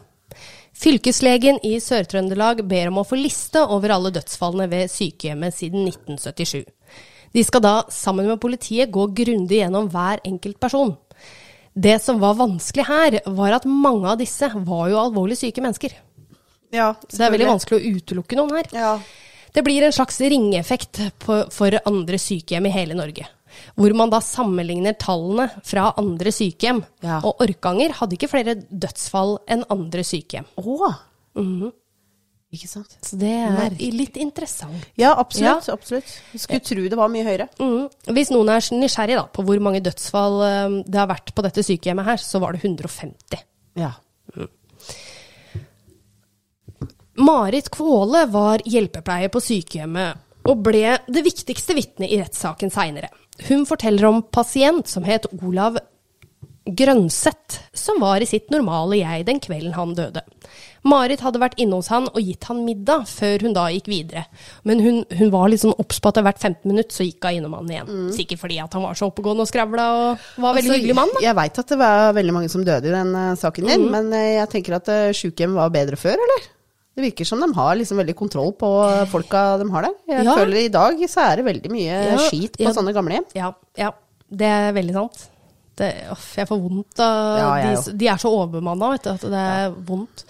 Fylkeslegen 0.74 1.60
i 1.66 1.76
Sør-Trøndelag 1.82 2.64
ber 2.68 2.90
om 2.90 3.00
å 3.02 3.06
få 3.08 3.18
liste 3.20 3.62
over 3.62 3.94
alle 3.94 4.12
dødsfallene 4.16 4.68
ved 4.72 4.92
sykehjemmet 4.92 5.56
siden 5.56 5.86
1977. 5.88 6.64
De 7.34 7.44
skal 7.46 7.64
da, 7.66 7.74
sammen 7.94 8.28
med 8.30 8.42
politiet, 8.42 8.92
gå 8.94 9.08
grundig 9.16 9.62
gjennom 9.62 9.90
hver 9.94 10.22
enkelt 10.26 10.60
person. 10.62 10.96
Det 11.74 11.98
som 12.02 12.20
var 12.22 12.38
vanskelig 12.38 12.86
her, 12.86 13.20
var 13.34 13.56
at 13.58 13.66
mange 13.70 14.10
av 14.12 14.20
disse 14.22 14.50
var 14.54 14.90
jo 14.92 15.00
alvorlig 15.02 15.40
syke 15.40 15.62
mennesker. 15.66 15.96
Ja, 16.74 16.94
Så 17.08 17.18
det 17.18 17.26
er 17.28 17.34
veldig 17.36 17.52
vanskelig 17.54 17.80
å 17.80 17.98
utelukke 17.98 18.38
noen 18.38 18.58
her. 18.58 18.70
Ja. 18.74 18.94
Det 19.54 19.62
blir 19.66 19.86
en 19.86 19.94
slags 19.94 20.18
ringeffekt 20.22 21.02
for 21.22 21.80
andre 21.86 22.18
sykehjem 22.22 22.70
i 22.70 22.74
hele 22.74 22.98
Norge. 22.98 23.28
Hvor 23.80 23.96
man 23.98 24.12
da 24.14 24.20
sammenligner 24.24 24.98
tallene 25.00 25.50
fra 25.66 25.92
andre 26.00 26.34
sykehjem. 26.34 26.84
Ja. 27.06 27.22
Og 27.26 27.42
Orkanger 27.44 27.96
hadde 28.00 28.18
ikke 28.18 28.32
flere 28.32 28.58
dødsfall 28.70 29.38
enn 29.52 29.66
andre 29.74 30.06
sykehjem. 30.08 30.50
Å! 30.60 30.94
Ikke 32.54 32.70
sant? 32.70 32.92
Så 33.02 33.18
det 33.18 33.32
er 33.34 33.74
litt 33.96 34.18
interessant. 34.22 34.84
Ja, 35.00 35.16
absolutt. 35.18 35.72
absolutt. 35.74 36.12
Skulle 36.38 36.62
tro 36.62 36.84
det 36.86 37.00
var 37.00 37.10
mye 37.10 37.26
høyere. 37.26 37.48
Mm. 37.58 37.88
Hvis 38.14 38.30
noen 38.30 38.52
er 38.54 38.68
nysgjerrig 38.78 39.18
da, 39.18 39.24
på 39.34 39.46
hvor 39.48 39.62
mange 39.66 39.82
dødsfall 39.82 40.38
eh, 40.46 40.76
det 40.86 41.02
har 41.02 41.10
vært 41.10 41.34
på 41.34 41.46
dette 41.46 41.66
sykehjemmet 41.66 42.12
her, 42.12 42.22
så 42.22 42.42
var 42.44 42.54
det 42.54 42.62
150. 42.62 43.42
Ja. 43.82 43.96
Marit 47.26 47.70
Kvåle 47.74 48.28
var 48.34 48.62
hjelpepleier 48.66 49.34
på 49.34 49.42
sykehjemmet 49.42 50.22
og 50.50 50.64
ble 50.66 50.98
det 51.08 51.22
viktigste 51.26 51.76
vitnet 51.78 52.12
i 52.12 52.20
rettssaken 52.22 52.74
seinere. 52.74 53.10
Hun 53.50 53.66
forteller 53.66 54.06
om 54.10 54.22
pasient 54.34 54.88
som 54.88 55.06
het 55.08 55.26
Olav 55.42 55.80
Grønseth, 56.64 57.58
som 57.76 57.98
var 58.00 58.24
i 58.24 58.28
sitt 58.30 58.48
normale 58.54 59.02
jeg 59.02 59.26
den 59.28 59.42
kvelden 59.44 59.74
han 59.76 59.96
døde. 59.98 60.22
Marit 60.88 61.20
hadde 61.24 61.40
vært 61.42 61.58
inne 61.60 61.76
hos 61.80 61.90
han 61.92 62.06
og 62.08 62.20
gitt 62.24 62.48
han 62.48 62.62
middag 62.64 63.04
før 63.08 63.44
hun 63.44 63.56
da 63.56 63.66
gikk 63.72 63.90
videre. 63.92 64.24
Men 64.68 64.80
hun, 64.84 65.02
hun 65.12 65.32
var 65.34 65.52
litt 65.52 65.64
sånn 65.64 65.76
obs 65.80 66.00
på 66.04 66.12
at 66.12 66.22
hvert 66.24 66.40
15 66.40 66.64
minutt 66.72 66.96
så 66.96 67.04
gikk 67.08 67.28
hun 67.28 67.40
innom 67.42 67.58
han 67.58 67.72
igjen. 67.72 67.92
Sikkert 68.16 68.44
fordi 68.46 68.62
at 68.64 68.76
han 68.78 68.86
var 68.88 68.96
så 69.00 69.10
oppegående 69.12 69.44
og 69.44 69.52
skravla 69.52 69.90
og 69.98 70.26
var 70.40 70.56
veldig 70.56 70.72
Altså, 70.72 70.80
hyggelig 70.80 70.98
mann. 71.00 71.14
da. 71.18 71.24
Jeg 71.28 71.40
veit 71.40 71.62
at 71.64 71.76
det 71.76 71.80
var 71.84 72.16
veldig 72.20 72.36
mange 72.40 72.52
som 72.56 72.64
døde 72.68 72.92
i 72.92 72.96
den 72.96 73.12
uh, 73.16 73.36
saken 73.40 73.72
din, 73.74 73.88
men 73.92 74.12
uh, 74.16 74.24
jeg 74.40 74.52
tenker 74.56 74.80
at 74.80 74.92
uh, 74.92 75.12
sjukehjem 75.16 75.60
var 75.60 75.72
bedre 75.76 76.00
før, 76.00 76.16
eller? 76.16 76.48
Det 76.96 77.02
virker 77.02 77.26
som 77.26 77.40
de 77.42 77.48
har 77.58 77.76
liksom 77.76 77.98
veldig 77.98 78.16
kontroll 78.16 78.52
på 78.54 78.70
folka 79.10 79.58
de 79.58 79.66
har 79.74 79.82
der. 79.88 79.94
Jeg 80.08 80.26
Ja. 80.26 80.36
føler 80.38 80.58
i 80.66 80.68
dag 80.70 81.00
så 81.10 81.22
er 81.32 81.36
det 81.38 81.46
veldig 81.46 81.72
mye 81.72 82.00
Ja, 82.12 82.18
skit 82.30 82.58
på 82.58 82.68
ja. 82.68 82.74
sånne 82.76 82.94
gamlehjem. 82.94 83.26
Ja, 83.34 83.52
ja, 83.78 83.92
det 84.30 84.46
er 84.46 84.74
veldig 84.74 84.94
sant. 84.94 85.30
Det, 85.76 85.88
off, 86.14 86.36
jeg 86.38 86.46
får 86.48 86.60
vondt 86.62 87.00
av 87.02 87.40
de, 87.66 87.94
de 87.98 88.08
er 88.08 88.18
så 88.22 88.30
overbemanna, 88.30 88.92
vet 88.94 89.04
du, 89.04 89.10
at 89.10 89.22
det 89.22 89.42
er 89.42 89.72
vondt. 89.88 90.24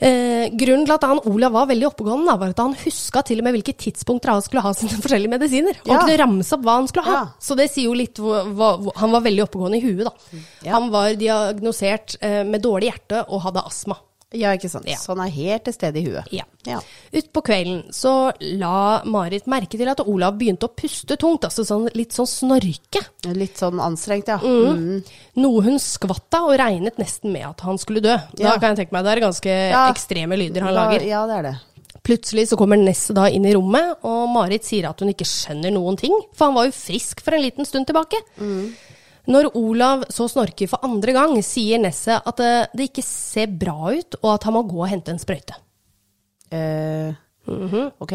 Eh, 0.00 0.48
grunnen 0.56 0.86
til 0.88 0.94
at 0.94 1.02
han 1.04 1.18
Olav 1.28 1.52
var 1.52 1.66
veldig 1.68 1.86
oppegående, 1.90 2.32
var 2.40 2.48
at 2.54 2.58
han 2.62 2.72
huska 2.74 3.20
til 3.28 3.38
og 3.38 3.44
med 3.44 3.52
hvilke 3.58 3.74
tidspunkter 3.76 4.32
han 4.32 4.40
skulle 4.42 4.62
ha 4.64 4.72
sine 4.72 4.96
forskjellige 5.04 5.30
medisiner. 5.34 5.76
Og 5.84 5.92
Ja. 5.92 5.98
kunne 6.00 6.16
ramse 6.18 6.54
opp 6.56 6.62
hva 6.64 6.76
han 6.80 6.88
skulle 6.88 7.04
ha. 7.04 7.12
Ja. 7.12 7.26
Så 7.38 7.54
det 7.54 7.70
sier 7.70 7.84
jo 7.84 7.92
litt 7.94 8.16
hva, 8.16 8.42
hvor- 8.48 8.92
Han 8.96 9.12
var 9.12 9.20
veldig 9.20 9.44
oppegående 9.46 9.76
i 9.76 9.84
huet, 9.84 10.04
da. 10.08 10.40
Ja. 10.64 10.72
Han 10.78 10.90
var 10.90 11.10
diagnosert 11.14 12.16
eh, 12.22 12.42
med 12.44 12.62
dårlig 12.62 12.90
hjerte 12.90 13.26
og 13.28 13.42
hadde 13.42 13.62
astma. 13.64 13.98
Ja, 14.32 14.52
ikke 14.54 14.68
sant. 14.70 14.86
Ja. 14.86 14.94
Så 14.96 15.10
han 15.16 15.24
er 15.26 15.30
helt 15.34 15.64
til 15.66 15.74
stede 15.74 15.98
i 15.98 16.04
huet. 16.06 16.28
Ja. 16.30 16.44
Ja. 16.68 16.78
Utpå 17.12 17.42
kvelden 17.42 17.80
så 17.96 18.30
la 18.60 19.00
Marit 19.04 19.46
merke 19.50 19.78
til 19.78 19.88
at 19.90 20.02
Olav 20.04 20.36
begynte 20.38 20.68
å 20.68 20.74
puste 20.76 21.16
tungt, 21.18 21.42
altså 21.48 21.64
sånn, 21.66 21.88
litt 21.98 22.12
sånn 22.14 22.28
snorke. 22.30 23.02
Litt 23.34 23.56
sånn 23.58 23.80
anstrengt, 23.82 24.28
ja. 24.28 24.36
Mm. 24.38 24.76
Mm. 24.76 25.00
Noe 25.42 25.62
hun 25.66 25.78
skvatt 25.82 26.36
av 26.38 26.50
og 26.52 26.58
regnet 26.60 27.00
nesten 27.00 27.32
med 27.32 27.48
at 27.48 27.60
han 27.66 27.78
skulle 27.80 28.00
dø. 28.04 28.14
Da 28.36 28.44
Ja. 28.44 28.58
kan 28.58 28.76
jeg 28.76 28.86
tenke 28.86 28.92
meg, 28.92 29.04
Det 29.04 29.16
er 29.16 29.26
ganske 29.26 29.70
Ja. 29.70 29.88
ekstreme 29.92 30.36
lyder 30.38 30.60
han 30.62 30.74
Da- 30.74 30.84
lager. 30.84 31.06
Ja, 31.06 31.26
det 31.26 31.36
er 31.38 31.42
det. 31.50 31.56
Plutselig 32.04 32.48
så 32.48 32.56
kommer 32.56 32.78
Ness 32.78 33.08
da 33.08 33.26
inn 33.28 33.44
i 33.44 33.52
rommet, 33.52 33.96
og 34.04 34.28
Marit 34.30 34.62
sier 34.64 34.88
at 34.88 35.00
hun 35.00 35.08
ikke 35.12 35.26
skjønner 35.26 35.72
noen 35.72 35.98
ting, 35.98 36.14
for 36.32 36.46
han 36.46 36.54
var 36.54 36.64
jo 36.66 36.70
frisk 36.72 37.20
for 37.20 37.34
en 37.34 37.42
liten 37.42 37.66
stund 37.66 37.86
tilbake. 37.86 38.16
Når 39.30 39.50
Olav 39.58 40.04
så 40.10 40.26
snorker 40.30 40.70
for 40.70 40.82
andre 40.86 41.14
gang, 41.14 41.36
sier 41.46 41.80
Nesset 41.82 42.26
at 42.26 42.40
det, 42.40 42.54
det 42.74 42.88
ikke 42.90 43.04
ser 43.06 43.52
bra 43.60 43.92
ut, 43.94 44.18
og 44.22 44.30
at 44.34 44.46
han 44.48 44.56
må 44.56 44.64
gå 44.66 44.80
og 44.82 44.90
hente 44.90 45.14
en 45.14 45.22
sprøyte. 45.22 45.54
Uh, 46.50 47.14
mm 47.46 47.68
-hmm. 47.68 47.90
Ok. 47.98 48.12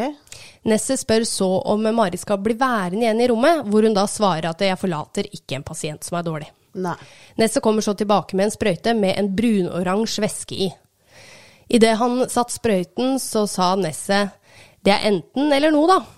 Nesset 0.63 0.99
spør 0.99 1.23
så 1.23 1.47
om 1.65 1.81
Mari 1.95 2.17
skal 2.17 2.37
bli 2.37 2.53
værende 2.53 3.05
igjen 3.05 3.21
i 3.21 3.27
rommet, 3.27 3.65
hvor 3.65 3.83
hun 3.83 3.93
da 3.93 4.07
svarer 4.07 4.49
at 4.49 4.61
jeg 4.61 4.77
forlater 4.77 5.23
ikke 5.31 5.55
en 5.55 5.63
pasient 5.63 6.03
som 6.03 6.17
er 6.17 6.23
dårlig. 6.23 6.51
Nei. 6.73 6.95
Nesset 7.37 7.63
kommer 7.63 7.81
så 7.81 7.93
tilbake 7.93 8.35
med 8.35 8.45
en 8.45 8.51
sprøyte 8.51 8.93
med 8.93 9.13
en 9.17 9.35
brunoransje 9.35 10.21
væske 10.21 10.55
i. 10.55 10.73
Idet 11.69 11.97
han 11.97 12.29
satt 12.29 12.51
sprøyten, 12.51 13.19
så 13.19 13.47
sa 13.47 13.75
Nesset 13.75 14.29
det 14.85 14.93
er 14.93 15.07
enten 15.09 15.53
eller 15.53 15.71
noe, 15.71 15.87
da. 15.87 16.14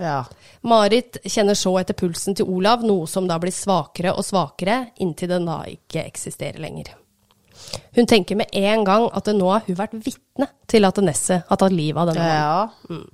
Ja. 0.00 0.24
Marit 0.66 1.20
kjenner 1.24 1.58
så 1.58 1.74
etter 1.80 1.96
pulsen 1.98 2.36
til 2.36 2.48
Olav, 2.48 2.84
noe 2.86 3.06
som 3.10 3.28
da 3.28 3.38
blir 3.40 3.54
svakere 3.54 4.14
og 4.16 4.26
svakere, 4.26 4.90
inntil 5.00 5.32
den 5.34 5.48
da 5.48 5.62
ikke 5.70 6.04
eksisterer 6.06 6.60
lenger. 6.62 6.94
Hun 7.94 8.06
tenker 8.08 8.38
med 8.40 8.52
en 8.56 8.84
gang 8.86 9.08
at 9.12 9.26
det 9.28 9.36
nå 9.36 9.50
har 9.52 9.66
hun 9.66 9.78
vært 9.78 9.98
vitne 10.00 10.48
til 10.70 10.86
at 10.88 11.00
Nesset 11.04 11.44
har 11.48 11.60
tatt 11.60 11.74
livet 11.74 12.00
av 12.00 12.12
denne 12.12 12.28
mannen. 12.28 13.02
Ja. 13.04 13.10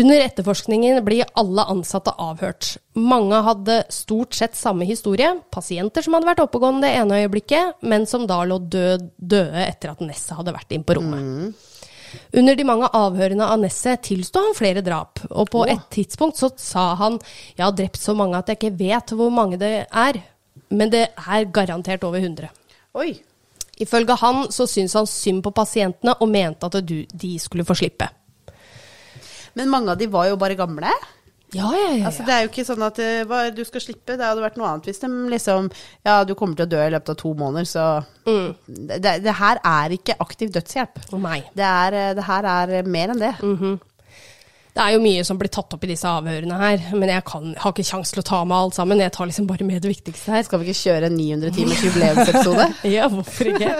Under 0.00 0.20
etterforskningen 0.22 1.00
blir 1.02 1.26
alle 1.38 1.64
ansatte 1.72 2.12
avhørt. 2.22 2.76
Mange 2.94 3.40
hadde 3.42 3.80
stort 3.90 4.36
sett 4.38 4.54
samme 4.54 4.86
historie. 4.86 5.32
Pasienter 5.50 6.04
som 6.06 6.14
hadde 6.14 6.28
vært 6.30 6.44
oppegående 6.44 6.86
det 6.86 6.92
ene 7.00 7.18
øyeblikket, 7.24 7.80
men 7.82 8.06
som 8.06 8.28
da 8.30 8.38
lå 8.46 8.60
død, 8.70 9.08
døde 9.18 9.64
etter 9.66 9.90
at 9.90 10.04
Nesset 10.04 10.38
hadde 10.38 10.54
vært 10.54 10.76
inn 10.76 10.86
på 10.86 10.94
rommet. 11.00 11.66
Under 12.36 12.56
de 12.58 12.66
mange 12.66 12.90
avhørene 12.96 13.46
av 13.46 13.60
Nesset 13.62 14.02
tilsto 14.08 14.42
han 14.42 14.56
flere 14.58 14.82
drap, 14.86 15.22
og 15.30 15.50
på 15.52 15.64
et 15.70 15.82
tidspunkt 15.94 16.40
så 16.40 16.50
sa 16.58 16.92
han 17.00 17.18
jeg 17.56 17.64
har 17.64 17.74
drept 17.76 18.00
så 18.00 18.14
mange 18.18 18.38
at 18.38 18.50
jeg 18.50 18.60
ikke 18.60 18.78
vet 18.78 19.14
hvor 19.16 19.32
mange 19.34 19.58
det 19.60 19.72
er, 19.86 20.20
men 20.70 20.92
det 20.92 21.08
er 21.14 21.50
garantert 21.54 22.06
over 22.06 22.22
100. 22.22 22.50
Oi. 22.98 23.12
Ifølge 23.80 24.16
han 24.20 24.42
så 24.52 24.66
syntes 24.68 24.96
han 24.98 25.08
synd 25.08 25.44
på 25.44 25.54
pasientene 25.56 26.12
og 26.20 26.28
mente 26.28 26.68
at 26.68 26.82
du, 26.84 26.98
de 27.06 27.30
skulle 27.40 27.64
få 27.64 27.78
slippe. 27.78 28.10
Men 29.56 29.70
mange 29.72 29.94
av 29.94 29.98
de 29.98 30.08
var 30.10 30.28
jo 30.28 30.38
bare 30.40 30.58
gamle. 30.58 30.92
Ja, 31.52 31.70
ja, 31.74 31.90
ja. 31.96 32.06
Altså, 32.06 32.24
det 32.26 32.34
er 32.34 32.44
jo 32.44 32.50
ikke 32.52 32.64
sånn 32.68 32.84
at 32.86 32.98
eh, 33.02 33.50
du 33.54 33.62
skal 33.66 33.82
slippe. 33.82 34.14
Det 34.14 34.22
hadde 34.22 34.44
vært 34.44 34.58
noe 34.60 34.70
annet 34.70 34.86
hvis 34.86 35.02
de 35.02 35.10
liksom 35.32 35.70
Ja, 36.06 36.22
du 36.24 36.36
kommer 36.38 36.58
til 36.58 36.68
å 36.68 36.70
dø 36.70 36.80
i 36.84 36.92
løpet 36.94 37.12
av 37.14 37.18
to 37.18 37.34
måneder, 37.38 37.66
så 37.66 37.86
mm. 38.28 38.48
det, 39.02 39.14
det 39.24 39.36
her 39.40 39.62
er 39.66 39.96
ikke 39.96 40.18
aktiv 40.22 40.52
dødshjelp. 40.54 41.00
Nei. 41.18 41.40
Det, 41.54 41.66
er, 41.66 41.98
eh, 41.98 42.12
det 42.18 42.26
her 42.28 42.50
er 42.54 42.76
mer 42.86 43.14
enn 43.14 43.22
det. 43.22 43.34
Det 44.70 44.84
er 44.84 44.94
jo 44.94 45.02
mye 45.02 45.22
som 45.26 45.38
blir 45.38 45.50
tatt 45.50 45.74
opp 45.74 45.82
i 45.84 45.90
disse 45.90 46.06
avhørene 46.06 46.56
her, 46.60 46.84
men 46.94 47.10
jeg 47.10 47.24
kan, 47.26 47.50
har 47.58 47.74
ikke 47.74 47.88
kjangs 47.88 48.14
til 48.14 48.22
å 48.22 48.26
ta 48.28 48.38
med 48.46 48.54
alt 48.56 48.78
sammen. 48.78 49.02
Jeg 49.02 49.12
tar 49.16 49.26
liksom 49.26 49.48
bare 49.50 49.66
med 49.66 49.82
det 49.82 49.90
viktigste 49.90 50.36
her. 50.36 50.46
Skal 50.46 50.62
vi 50.62 50.70
ikke 50.70 50.84
kjøre 50.84 51.10
en 51.10 51.18
900 51.18 51.56
timers 51.58 51.82
jubileumsepisode? 51.88 52.68
Ja, 52.96 53.10
hvorfor 53.10 53.50
ikke? 53.50 53.74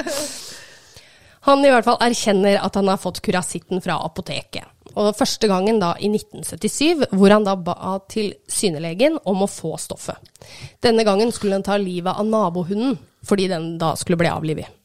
Han 1.46 1.64
i 1.64 1.70
hvert 1.72 1.86
fall 1.86 2.02
erkjenner 2.04 2.58
at 2.60 2.74
han 2.76 2.90
har 2.90 2.98
fått 3.00 3.22
kurasitten 3.24 3.80
fra 3.80 3.96
apoteket. 4.04 4.66
Og 4.98 5.14
første 5.18 5.48
gangen 5.50 5.78
da 5.82 5.92
i 6.00 6.10
1977, 6.10 7.06
hvor 7.14 7.34
han 7.34 7.46
da 7.46 7.54
ba 7.56 7.96
til 8.10 8.32
synelegen 8.50 9.18
om 9.28 9.44
å 9.44 9.50
få 9.50 9.76
stoffet. 9.80 10.18
Denne 10.82 11.04
gangen 11.06 11.30
skulle 11.34 11.58
han 11.58 11.66
ta 11.66 11.78
livet 11.80 12.18
av 12.18 12.26
nabohunden, 12.26 12.98
fordi 13.26 13.48
den 13.52 13.72
da 13.80 13.94
skulle 13.98 14.18
bli 14.20 14.30
avlivet. 14.30 14.76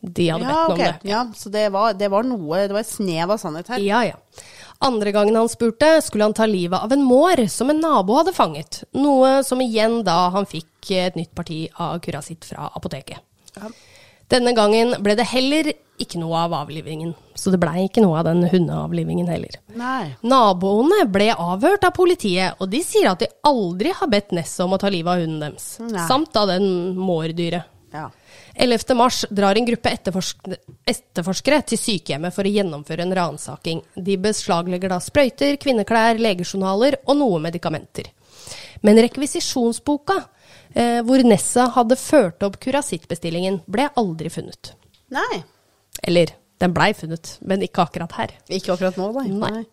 De 0.00 0.28
hadde 0.30 0.46
ja, 0.46 0.54
bedt 0.68 0.72
okay. 0.72 0.88
ok. 0.88 0.94
om 0.94 1.02
det. 1.02 1.10
Ja, 1.10 1.24
så 1.34 1.50
det 1.50 1.68
var, 1.74 1.94
det 1.98 2.08
var 2.12 2.22
noe 2.22 2.60
Det 2.68 2.74
var 2.76 2.84
et 2.84 2.90
snev 2.90 3.32
av 3.34 3.40
sannhet 3.42 3.72
her. 3.72 3.82
Ja, 3.82 4.04
ja. 4.06 4.44
Andre 4.86 5.10
gangen 5.10 5.34
han 5.34 5.50
spurte, 5.50 5.88
skulle 6.06 6.28
han 6.28 6.36
ta 6.38 6.46
livet 6.46 6.78
av 6.78 6.92
en 6.94 7.02
mår 7.02 7.48
som 7.50 7.72
en 7.72 7.80
nabo 7.82 8.14
hadde 8.20 8.34
fanget. 8.36 8.84
Noe 8.94 9.40
som 9.46 9.62
igjen 9.64 10.04
da 10.06 10.28
han 10.36 10.46
fikk 10.46 10.92
et 10.94 11.18
nytt 11.18 11.34
parti 11.34 11.64
av 11.74 11.98
kurasitt 12.04 12.46
fra 12.46 12.70
apoteket. 12.78 13.18
Ja. 13.58 13.72
Denne 14.28 14.52
gangen 14.56 14.96
ble 15.04 15.14
det 15.16 15.28
heller 15.30 15.70
ikke 15.98 16.20
noe 16.20 16.44
av 16.44 16.54
avlivingen. 16.54 17.14
Så 17.34 17.50
det 17.50 17.60
blei 17.62 17.86
ikke 17.86 18.02
noe 18.04 18.20
av 18.20 18.28
den 18.28 18.44
hundeavlivingen 18.50 19.30
heller. 19.30 19.56
Nei. 19.78 20.12
Naboene 20.26 21.04
ble 21.10 21.30
avhørt 21.32 21.86
av 21.88 21.94
politiet, 21.96 22.58
og 22.60 22.70
de 22.70 22.82
sier 22.86 23.10
at 23.10 23.24
de 23.24 23.30
aldri 23.48 23.94
har 23.96 24.10
bedt 24.12 24.34
Nesse 24.36 24.62
om 24.64 24.76
å 24.76 24.80
ta 24.80 24.90
livet 24.92 25.10
av 25.14 25.24
hunden 25.24 25.42
deres. 25.42 25.72
Nei. 25.82 26.04
Samt 26.10 26.36
av 26.38 26.50
den 26.52 26.68
mårdyret. 26.98 27.74
Ja. 27.90 28.10
11. 28.54 28.94
mars 28.94 29.22
drar 29.30 29.56
en 29.56 29.64
gruppe 29.64 29.90
etterforsk 29.94 30.48
etterforskere 30.84 31.62
til 31.70 31.80
sykehjemmet 31.80 32.34
for 32.36 32.44
å 32.44 32.52
gjennomføre 32.52 33.06
en 33.06 33.14
ransaking. 33.16 33.80
De 33.96 34.18
beslaglegger 34.20 34.92
da 34.92 34.98
sprøyter, 35.00 35.56
kvinneklær, 35.62 36.20
legejournaler 36.20 36.98
og 37.06 37.16
noe 37.16 37.40
medikamenter. 37.46 38.10
Men 38.84 39.00
rekvisisjonsboka, 39.02 40.18
eh, 40.74 41.00
hvor 41.06 41.22
Nessa 41.26 41.68
hadde 41.76 41.98
ført 42.00 42.44
opp 42.46 42.58
kurasittbestillingen, 42.62 43.62
ble 43.70 43.88
aldri 43.98 44.32
funnet. 44.32 44.74
Nei. 45.14 45.42
Eller, 46.02 46.34
den 46.62 46.74
blei 46.76 46.92
funnet, 46.96 47.36
men 47.40 47.64
ikke 47.64 47.86
akkurat 47.86 48.14
her. 48.18 48.34
Ikke 48.48 48.74
akkurat 48.74 48.98
nå, 49.00 49.10
nei. 49.18 49.28
Nei. 49.34 49.66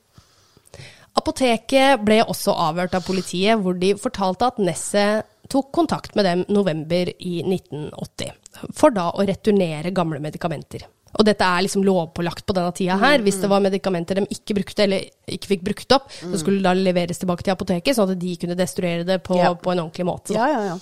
Apoteket 1.16 2.02
ble 2.04 2.20
også 2.26 2.54
avhørt 2.60 2.96
av 2.98 3.06
politiet, 3.08 3.62
hvor 3.64 3.78
de 3.80 3.94
fortalte 4.00 4.50
at 4.50 4.60
Nesset 4.60 5.30
tok 5.52 5.72
kontakt 5.76 6.16
med 6.18 6.26
dem 6.28 6.44
november 6.52 7.12
i 7.20 7.38
1980, 7.46 8.34
for 8.76 8.94
da 8.96 9.12
å 9.14 9.24
returnere 9.28 9.94
gamle 9.96 10.20
medikamenter. 10.24 10.88
Og 11.16 11.26
dette 11.28 11.48
er 11.48 11.64
liksom 11.64 11.84
lovpålagt 11.88 12.44
på 12.48 12.56
denne 12.58 12.74
tida 12.76 12.98
her. 13.00 13.22
Hvis 13.24 13.38
det 13.40 13.50
var 13.52 13.64
medikamenter 13.64 14.20
de 14.20 14.26
ikke 14.36 14.58
brukte, 14.58 14.84
eller 14.84 15.06
ikke 15.32 15.52
fikk 15.54 15.64
brukt 15.64 15.96
opp, 15.96 16.10
så 16.12 16.40
skulle 16.42 16.60
det 16.60 16.68
da 16.68 16.74
leveres 16.76 17.22
tilbake 17.22 17.46
til 17.46 17.56
apoteket, 17.56 17.96
sånn 17.96 18.12
at 18.12 18.20
de 18.20 18.34
kunne 18.42 18.58
destruere 18.60 19.06
det 19.08 19.22
på, 19.24 19.38
Ja. 19.40 19.54
på 19.54 19.72
en 19.72 19.86
ordentlig 19.86 20.06
måte. 20.10 20.36
Ja, 20.36 20.50
ja, 20.52 20.66
ja. 20.74 20.80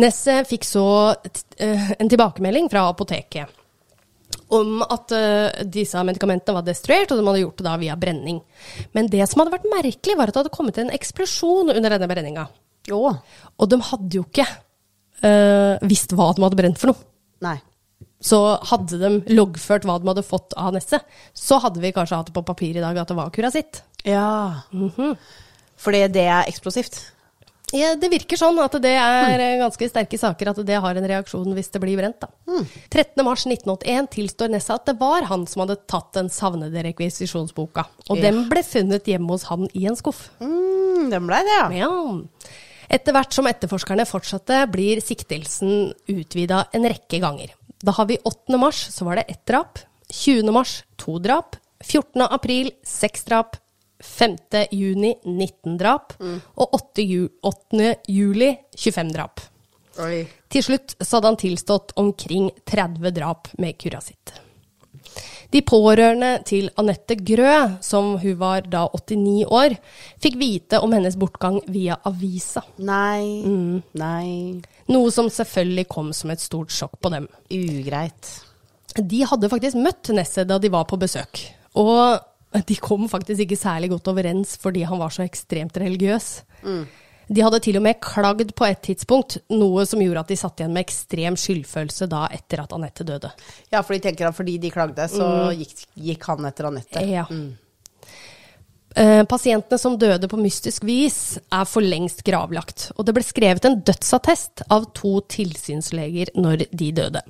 Nesset 0.00 0.48
fikk 0.50 0.64
så 0.66 0.86
eh, 1.62 1.92
en 2.00 2.08
tilbakemelding 2.10 2.70
fra 2.72 2.88
apoteket 2.90 3.52
om 4.54 4.82
at 4.82 5.12
uh, 5.14 5.62
disse 5.70 6.00
medikamentene 6.06 6.56
var 6.56 6.66
destruert, 6.66 7.12
og 7.12 7.20
de 7.20 7.26
hadde 7.26 7.42
gjort 7.44 7.60
det 7.60 7.66
da 7.66 7.76
via 7.80 7.96
brenning. 8.00 8.40
Men 8.96 9.08
det 9.12 9.24
som 9.30 9.42
hadde 9.42 9.54
vært 9.54 9.68
merkelig, 9.70 10.16
var 10.18 10.30
at 10.30 10.36
det 10.36 10.42
hadde 10.42 10.54
kommet 10.54 10.80
en 10.82 10.92
eksplosjon 10.94 11.72
under 11.74 11.94
denne 11.94 12.08
brenninga. 12.10 12.46
Og 12.94 13.68
de 13.70 13.78
hadde 13.90 14.18
jo 14.18 14.24
ikke 14.26 14.46
uh, 15.24 15.80
visst 15.86 16.12
hva 16.16 16.32
de 16.36 16.44
hadde 16.44 16.58
brent 16.60 16.80
for 16.80 16.92
noe. 16.92 17.06
Nei. 17.44 17.56
Så 18.24 18.38
hadde 18.70 18.96
de 19.02 19.10
loggført 19.36 19.84
hva 19.84 19.98
de 20.00 20.08
hadde 20.08 20.24
fått 20.24 20.54
av 20.56 20.72
Nesset, 20.72 21.04
så 21.36 21.58
hadde 21.60 21.82
vi 21.82 21.90
kanskje 21.92 22.16
hatt 22.22 22.30
det 22.30 22.36
på 22.38 22.44
papir 22.48 22.78
i 22.78 22.80
dag 22.84 22.96
at 23.02 23.10
det 23.12 23.16
var 23.18 23.32
kurasitt. 23.34 23.82
Ja. 24.08 24.62
Fordi 25.84 26.06
det 26.14 26.24
er 26.24 26.48
eksplosivt. 26.48 27.02
Ja, 27.74 27.94
det 27.98 28.06
virker 28.12 28.38
sånn 28.38 28.58
at 28.62 28.76
det 28.84 28.92
er 28.94 29.40
ganske 29.58 29.88
sterke 29.90 30.18
saker 30.20 30.52
at 30.52 30.58
det 30.68 30.76
har 30.84 30.94
en 31.00 31.08
reaksjon 31.10 31.56
hvis 31.56 31.72
det 31.74 31.80
blir 31.82 31.96
brent. 31.98 32.20
Da. 32.22 32.28
13.3.1981 32.94 34.10
tilstår 34.14 34.52
Nessa 34.52 34.76
at 34.78 34.86
det 34.86 34.94
var 35.00 35.26
han 35.30 35.46
som 35.50 35.64
hadde 35.64 35.80
tatt 35.90 36.12
den 36.14 36.30
savnede 36.30 36.84
rekvisisjonsboka. 36.86 37.86
Og 38.08 38.16
Ja. 38.20 38.30
den 38.30 38.48
ble 38.48 38.62
funnet 38.62 39.04
hjemme 39.10 39.32
hos 39.34 39.44
han 39.50 39.66
i 39.74 39.86
en 39.90 39.96
skuff. 39.96 40.28
Mm, 40.40 41.10
den 41.10 41.26
blei 41.26 41.42
det, 41.42 41.56
ja. 41.58 41.68
Ja. 41.84 41.90
Etter 42.94 43.12
hvert 43.16 43.32
som 43.32 43.46
etterforskerne 43.48 44.06
fortsatte, 44.06 44.70
blir 44.70 45.00
siktelsen 45.02 45.94
utvida 46.06 46.66
en 46.72 46.84
rekke 46.84 47.18
ganger. 47.18 47.54
Da 47.84 47.92
har 47.92 48.06
vi 48.06 48.16
8. 48.24 48.56
mars, 48.58 48.86
så 48.90 49.04
var 49.04 49.16
det 49.16 49.22
ett 49.22 49.46
drap. 49.46 49.78
20. 50.08 50.52
mars, 50.52 50.84
to 50.96 51.18
drap. 51.18 51.56
14. 51.84 52.22
april, 52.22 52.70
seks 52.84 53.24
drap. 53.24 53.56
5. 54.00 54.36
juni, 54.70 55.14
19 55.24 55.76
drap. 55.78 56.12
Og 56.54 56.74
8. 56.74 57.02
Ju 57.02 57.28
8. 57.42 57.94
juli, 58.08 58.56
25 58.76 59.12
drap. 59.12 59.40
Oi. 60.00 60.24
Til 60.48 60.64
slutt 60.64 60.96
så 61.00 61.18
hadde 61.18 61.34
han 61.34 61.38
tilstått 61.44 61.92
omkring 62.00 62.48
30 62.64 63.12
drap 63.14 63.52
med 63.58 63.76
kura 63.78 64.00
sitt. 64.00 64.32
De 65.52 65.60
pårørende 65.62 66.38
til 66.48 66.70
Anette 66.80 67.14
Grø, 67.20 67.52
som 67.84 68.16
hun 68.18 68.38
var 68.40 68.64
da 68.66 68.86
89 68.96 69.44
år, 69.44 69.76
fikk 70.24 70.40
vite 70.40 70.80
om 70.82 70.96
hennes 70.96 71.18
bortgang 71.20 71.60
via 71.68 72.00
avisa. 72.08 72.64
Nei. 72.80 73.44
Mm. 73.44 73.82
Nei. 74.00 74.64
Noe 74.92 75.12
som 75.14 75.30
selvfølgelig 75.32 75.86
kom 75.88 76.10
som 76.16 76.32
et 76.34 76.42
stort 76.42 76.74
sjokk 76.74 76.98
på 77.00 77.12
dem. 77.14 77.28
Ugreit. 77.54 78.34
De 78.94 79.24
hadde 79.26 79.50
faktisk 79.50 79.80
møtt 79.80 80.12
Nesse 80.14 80.44
da 80.46 80.58
de 80.60 80.70
var 80.72 80.84
på 80.90 80.98
besøk. 81.00 81.40
Og 81.80 82.20
de 82.68 82.76
kom 82.78 83.08
faktisk 83.10 83.46
ikke 83.46 83.58
særlig 83.58 83.90
godt 83.94 84.12
overens 84.12 84.54
fordi 84.60 84.84
han 84.86 85.00
var 85.00 85.14
så 85.14 85.24
ekstremt 85.24 85.76
religiøs. 85.80 86.28
De 87.24 87.40
hadde 87.40 87.60
til 87.64 87.78
og 87.80 87.84
med 87.86 87.96
klagd 88.04 88.52
på 88.56 88.66
et 88.68 88.82
tidspunkt, 88.84 89.38
noe 89.56 89.86
som 89.88 90.02
gjorde 90.04 90.26
at 90.26 90.30
de 90.30 90.36
satt 90.36 90.60
igjen 90.60 90.74
med 90.76 90.84
ekstrem 90.84 91.38
skyldfølelse 91.40 92.08
da 92.12 92.26
etter 92.36 92.60
at 92.66 92.74
Anette 92.76 93.06
døde. 93.08 93.30
Ja, 93.72 93.80
for 93.80 93.96
de 93.96 94.02
tenker 94.04 94.28
at 94.28 94.36
fordi 94.36 94.58
de 94.60 94.70
klagde, 94.74 95.06
så 95.08 95.26
gikk, 95.56 95.86
gikk 95.96 96.28
han 96.28 96.50
etter 96.50 96.68
Anette. 96.68 97.04
Ja. 97.08 97.24
Eh, 97.32 97.63
pasientene 99.28 99.78
som 99.80 99.96
døde 99.98 100.28
på 100.30 100.38
mystisk 100.38 100.84
vis, 100.86 101.36
er 101.50 101.64
for 101.66 101.82
lengst 101.82 102.22
gravlagt. 102.26 102.90
Og 102.94 103.08
det 103.08 103.14
ble 103.16 103.24
skrevet 103.26 103.66
en 103.66 103.80
dødsattest 103.82 104.62
av 104.70 104.86
to 104.96 105.16
tilsynsleger 105.34 106.30
når 106.38 106.68
de 106.70 106.92
døde. 106.94 107.24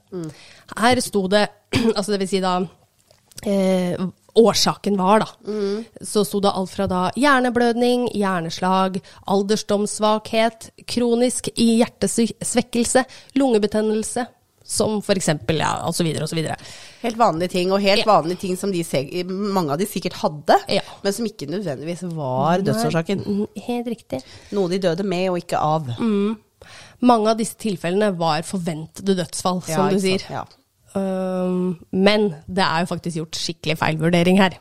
Her 0.77 1.01
sto 1.05 1.25
det, 1.33 1.47
altså 1.97 2.13
det 2.13 2.21
vil 2.25 2.31
si 2.35 2.43
da 2.45 2.59
eh, 3.49 4.05
Årsaken 4.35 4.97
var, 4.99 5.23
da. 5.23 5.27
Så 6.03 6.25
sto 6.27 6.41
det 6.43 6.51
alt 6.51 6.73
fra 6.75 6.89
da 6.91 7.03
hjerneblødning, 7.15 8.09
hjerneslag, 8.19 8.99
alderdomssvakhet, 9.31 10.73
kronisk 10.91 11.53
hjertesvekkelse, 11.55 13.05
lungebetennelse, 13.39 14.27
som 14.65 15.01
for 15.05 15.15
eksempel, 15.15 15.59
ja, 15.61 15.75
og 15.87 15.95
så 15.95 16.05
videre 16.07 16.25
og 16.25 16.31
så 16.33 16.37
videre. 16.39 16.57
Helt 17.03 17.19
vanlige 17.21 17.51
ting, 17.53 17.73
og 17.73 17.81
helt 17.85 18.05
Ja. 18.07 18.09
vanlige 18.21 18.39
ting 18.41 18.57
som 18.57 18.73
de, 18.73 18.83
mange 19.29 19.71
av 19.73 19.79
de 19.79 19.85
sikkert 19.87 20.15
hadde, 20.23 20.57
Ja. 20.69 20.81
men 21.03 21.13
som 21.13 21.27
ikke 21.27 21.47
nødvendigvis 21.47 22.03
var 22.17 22.59
dødsårsaken. 22.65 23.25
Mm, 23.27 23.47
Helt 23.67 23.87
riktig. 23.87 24.23
Noe 24.53 24.69
de 24.69 24.79
døde 24.79 25.05
med, 25.05 25.29
og 25.31 25.37
ikke 25.39 25.59
av. 25.61 25.87
Mange 27.03 27.29
av 27.29 27.37
disse 27.37 27.57
tilfellene 27.61 28.17
var 28.17 28.43
forventede 28.43 29.17
dødsfall, 29.19 29.63
Ja, 29.69 29.77
som 29.77 29.91
du 29.91 29.99
sier. 30.01 30.19
sant? 30.19 30.31
Ja. 30.31 30.45
Um, 30.97 31.85
men 31.93 32.31
det 32.47 32.63
er 32.65 32.81
jo 32.85 32.87
faktisk 32.95 33.17
gjort 33.19 33.33
skikkelig 33.37 33.77
feilvurdering 33.79 34.39
her. 34.39 34.53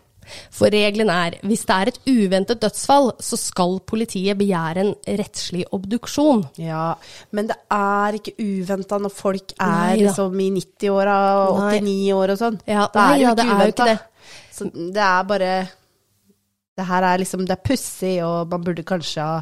For 0.53 0.73
regelen 0.73 1.11
er 1.13 1.37
hvis 1.43 1.65
det 1.69 1.75
er 1.75 1.91
et 1.91 1.99
uventet 2.09 2.61
dødsfall, 2.63 3.11
så 3.23 3.39
skal 3.39 3.77
politiet 3.89 4.37
begjære 4.39 4.83
en 4.83 4.93
rettslig 5.19 5.65
obduksjon. 5.75 6.45
Ja, 6.61 6.93
men 7.31 7.49
det 7.51 7.57
er 7.73 8.19
ikke 8.19 8.35
uventa 8.39 8.99
når 9.01 9.13
folk 9.13 9.55
er 9.57 9.93
Nei 9.93 10.01
liksom 10.03 10.39
i 10.39 10.49
90-åra 10.57 11.17
og 11.43 11.61
89-år 11.73 12.33
og 12.35 12.41
sånn. 12.41 12.59
Ja, 12.69 12.87
det 12.93 13.03
er 13.03 13.13
nei, 13.13 13.21
jo 13.21 13.27
ja, 13.27 13.33
ikke 13.33 13.47
ikke 13.47 13.59
uventa. 13.59 13.87
det. 13.91 14.33
Så 14.53 14.69
det 14.73 15.03
er 15.03 15.23
bare 15.29 15.53
Det 16.77 16.85
her 16.87 17.05
er 17.05 17.17
liksom 17.21 17.45
Det 17.45 17.53
er 17.57 17.63
pussig, 17.67 18.15
og 18.25 18.49
man 18.49 18.63
burde 18.65 18.83
kanskje 18.87 19.21
ha 19.21 19.41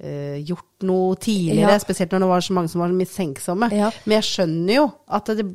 eh, 0.00 0.38
gjort 0.46 0.84
noe 0.88 1.16
tidligere. 1.16 1.72
Ja. 1.72 1.78
Spesielt 1.82 2.12
når 2.12 2.24
det 2.24 2.28
var 2.32 2.40
så 2.46 2.56
mange 2.56 2.68
som 2.72 2.82
var 2.84 2.92
mistenksomme. 2.96 3.68
Ja. 3.74 3.90
Men 4.04 4.16
jeg 4.18 4.26
skjønner 4.28 4.74
jo 4.76 4.86
at 5.18 5.30
det 5.38 5.46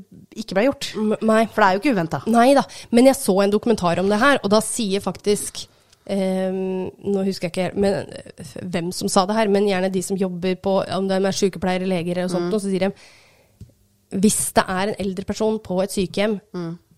ikke 0.42 0.58
ble 0.58 0.64
gjort. 0.70 0.92
M- 0.98 1.18
Nei. 1.30 1.44
For 1.52 1.62
det 1.62 1.68
er 1.68 1.76
jo 1.78 1.84
ikke 1.84 1.94
uventa. 1.98 2.22
Nei 2.32 2.48
da, 2.58 2.64
men 2.92 3.10
jeg 3.12 3.20
så 3.20 3.36
en 3.44 3.54
dokumentar 3.54 4.00
om 4.02 4.10
det 4.10 4.20
her, 4.22 4.40
og 4.44 4.50
da 4.54 4.60
sier 4.66 5.04
faktisk 5.04 5.66
um, 6.10 6.90
Nå 7.14 7.24
husker 7.28 7.50
jeg 7.52 7.72
ikke 7.72 7.80
men, 7.80 8.10
eh, 8.18 8.54
hvem 8.74 8.92
som 8.96 9.10
sa 9.12 9.26
det 9.30 9.36
her, 9.38 9.48
men 9.54 9.68
gjerne 9.70 9.92
de 9.94 10.02
som 10.04 10.18
jobber 10.18 10.56
på 10.64 10.78
Om 10.98 11.08
de 11.12 11.20
er 11.22 11.38
sykepleiere, 11.38 11.86
leger 11.90 12.24
og 12.26 12.32
sånt, 12.34 12.50
noe, 12.50 12.60
så 12.60 12.72
sier 12.72 12.88
de 12.90 12.94
hvis 14.12 14.50
det 14.58 14.64
er 14.68 14.90
en 14.92 14.98
eldre 15.00 15.24
person 15.24 15.56
på 15.64 15.78
et 15.86 15.94
sykehjem 15.94 16.34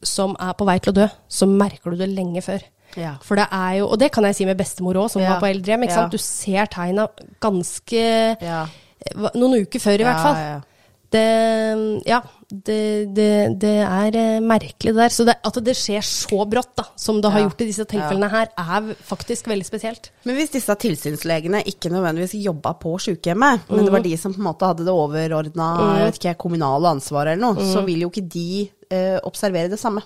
som 0.02 0.32
er 0.42 0.56
på 0.58 0.66
vei 0.66 0.80
til 0.82 0.90
å 0.90 0.96
dø, 0.98 1.06
så 1.30 1.46
merker 1.46 1.94
du 1.94 2.00
det 2.00 2.08
lenge 2.10 2.42
før. 2.42 2.64
Ja. 3.00 3.16
For 3.26 3.40
det 3.40 3.48
er 3.52 3.80
jo, 3.80 3.88
og 3.88 4.00
det 4.02 4.12
kan 4.14 4.28
jeg 4.30 4.38
si 4.38 4.46
med 4.50 4.60
bestemor 4.60 5.00
òg, 5.06 5.10
som 5.14 5.22
Ja. 5.22 5.34
var 5.34 5.44
på 5.44 5.50
eldrehjem. 5.52 5.88
Ja. 5.90 6.08
Du 6.08 6.18
ser 6.18 6.66
tegna 6.72 7.08
ganske. 7.42 8.06
Noen 9.36 9.66
uker 9.66 9.80
før, 9.84 10.00
i 10.00 10.08
hvert 10.08 10.24
fall. 10.24 10.62
Det, 11.14 12.02
ja, 12.10 12.24
det, 12.50 13.14
det, 13.14 13.28
det 13.62 13.74
er 13.86 14.16
eh, 14.18 14.40
merkelig 14.42 14.94
det 14.96 14.98
der. 14.98 15.12
Så 15.14 15.26
det, 15.28 15.36
at 15.46 15.60
det 15.62 15.76
skjer 15.78 16.02
så 16.02 16.40
brått, 16.50 16.72
da, 16.80 16.88
som 16.98 17.20
det 17.22 17.30
har 17.30 17.44
Ja. 17.44 17.46
gjort 17.46 17.62
i 17.62 17.68
disse 17.70 17.86
tilfellene 17.86 18.30
her, 18.32 18.50
er 18.58 18.96
faktisk 19.06 19.50
veldig 19.52 19.68
spesielt. 19.68 20.10
Men 20.26 20.40
hvis 20.40 20.56
disse 20.56 20.74
tilsynslegene 20.74 21.62
ikke 21.70 21.92
nødvendigvis 21.94 22.34
jobba 22.42 22.74
på 22.82 22.96
sykehjemmet, 23.06 23.70
men 23.70 23.86
det 23.86 23.94
var 23.94 24.02
de 24.02 24.16
som 24.18 24.34
på 24.34 24.42
en 24.42 24.50
måte 24.50 24.72
hadde 24.72 24.88
det 24.88 24.96
overordna 24.96 25.70
mm. 26.10 26.34
kommunale 26.42 26.96
ansvaret 26.98 27.36
eller 27.36 27.46
noe, 27.46 27.70
så 27.74 27.86
vil 27.86 28.08
jo 28.08 28.10
ikke 28.10 28.28
de 28.34 28.48
eh, 28.90 29.20
observere 29.22 29.70
det 29.70 29.82
samme. 29.82 30.02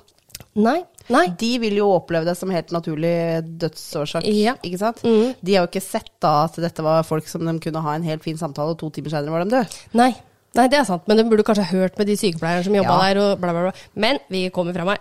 Nei. 0.59 0.81
Nei. 1.09 1.27
De 1.39 1.51
vil 1.63 1.77
jo 1.79 1.87
oppleve 1.95 2.25
det 2.27 2.35
som 2.37 2.49
helt 2.51 2.71
naturlig 2.75 3.13
dødsårsak, 3.61 4.25
Ja. 4.27 4.55
ikke 4.63 4.77
sant? 4.81 5.01
De 5.03 5.53
har 5.55 5.65
jo 5.65 5.69
ikke 5.71 5.81
sett 5.85 6.09
da 6.19 6.43
at 6.45 6.55
dette 6.59 6.83
var 6.83 7.03
folk 7.07 7.27
som 7.27 7.45
de 7.45 7.59
kunne 7.63 7.81
ha 7.81 7.93
en 7.95 8.03
helt 8.03 8.23
fin 8.23 8.37
samtale, 8.37 8.73
og 8.75 8.79
to 8.81 8.89
timer 8.91 9.09
senere 9.13 9.31
var 9.31 9.45
de 9.45 9.51
døde. 9.55 9.67
Nei. 9.93 10.13
Nei, 10.57 10.65
det 10.71 10.79
er 10.79 10.85
sant, 10.87 11.03
men 11.07 11.17
de 11.19 11.23
burde 11.29 11.43
kanskje 11.45 11.63
ha 11.67 11.75
hørt 11.77 11.97
med 11.99 12.07
de 12.07 12.15
sykepleierne 12.17 12.63
som 12.65 12.73
jobba 12.73 12.95
Ja. 12.97 13.13
der, 13.13 13.19
og 13.21 13.39
bla, 13.39 13.51
bla, 13.53 13.61
bla. 13.67 13.73
Men 13.95 14.17
vi 14.31 14.49
kommer 14.49 14.73
fram 14.73 14.87
her. 14.87 14.97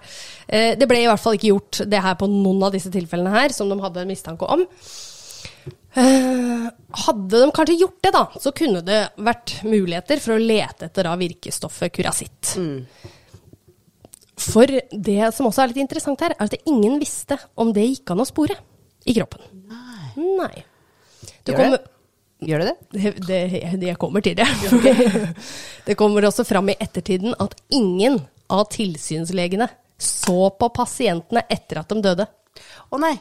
Eh, 0.49 0.75
det 0.77 0.87
ble 0.89 0.99
i 1.03 1.07
hvert 1.07 1.23
fall 1.23 1.35
ikke 1.39 1.49
gjort 1.55 1.89
det 1.89 2.03
her 2.03 2.15
på 2.15 2.29
noen 2.29 2.63
av 2.67 2.73
disse 2.73 2.91
tilfellene 2.93 3.31
her, 3.33 3.49
som 3.57 3.69
de 3.71 3.79
hadde 3.81 4.03
en 4.03 4.09
mistanke 4.09 4.43
om. 4.47 4.67
Eh, 5.97 6.67
hadde 7.07 7.31
de 7.41 7.47
kanskje 7.57 7.79
gjort 7.81 8.03
det, 8.05 8.13
da, 8.13 8.27
så 8.39 8.53
kunne 8.55 8.83
det 8.85 8.99
vært 9.17 9.55
muligheter 9.65 10.21
for 10.21 10.37
å 10.37 10.43
lete 10.43 10.91
etter 10.91 11.09
da 11.09 11.15
virkestoffet 11.17 11.95
kurasitt. 11.97 12.53
For 14.37 14.69
det 14.69 15.33
som 15.35 15.49
også 15.49 15.65
er 15.65 15.73
litt 15.73 15.81
interessant 15.81 16.21
her, 16.21 16.35
er 16.37 16.49
at 16.49 16.69
ingen 16.69 16.99
visste 17.01 17.39
om 17.57 17.73
det 17.77 17.87
gikk 17.87 18.13
an 18.13 18.21
å 18.21 18.29
spore 18.29 18.57
i 19.07 19.15
kroppen. 19.17 19.45
Nei. 20.17 20.65
Det 21.47 21.55
Gjør 21.55 21.63
kom, 21.63 21.77
det? 21.77 21.83
Gjør 22.47 22.63
det 22.63 22.73
det? 22.93 23.13
det, 23.27 23.87
jeg 23.89 23.99
kommer 24.01 24.25
til 24.25 24.37
det. 24.37 24.47
det 25.87 25.97
kommer 25.99 26.27
også 26.29 26.45
fram 26.45 26.69
i 26.73 26.77
ettertiden 26.81 27.37
at 27.41 27.57
ingen 27.73 28.21
av 28.53 28.67
tilsynslegene 28.75 29.69
så 29.97 30.51
på 30.53 30.69
pasientene 30.77 31.47
etter 31.49 31.81
at 31.81 31.93
de 31.93 32.03
døde. 32.05 32.27
Å 32.93 33.01
nei, 33.01 33.15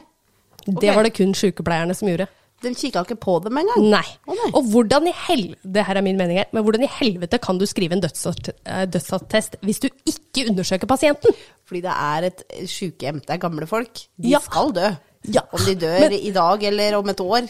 Det 0.66 0.92
var 0.92 1.06
det 1.06 1.14
kun 1.16 1.32
sykepleierne 1.36 1.94
som 1.94 2.08
gjorde. 2.10 2.26
De 2.62 2.72
kikka 2.74 3.02
ikke 3.04 3.18
på 3.20 3.34
dem 3.44 3.58
engang. 3.60 3.82
Nei. 3.92 4.04
Oh, 4.26 4.34
nei. 4.34 4.50
Og 4.56 4.64
hvordan 4.72 5.06
i 5.10 5.12
helvete, 5.26 5.60
Det 5.76 5.84
her 5.84 5.96
er 5.96 6.02
min 6.02 6.16
mening 6.16 6.38
her, 6.38 6.46
men 6.52 6.64
hvordan 6.64 6.82
i 6.86 6.92
helvete 6.98 7.38
kan 7.42 7.58
du 7.58 7.66
skrive 7.66 7.92
en 7.92 8.02
eh, 8.02 8.86
dødsattest 8.86 9.56
hvis 9.62 9.80
du 9.80 9.88
ikke 10.08 10.48
undersøker 10.50 10.86
pasienten? 10.86 11.34
Fordi 11.66 11.82
det 11.82 11.92
er 11.92 12.22
et 12.30 12.42
sykehjem, 12.70 13.20
det 13.20 13.30
er 13.36 13.42
gamle 13.42 13.66
folk. 13.66 14.06
De 14.16 14.28
Ja. 14.30 14.38
skal 14.40 14.72
dø. 14.72 14.94
Ja, 15.28 15.40
Om 15.52 15.58
de 15.66 15.74
dør 15.74 16.00
men- 16.00 16.12
i 16.12 16.30
dag 16.30 16.62
eller 16.62 16.94
om 16.98 17.08
et 17.08 17.18
år, 17.20 17.48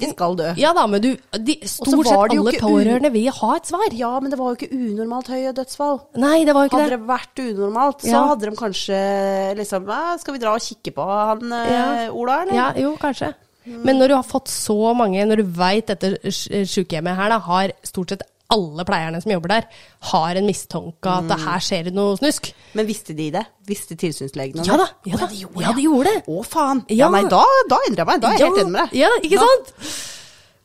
de 0.00 0.08
skal 0.10 0.36
dø. 0.36 0.54
Ja 0.56 0.72
da, 0.72 0.86
men 0.86 1.02
du 1.02 1.16
de, 1.36 1.56
Stort 1.68 2.06
sett 2.06 2.16
alle 2.16 2.52
pårørende 2.58 3.12
vil 3.12 3.30
ha 3.30 3.56
et 3.56 3.66
svar. 3.66 3.92
Ja, 3.92 4.18
men 4.20 4.30
det 4.30 4.38
var 4.38 4.54
jo 4.54 4.56
ikke 4.56 4.72
unormalt 4.72 5.28
høye 5.28 5.52
dødsfall. 5.52 6.00
Nei, 6.16 6.44
det 6.46 6.54
var 6.54 6.64
jo 6.64 6.68
ikke 6.70 6.80
Hadde 6.80 6.90
det. 6.90 6.98
det 6.98 7.08
vært 7.10 7.42
unormalt, 7.44 8.00
så 8.00 8.26
hadde 8.30 8.40
de 8.50 8.56
kanskje 8.56 9.56
liksom 9.58 10.18
Skal 10.20 10.32
vi 10.32 10.38
dra 10.40 10.54
og 10.54 10.60
kikke 10.60 10.94
på 10.94 11.04
han 11.04 11.52
eh, 11.52 11.70
Ja. 11.70 12.10
Ola, 12.12 12.42
eller? 12.42 12.54
Ja, 12.54 12.72
jo, 12.76 12.96
kanskje. 12.96 13.34
Men 13.84 13.98
når 14.00 14.12
du 14.12 14.14
har 14.18 14.26
fått 14.26 14.50
så 14.52 14.94
mange, 14.98 15.22
når 15.28 15.42
du 15.42 15.54
veit 15.56 15.88
dette 15.92 16.14
sykehjemmet 16.30 17.16
her 17.18 17.32
da, 17.34 17.38
har 17.46 17.72
stort 17.86 18.14
sett 18.14 18.26
alle 18.50 18.82
pleierne 18.82 19.20
som 19.22 19.30
jobber 19.30 19.52
der, 19.52 19.66
har 20.10 20.38
en 20.40 20.46
mistanke 20.48 21.06
at 21.06 21.28
det 21.30 21.36
her 21.44 21.60
skjer 21.62 21.84
det 21.86 21.92
noe 21.94 22.16
snusk. 22.18 22.48
Men 22.74 22.88
visste 22.88 23.14
de 23.14 23.28
det? 23.36 23.44
Visste 23.68 23.94
tilsynslegene 23.98 24.64
Ja 24.66 24.78
da, 24.80 24.88
ja 25.06 25.20
da. 25.20 25.28
De 25.30 25.38
gjorde 25.44 25.62
Ja, 25.62 25.74
de 25.76 25.84
gjorde 25.86 26.14
det. 26.16 26.22
Å, 26.26 26.40
faen. 26.50 26.80
Ja. 26.90 27.04
Ja, 27.04 27.10
nei, 27.14 27.22
da, 27.30 27.44
da 27.70 27.78
endrer 27.86 28.02
jeg 28.02 28.10
meg. 28.10 28.24
Da 28.24 28.32
er 28.32 28.40
jeg 28.40 28.48
helt 28.48 28.64
enig 28.64 28.74
med 28.74 28.80
deg. 28.82 28.96
Ja, 29.04 29.12
ikke 29.22 29.38
Da- 29.38 29.52
sant? 29.52 30.08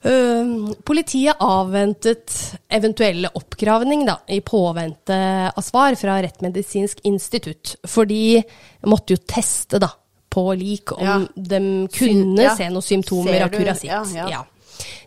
Uh, 0.06 0.74
politiet 0.86 1.40
avventet 1.42 2.34
eventuelle 2.70 3.32
oppgravning 3.40 4.04
da, 4.06 4.20
i 4.30 4.38
påvente 4.46 5.16
av 5.50 5.64
svar 5.66 5.96
fra 5.98 6.20
Rettmedisinsk 6.22 7.00
institutt, 7.10 7.76
for 7.90 8.06
de 8.06 8.44
måtte 8.86 9.16
jo 9.16 9.22
teste 9.26 9.80
da, 9.82 9.90
på 10.36 10.44
lik 10.60 10.92
om 10.98 11.04
Ja. 11.08 11.18
de 11.36 11.62
kunne 11.96 12.44
ja. 12.50 12.54
se 12.60 12.68
noen 12.70 12.84
symptomer 12.86 13.46
av 13.48 13.50
kurasitt. 13.56 14.16
ja. 14.16 14.44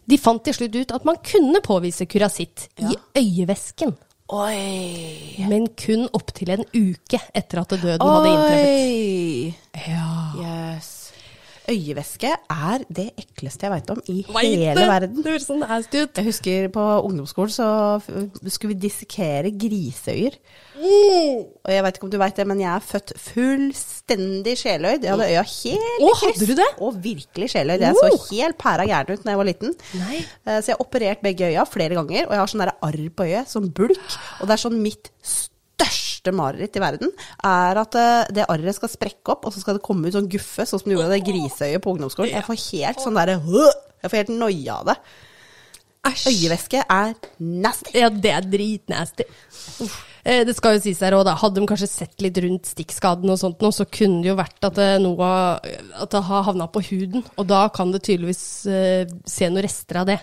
De 0.09 0.17
fant 0.17 0.41
til 0.45 0.55
slutt 0.57 0.75
ut 0.81 0.93
at 0.97 1.05
man 1.05 1.19
kunne 1.21 1.61
påvise 1.61 2.07
kurasitt 2.09 2.69
i 2.81 2.95
øyevæsken, 3.21 3.93
Oi. 4.33 5.45
men 5.49 5.67
kun 5.77 6.07
opptil 6.17 6.51
en 6.57 6.65
uke 6.73 7.21
etter 7.37 7.61
at 7.61 7.69
døden 7.77 8.09
hadde 8.09 8.33
inntreffet. 8.33 9.55
Ja. 9.89 10.09
Yes. 10.41 10.98
Øyevæske 11.69 12.31
er 12.33 12.85
det 12.89 13.11
ekleste 13.21 13.67
jeg 13.67 13.73
veit 13.75 13.91
om 13.93 13.99
i 14.09 14.23
Vet 14.25 14.47
hele 14.47 14.87
verden. 14.89 15.19
Det 15.21 15.33
høres 15.35 15.45
sånn 15.49 15.65
ut. 15.65 15.93
Jeg 16.17 16.25
husker 16.25 16.69
på 16.73 16.85
ungdomsskolen 17.05 17.53
så 17.53 17.69
skulle 18.49 18.73
vi 18.73 18.79
dissekere 18.87 19.53
griseøyer. 19.53 20.39
Og 20.79 21.71
jeg 21.73 21.85
veit 21.85 21.99
ikke 21.99 22.07
om 22.09 22.13
du 22.15 22.19
veit 22.23 22.39
det, 22.39 22.47
men 22.49 22.63
jeg 22.63 22.71
er 22.73 22.87
født 22.89 23.13
fullstendig 23.21 24.55
sjeløyd. 24.63 25.05
Jeg 25.05 25.13
hadde 25.13 25.29
øya 25.29 25.45
helt 25.45 26.07
oh, 26.07 26.15
kryss. 26.15 26.25
hadde 26.25 26.49
du 26.49 26.55
det? 26.63 26.69
Og 26.87 27.03
virkelig 27.05 27.51
sjeløyd. 27.55 27.85
Jeg 27.85 28.01
så 28.01 28.13
helt 28.31 28.59
pæra 28.63 28.89
gæren 28.89 29.13
ut 29.19 29.27
da 29.27 29.35
jeg 29.35 29.43
var 29.43 29.51
liten. 29.51 29.77
Nei. 30.01 30.23
Eh, 30.47 30.59
Så 30.63 30.73
jeg 30.73 30.79
har 30.79 30.87
operert 30.87 31.23
begge 31.25 31.51
øya 31.53 31.67
flere 31.69 31.99
ganger, 31.99 32.27
og 32.29 32.37
jeg 32.37 32.45
har 32.45 32.53
sånn 32.55 32.67
arr 32.69 33.05
på 33.19 33.29
øyet, 33.29 33.53
sånn 33.53 33.71
bulk. 33.75 34.19
Og 34.41 34.49
det 34.49 34.57
er 34.57 34.65
sånn 34.65 34.81
mitt 34.81 35.13
største 35.21 35.58
mareritt 36.35 36.77
i 36.77 36.81
verden, 36.83 37.13
er 37.47 37.79
at 37.81 37.95
eh, 37.97 38.27
det 38.37 38.45
arret 38.53 38.77
skal 38.77 38.91
sprekke 38.93 39.33
opp, 39.33 39.47
og 39.49 39.55
så 39.55 39.63
skal 39.63 39.79
det 39.79 39.85
komme 39.87 40.09
ut 40.11 40.17
sånn 40.17 40.29
guffe, 40.29 40.67
sånn 40.69 40.83
som 40.83 40.91
det 40.91 40.97
gjorde 40.99 41.07
av 41.09 41.15
det 41.15 41.23
griseøyet 41.29 41.81
på 41.85 41.95
ungdomsskolen. 41.95 42.35
Jeg 42.35 42.45
får 42.45 42.61
helt 42.73 43.01
sånn 43.05 43.17
derre 43.17 43.39
Jeg 43.39 44.11
får 44.11 44.21
helt 44.23 44.35
noia 44.37 44.77
av 44.83 44.91
det. 44.91 44.99
Æsj. 46.09 46.29
Øyevæske 46.31 46.83
er 46.85 47.15
nasty. 47.41 47.95
Ja, 47.99 48.09
det 48.09 48.31
er 48.31 48.45
dritnasty. 48.47 49.25
Eh, 50.25 50.45
Det 50.47 50.55
skal 50.57 50.77
jo 50.77 50.83
sies 50.85 51.01
her 51.01 51.17
òg, 51.17 51.25
da. 51.27 51.35
Hadde 51.41 51.61
de 51.61 51.67
kanskje 51.67 51.89
sett 51.91 52.21
litt 52.23 52.39
rundt 52.45 52.69
stikkskaden 52.71 53.31
og 53.33 53.39
sånt 53.41 53.61
nå, 53.65 53.71
så 53.75 53.87
kunne 53.89 54.23
det 54.23 54.31
jo 54.31 54.37
vært 54.39 54.69
at 54.69 54.77
det, 54.79 54.89
noe, 55.03 55.29
at 55.99 56.11
det 56.13 56.23
har 56.29 56.47
havna 56.47 56.69
på 56.71 56.83
huden. 56.91 57.25
Og 57.37 57.49
da 57.51 57.65
kan 57.75 57.91
det 57.95 58.05
tydeligvis 58.07 58.45
eh, 58.71 59.07
se 59.27 59.49
noen 59.49 59.65
rester 59.67 60.03
av 60.03 60.07
det. 60.13 60.21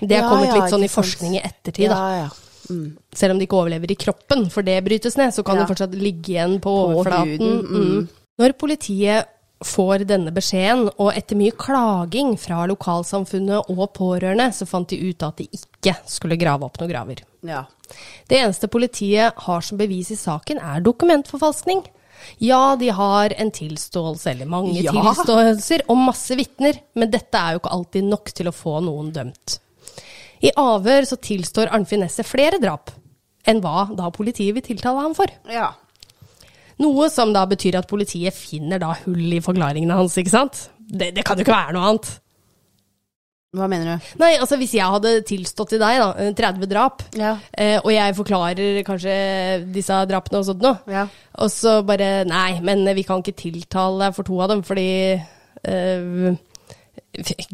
Det 0.00 0.16
er 0.16 0.24
Ja, 0.24 0.28
kommet 0.30 0.48
ja, 0.50 0.56
litt 0.58 0.72
sånn 0.72 0.86
i 0.86 0.90
forskning 0.90 1.36
i 1.38 1.44
ettertid, 1.44 1.92
da. 1.92 1.98
Ja, 2.00 2.24
ja. 2.24 2.41
Mm. 2.70 2.96
Selv 3.14 3.32
om 3.32 3.38
de 3.38 3.46
ikke 3.46 3.58
overlever 3.58 3.90
i 3.90 3.94
kroppen, 3.98 4.48
for 4.50 4.62
det 4.62 4.84
brytes 4.84 5.16
ned, 5.16 5.32
så 5.34 5.42
kan 5.44 5.56
Ja. 5.56 5.64
det 5.64 5.70
fortsatt 5.76 5.94
ligge 5.98 6.34
igjen 6.34 6.60
på, 6.60 6.70
På 6.70 6.94
overflaten. 7.02 7.62
mm. 7.62 7.86
Mm. 7.98 8.08
Når 8.38 8.52
politiet 8.58 9.26
får 9.64 10.04
denne 10.06 10.32
beskjeden, 10.34 10.90
og 10.98 11.12
etter 11.14 11.36
mye 11.36 11.52
klaging 11.54 12.36
fra 12.38 12.66
lokalsamfunnet 12.66 13.68
og 13.70 13.92
pårørende, 13.94 14.48
så 14.52 14.66
fant 14.66 14.88
de 14.88 14.98
ut 15.10 15.22
at 15.22 15.36
de 15.36 15.46
ikke 15.52 15.96
skulle 16.06 16.36
grave 16.36 16.64
opp 16.64 16.78
noen 16.80 16.90
graver. 16.90 17.22
ja. 17.44 17.64
Det 18.26 18.38
eneste 18.40 18.68
politiet 18.68 19.34
har 19.36 19.60
som 19.60 19.76
bevis 19.76 20.10
i 20.10 20.16
saken, 20.16 20.56
er 20.58 20.80
dokumentforfalskning. 20.80 21.84
Ja, 22.40 22.74
de 22.76 22.88
har 22.88 23.34
en 23.36 23.50
tilståelse, 23.50 24.30
eller 24.30 24.46
mange 24.46 24.80
Ja. 24.82 24.92
tilståelser, 24.92 25.82
og 25.88 25.96
masse 25.98 26.34
vitner, 26.34 26.78
men 26.94 27.10
dette 27.10 27.34
er 27.34 27.52
jo 27.52 27.58
ikke 27.60 27.72
alltid 27.72 28.04
nok 28.04 28.32
til 28.32 28.46
å 28.46 28.52
få 28.54 28.80
noen 28.82 29.12
dømt. 29.12 29.58
I 30.42 30.50
avhør 30.58 31.06
så 31.06 31.16
tilstår 31.22 31.70
Arnfinn 31.70 32.02
Nesset 32.02 32.26
flere 32.26 32.58
drap 32.62 32.90
enn 33.46 33.60
hva 33.62 33.88
da 33.98 34.08
politiet 34.14 34.54
vil 34.56 34.62
tiltale 34.66 35.00
ham 35.04 35.14
for. 35.18 35.30
ja. 35.50 35.72
Noe 36.82 37.06
som 37.12 37.30
da 37.34 37.44
betyr 37.46 37.76
at 37.78 37.86
politiet 37.86 38.34
finner 38.34 38.80
da 38.82 38.94
hull 39.04 39.34
i 39.36 39.42
forklaringene 39.44 39.94
hans, 39.94 40.16
ikke 40.18 40.32
sant? 40.32 40.64
Det, 40.80 41.12
det 41.14 41.22
kan 41.24 41.38
jo 41.38 41.44
ikke 41.44 41.52
være 41.54 41.74
noe 41.76 41.84
annet. 41.92 42.08
Hva 43.54 43.66
mener 43.68 43.90
du? 44.00 44.06
Nei, 44.18 44.30
altså 44.40 44.56
hvis 44.58 44.72
jeg 44.78 44.88
hadde 44.94 45.12
tilstått 45.28 45.74
til 45.74 45.82
deg 45.82 45.98
da, 46.00 46.08
30 46.40 46.66
drap, 46.70 47.02
Ja. 47.20 47.34
eh, 47.52 47.76
og 47.84 47.90
jeg 47.92 48.16
forklarer 48.16 48.80
kanskje 48.88 49.14
disse 49.76 49.98
drapene 50.08 50.40
og 50.40 50.48
sånt 50.48 50.64
noe, 50.64 50.80
Ja. 50.90 51.04
og 51.38 51.52
så 51.52 51.76
bare 51.86 52.24
Nei, 52.26 52.58
men 52.64 52.82
vi 52.96 53.04
kan 53.04 53.20
ikke 53.22 53.36
tiltale 53.44 54.06
deg 54.06 54.14
for 54.16 54.24
to 54.24 54.40
av 54.40 54.48
dem, 54.48 54.62
fordi 54.64 54.88
eh, 55.68 56.34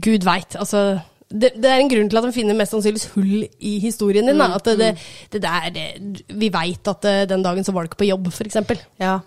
Gud 0.01 0.25
veit, 0.25 0.55
altså 0.57 1.03
det, 1.29 1.51
det 1.61 1.69
er 1.69 1.83
en 1.83 1.91
grunn 1.91 2.09
til 2.09 2.21
at 2.21 2.25
de 2.25 2.33
finner 2.33 2.57
mest 2.57 2.73
sannsynligvis 2.73 3.11
hull 3.13 3.43
i 3.45 3.75
historien 3.83 4.29
din. 4.31 4.39
Da. 4.41 4.53
At 4.57 4.71
det, 4.71 4.79
det, 4.81 4.93
det 5.35 5.43
der, 5.45 5.99
vi 6.41 6.49
veit 6.55 6.89
at 6.89 7.09
eh, 7.09 7.25
den 7.29 7.45
dagen 7.45 7.67
så 7.67 7.75
var 7.77 7.85
du 7.85 7.91
ikke 7.91 8.01
på 8.05 8.09
jobb, 8.09 8.31
f.eks. 8.33 8.57
Ja. 9.03 9.19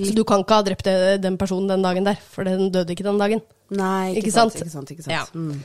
Så 0.00 0.14
du 0.16 0.22
kan 0.24 0.40
ikke 0.44 0.56
ha 0.60 0.64
drept 0.64 0.88
eh, 0.88 1.18
den 1.20 1.36
personen 1.40 1.68
den 1.68 1.84
dagen 1.84 2.06
der, 2.08 2.16
for 2.32 2.48
den 2.48 2.70
døde 2.72 2.94
ikke 2.94 3.04
den 3.04 3.20
dagen. 3.20 3.44
Nei, 3.70 4.14
ikke, 4.14 4.26
Ikke 4.26 4.34
sant? 4.34 4.56
sant? 4.56 4.64
Ikke 4.64 4.72
sant, 4.72 4.94
ikke 4.96 5.06
sant. 5.06 5.14
Ja. 5.14 5.26
Mm. 5.34 5.60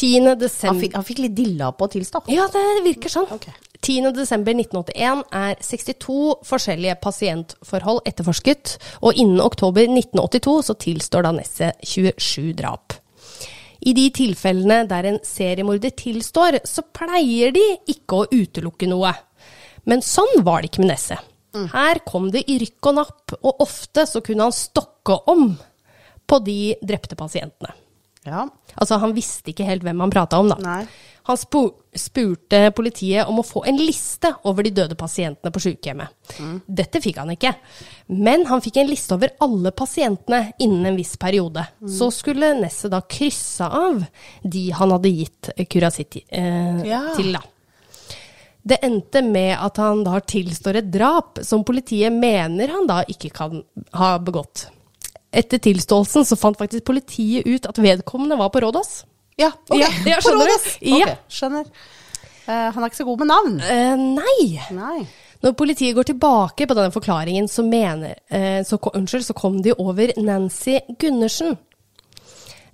10. 0.00 0.28
Han, 0.70 0.78
fikk, 0.80 0.94
han 0.94 1.04
fikk 1.04 1.24
litt 1.24 1.34
dilla 1.36 1.72
på 1.76 1.88
tilstå. 1.90 2.22
Ja, 2.32 2.46
det 2.52 2.62
virker 2.86 3.12
sånn. 3.12 3.26
Okay. 3.34 3.52
10. 3.80 4.12
desember 4.16 4.54
1981 4.54 5.24
er 5.34 5.58
62 5.64 6.16
forskjellige 6.46 6.96
pasientforhold 7.02 8.02
etterforsket, 8.08 8.76
og 9.00 9.18
innen 9.18 9.40
oktober 9.42 9.88
1982 9.88 10.56
så 10.68 10.76
tilstår 10.80 11.26
da 11.26 11.34
Nesset 11.36 11.84
27 11.84 12.52
drap. 12.60 12.89
I 13.80 13.94
de 13.96 14.06
tilfellene 14.12 14.84
der 14.90 15.08
en 15.08 15.18
seriemorder 15.24 15.94
tilstår, 15.96 16.60
så 16.68 16.84
pleier 16.94 17.54
de 17.56 17.64
ikke 17.88 18.20
å 18.20 18.28
utelukke 18.28 18.88
noe. 18.90 19.12
Men 19.88 20.04
sånn 20.04 20.42
var 20.44 20.60
det 20.60 20.72
ikke 20.72 20.84
med 20.84 20.92
Nesset. 20.92 21.26
Her 21.72 21.98
kom 22.06 22.28
det 22.30 22.44
i 22.46 22.60
rykk 22.62 22.90
og 22.92 22.98
napp, 23.00 23.32
og 23.40 23.62
ofte 23.64 24.04
så 24.06 24.20
kunne 24.22 24.46
han 24.46 24.54
stokke 24.54 25.16
om 25.32 25.48
på 26.30 26.38
de 26.46 26.76
drepte 26.86 27.16
pasientene. 27.18 27.72
Ja. 28.26 28.42
Altså, 28.76 28.98
han 29.00 29.14
visste 29.16 29.52
ikke 29.52 29.64
helt 29.64 29.84
hvem 29.86 30.02
han 30.04 30.12
prata 30.12 30.40
om, 30.42 30.50
da. 30.52 30.58
Nei. 30.60 30.82
Han 31.30 31.36
spurte 31.38 32.58
politiet 32.74 33.28
om 33.28 33.38
å 33.40 33.44
få 33.46 33.62
en 33.68 33.76
liste 33.78 34.32
over 34.48 34.66
de 34.66 34.72
døde 34.74 34.96
pasientene 34.98 35.52
på 35.54 35.62
sykehjemmet. 35.62 36.32
Dette 36.66 37.00
fikk 37.04 37.20
han 37.20 37.30
ikke, 37.34 37.52
men 38.16 38.46
han 38.48 38.62
fikk 38.64 38.80
en 38.82 38.90
liste 38.90 39.14
over 39.14 39.32
alle 39.44 39.70
pasientene 39.76 40.52
innen 40.64 40.90
en 40.90 40.98
viss 40.98 41.14
periode. 41.20 41.64
Så 41.86 42.10
skulle 42.14 42.54
Nesset 42.58 42.90
da 42.92 43.02
krysse 43.04 43.68
av 43.68 44.02
de 44.42 44.64
han 44.74 44.96
hadde 44.96 45.12
gitt 45.14 45.52
Curacity 45.70 46.24
eh, 46.28 46.82
Ja. 46.88 47.02
til, 47.16 47.32
da. 47.36 47.44
Det 48.60 48.80
endte 48.84 49.22
med 49.24 49.54
at 49.56 49.78
han 49.80 50.02
da 50.04 50.18
tilstår 50.20 50.82
et 50.82 50.90
drap 50.92 51.38
som 51.46 51.62
politiet 51.64 52.12
mener 52.12 52.74
han 52.74 52.88
da 52.90 53.00
ikke 53.08 53.30
kan 53.32 53.62
ha 53.96 54.10
begått. 54.20 54.66
Etter 55.30 55.62
tilståelsen 55.62 56.26
så 56.26 56.38
fant 56.38 56.58
faktisk 56.58 56.84
politiet 56.88 57.46
ut 57.46 57.66
at 57.70 57.78
vedkommende 57.78 58.38
var 58.40 58.50
på 58.50 58.62
Rådås. 58.64 59.04
Ja, 59.38 59.52
ok. 59.68 59.78
Ja, 59.78 59.88
ja, 60.06 60.18
På? 60.24 60.34
Rådås. 60.34 60.66
Ja. 60.80 61.06
Okay, 61.06 61.16
skjønner. 61.30 61.70
Uh, 62.48 62.68
han 62.74 62.82
er 62.82 62.90
ikke 62.90 62.98
så 62.98 63.06
god 63.06 63.22
med 63.22 63.30
navn. 63.30 63.58
Uh, 63.62 63.96
nei! 64.18 64.46
Nei. 64.74 64.98
Når 65.40 65.54
politiet 65.56 65.94
går 65.96 66.10
tilbake 66.10 66.66
på 66.66 66.76
denne 66.76 66.92
forklaringen, 66.92 67.46
så, 67.48 67.62
mener, 67.64 68.18
uh, 68.34 68.60
så, 68.66 68.80
unnskyld, 68.90 69.28
så 69.28 69.36
kom 69.38 69.60
de 69.62 69.76
over 69.78 70.12
Nancy 70.18 70.80
Gundersen. 70.98 71.54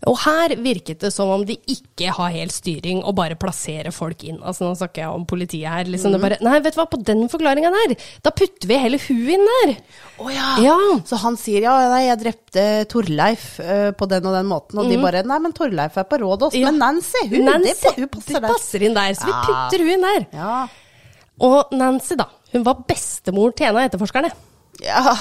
Og 0.06 0.18
her 0.27 0.52
virket 0.60 1.01
det 1.02 1.10
som 1.14 1.31
om 1.32 1.43
de 1.48 1.56
ikke 1.73 2.12
har 2.14 2.35
helt 2.35 2.52
styring 2.55 3.01
og 3.01 3.16
bare 3.16 3.39
plasserer 3.40 3.94
folk 3.94 4.23
inn. 4.28 4.39
Altså 4.44 4.66
Nå 4.66 4.77
snakker 4.78 5.02
jeg 5.02 5.16
om 5.16 5.24
politiet 5.28 5.70
her. 5.73 5.89
Liksom 5.89 6.12
det 6.14 6.20
bare, 6.23 6.39
Nei, 6.44 6.59
vet 6.62 6.77
du 6.77 6.81
hva, 6.82 6.86
på 6.90 7.01
den 7.01 7.24
forklaringa 7.32 7.73
der, 7.73 7.97
da 8.23 8.32
putter 8.36 8.70
vi 8.70 8.78
hele 8.82 9.01
hun 9.06 9.32
inn 9.39 9.48
der. 9.51 9.74
Å 10.20 10.31
ja. 10.31 10.52
Ja. 10.66 10.78
Så 11.09 11.18
han 11.24 11.40
sier 11.40 11.64
ja, 11.64 11.74
nei, 11.90 12.05
jeg 12.06 12.20
drepte 12.23 12.66
Torleif 12.93 13.48
uh, 13.62 13.90
på 13.97 14.09
den 14.12 14.28
og 14.28 14.36
den 14.36 14.48
måten, 14.51 14.81
og 14.82 14.93
de 14.93 15.01
bare 15.01 15.24
nei, 15.27 15.40
men 15.43 15.56
Torleif 15.56 15.97
er 15.98 16.09
på 16.09 16.20
råd 16.23 16.48
også. 16.51 16.60
Ja. 16.60 16.70
Men 16.70 16.82
Nancy, 16.85 17.27
hun, 17.32 17.48
Nancy, 17.48 17.77
det, 17.89 17.94
hun 18.02 18.10
passer 18.12 18.39
de 18.40 18.47
passer 18.47 18.86
inn 18.86 18.97
der, 18.97 19.16
så 19.16 19.31
vi 19.31 19.36
putter 19.48 19.86
hun 19.86 19.94
inn 19.97 20.09
der. 20.10 20.27
Ja. 20.36 20.56
Og 21.47 21.77
Nancy, 21.77 22.16
da. 22.20 22.31
Hun 22.55 22.64
var 22.68 22.85
bestemor 22.89 23.56
til 23.56 23.70
en 23.70 23.81
av 23.81 23.89
etterforskerne. 23.89 24.35
ja. 24.85 25.16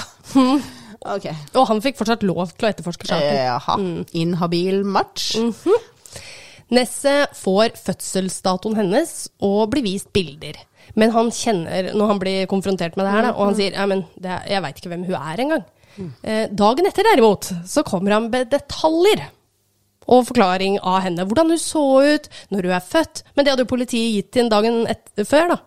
Ok. 1.14 1.26
Og 1.56 1.68
han 1.70 1.82
fikk 1.84 2.00
fortsatt 2.00 2.24
lov 2.26 2.50
til 2.54 2.66
å 2.66 2.70
etterforske 2.72 3.08
saken. 3.08 3.36
Jaha. 3.38 3.76
Jaha. 3.76 4.06
Inhabil 4.18 4.82
match. 4.84 5.34
Nesset 6.74 7.36
får 7.38 7.76
fødselsdatoen 7.78 8.74
hennes 8.80 9.12
og 9.46 9.68
blir 9.70 9.86
vist 9.86 10.10
bilder. 10.16 10.58
Men 10.98 11.12
han 11.14 11.30
kjenner, 11.34 11.92
når 11.94 12.10
han 12.12 12.20
blir 12.22 12.50
konfrontert 12.50 12.98
med 12.98 13.06
det 13.06 13.14
her, 13.14 13.24
da, 13.28 13.32
og 13.36 13.50
han 13.50 13.56
sier 13.58 13.74
ja, 13.76 13.86
men 13.90 14.04
det, 14.22 14.40
jeg 14.50 14.62
veit 14.64 14.80
ikke 14.80 14.92
hvem 14.92 15.06
hun 15.06 15.16
er 15.18 15.42
engang. 15.44 15.64
Eh, 16.26 16.44
dagen 16.52 16.88
etter 16.88 17.06
derimot, 17.06 17.48
så 17.66 17.84
kommer 17.86 18.16
han 18.16 18.28
med 18.32 18.50
detaljer 18.52 19.24
og 20.06 20.26
forklaring 20.28 20.76
av 20.86 21.00
henne. 21.06 21.24
Hvordan 21.26 21.50
hun 21.54 21.60
så 21.62 21.82
ut, 22.06 22.28
når 22.52 22.68
hun 22.68 22.76
er 22.76 22.84
født. 22.84 23.24
Men 23.34 23.46
det 23.46 23.52
hadde 23.54 23.64
jo 23.66 23.72
politiet 23.72 24.14
gitt 24.14 24.30
til 24.34 24.44
en 24.44 24.52
dagen 24.52 24.82
et, 24.90 25.02
før, 25.26 25.54
da. 25.54 25.58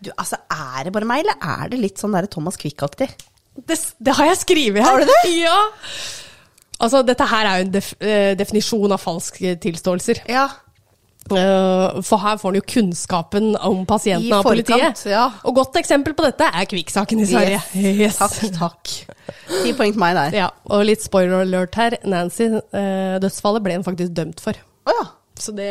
Du, 0.00 0.10
altså, 0.16 0.38
er 0.52 0.86
det 0.86 0.92
bare 0.94 1.08
meg, 1.08 1.24
eller 1.24 1.40
er 1.40 1.72
det 1.72 1.80
litt 1.80 2.00
sånn 2.00 2.16
der 2.16 2.28
Thomas 2.32 2.56
Quick-aktig? 2.60 3.10
Det, 3.54 3.78
det 4.02 4.14
har 4.18 4.26
jeg 4.32 4.40
skrevet 4.42 4.82
her. 4.82 4.90
Har 4.90 4.98
du 5.04 5.06
det? 5.06 5.22
Ja. 5.38 5.58
Altså, 6.82 7.04
dette 7.06 7.24
her 7.30 7.46
er 7.46 7.60
jo 7.60 7.64
en 7.68 7.72
def, 7.76 7.92
eh, 8.02 8.34
definisjon 8.36 8.92
av 8.92 8.98
falske 9.00 9.54
tilståelser. 9.62 10.24
Ja. 10.28 10.48
Eh, 11.30 12.00
For 12.04 12.20
her 12.20 12.36
får 12.36 12.50
han 12.50 12.58
jo 12.58 12.64
kunnskapen 12.68 13.46
om 13.64 13.86
pasienten 13.88 14.32
av 14.36 14.42
politiet. 14.44 15.04
ja. 15.08 15.28
Og 15.46 15.54
godt 15.56 15.78
eksempel 15.80 16.12
på 16.18 16.26
dette 16.26 16.44
er 16.50 16.66
Kvikk-saken 16.68 17.22
i 17.22 17.28
Sverige. 17.30 17.62
Yes. 17.78 18.18
Takk, 18.18 18.50
takk. 18.58 18.92
Ti 19.62 19.72
poeng 19.78 19.94
til 19.94 20.02
meg 20.02 20.18
der. 20.18 20.36
Ja, 20.42 20.50
og 20.68 20.84
litt 20.84 21.00
spoiler 21.06 21.46
alert 21.46 21.78
her. 21.80 21.96
Nancy-dødsfallet 22.04 23.64
ble 23.64 23.78
hun 23.78 23.86
faktisk 23.86 24.12
dømt 24.18 24.42
for. 24.44 24.58
Å 24.84 24.98
ja. 24.98 25.06
Så 25.40 25.54
det 25.56 25.70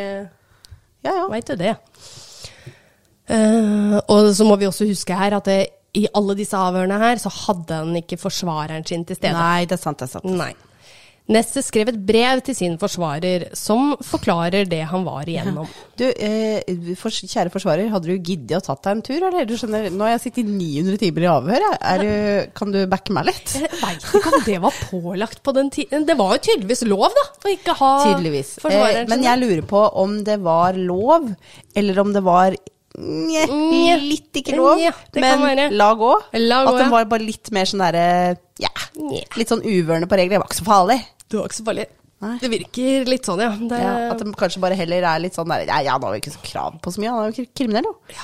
Ja, 1.04 1.12
ja. 1.12 1.28
veit 1.30 1.46
du 1.52 1.56
det. 1.60 1.76
Uh, 3.30 4.00
og 4.12 4.34
så 4.36 4.44
må 4.48 4.58
vi 4.60 4.68
også 4.68 4.88
huske 4.90 5.16
her 5.16 5.36
at 5.38 5.46
det, 5.48 5.60
i 5.94 6.08
alle 6.18 6.36
disse 6.38 6.58
avhørene 6.58 7.00
her, 7.02 7.22
så 7.22 7.30
hadde 7.34 7.82
han 7.84 7.98
ikke 8.00 8.18
forsvareren 8.22 8.86
sin 8.88 9.06
til 9.06 9.20
stede. 9.20 9.38
Nei, 9.38 9.66
det 9.70 9.78
er 9.78 9.84
sant, 9.84 10.02
det 10.02 10.10
er 10.10 10.16
sant. 10.18 10.30
Nei. 10.30 10.54
Nesset 11.32 11.64
skrev 11.64 11.88
et 11.88 12.00
brev 12.04 12.42
til 12.44 12.56
sin 12.58 12.74
forsvarer 12.80 13.46
som 13.56 13.94
forklarer 14.04 14.66
det 14.68 14.82
han 14.90 15.06
var 15.06 15.30
igjennom. 15.30 15.70
Du, 15.96 16.04
eh, 16.04 16.60
for, 17.00 17.16
kjære 17.16 17.54
forsvarer, 17.54 17.88
hadde 17.94 18.10
du 18.10 18.18
giddet 18.18 18.58
å 18.58 18.66
tatt 18.66 18.82
deg 18.84 18.98
en 18.98 19.04
tur, 19.08 19.24
eller? 19.30 19.48
Du 19.48 19.54
skjønner, 19.56 19.88
nå 19.94 20.04
har 20.04 20.18
jeg 20.18 20.24
sittet 20.26 20.50
900 20.50 21.00
timer 21.00 21.24
i 21.24 21.30
avhør, 21.32 21.68
du, 22.04 22.12
kan 22.60 22.76
du 22.76 22.82
backe 22.92 23.16
meg 23.16 23.30
litt? 23.30 23.56
Jeg 23.56 23.72
veit 23.80 24.04
ikke 24.04 24.34
om 24.34 24.44
det 24.50 24.60
var 24.66 24.82
pålagt 24.92 25.40
på 25.48 25.56
den 25.56 25.72
tiden. 25.72 26.04
Det 26.10 26.18
var 26.20 26.36
jo 26.36 26.44
tydeligvis 26.50 26.84
lov, 26.92 27.08
da, 27.16 27.26
å 27.40 27.56
ikke 27.56 27.78
ha 27.80 27.94
Tydeligvis. 28.10 28.58
Eh, 28.68 29.02
men 29.08 29.24
jeg 29.24 29.44
lurer 29.46 29.64
på 29.70 29.88
om 30.04 30.20
det 30.28 30.42
var 30.44 30.76
lov, 30.76 31.32
eller 31.72 32.04
om 32.04 32.12
det 32.12 32.28
var 32.28 32.60
nje, 33.00 33.48
nye, 33.50 33.98
litt 34.02 34.40
ikke 34.42 34.56
lov, 34.58 34.78
nye, 34.78 34.94
men 35.18 35.64
la 35.74 35.90
gå. 35.98 36.12
La 36.38 36.60
gå, 36.66 36.74
At 36.74 36.80
den 36.84 36.94
var 36.94 37.08
bare 37.10 37.26
litt 37.26 37.50
mer 37.56 37.70
sånn 37.70 37.82
derre 37.86 38.06
ja, 38.62 38.72
litt 39.38 39.50
sånn 39.50 39.64
uvørende 39.66 40.10
på 40.10 40.20
regler. 40.20 40.38
Det 40.38 40.44
var 40.44 40.52
ikke 40.52 40.60
så 40.62 40.68
farlig. 40.68 41.00
Det 41.26 41.40
var 41.40 41.50
ikke 41.50 41.60
så 41.60 41.68
farlig. 41.72 41.88
Nei. 42.24 42.38
Det 42.40 42.50
virker 42.54 43.10
litt 43.10 43.28
sånn, 43.28 43.42
ja. 43.44 43.50
Det, 43.58 43.82
Ja, 43.82 43.96
at 44.14 44.22
de 44.22 44.32
kanskje 44.40 44.62
bare 44.64 44.78
heller 44.80 45.04
er 45.10 45.20
litt 45.20 45.36
sånn 45.36 45.50
der 45.52 45.66
Ja, 45.68 45.82
ja, 45.84 45.98
nå 46.00 46.08
har 46.08 46.16
vi 46.16 46.22
ikke 46.22 46.36
så 46.38 46.44
krav 46.46 46.78
på 46.80 46.94
så 46.94 47.02
mye, 47.04 47.12
han 47.12 47.26
er 47.26 47.34
jo 47.36 47.48
kriminell, 47.52 47.90
jo. 47.90 48.22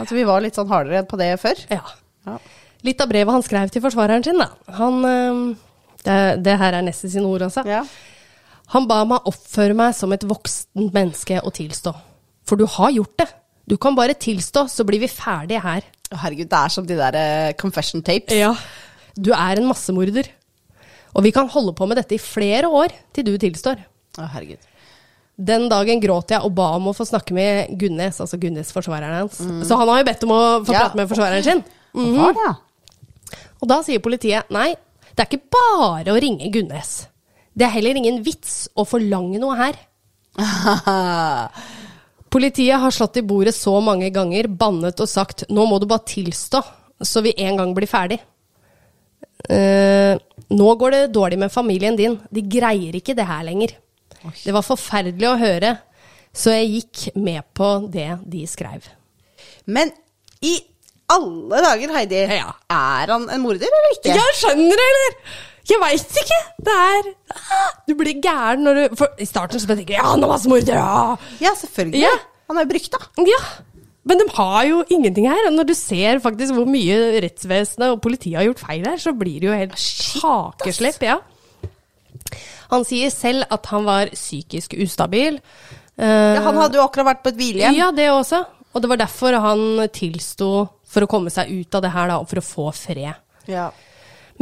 At 0.00 0.14
vi 0.14 0.24
var 0.24 0.40
litt 0.40 0.56
sånn 0.56 0.70
hardere 0.70 1.02
på 1.08 1.18
det 1.20 1.34
før. 1.42 1.66
ja. 1.72 1.84
Ja. 2.24 2.38
Litt 2.84 3.00
av 3.00 3.08
brevet 3.08 3.32
han 3.32 3.42
skrev 3.44 3.70
til 3.72 3.82
forsvareren 3.84 4.24
sin, 4.24 4.40
da. 4.40 4.50
Han 4.78 5.02
det, 6.04 6.16
det 6.44 6.56
her 6.60 6.76
er 6.76 6.84
Nessie 6.84 7.10
sine 7.12 7.28
ord, 7.28 7.44
altså. 7.46 7.64
Ja. 7.68 7.82
Han 8.72 8.88
ba 8.88 9.02
meg 9.08 9.28
oppføre 9.28 9.76
meg 9.76 9.92
som 9.96 10.12
et 10.16 10.24
voksent 10.28 10.92
menneske 10.94 11.40
og 11.44 11.52
tilstå. 11.56 11.92
For 12.48 12.60
du 12.60 12.64
har 12.68 12.92
gjort 12.92 13.16
det. 13.20 13.28
Du 13.68 13.76
kan 13.80 13.96
bare 13.96 14.16
tilstå, 14.18 14.66
så 14.68 14.84
blir 14.84 15.00
vi 15.00 15.08
ferdige 15.08 15.62
her. 15.64 15.86
Å, 16.12 16.18
Herregud, 16.20 16.50
det 16.50 16.60
er 16.60 16.72
som 16.72 16.86
de 16.88 16.98
der 16.98 17.16
uh, 17.16 17.52
confession 17.60 18.04
tapes. 18.04 18.34
Ja. 18.36 18.52
Du 19.16 19.32
er 19.32 19.60
en 19.60 19.68
massemorder. 19.70 20.28
Og 21.14 21.24
vi 21.24 21.32
kan 21.34 21.48
holde 21.48 21.72
på 21.76 21.86
med 21.88 21.98
dette 22.00 22.16
i 22.16 22.22
flere 22.22 22.68
år 22.68 22.92
til 23.14 23.26
du 23.28 23.34
tilstår. 23.40 23.80
Å, 24.18 24.28
herregud. 24.34 24.70
Den 25.34 25.66
dagen 25.70 26.02
gråt 26.02 26.30
jeg 26.30 26.46
og 26.46 26.52
ba 26.54 26.68
om 26.76 26.92
å 26.92 26.94
få 26.94 27.06
snakke 27.08 27.34
med 27.34 27.72
Gunnes, 27.80 28.20
altså 28.22 28.38
Gunnes 28.38 28.70
forsvareren 28.74 29.24
hans. 29.24 29.40
Så 29.66 29.78
han 29.80 29.90
har 29.90 30.02
jo 30.02 30.06
bedt 30.06 30.26
om 30.26 30.34
å 30.34 30.42
få 30.66 30.74
Ja, 30.76 30.84
prate 30.84 31.00
med 31.00 31.10
forsvareren 31.10 31.46
sin. 31.46 31.64
Mm 31.94 32.12
-hmm. 32.14 32.36
ja? 32.44 32.52
Og 33.60 33.68
da 33.68 33.82
sier 33.82 33.98
politiet 33.98 34.50
nei, 34.50 34.74
det 35.14 35.22
er 35.22 35.30
ikke 35.30 35.50
bare 35.50 36.12
å 36.12 36.20
ringe 36.20 36.50
Gunnes. 36.52 37.08
Det 37.54 37.64
er 37.66 37.74
heller 37.74 37.96
ingen 37.96 38.22
vits 38.22 38.68
å 38.76 38.84
forlange 38.84 39.38
noe 39.38 39.56
her. 39.56 39.74
Politiet 42.34 42.80
har 42.82 42.90
slått 42.90 43.20
i 43.20 43.22
bordet 43.22 43.54
så 43.54 43.76
mange 43.84 44.08
ganger, 44.10 44.48
bannet 44.50 44.98
og 45.00 45.06
sagt 45.06 45.44
'nå 45.48 45.66
må 45.70 45.78
du 45.78 45.86
bare 45.86 46.02
tilstå, 46.02 46.62
så 46.98 47.22
vi 47.22 47.34
en 47.38 47.60
gang 47.60 47.74
blir 47.76 47.86
ferdig'. 47.86 48.18
Uh, 49.44 50.18
nå 50.50 50.74
går 50.80 50.90
det 50.90 51.12
dårlig 51.14 51.38
med 51.38 51.52
familien 51.52 51.96
din, 51.96 52.18
de 52.30 52.42
greier 52.42 52.96
ikke 52.96 53.14
det 53.14 53.26
her 53.28 53.44
lenger. 53.46 53.76
Det 54.42 54.54
var 54.56 54.64
forferdelig 54.66 55.28
å 55.28 55.38
høre, 55.38 55.76
så 56.34 56.56
jeg 56.56 56.70
gikk 56.74 57.16
med 57.16 57.42
på 57.54 57.70
det 57.92 58.10
de 58.26 58.46
skrev. 58.48 58.88
Men 59.66 59.92
i 60.42 60.56
alle 61.12 61.60
dager, 61.62 61.92
Heidi, 61.92 62.22
Ja. 62.34 62.54
er 62.70 63.12
han 63.12 63.28
en 63.30 63.42
morder 63.42 63.68
eller 63.68 63.90
ikke? 63.94 64.14
Jeg 64.16 64.38
skjønner 64.40 64.80
det, 64.80 64.88
eller? 64.92 65.14
Jeg 65.64 65.80
veit 65.80 66.18
ikke. 66.20 66.38
Det 66.66 66.72
er 66.76 67.06
ah, 67.34 67.70
Du 67.88 67.94
blir 67.96 68.18
gæren 68.20 68.64
når 68.66 68.74
du 68.80 68.96
for 69.00 69.08
I 69.20 69.26
starten 69.28 69.60
så 69.62 69.68
tenker 69.70 69.94
jeg 69.94 70.00
ja, 70.02 70.08
han 70.10 70.22
er 70.26 70.28
massemorder. 70.34 70.76
Ja. 70.76 71.16
Ja, 71.40 71.54
selvfølgelig. 71.56 72.02
Ja. 72.04 72.10
Han 72.50 72.58
er 72.60 72.66
jo 72.66 72.72
brykta. 72.74 73.00
ja. 73.30 73.40
Men 74.04 74.20
de 74.20 74.26
har 74.36 74.64
jo 74.68 74.82
ingenting 74.92 75.24
her. 75.30 75.46
Og 75.48 75.54
når 75.56 75.64
du 75.70 75.72
ser 75.78 76.18
faktisk 76.20 76.52
hvor 76.52 76.66
mye 76.68 77.22
rettsvesenet 77.24 77.94
og 77.94 78.02
politiet 78.04 78.36
har 78.36 78.44
gjort 78.50 78.60
feil 78.60 78.84
her, 78.84 78.98
så 79.00 79.14
blir 79.16 79.38
det 79.40 79.48
jo 79.48 79.54
helt 79.56 79.78
hakeslepp. 80.20 81.00
Ja. 81.08 81.16
Han 82.72 82.84
sier 82.84 83.08
selv 83.12 83.46
at 83.52 83.64
han 83.72 83.86
var 83.88 84.10
psykisk 84.12 84.76
ustabil. 84.84 85.38
Eh, 85.96 86.34
Ja, 86.36 86.42
han 86.44 86.58
hadde 86.60 86.76
jo 86.80 86.84
akkurat 86.84 87.14
vært 87.14 87.22
på 87.24 87.32
et 87.32 87.40
hvilehjem. 87.40 87.76
Ja, 87.78 87.88
det 87.96 88.10
også. 88.12 88.42
Og 88.74 88.82
det 88.82 88.90
var 88.90 89.00
derfor 89.00 89.36
han 89.40 89.64
tilsto 89.94 90.50
for 90.94 91.06
å 91.06 91.10
komme 91.10 91.30
seg 91.32 91.48
ut 91.54 91.74
av 91.78 91.84
det 91.86 91.92
her, 91.94 92.10
da, 92.10 92.20
og 92.20 92.28
for 92.28 92.40
å 92.42 92.44
få 92.44 92.68
fred. 92.76 93.14
Ja. 93.48 93.70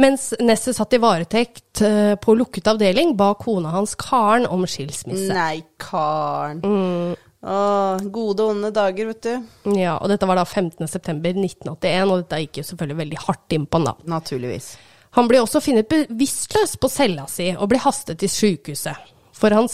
Mens 0.01 0.31
Nesset 0.41 0.77
satt 0.77 0.95
i 0.95 0.99
varetekt 1.01 1.83
eh, 1.85 2.15
på 2.17 2.33
lukket 2.37 2.69
avdeling, 2.71 3.13
ba 3.17 3.33
kona 3.37 3.75
hans 3.75 3.93
Karen 3.99 4.47
om 4.49 4.65
skilsmisse. 4.69 5.29
Nei, 5.33 5.61
Karen. 5.81 6.63
Mm. 6.65 7.13
Åh, 7.43 7.99
gode 8.15 8.45
og 8.45 8.53
onde 8.53 8.71
dager, 8.73 9.09
vet 9.11 9.27
du. 9.27 9.73
Ja, 9.75 9.97
og 9.99 10.07
dette 10.09 10.27
var 10.29 10.39
da 10.39 10.45
15.9.1981, 10.47 12.07
og 12.07 12.23
dette 12.23 12.41
gikk 12.45 12.61
jo 12.61 12.67
selvfølgelig 12.71 12.99
veldig 13.03 13.21
hardt 13.25 13.55
inn 13.57 13.67
på 13.67 13.81
han 13.81 13.89
da. 13.91 13.95
Naturligvis. 14.15 14.73
Han 15.13 15.27
ble 15.29 15.43
også 15.43 15.61
funnet 15.61 15.89
bevisstløs 15.91 16.77
på 16.81 16.89
cella 16.89 17.27
si 17.29 17.51
og 17.53 17.67
ble 17.69 17.81
hastet 17.83 18.23
til 18.23 18.31
sykehuset. 18.31 19.11
For 19.43 19.51
han, 19.51 19.65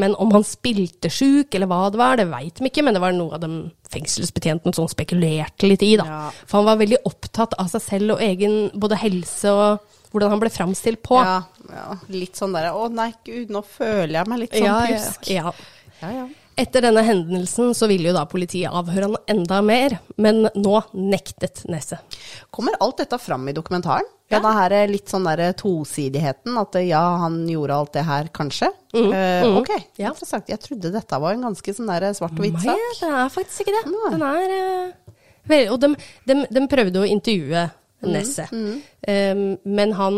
men 0.00 0.14
om 0.16 0.30
han 0.32 0.44
spilte 0.46 1.10
sjuk, 1.12 1.52
eller 1.52 1.68
hva 1.68 1.82
det 1.92 1.98
var, 2.00 2.16
det 2.16 2.30
veit 2.30 2.56
de 2.56 2.70
ikke, 2.70 2.84
men 2.86 2.96
det 2.96 3.02
var 3.02 3.12
noe 3.12 3.36
av 3.36 3.42
de 3.42 3.50
fengselsbetjentene 3.92 4.72
som 4.72 4.88
spekulerte 4.88 5.68
litt 5.68 5.84
i, 5.84 5.90
da. 6.00 6.06
Ja. 6.08 6.20
For 6.48 6.62
han 6.62 6.70
var 6.70 6.78
veldig 6.80 7.02
opptatt 7.10 7.58
av 7.60 7.68
seg 7.74 7.84
selv 7.84 8.14
og 8.16 8.22
egen 8.24 8.70
både 8.72 8.96
helse 9.02 9.52
og 9.52 9.98
hvordan 10.12 10.32
han 10.32 10.40
ble 10.40 10.52
framstilt 10.52 11.02
på. 11.04 11.20
Ja, 11.20 11.42
ja, 11.72 11.98
litt 12.12 12.40
sånn 12.40 12.56
der 12.56 12.70
Å 12.72 12.88
nei, 12.92 13.10
gud, 13.24 13.52
nå 13.52 13.60
føler 13.68 14.18
jeg 14.18 14.32
meg 14.32 14.42
litt 14.46 14.56
sånn 14.56 14.68
ja, 14.68 14.80
pjusk. 14.88 15.28
ja. 15.32 15.52
Ja, 16.02 16.14
ja. 16.22 16.24
Etter 16.56 16.84
denne 16.84 17.00
hendelsen 17.06 17.70
så 17.74 17.86
ville 17.88 18.10
jo 18.10 18.16
da 18.16 18.26
politiet 18.28 18.72
avhøre 18.72 19.08
han 19.08 19.16
enda 19.34 19.60
mer, 19.64 19.94
men 20.20 20.42
nå 20.52 20.74
nektet 20.92 21.62
Nesse. 21.72 21.96
Kommer 22.52 22.76
alt 22.84 23.00
dette 23.00 23.18
fram 23.22 23.46
i 23.48 23.54
dokumentaren? 23.56 24.04
Ja. 24.28 24.38
Denne 24.38 24.52
her 24.56 24.74
eh, 24.76 24.86
litt 24.90 25.08
sånn 25.12 25.26
der 25.28 25.54
tosidigheten, 25.56 26.56
at 26.60 26.76
eh, 26.80 26.86
ja, 26.90 27.00
han 27.24 27.42
gjorde 27.48 27.76
alt 27.76 27.92
det 27.96 28.04
her, 28.08 28.28
kanskje? 28.36 28.68
Eh, 28.96 29.44
ok, 29.48 29.72
Ja. 30.00 30.12
interessant. 30.12 30.48
Jeg 30.52 30.60
trodde 30.60 30.92
dette 30.92 31.20
var 31.24 31.36
en 31.36 31.48
ganske 31.48 31.74
sånn 31.76 31.88
der 31.92 32.10
svart 32.16 32.36
og 32.36 32.44
hvitt 32.44 32.60
Nei, 32.68 32.76
det 33.00 33.08
er 33.08 33.32
faktisk 33.32 33.64
ikke 33.64 33.76
det. 33.78 33.84
Nei. 33.92 34.12
Den 34.12 34.26
er 34.28 35.66
uh, 35.68 35.72
Og 35.72 35.78
de, 35.82 35.92
de, 36.28 36.38
de 36.52 36.66
prøvde 36.68 37.00
å 37.00 37.08
intervjue 37.08 37.68
Nesse, 38.02 38.48
um, 38.50 39.42
men 39.62 39.92
han 39.94 40.16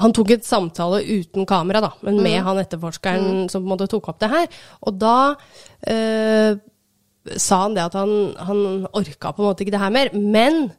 han 0.00 0.12
tok 0.16 0.30
et 0.32 0.46
samtale 0.46 1.02
uten 1.04 1.46
kamera, 1.48 1.82
da, 1.84 1.92
men 2.06 2.20
med 2.24 2.40
han 2.46 2.60
etterforskeren 2.62 3.48
som 3.52 3.60
på 3.60 3.66
en 3.66 3.72
måte 3.74 3.90
tok 3.92 4.08
opp 4.12 4.20
det 4.22 4.30
her. 4.32 4.60
Og 4.88 4.96
da 5.00 5.16
eh, 5.90 6.54
sa 7.36 7.64
han 7.66 7.76
det 7.76 7.84
at 7.90 7.98
han, 8.00 8.14
han 8.40 8.86
orka 8.88 9.34
på 9.34 9.42
en 9.42 9.50
måte 9.50 9.66
ikke 9.66 9.74
det 9.76 9.82
her 9.82 9.92
mer. 9.92 10.12
Men 10.16 10.70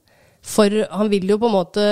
for 0.44 0.68
han 0.92 1.08
vil 1.08 1.30
jo 1.32 1.38
på 1.40 1.48
en 1.48 1.56
måte 1.56 1.84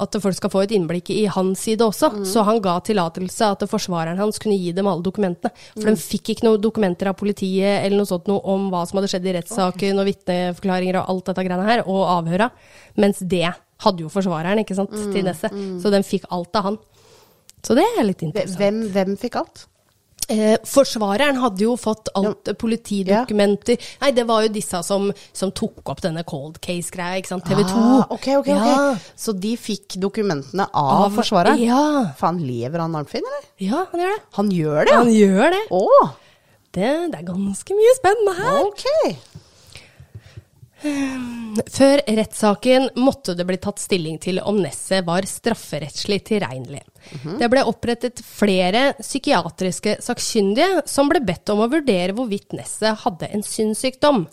at 0.00 0.16
folk 0.22 0.36
skal 0.38 0.52
få 0.52 0.62
et 0.64 0.72
innblikk 0.72 1.10
i 1.12 1.26
hans 1.28 1.66
side 1.66 1.84
også. 1.84 2.24
Så 2.24 2.44
han 2.46 2.62
ga 2.64 2.78
tillatelse 2.80 3.50
at 3.52 3.66
forsvareren 3.68 4.20
hans 4.20 4.40
kunne 4.40 4.56
gi 4.56 4.72
dem 4.72 4.88
alle 4.88 5.04
dokumentene. 5.04 5.52
For 5.74 5.90
de 5.90 6.00
fikk 6.00 6.32
ikke 6.32 6.46
noen 6.46 6.62
dokumenter 6.62 7.10
av 7.10 7.18
politiet 7.20 7.82
eller 7.82 8.00
noe 8.00 8.08
sånt 8.08 8.30
noe 8.30 8.40
om 8.48 8.70
hva 8.72 8.86
som 8.88 9.00
hadde 9.00 9.12
skjedd 9.12 9.28
i 9.28 9.36
rettssaken, 9.36 10.00
og 10.00 10.08
vitneforklaringer 10.08 11.02
og 11.02 11.12
alt 11.12 11.28
dette 11.28 11.44
greiene 11.50 11.68
her, 11.68 11.84
og 11.84 12.06
avhøra. 12.14 12.48
Mens 12.96 13.20
det 13.20 13.50
hadde 13.84 14.04
jo 14.06 14.08
forsvareren, 14.12 14.58
ikke 14.64 14.76
sant, 14.78 14.90
til 15.12 15.24
Nesse. 15.26 15.50
Så 15.82 15.90
den 15.94 16.02
fikk 16.06 16.24
alt 16.34 16.56
av 16.58 16.70
han. 16.70 16.78
Så 17.64 17.74
det 17.78 17.84
er 17.98 18.06
litt 18.06 18.22
interessant. 18.22 18.58
Hvem, 18.60 18.84
hvem 18.94 19.16
fikk 19.18 19.36
alt? 19.40 19.66
Eh, 20.28 20.58
forsvareren 20.68 21.38
hadde 21.40 21.62
jo 21.64 21.70
fått 21.80 22.10
alt 22.18 22.50
politidokumenter 22.60 23.78
Nei, 24.02 24.10
det 24.12 24.26
var 24.28 24.42
jo 24.44 24.50
disse 24.52 24.76
som, 24.84 25.06
som 25.32 25.52
tok 25.56 25.88
opp 25.88 26.02
denne 26.04 26.20
cold 26.28 26.58
case-greia, 26.60 27.16
ikke 27.22 27.30
sant. 27.30 27.46
TV 27.48 27.62
2. 27.64 27.78
Ah, 27.80 28.02
okay, 28.12 28.36
okay, 28.36 28.52
ja. 28.52 28.74
okay. 28.74 29.00
Så 29.16 29.32
de 29.32 29.54
fikk 29.56 29.96
dokumentene 30.02 30.66
av, 30.68 31.06
Av- 31.06 31.16
forsvareren? 31.16 31.62
ja. 31.64 32.12
Faen, 32.20 32.42
lever 32.44 32.84
han 32.84 32.98
Arnfinn, 33.00 33.24
eller? 33.24 33.48
Ja, 33.64 33.86
han 33.88 34.02
gjør 34.02 34.12
det. 34.12 34.20
Han 34.36 34.52
gjør 34.52 34.84
det, 34.90 34.96
Han 34.98 35.12
gjør 35.16 35.56
det. 35.56 35.62
Åh. 35.80 36.12
det. 36.76 36.92
Det 37.14 37.22
er 37.22 37.28
ganske 37.32 37.78
mye 37.80 37.96
spennende 37.96 38.36
her. 38.42 38.60
ok. 38.68 38.84
Før 40.78 42.00
rettssaken 42.06 42.88
måtte 43.02 43.34
det 43.34 43.46
bli 43.48 43.56
tatt 43.58 43.80
stilling 43.82 44.18
til 44.22 44.38
om 44.46 44.60
Nesset 44.62 45.02
var 45.06 45.26
strafferettslig 45.26 46.20
tilregnelig. 46.30 46.84
Det 47.40 47.48
ble 47.50 47.64
opprettet 47.66 48.22
flere 48.24 48.92
psykiatriske 49.00 49.96
sakkyndige 50.04 50.84
som 50.90 51.10
ble 51.10 51.22
bedt 51.24 51.50
om 51.54 51.64
å 51.64 51.70
vurdere 51.72 52.14
hvorvidt 52.14 52.54
Nesset 52.58 53.02
hadde 53.02 53.30
en 53.34 53.42
synssykdom. 53.46 54.26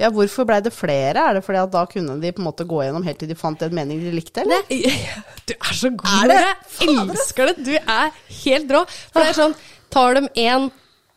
Ja, 0.00 0.08
hvorfor 0.10 0.46
blei 0.48 0.58
det 0.64 0.72
flere? 0.74 1.22
Er 1.22 1.36
det 1.38 1.44
fordi 1.46 1.60
at 1.62 1.70
da 1.70 1.84
kunne 1.86 2.16
de 2.18 2.32
på 2.34 2.42
en 2.42 2.48
måte 2.48 2.66
gå 2.66 2.80
gjennom 2.82 3.04
helt 3.06 3.20
til 3.22 3.30
de 3.30 3.36
fant 3.38 3.60
en 3.62 3.76
mening 3.76 4.00
de 4.02 4.14
likte, 4.16 4.42
eller? 4.42 4.64
Du 5.46 5.52
er 5.54 5.76
så 5.76 5.90
god. 5.92 6.24
Er 6.24 6.32
det? 6.32 6.40
Jeg 6.80 6.96
elsker 7.04 7.50
det. 7.52 7.54
Du 7.68 7.74
er 7.76 8.10
helt 8.40 8.74
rå. 8.74 8.80
For 9.12 9.20
det 9.20 9.30
er 9.30 9.38
sånn, 9.38 9.54
tar 9.94 10.16
de 10.18 10.24
én 10.40 10.66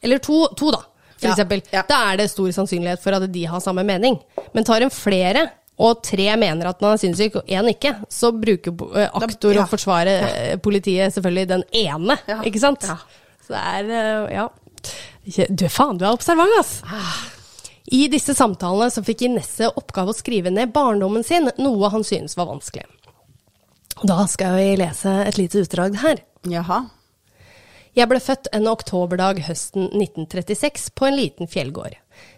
eller 0.05 0.21
to, 0.21 0.43
to 0.59 0.69
da, 0.75 0.83
for 1.17 1.31
eksempel, 1.31 1.63
da 1.73 2.01
er 2.11 2.19
det 2.21 2.29
stor 2.31 2.51
sannsynlighet 2.55 3.01
for 3.03 3.17
at 3.17 3.25
de 3.33 3.45
har 3.49 3.63
samme 3.63 3.83
mening. 3.87 4.19
Men 4.53 4.67
tar 4.67 4.85
en 4.85 4.93
flere, 4.93 5.47
og 5.77 6.01
tre 6.05 6.29
mener 6.39 6.69
at 6.71 6.81
man 6.81 6.95
er 6.95 7.01
sinnssyk, 7.01 7.39
og 7.41 7.51
én 7.53 7.69
ikke, 7.71 7.93
så 8.09 8.31
bruker 8.33 8.73
eh, 8.97 9.09
aktor 9.17 9.53
ja. 9.53 9.63
og 9.63 9.71
forsvare 9.71 10.15
ja. 10.17 10.59
politiet 10.63 11.13
selvfølgelig 11.15 11.49
den 11.53 11.65
ene, 11.85 12.17
Ja. 12.29 12.41
ikke 12.45 12.61
sant? 12.61 12.85
Så 12.87 13.53
det 13.53 13.63
er, 13.73 13.91
eh, 13.97 14.37
ja. 14.37 14.47
Du, 15.49 15.67
faen, 15.69 15.99
du 15.99 16.05
er 16.07 16.13
observant, 16.13 16.53
ass. 16.59 16.79
I 17.93 18.07
disse 18.11 18.33
samtalene 18.35 18.89
så 18.91 19.03
fikk 19.05 19.25
Inesse 19.27 19.69
oppgave 19.69 20.11
å 20.11 20.17
skrive 20.17 20.51
ned 20.51 20.73
barndommen 20.75 21.23
sin, 21.23 21.49
noe 21.59 21.91
han 21.93 22.03
syntes 22.07 22.35
var 22.39 22.49
vanskelig. 22.49 22.87
Da 24.03 24.25
skal 24.29 24.57
vi 24.59 24.75
lese 24.77 25.13
et 25.25 25.39
lite 25.39 25.63
utdrag 25.63 25.95
her. 26.03 26.19
Jaha. 26.47 26.83
Jeg 27.97 28.11
ble 28.11 28.19
født 28.21 28.51
en 28.53 28.67
oktoberdag 28.69 29.39
høsten 29.47 29.87
1936 29.89 30.91
på 30.93 31.07
en 31.07 31.15
liten 31.17 31.49
fjellgård. 31.49 31.95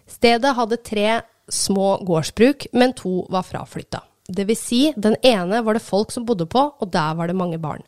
Stedet 0.07 0.53
hadde 0.55 0.77
tre 0.87 1.07
små 1.51 1.97
gårdsbruk, 2.07 2.69
men 2.71 2.95
to 2.95 3.25
var 3.33 3.43
fraflytta. 3.43 3.99
Det 4.29 4.45
vil 4.47 4.55
si, 4.55 4.81
den 4.95 5.17
ene 5.25 5.59
var 5.65 5.75
det 5.75 5.83
folk 5.83 6.13
som 6.15 6.23
bodde 6.23 6.47
på, 6.47 6.61
og 6.79 6.93
der 6.93 7.17
var 7.17 7.27
det 7.27 7.35
mange 7.35 7.59
barn. 7.59 7.83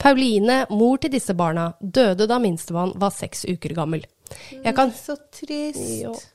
Pauline, 0.00 0.64
mor 0.68 1.00
til 1.00 1.14
disse 1.14 1.32
barna, 1.38 1.70
døde 1.80 2.28
da 2.28 2.36
minstemann 2.42 2.92
var 3.00 3.14
seks 3.14 3.46
uker 3.48 3.72
gammel. 3.78 4.04
Jeg 4.52 4.74
kan 4.76 4.92
Så 4.92 5.16
trist. 5.32 6.33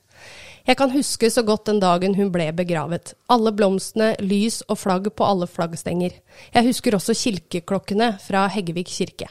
Jeg 0.70 0.78
kan 0.78 0.92
huske 0.94 1.26
så 1.34 1.42
godt 1.42 1.66
den 1.66 1.80
dagen 1.82 2.12
hun 2.14 2.28
ble 2.30 2.44
begravet. 2.54 3.16
Alle 3.32 3.50
blomstene, 3.50 4.12
lys 4.22 4.60
og 4.70 4.78
flagg 4.78 5.08
på 5.18 5.26
alle 5.26 5.48
flaggstenger. 5.50 6.14
Jeg 6.54 6.66
husker 6.68 6.94
også 6.94 7.16
kirkeklokkene 7.18 8.12
fra 8.22 8.44
Heggevik 8.54 8.92
kirke. 8.92 9.26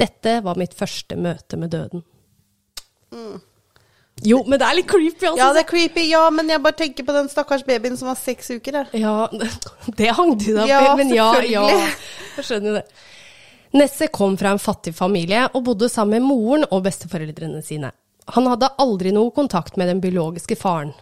Dette 0.00 0.38
var 0.46 0.56
mitt 0.56 0.72
første 0.78 1.18
møte 1.20 1.60
med 1.60 1.74
døden. 1.76 2.06
Jo, 4.24 4.40
men 4.48 4.56
det 4.56 4.64
er 4.64 4.78
litt 4.80 4.88
creepy, 4.88 5.28
altså. 5.28 5.42
Ja, 5.42 5.50
det 5.52 5.66
er 5.66 5.68
creepy, 5.68 6.06
ja, 6.08 6.24
men 6.32 6.48
jeg 6.50 6.64
bare 6.64 6.80
tenker 6.80 7.04
på 7.06 7.18
den 7.18 7.28
stakkars 7.30 7.66
babyen 7.68 8.00
som 8.00 8.08
var 8.08 8.16
seks 8.18 8.48
uker 8.56 8.80
der. 8.80 8.90
Ja, 8.96 9.28
det 10.00 10.10
hang 10.16 10.34
du 10.40 10.48
deg 10.54 10.64
opp 10.64 10.72
i, 10.72 10.72
Ja, 10.72 10.96
men 10.98 11.14
ja, 11.14 11.30
ja. 11.52 11.68
Jeg 12.38 12.48
skjønner 12.48 12.80
det. 12.80 12.84
Nesse 13.76 14.08
kom 14.08 14.40
fra 14.40 14.56
en 14.56 14.62
fattig 14.62 14.96
familie 14.96 15.44
og 15.52 15.66
bodde 15.68 15.92
sammen 15.92 16.22
med 16.22 16.30
moren 16.32 16.70
og 16.72 16.80
besteforeldrene 16.88 17.60
sine. 17.60 17.92
Han 18.36 18.48
hadde 18.50 18.72
aldri 18.80 19.12
noe 19.14 19.32
kontakt 19.34 19.78
med 19.80 19.88
den 19.88 20.02
biologiske 20.04 20.56
faren. 20.60 20.92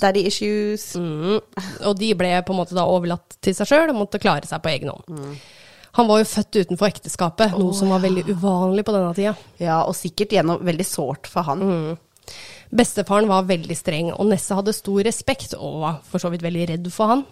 Daddy 0.00 0.26
issues. 0.30 0.94
Mm. 0.94 1.38
Og 1.86 1.98
de 1.98 2.12
ble 2.18 2.32
på 2.46 2.54
en 2.54 2.60
måte 2.60 2.76
da 2.76 2.86
overlatt 2.90 3.38
til 3.44 3.54
seg 3.56 3.70
sjøl 3.70 3.92
og 3.92 4.00
måtte 4.00 4.22
klare 4.22 4.48
seg 4.48 4.62
på 4.64 4.72
egen 4.72 4.92
hånd. 4.92 5.36
Han 5.96 6.10
var 6.10 6.20
jo 6.20 6.28
født 6.28 6.58
utenfor 6.60 6.90
ekteskapet, 6.90 7.54
noe 7.56 7.72
som 7.76 7.88
var 7.94 8.02
veldig 8.02 8.26
uvanlig 8.28 8.84
på 8.84 8.92
denne 8.92 9.14
tida. 9.16 9.32
Ja, 9.62 9.78
og 9.88 9.96
sikkert 9.96 10.34
gjennom 10.36 10.60
veldig 10.64 10.84
sårt 10.84 11.30
for 11.30 11.48
han. 11.48 11.96
Bestefaren 12.76 13.30
var 13.30 13.46
veldig 13.48 13.76
streng, 13.78 14.10
og 14.12 14.26
Nesse 14.28 14.56
hadde 14.58 14.74
stor 14.76 15.00
respekt 15.06 15.54
og 15.56 15.78
var 15.84 15.98
for 16.04 16.20
så 16.20 16.28
vidt 16.32 16.44
veldig 16.44 16.66
redd 16.72 16.90
for 16.92 17.14
han. 17.14 17.24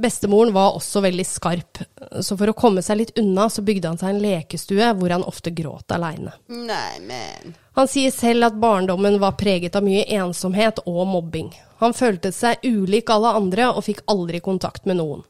Bestemoren 0.00 0.50
var 0.56 0.74
også 0.78 1.04
veldig 1.04 1.26
skarp, 1.28 1.82
så 2.24 2.38
for 2.40 2.50
å 2.50 2.56
komme 2.58 2.82
seg 2.82 2.98
litt 2.98 3.14
unna, 3.20 3.46
så 3.52 3.62
bygde 3.62 3.92
han 3.92 4.00
seg 4.00 4.14
en 4.14 4.22
lekestue 4.24 4.92
hvor 4.98 5.14
han 5.14 5.26
ofte 5.28 5.54
gråt 5.54 5.94
aleine. 5.94 6.34
Nei, 6.50 6.96
men 7.06 7.54
Han 7.76 7.88
sier 7.88 8.12
selv 8.12 8.50
at 8.50 8.56
barndommen 8.60 9.18
var 9.22 9.38
preget 9.40 9.76
av 9.78 9.84
mye 9.86 10.04
ensomhet 10.12 10.82
og 10.84 11.06
mobbing. 11.08 11.52
Han 11.80 11.94
følte 11.96 12.32
seg 12.34 12.62
ulik 12.66 13.10
alle 13.10 13.32
andre 13.38 13.70
og 13.72 13.84
fikk 13.86 14.04
aldri 14.12 14.42
kontakt 14.44 14.84
med 14.86 15.00
noen. 15.00 15.24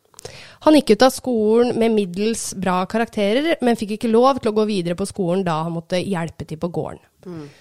Han 0.63 0.77
gikk 0.79 0.93
ut 0.95 1.05
av 1.07 1.11
skolen 1.15 1.73
med 1.79 1.95
middels 1.97 2.53
bra 2.55 2.83
karakterer, 2.87 3.57
men 3.63 3.79
fikk 3.79 3.97
ikke 3.97 4.11
lov 4.11 4.39
til 4.39 4.53
å 4.53 4.57
gå 4.61 4.67
videre 4.69 4.99
på 4.99 5.07
skolen 5.09 5.43
da 5.47 5.63
han 5.67 5.75
måtte 5.75 5.99
hjelpe 5.99 6.47
til 6.47 6.61
på 6.63 6.71
gården. 6.75 7.03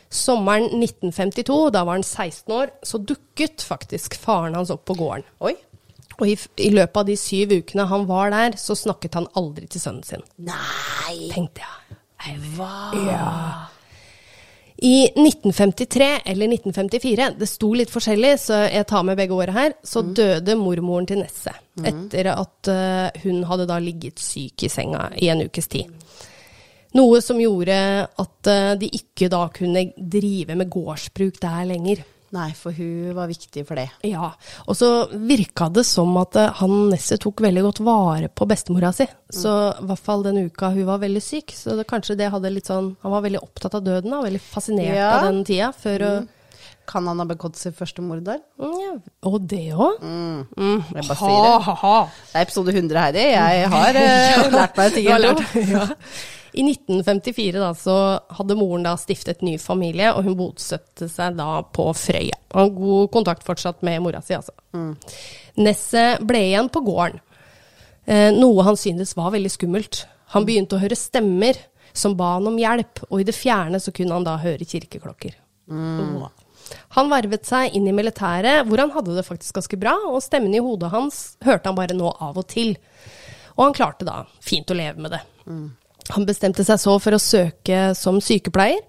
Sommeren 0.09 0.69
1952, 0.81 1.57
da 1.73 1.83
var 1.85 1.99
han 1.99 2.05
16 2.05 2.53
år, 2.53 2.71
så 2.85 3.01
dukket 3.01 3.65
faktisk 3.65 4.17
faren 4.17 4.57
hans 4.57 4.73
opp 4.73 4.85
på 4.89 4.97
gården. 4.97 5.25
Oi. 5.45 5.55
Og 6.19 6.29
i, 6.29 6.35
i 6.61 6.69
løpet 6.73 7.01
av 7.01 7.09
de 7.09 7.17
syv 7.17 7.53
ukene 7.57 7.87
han 7.89 8.05
var 8.09 8.33
der, 8.33 8.57
så 8.61 8.77
snakket 8.77 9.17
han 9.17 9.29
aldri 9.37 9.69
til 9.69 9.81
sønnen 9.81 10.05
sin. 10.05 10.25
Nei. 10.45 11.29
Tenkte 11.33 11.65
jeg. 11.65 11.99
Hva? 12.53 12.73
Ja. 13.09 13.29
I 14.83 15.03
1953 15.03 16.21
eller 16.25 16.47
1954, 16.47 17.29
det 17.37 17.47
sto 17.47 17.67
litt 17.77 17.91
forskjellig, 17.93 18.31
så 18.41 18.63
jeg 18.65 18.87
tar 18.89 19.03
med 19.05 19.19
begge 19.19 19.35
åra 19.37 19.53
her, 19.53 19.75
så 19.85 20.01
døde 20.01 20.55
mormoren 20.57 21.05
til 21.05 21.21
Nesse. 21.21 21.53
Etter 21.85 22.31
at 22.33 22.69
eh, 22.73 23.19
hun 23.27 23.43
hadde 23.45 23.67
da 23.69 23.77
ligget 23.77 24.17
syk 24.21 24.65
i 24.65 24.71
senga 24.73 25.03
i 25.21 25.29
en 25.29 25.43
ukes 25.45 25.69
tid. 25.69 25.91
Noe 26.97 27.21
som 27.21 27.37
gjorde 27.39 27.77
at 28.09 28.49
eh, 28.49 28.71
de 28.81 28.89
ikke 28.97 29.29
da 29.29 29.43
kunne 29.53 29.85
drive 29.95 30.57
med 30.57 30.73
gårdsbruk 30.73 31.37
der 31.45 31.69
lenger. 31.69 32.01
Nei, 32.31 32.49
for 32.55 32.71
hun 32.71 33.11
var 33.17 33.27
viktig 33.27 33.65
for 33.67 33.75
det. 33.75 33.89
Ja, 34.07 34.29
og 34.65 34.75
så 34.79 34.87
virka 35.11 35.67
det 35.75 35.83
som 35.85 36.13
at 36.21 36.37
eh, 36.39 36.53
han 36.61 36.75
Nesset 36.91 37.19
tok 37.25 37.41
veldig 37.43 37.63
godt 37.65 37.81
vare 37.83 38.29
på 38.31 38.47
bestemora 38.47 38.93
si. 38.95 39.07
Så 39.35 39.51
i 39.81 39.87
hvert 39.89 39.99
fall 40.05 40.23
den 40.23 40.39
uka 40.47 40.69
hun 40.71 40.85
var 40.87 41.01
veldig 41.03 41.21
syk. 41.25 41.51
Så 41.55 41.75
det, 41.75 41.87
kanskje 41.91 42.15
det 42.19 42.29
hadde 42.31 42.51
litt 42.55 42.69
sånn 42.71 42.93
Han 43.03 43.11
var 43.17 43.25
veldig 43.25 43.41
opptatt 43.43 43.75
av 43.75 43.83
døden, 43.83 44.13
og 44.15 44.23
veldig 44.29 44.41
fascinert 44.43 44.95
Ja. 44.95 45.09
av 45.19 45.27
den 45.27 45.43
tida. 45.47 45.73
Før 45.75 46.07
å 46.07 46.13
Kan 46.91 47.05
han 47.07 47.19
ha 47.21 47.25
begått 47.29 47.55
sitt 47.59 47.75
første 47.77 48.01
mord 48.03 48.23
der? 48.25 48.39
Mm, 48.59 48.79
ja. 48.81 48.93
Og 49.29 49.37
det 49.47 49.67
òg? 49.75 50.01
Jeg 50.01 51.05
bare 51.07 51.17
sier 51.19 51.45
det. 51.45 51.75
Det 52.31 52.39
er 52.39 52.41
episode 52.47 52.73
100, 52.73 52.99
Heidi. 53.05 53.25
Jeg 53.31 53.69
har 53.75 53.99
uh, 54.01 54.51
lært 54.55 54.77
meg 54.79 54.93
ting 54.95 55.05
Du 55.05 55.11
har 55.11 55.19
lært- 55.27 55.55
ja. 55.75 55.85
I 56.51 56.63
1954 56.67 57.59
da, 57.59 57.71
så 57.77 57.95
hadde 58.35 58.57
moren 58.59 58.83
da 58.83 58.97
stiftet 58.99 59.43
ny 59.45 59.55
familie, 59.61 60.09
og 60.11 60.25
hun 60.27 60.35
bosatte 60.39 61.07
seg 61.11 61.37
da 61.39 61.61
på 61.63 61.85
Frøya. 61.95 62.37
Og 62.51 62.59
har 62.59 62.73
god 62.75 63.11
kontakt 63.13 63.45
fortsatt 63.47 63.83
med 63.87 64.01
mora 64.03 64.19
si, 64.25 64.35
altså. 64.35 64.55
Nesset 65.61 66.23
ble 66.27 66.43
igjen 66.49 66.67
på 66.71 66.83
gården, 66.83 67.21
eh, 68.05 68.29
noe 68.35 68.67
han 68.67 68.79
syntes 68.79 69.15
var 69.15 69.31
veldig 69.31 69.51
skummelt. 69.51 70.03
Han 70.35 70.47
begynte 70.47 70.75
å 70.75 70.83
høre 70.83 70.99
stemmer 70.99 71.57
som 71.93 72.15
ba 72.19 72.35
han 72.37 72.47
om 72.47 72.59
hjelp, 72.59 73.03
og 73.09 73.21
i 73.21 73.27
det 73.27 73.35
fjerne 73.35 73.79
så 73.79 73.91
kunne 73.95 74.15
han 74.15 74.27
da 74.27 74.37
høre 74.39 74.67
kirkeklokker. 74.67 75.35
Mm. 75.71 76.23
Han 76.95 77.11
vervet 77.11 77.47
seg 77.47 77.75
inn 77.75 77.87
i 77.87 77.95
militæret, 77.95 78.65
hvor 78.67 78.79
han 78.79 78.93
hadde 78.95 79.15
det 79.15 79.27
faktisk 79.27 79.59
ganske 79.59 79.79
bra, 79.79 79.95
og 80.07 80.23
stemmen 80.23 80.55
i 80.55 80.63
hodet 80.63 80.91
hans 80.91 81.21
hørte 81.43 81.71
han 81.71 81.79
bare 81.79 81.97
nå 81.97 82.11
av 82.19 82.39
og 82.39 82.47
til. 82.51 82.75
Og 83.57 83.65
han 83.67 83.75
klarte 83.75 84.07
da 84.07 84.23
fint 84.43 84.71
å 84.71 84.77
leve 84.77 85.03
med 85.03 85.15
det. 85.15 85.21
Han 86.15 86.27
bestemte 86.27 86.65
seg 86.67 86.79
så 86.81 86.97
for 87.01 87.15
å 87.15 87.21
søke 87.21 87.91
som 87.97 88.19
sykepleier, 88.23 88.81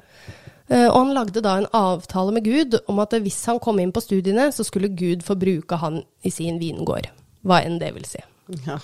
eh, 0.68 0.88
og 0.88 0.98
han 0.98 1.14
lagde 1.16 1.44
da 1.44 1.58
en 1.60 1.70
avtale 1.76 2.34
med 2.34 2.46
Gud 2.48 2.78
om 2.90 3.02
at 3.04 3.14
hvis 3.14 3.40
han 3.50 3.60
kom 3.62 3.80
inn 3.82 3.94
på 3.94 4.02
studiene, 4.04 4.50
så 4.54 4.66
skulle 4.66 4.92
Gud 4.92 5.24
få 5.26 5.38
bruke 5.38 5.78
han 5.80 6.02
i 6.26 6.34
sin 6.34 6.60
vingård. 6.62 7.10
Hva 7.46 7.62
enn 7.66 7.80
det 7.82 7.92
vil 7.96 8.06
si. 8.06 8.22
Ja. 8.66 8.76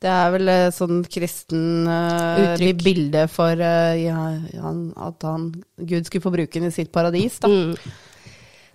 Det 0.00 0.08
er 0.08 0.30
vel 0.32 0.48
eh, 0.48 0.68
sånn 0.72 1.02
kristen 1.10 1.88
uh, 1.90 2.54
bilde 2.78 3.26
for 3.28 3.58
uh, 3.58 3.92
ja, 3.98 4.30
han, 4.62 4.86
at 4.96 5.26
han, 5.26 5.50
Gud 5.76 6.06
skulle 6.06 6.24
få 6.24 6.32
bruke 6.32 6.60
den 6.60 6.70
i 6.70 6.74
sitt 6.74 6.92
paradis, 6.94 7.40
da. 7.42 7.50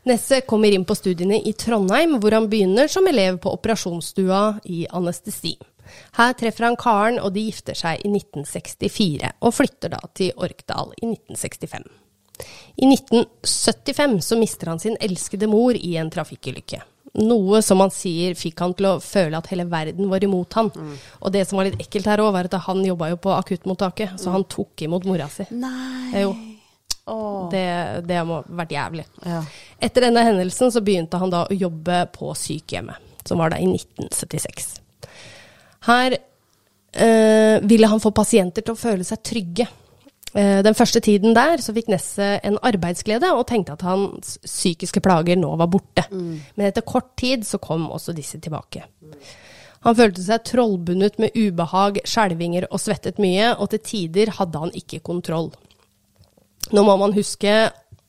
Nesse 0.08 0.40
kommer 0.48 0.72
inn 0.72 0.86
på 0.88 0.96
studiene 0.96 1.40
i 1.44 1.52
Trondheim, 1.58 2.16
hvor 2.22 2.36
han 2.36 2.48
begynner 2.52 2.88
som 2.92 3.08
elev 3.10 3.42
på 3.44 3.52
operasjonsstua 3.58 4.42
i 4.72 4.86
anestesi. 4.96 5.58
Her 6.18 6.36
treffer 6.40 6.68
han 6.68 6.80
Karen, 6.80 7.22
og 7.24 7.34
de 7.36 7.46
gifter 7.48 7.78
seg 7.78 8.04
i 8.04 8.12
1964, 8.12 9.32
og 9.42 9.56
flytter 9.56 9.94
da 9.96 10.02
til 10.18 10.36
Orkdal 10.36 10.94
i 11.00 11.14
1965. 11.14 11.88
I 12.78 12.86
1975 12.86 14.22
så 14.22 14.38
mister 14.38 14.70
han 14.74 14.80
sin 14.80 14.98
elskede 15.02 15.50
mor 15.50 15.78
i 15.78 15.96
en 15.98 16.12
trafikkulykke. 16.14 16.84
Noe 17.18 17.64
som 17.66 17.80
han 17.82 17.90
sier 17.94 18.36
fikk 18.38 18.60
han 18.62 18.76
til 18.78 18.90
å 18.92 18.98
føle 19.02 19.40
at 19.40 19.48
hele 19.50 19.66
verden 19.70 20.10
var 20.12 20.22
imot 20.24 20.54
han. 20.60 20.70
Og 21.22 21.34
det 21.34 21.48
som 21.50 21.58
var 21.58 21.70
litt 21.70 21.80
ekkelt 21.82 22.10
her 22.12 22.22
òg, 22.22 22.30
var 22.36 22.50
at 22.50 22.60
han 22.68 22.84
jobba 22.86 23.10
jo 23.14 23.18
på 23.24 23.34
akuttmottaket, 23.34 24.20
så 24.22 24.36
han 24.36 24.46
tok 24.46 24.86
imot 24.86 25.08
mora 25.10 25.30
si. 25.32 25.48
Nei. 25.58 26.22
Jo. 26.22 26.36
Åh. 27.08 27.50
Det, 27.50 27.68
det 28.06 28.20
må 28.28 28.42
ha 28.42 28.58
vært 28.62 28.76
jævlig. 28.76 29.06
Ja. 29.26 29.42
Etter 29.80 30.10
denne 30.10 30.26
hendelsen 30.28 30.74
så 30.76 30.84
begynte 30.84 31.18
han 31.22 31.32
da 31.34 31.46
å 31.48 31.56
jobbe 31.56 32.04
på 32.14 32.34
sykehjemmet, 32.36 33.00
som 33.26 33.40
var 33.42 33.56
da 33.56 33.62
i 33.64 33.70
1976. 33.72 34.76
Her 35.88 36.18
eh, 36.18 37.58
ville 37.64 37.90
han 37.90 38.04
få 38.04 38.12
pasienter 38.16 38.66
til 38.66 38.76
å 38.76 38.80
føle 38.80 39.08
seg 39.08 39.24
trygge. 39.26 39.68
Eh, 40.34 40.60
den 40.66 40.76
første 40.78 41.02
tiden 41.04 41.36
der 41.38 41.64
så 41.64 41.74
fikk 41.76 41.90
Nesset 41.92 42.46
en 42.48 42.60
arbeidsglede 42.68 43.32
og 43.34 43.48
tenkte 43.50 43.78
at 43.78 43.86
hans 43.88 44.38
psykiske 44.44 45.02
plager 45.04 45.40
nå 45.40 45.54
var 45.60 45.72
borte. 45.72 46.08
Men 46.12 46.70
etter 46.70 46.86
kort 46.88 47.14
tid 47.20 47.48
så 47.48 47.62
kom 47.64 47.88
også 47.94 48.16
disse 48.18 48.42
tilbake. 48.44 48.86
Han 49.86 49.96
følte 49.96 50.24
seg 50.26 50.44
trollbundet 50.44 51.20
med 51.22 51.36
ubehag, 51.38 52.02
skjelvinger 52.04 52.68
og 52.72 52.82
svettet 52.82 53.22
mye, 53.24 53.54
og 53.56 53.70
til 53.72 53.84
tider 53.86 54.34
hadde 54.40 54.64
han 54.66 54.74
ikke 54.76 55.04
kontroll. 55.06 55.52
Nå 56.76 56.84
må 56.84 56.98
man 57.00 57.16
huske 57.16 57.54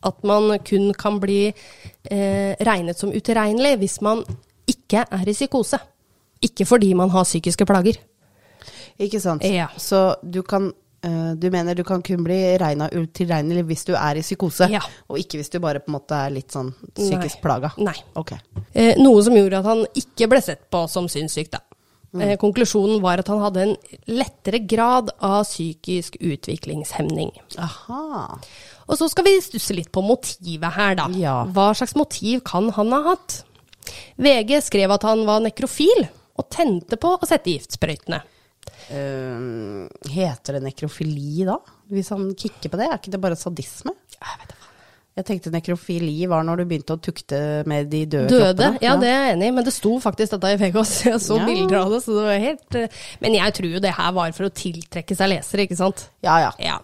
at 0.08 0.24
man 0.26 0.50
kun 0.66 0.92
kan 0.98 1.18
bli 1.22 1.48
eh, 1.50 2.54
regnet 2.66 2.98
som 2.98 3.12
utilregnelig 3.14 3.76
hvis 3.82 4.00
man 4.02 4.24
ikke 4.68 5.04
er 5.04 5.28
i 5.28 5.34
psykose. 5.36 5.78
Ikke 6.42 6.66
fordi 6.66 6.92
man 6.94 7.10
har 7.10 7.24
psykiske 7.26 7.66
plager. 7.66 7.98
Ikke 8.98 9.20
sant. 9.22 9.44
Ja. 9.46 9.68
Så 9.78 10.16
du 10.22 10.40
kan 10.42 10.72
eh, 11.06 11.32
du 11.38 11.48
mener 11.54 11.74
du 11.78 11.84
kan 11.86 12.02
kun 12.02 12.24
bli 12.26 12.38
regna 12.58 12.88
utilregnelig 12.90 13.64
hvis 13.68 13.84
du 13.86 13.92
er 13.94 14.18
i 14.18 14.24
psykose, 14.26 14.68
Ja. 14.70 14.80
og 15.08 15.18
ikke 15.18 15.38
hvis 15.38 15.50
du 15.50 15.58
bare 15.62 15.78
på 15.80 15.90
en 15.92 15.98
måte 16.00 16.18
er 16.26 16.30
litt 16.34 16.50
sånn 16.54 16.72
psykisk 16.94 17.38
Nei. 17.38 17.42
plaga? 17.42 17.72
Nei. 17.78 17.94
Ok. 18.18 18.32
Eh, 18.74 18.94
noe 18.98 19.22
som 19.22 19.34
gjorde 19.38 19.58
at 19.62 19.64
han 19.70 19.84
ikke 19.94 20.28
ble 20.28 20.40
sett 20.42 20.66
på 20.70 20.84
som 20.90 21.06
sinnssyk, 21.08 21.50
da. 21.54 21.60
Eh, 22.18 22.36
konklusjonen 22.40 23.02
var 23.04 23.18
at 23.20 23.28
han 23.28 23.38
hadde 23.42 23.62
en 23.66 23.76
lettere 24.08 24.62
grad 24.66 25.10
av 25.20 25.44
psykisk 25.44 26.16
utviklingshemning. 26.24 27.30
Aha. 27.60 28.38
Og 28.88 28.96
så 28.96 29.10
skal 29.12 29.26
vi 29.28 29.34
stusse 29.44 29.74
litt 29.76 29.90
på 29.92 30.00
motivet 30.02 30.72
her, 30.72 30.94
da. 30.96 31.06
Ja. 31.12 31.42
Hva 31.52 31.70
slags 31.76 31.94
motiv 31.94 32.40
kan 32.48 32.70
han 32.74 32.90
ha 32.96 33.02
hatt? 33.10 33.42
VG 34.18 34.62
skrev 34.64 34.90
at 34.96 35.04
han 35.06 35.26
var 35.28 35.40
nekrofil, 35.44 36.08
og 36.38 36.48
tente 36.54 36.96
på 37.00 37.16
å 37.18 37.26
sette 37.28 37.50
giftsprøytene. 37.54 38.22
Uh, 38.92 39.88
heter 40.12 40.56
det 40.58 40.62
nekrofili 40.68 41.44
da? 41.48 41.58
Hvis 41.92 42.10
han 42.14 42.30
kikker 42.38 42.70
på 42.72 42.78
det, 42.80 42.86
er 42.88 42.98
ikke 43.00 43.12
det 43.14 43.20
bare 43.22 43.36
sadisme? 43.38 43.94
Jeg 44.18 44.40
vet 44.42 44.52
ikke. 44.54 44.54
Jeg 45.18 45.26
tenkte 45.26 45.50
nekrofili 45.50 46.12
var 46.30 46.44
når 46.46 46.60
du 46.60 46.64
begynte 46.70 46.94
å 46.94 47.00
tukte 47.02 47.38
med 47.66 47.88
de 47.90 48.04
døde, 48.06 48.28
Døde, 48.30 48.52
kroppene. 48.68 48.78
ja 48.86 48.92
det 49.02 49.08
er 49.10 49.16
jeg 49.24 49.32
enig 49.34 49.48
i, 49.48 49.54
men 49.56 49.66
det 49.66 49.72
sto 49.74 49.96
faktisk 49.98 50.36
dette 50.36 50.52
i 50.54 50.58
VG 50.60 50.76
også. 50.78 51.08
Jeg 51.10 51.22
så 51.24 51.38
Ja. 51.40 51.46
bilder 51.48 51.78
av 51.80 51.90
det, 51.90 51.98
så 52.04 52.14
det 52.14 52.26
var 52.28 52.38
helt 52.44 52.76
eh, 52.78 53.00
Men 53.24 53.34
jeg 53.34 53.56
tror 53.58 53.72
jo 53.74 53.80
det 53.82 53.94
her 53.98 54.12
var 54.14 54.36
for 54.36 54.46
å 54.46 54.52
tiltrekke 54.54 55.16
seg 55.18 55.32
lesere, 55.32 55.64
ikke 55.66 55.80
sant? 55.80 56.04
Ja, 56.22 56.36
ja. 56.44 56.52
Ja. 56.62 56.76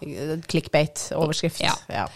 Clickbait, 0.51 1.05
overskrift. 1.15 1.61
Ja. 1.63 1.77
Ja. 1.87 2.09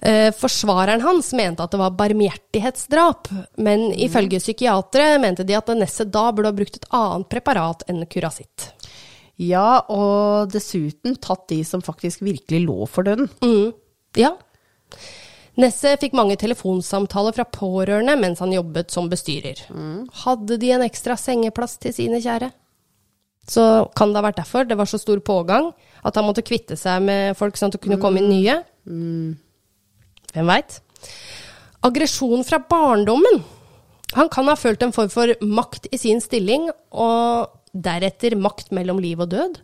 Eh, 0.00 0.28
forsvareren 0.36 1.00
hans 1.00 1.32
mente 1.32 1.64
at 1.64 1.72
det 1.72 1.80
var 1.80 1.94
barmhjertighetsdrap, 1.96 3.30
men 3.64 3.88
ifølge 3.92 4.40
psykiatere 4.42 5.16
mente 5.22 5.46
de 5.46 5.56
at 5.56 5.72
Nesset 5.72 6.12
da 6.12 6.28
burde 6.32 6.52
ha 6.52 6.56
brukt 6.56 6.76
et 6.76 6.88
annet 6.94 7.30
preparat 7.32 7.86
enn 7.88 8.04
Curasitt. 8.06 8.72
ja, 9.36 9.84
og 9.92 10.52
dessuten 10.52 11.16
tatt 11.20 11.48
de 11.48 11.62
som 11.64 11.82
faktisk 11.84 12.22
virkelig 12.24 12.60
lå 12.64 12.86
for 12.88 13.04
døden. 13.04 13.28
Mm. 13.44 13.72
Ja. 14.16 14.36
Nesset 15.56 16.00
fikk 16.00 16.12
mange 16.16 16.36
telefonsamtaler 16.36 17.32
fra 17.32 17.44
pårørende 17.48 18.16
mens 18.20 18.40
han 18.44 18.52
jobbet 18.52 18.92
som 18.92 19.08
bestyrer. 19.08 19.62
Hadde 20.24 20.58
de 20.60 20.70
en 20.76 20.84
ekstra 20.84 21.16
sengeplass 21.16 21.78
til 21.80 21.94
sine 21.96 22.20
kjære? 22.20 22.50
Så 23.48 23.62
kan 23.96 24.10
det 24.10 24.20
ha 24.20 24.26
vært 24.26 24.40
derfor 24.40 24.66
det 24.66 24.76
var 24.76 24.88
så 24.90 24.98
stor 25.00 25.20
pågang 25.24 25.70
at 26.04 26.16
han 26.18 26.26
måtte 26.26 26.44
kvitte 26.44 26.76
seg 26.76 27.04
med 27.06 27.36
folk 27.38 27.56
sånn 27.56 27.70
at 27.70 27.78
det 27.78 27.84
kunne 27.84 28.00
komme 28.02 28.20
inn 28.20 28.32
nye. 28.32 28.56
Hvem 30.34 30.46
veit? 30.50 30.80
Aggresjon 31.86 32.44
fra 32.46 32.58
barndommen. 32.58 33.42
Han 34.16 34.28
kan 34.32 34.46
ha 34.48 34.54
følt 34.58 34.82
en 34.86 34.92
form 34.94 35.10
for 35.12 35.32
makt 35.42 35.88
i 35.92 35.98
sin 36.00 36.20
stilling, 36.24 36.68
og 36.92 37.50
deretter 37.76 38.36
makt 38.38 38.70
mellom 38.72 38.98
liv 39.02 39.20
og 39.20 39.28
død. 39.34 39.58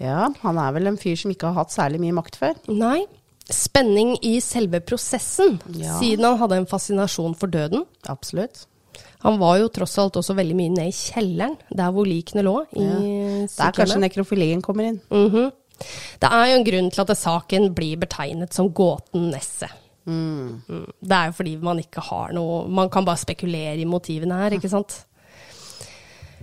Ja, 0.00 0.28
han 0.42 0.58
er 0.62 0.72
vel 0.76 0.88
en 0.88 0.96
fyr 1.00 1.16
som 1.20 1.32
ikke 1.34 1.50
har 1.50 1.58
hatt 1.64 1.74
særlig 1.74 2.00
mye 2.00 2.14
makt 2.16 2.38
før. 2.40 2.54
Nei. 2.72 3.02
Spenning 3.50 4.14
i 4.24 4.36
selve 4.44 4.78
prosessen, 4.86 5.58
Ja. 5.74 5.98
siden 5.98 6.24
han 6.24 6.38
hadde 6.38 6.56
en 6.60 6.66
fascinasjon 6.70 7.34
for 7.36 7.48
døden. 7.48 7.84
Absolutt. 8.08 8.66
Han 9.20 9.38
var 9.38 9.58
jo 9.58 9.68
tross 9.68 9.98
alt 9.98 10.14
også 10.16 10.34
veldig 10.36 10.54
mye 10.56 10.70
ned 10.70 10.86
i 10.88 10.94
kjelleren, 10.96 11.56
der 11.74 11.90
hvor 11.92 12.06
likene 12.06 12.42
lå. 12.46 12.62
i 12.72 13.46
Det 13.46 13.58
er 13.60 13.72
kanskje 13.72 13.98
nekrofilien 14.00 14.62
kommer 14.62 14.84
inn. 14.88 15.00
Mhm. 15.10 15.50
Det 16.20 16.30
er 16.30 16.50
jo 16.50 16.56
en 16.58 16.66
grunn 16.66 16.90
til 16.92 17.04
at 17.04 17.18
saken 17.18 17.70
blir 17.76 18.00
betegnet 18.00 18.56
som 18.56 18.72
gåten 18.76 19.30
Nesset. 19.32 19.72
Mm. 20.08 20.62
Det 21.00 21.16
er 21.16 21.28
jo 21.28 21.36
fordi 21.36 21.54
man 21.60 21.78
ikke 21.82 22.00
har 22.00 22.30
noe 22.32 22.62
Man 22.72 22.88
kan 22.90 23.04
bare 23.04 23.20
spekulere 23.20 23.76
i 23.78 23.84
motivene 23.86 24.38
her, 24.40 24.56
ikke 24.56 24.70
sant? 24.72 25.02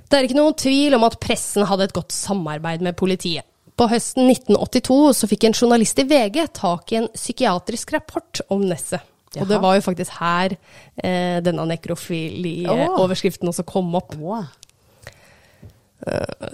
Det 0.08 0.16
er 0.16 0.28
ikke 0.28 0.38
noen 0.38 0.56
tvil 0.56 0.96
om 0.96 1.04
at 1.08 1.18
pressen 1.20 1.66
hadde 1.68 1.90
et 1.90 1.96
godt 1.96 2.16
samarbeid 2.16 2.86
med 2.86 2.96
politiet. 3.00 3.44
På 3.78 3.90
høsten 3.92 4.30
1982 4.32 5.00
så 5.20 5.28
fikk 5.30 5.50
en 5.50 5.58
journalist 5.58 6.00
i 6.02 6.08
VG 6.08 6.40
tak 6.56 6.94
i 6.94 7.02
en 7.02 7.10
psykiatrisk 7.14 7.92
rapport 7.98 8.42
om 8.54 8.64
Nesset. 8.66 9.04
Og 9.38 9.50
det 9.50 9.60
var 9.62 9.76
jo 9.76 9.84
faktisk 9.86 10.16
her 10.18 10.56
eh, 10.56 11.38
denne 11.46 11.66
nekrofili-overskriften 11.70 13.52
også 13.52 13.68
kom 13.68 13.92
opp. 14.00 14.16
Å, 14.16 14.40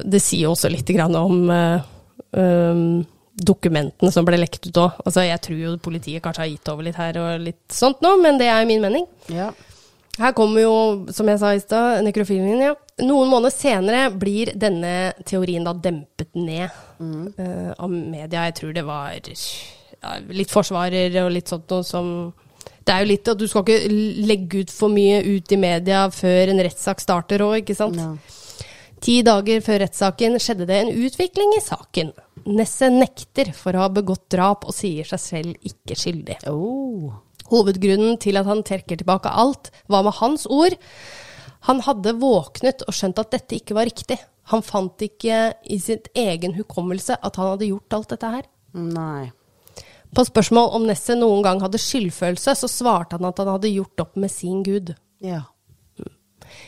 Det 0.03 0.19
sier 0.23 0.47
jo 0.47 0.55
også 0.55 0.71
litt 0.73 0.89
grann 0.89 1.15
om 1.15 1.45
eh, 1.53 1.85
um, 2.37 3.03
dokumentene 3.33 4.11
som 4.13 4.25
ble 4.27 4.37
lekt 4.41 4.67
ut 4.69 4.77
òg. 4.77 5.03
Altså, 5.05 5.25
jeg 5.25 5.41
tror 5.45 5.61
jo 5.61 5.75
politiet 5.83 6.23
kanskje 6.23 6.43
har 6.45 6.51
gitt 6.51 6.73
over 6.73 6.87
litt 6.87 6.99
her 6.99 7.19
og 7.21 7.45
litt 7.47 7.63
sånt 7.73 8.03
nå, 8.05 8.15
men 8.21 8.41
det 8.41 8.49
er 8.51 8.63
jo 8.63 8.73
min 8.73 8.83
mening. 8.83 9.07
ja. 9.33 9.51
Her 10.13 10.29
kommer 10.37 10.61
jo, 10.61 10.73
som 11.09 11.25
jeg 11.25 11.39
sa 11.41 11.55
i 11.55 11.61
stad, 11.61 12.03
nekrofilien. 12.05 12.59
Ja. 12.61 12.75
Noen 13.01 13.31
måneder 13.31 13.53
senere 13.55 14.11
blir 14.13 14.51
denne 14.53 15.13
teorien 15.25 15.65
da 15.65 15.73
dempet 15.73 16.35
ned 16.37 16.67
eh, 16.67 17.71
av 17.73 17.89
media. 17.89 18.43
Jeg 18.45 18.55
tror 18.59 18.75
det 18.77 18.83
var 18.85 19.15
ja, 19.17 20.13
litt 20.29 20.53
forsvarer 20.53 21.17
og 21.23 21.31
litt 21.33 21.49
sånt 21.49 21.65
noe 21.73 21.87
som 21.87 22.13
Det 22.83 22.93
er 22.93 23.01
jo 23.01 23.09
litt 23.09 23.31
at 23.31 23.39
du 23.39 23.47
skal 23.47 23.65
ikke 23.65 23.97
legge 24.27 24.61
ut 24.61 24.71
for 24.75 24.93
mye 24.93 25.23
ut 25.23 25.51
i 25.55 25.57
media 25.57 26.05
før 26.13 26.51
en 26.51 26.61
rettssak 26.67 27.01
starter 27.01 27.41
òg, 27.41 27.63
ikke 27.63 27.77
sant? 27.79 27.97
Ja. 27.97 28.13
Ti 29.03 29.17
dager 29.27 29.59
før 29.59 29.81
rettssaken 29.83 30.37
skjedde 30.39 30.67
det 30.69 30.77
en 30.79 30.93
utvikling 31.05 31.57
i 31.57 31.63
saken. 31.63 32.13
Nesset 32.47 32.93
nekter 32.95 33.51
for 33.55 33.75
å 33.75 33.83
ha 33.83 33.91
begått 33.91 34.29
drap 34.31 34.63
og 34.63 34.75
sier 34.75 35.07
seg 35.07 35.19
selv 35.19 35.67
ikke 35.67 35.97
skyldig. 35.99 36.37
Oh. 36.47 37.11
Hovedgrunnen 37.51 38.15
til 38.23 38.39
at 38.39 38.47
han 38.47 38.63
trekker 38.63 39.01
tilbake 39.01 39.27
alt, 39.27 39.73
var 39.91 40.05
med 40.07 40.15
hans 40.21 40.47
ord. 40.47 40.77
Han 41.67 41.83
hadde 41.83 42.15
våknet 42.19 42.83
og 42.87 42.95
skjønt 42.95 43.19
at 43.19 43.35
dette 43.35 43.59
ikke 43.59 43.75
var 43.75 43.89
riktig. 43.91 44.17
Han 44.51 44.63
fant 44.63 45.03
ikke 45.03 45.53
i 45.71 45.79
sitt 45.83 46.09
egen 46.15 46.55
hukommelse 46.55 47.19
at 47.19 47.39
han 47.39 47.53
hadde 47.53 47.71
gjort 47.73 47.95
alt 47.99 48.15
dette 48.15 48.33
her. 48.37 48.49
Nei. 48.73 49.31
På 50.13 50.23
spørsmål 50.27 50.75
om 50.77 50.87
Nesset 50.87 51.19
noen 51.19 51.43
gang 51.43 51.59
hadde 51.63 51.81
skyldfølelse, 51.81 52.55
så 52.55 52.69
svarte 52.71 53.17
han 53.17 53.27
at 53.27 53.39
han 53.41 53.51
hadde 53.55 53.71
gjort 53.71 54.03
opp 54.03 54.15
med 54.19 54.31
sin 54.31 54.61
gud. 54.63 54.93
Ja. 55.23 55.43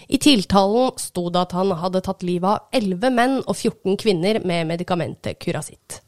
I 0.07 0.19
tiltalen 0.21 0.95
sto 1.01 1.29
det 1.33 1.45
at 1.47 1.55
han 1.57 1.73
hadde 1.81 2.03
tatt 2.05 2.25
livet 2.25 2.49
av 2.49 2.75
11 2.77 3.13
menn 3.15 3.37
og 3.43 3.55
14 3.55 3.97
kvinner 4.01 4.41
med 4.45 4.69
medikamentet 4.69 5.39
Curacit. 5.41 6.01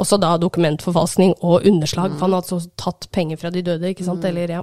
Også 0.00 0.16
da 0.22 0.36
dokumentforfalskning 0.40 1.34
og 1.42 1.66
underslag, 1.66 2.14
for 2.14 2.28
han 2.28 2.36
hadde 2.38 2.54
altså 2.56 2.60
tatt 2.80 3.08
penger 3.12 3.40
fra 3.40 3.50
de 3.52 3.64
døde, 3.66 3.90
ikke 3.90 4.06
sant? 4.06 4.24
Eller, 4.24 4.60
ja. 4.60 4.62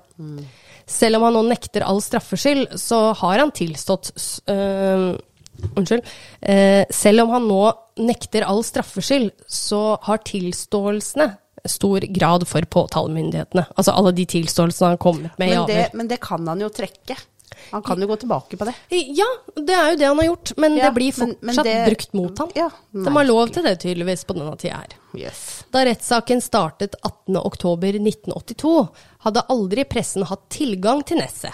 Selv 0.87 1.19
om 1.19 1.27
han 1.27 1.35
nå 1.35 1.43
nekter 1.49 1.83
all 1.85 1.99
straffskyld, 2.01 2.77
så 2.79 3.11
har 3.19 3.43
han 3.43 3.51
tilstått 3.55 4.13
øh, 4.49 5.17
Unnskyld. 5.73 6.05
Eh, 6.41 6.85
selv 6.93 7.23
om 7.23 7.31
han 7.33 7.47
nå 7.49 7.61
nekter 8.05 8.45
all 8.45 8.61
straffskyld, 8.65 9.31
så 9.49 9.97
har 10.05 10.21
tilståelsene 10.21 11.31
stor 11.67 12.05
grad 12.13 12.45
for 12.47 12.61
påtalemyndighetene. 12.61 13.65
Altså 13.75 13.95
alle 13.97 14.13
de 14.15 14.27
tilståelsene 14.29 14.91
han 14.91 14.95
har 14.95 15.01
kommet 15.01 15.39
med 15.41 15.49
i 15.49 15.55
Men 15.55 15.65
det, 15.67 15.79
avhør. 15.79 15.97
men 15.97 16.11
det 16.11 16.19
kan 16.23 16.47
han 16.47 16.61
jo 16.61 16.69
trekke. 16.69 17.17
Han 17.71 17.81
kan 17.83 17.99
jo 17.99 18.07
gå 18.07 18.15
tilbake 18.21 18.57
på 18.57 18.65
det. 18.67 18.73
Ja, 19.17 19.27
det 19.55 19.73
er 19.75 19.89
jo 19.91 19.97
det 19.97 20.07
han 20.07 20.17
har 20.21 20.27
gjort, 20.29 20.51
men 20.57 20.77
Ja, 20.77 20.85
det 20.89 20.93
blir 20.95 21.11
fortsatt 21.15 21.41
men 21.41 21.55
det- 21.65 21.87
brukt 21.89 22.13
mot 22.13 22.37
ham. 22.37 22.51
Ja, 22.55 22.69
De 22.93 23.09
har 23.17 23.23
lov 23.25 23.49
til 23.51 23.63
det 23.63 23.79
tydeligvis 23.81 24.25
på 24.25 24.35
denne 24.37 24.55
tida 24.57 24.77
her. 24.83 24.97
Yes. 25.17 25.63
Da 25.71 25.83
rettssaken 25.85 26.41
startet 26.41 26.95
18.10.1982, 27.03 28.89
hadde 29.25 29.43
aldri 29.49 29.83
pressen 29.89 30.23
hatt 30.29 30.49
tilgang 30.53 31.03
til 31.05 31.17
Nesset. 31.21 31.53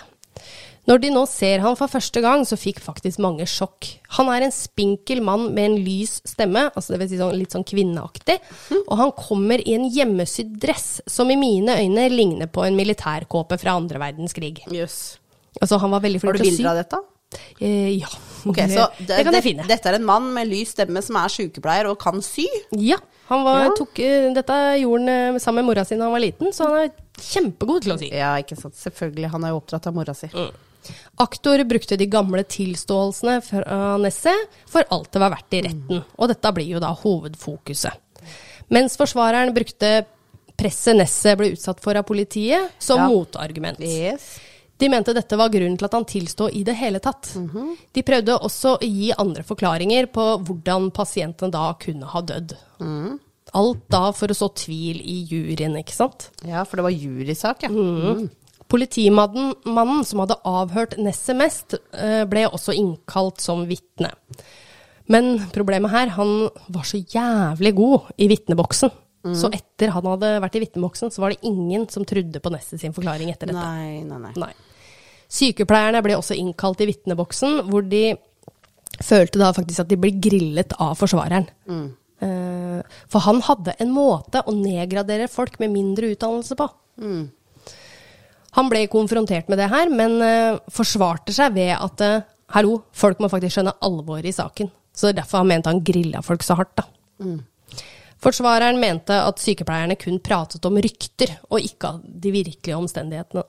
Når 0.86 0.99
de 0.99 1.10
nå 1.15 1.22
ser 1.32 1.61
han 1.64 1.78
for 1.80 1.88
første 1.88 2.20
gang, 2.22 2.41
så 2.44 2.57
fikk 2.60 2.82
faktisk 2.84 3.22
mange 3.24 3.45
sjokk. 3.48 3.88
Han 4.18 4.28
er 4.34 4.44
en 4.44 4.52
spinkel 4.52 5.22
mann 5.24 5.53
med 5.56 5.64
en 5.70 5.78
lys 5.86 6.18
stemme, 6.28 6.65
altså 6.76 6.91
det 6.91 6.99
vil 6.99 7.10
si 7.14 7.20
sånn, 7.22 7.38
litt 7.40 7.56
sånn 7.56 7.64
kvinneaktig, 7.64 8.36
og 8.90 8.98
han 8.99 9.14
kommer 9.15 9.64
i 9.64 9.78
en 9.78 9.90
hjemmesydd 9.90 10.57
dress 10.60 10.99
som 11.07 11.32
i 11.32 11.38
mine 11.40 11.78
øyne 11.80 12.10
ligner 12.11 12.52
på 12.52 12.65
en 12.68 12.76
militærkåpe 12.76 13.57
fra 13.61 13.78
andre 13.80 14.02
verdenskrig. 14.03 14.57
Jøss. 14.68 15.20
Altså 15.64 15.80
han 15.81 15.94
var 15.95 16.03
veldig 16.03 16.19
Har 16.22 16.27
flink 16.27 16.38
du 16.38 16.44
til 16.44 16.48
å 16.48 16.52
sy. 16.52 16.57
bilder 16.61 16.72
av 16.73 16.80
dette? 16.84 17.02
Eh, 17.64 17.90
ja. 17.98 18.10
Okay, 18.45 18.68
det, 18.68 18.76
så 18.76 18.85
det, 19.07 19.22
kan 19.26 19.34
jeg 19.40 19.44
finne. 19.45 19.64
Dette 19.69 19.90
er 19.90 19.95
en 19.98 20.06
mann 20.06 20.27
med 20.35 20.49
lys 20.52 20.73
stemme 20.76 21.02
som 21.02 21.15
er 21.18 21.31
sykepleier 21.34 21.88
og 21.90 21.95
kan 22.03 22.19
sy? 22.22 22.44
Ja, 22.77 22.99
han 23.31 23.41
var, 23.48 23.64
Ja. 23.64 23.72
tok 23.80 23.98
eh, 24.03 24.27
dette 24.35 24.57
gjorde 24.84 25.07
han 25.07 25.38
eh, 25.38 25.40
sammen 25.41 25.64
med 25.64 25.72
mora 25.72 25.85
si 25.88 25.95
da 25.98 26.03
han 26.06 26.14
var 26.14 26.22
liten, 26.22 26.52
så 26.53 26.68
han 26.69 26.84
er 26.84 26.91
kjempegod 27.23 27.88
til 27.88 27.95
å 27.95 27.98
sy. 28.02 28.11
Ja, 28.14 28.35
ikke 28.44 28.60
sant. 28.60 28.76
Selvfølgelig. 28.77 29.31
Han 29.34 29.48
er 29.48 29.56
jo 29.56 29.61
oppdratt 29.64 29.88
av 29.90 29.95
mora 29.98 30.14
si. 30.14 30.30
Aktor 31.23 31.64
brukte 31.64 31.95
de 31.98 32.06
gamle 32.11 32.44
tilståelsene 32.44 33.38
fra 33.45 33.81
Nesset 34.03 34.57
for 34.69 34.84
alt 34.91 35.11
det 35.15 35.22
var 35.23 35.31
verdt 35.31 35.56
i 35.56 35.61
retten, 35.64 36.02
og 36.19 36.27
dette 36.34 36.52
blir 36.57 36.68
jo 36.76 36.81
da 36.84 36.90
hovedfokuset. 36.94 37.94
Mens 38.73 38.98
forsvareren 38.99 39.53
brukte 39.56 40.03
presset 40.60 40.98
Nesset 40.99 41.38
ble 41.40 41.53
utsatt 41.56 41.80
for 41.84 41.95
av 41.99 42.03
politiet 42.07 42.72
som 42.84 42.99
Ja. 42.99 43.07
motargument. 43.10 43.80
Yes. 43.80 44.40
De 44.82 44.90
mente 44.90 45.14
dette 45.16 45.38
var 45.38 45.52
grunnen 45.54 45.78
til 45.78 45.86
at 45.88 45.94
han 45.95 46.06
tilstod 46.10 46.56
i 46.58 46.64
det 46.68 46.74
hele 46.76 47.00
tatt. 47.00 47.30
De 47.94 48.04
prøvde 48.04 48.40
også 48.41 48.76
å 48.78 48.88
gi 48.88 49.12
andre 49.16 49.44
forklaringer 49.45 50.08
på 50.12 50.26
hvordan 50.44 50.90
pasienten 50.95 51.54
da 51.54 51.70
kunne 51.80 52.10
ha 52.10 52.22
dødd. 52.22 52.56
Alt 53.54 53.84
da 53.94 54.08
for 54.18 54.34
å 54.34 54.36
så 54.36 54.50
tvil 54.58 54.98
i 54.98 55.20
juryen, 55.30 55.78
ikke 55.78 55.94
sant? 55.94 56.32
Ja, 56.48 56.64
for 56.66 56.82
det 56.82 56.88
var 56.88 56.95
jurysak, 56.95 57.68
ja. 57.68 57.70
Politimannen 58.74 60.04
som 60.08 60.24
hadde 60.24 60.40
avhørt 60.50 60.98
Nesset 60.98 61.38
mest, 61.38 61.76
eh, 61.94 62.24
ble 62.26 62.48
også 62.50 62.74
innkalt 62.74 63.40
som 63.44 63.68
vitne. 63.70 64.10
Men 65.06 65.36
problemet 65.54 65.91
her, 65.91 66.08
han 66.16 66.50
var 66.72 66.84
så 66.88 66.98
jævlig 66.98 67.76
god 67.76 68.10
i 68.18 68.28
vitneboksen. 68.32 68.90
Så 69.40 69.48
etter 69.56 69.94
han 69.95 70.08
hadde 70.12 70.34
vært 70.44 70.58
i 70.60 70.62
vitneboksen, 70.66 71.12
så 71.14 71.24
var 71.24 71.32
det 71.32 71.48
ingen 71.48 71.86
som 71.91 72.04
trodde 72.08 72.41
på 72.44 72.52
Nesset 72.52 72.82
sin 72.82 72.95
forklaring 72.95 73.32
etter 73.32 73.48
dette. 73.48 73.64
Nei, 73.64 74.02
nei, 74.04 74.20
nei. 74.20 74.34
Nei. 74.44 74.52
Sykepleierne 75.34 76.02
ble 76.06 76.18
også 76.20 76.36
innkalt 76.38 76.84
i 76.84 76.90
vitneboksen, 76.91 77.64
hvor 77.72 77.86
de 77.88 78.18
følte 79.02 79.40
da 79.41 79.54
faktisk 79.56 79.86
at 79.86 79.90
de 79.90 79.98
ble 80.00 80.12
grillet 80.22 80.76
av 80.84 80.98
forsvareren. 81.00 81.48
Eh, 82.24 83.00
for 83.12 83.26
han 83.26 83.40
hadde 83.48 83.78
en 83.82 83.94
måte 83.95 84.44
å 84.44 84.54
nedgradere 84.56 85.32
folk 85.32 85.56
med 85.64 85.74
mindre 85.74 86.12
utdannelse 86.14 86.60
på. 86.60 86.68
Han 88.54 88.70
ble 88.70 88.84
konfrontert 88.91 89.48
med 89.50 89.58
det 89.58 89.72
her, 89.72 89.90
men 89.90 90.20
uh, 90.22 90.60
forsvarte 90.70 91.34
seg 91.34 91.56
ved 91.56 91.72
at 91.74 92.04
uh, 92.06 92.26
hallo, 92.54 92.84
folk 92.94 93.24
må 93.24 93.32
faktisk 93.32 93.58
skjønne 93.58 93.74
alvoret 93.82 94.30
i 94.30 94.36
saken. 94.36 94.70
Så 94.94 95.08
det 95.08 95.16
er 95.16 95.24
derfor 95.24 95.41
han 95.41 95.50
mente 95.50 95.72
han 95.72 95.82
grilla 95.82 96.22
folk 96.22 96.45
så 96.45 96.60
hardt, 96.60 96.76
da. 96.78 96.86
Forsvareren 98.24 98.80
mente 98.80 99.16
at 99.20 99.41
sykepleierne 99.44 99.98
kun 100.00 100.22
pratet 100.24 100.64
om 100.66 100.80
rykter, 100.80 101.36
og 101.52 101.60
ikke 101.64 101.98
de 102.04 102.32
virkelige 102.32 102.78
omstendighetene. 102.78 103.44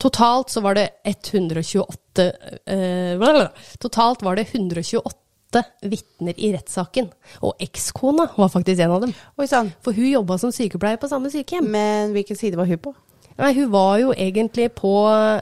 Totalt 0.00 0.52
så 0.52 0.62
var 0.64 0.78
det 0.78 0.86
128 1.04 2.26
eh. 2.64 3.42
Totalt 3.82 4.24
var 4.24 4.38
det 4.38 4.46
128 4.48 5.64
vitner 5.90 6.38
i 6.40 6.52
rettssaken, 6.54 7.10
og 7.44 7.60
ekskona 7.60 8.30
var 8.38 8.52
faktisk 8.52 8.80
en 8.80 8.96
av 8.96 9.04
dem. 9.04 9.14
For 9.36 9.92
hun 9.92 10.08
jobba 10.08 10.38
som 10.40 10.54
sykepleier 10.54 11.00
på 11.00 11.10
samme 11.10 11.32
sykehjem. 11.32 11.68
Men 11.68 12.16
hvilken 12.16 12.38
side 12.38 12.58
var 12.58 12.70
hun 12.70 12.80
på? 12.80 12.94
Nei, 13.40 13.52
hun 13.56 13.70
var 13.72 13.98
jo 14.02 14.10
egentlig 14.12 14.68
på 14.76 14.90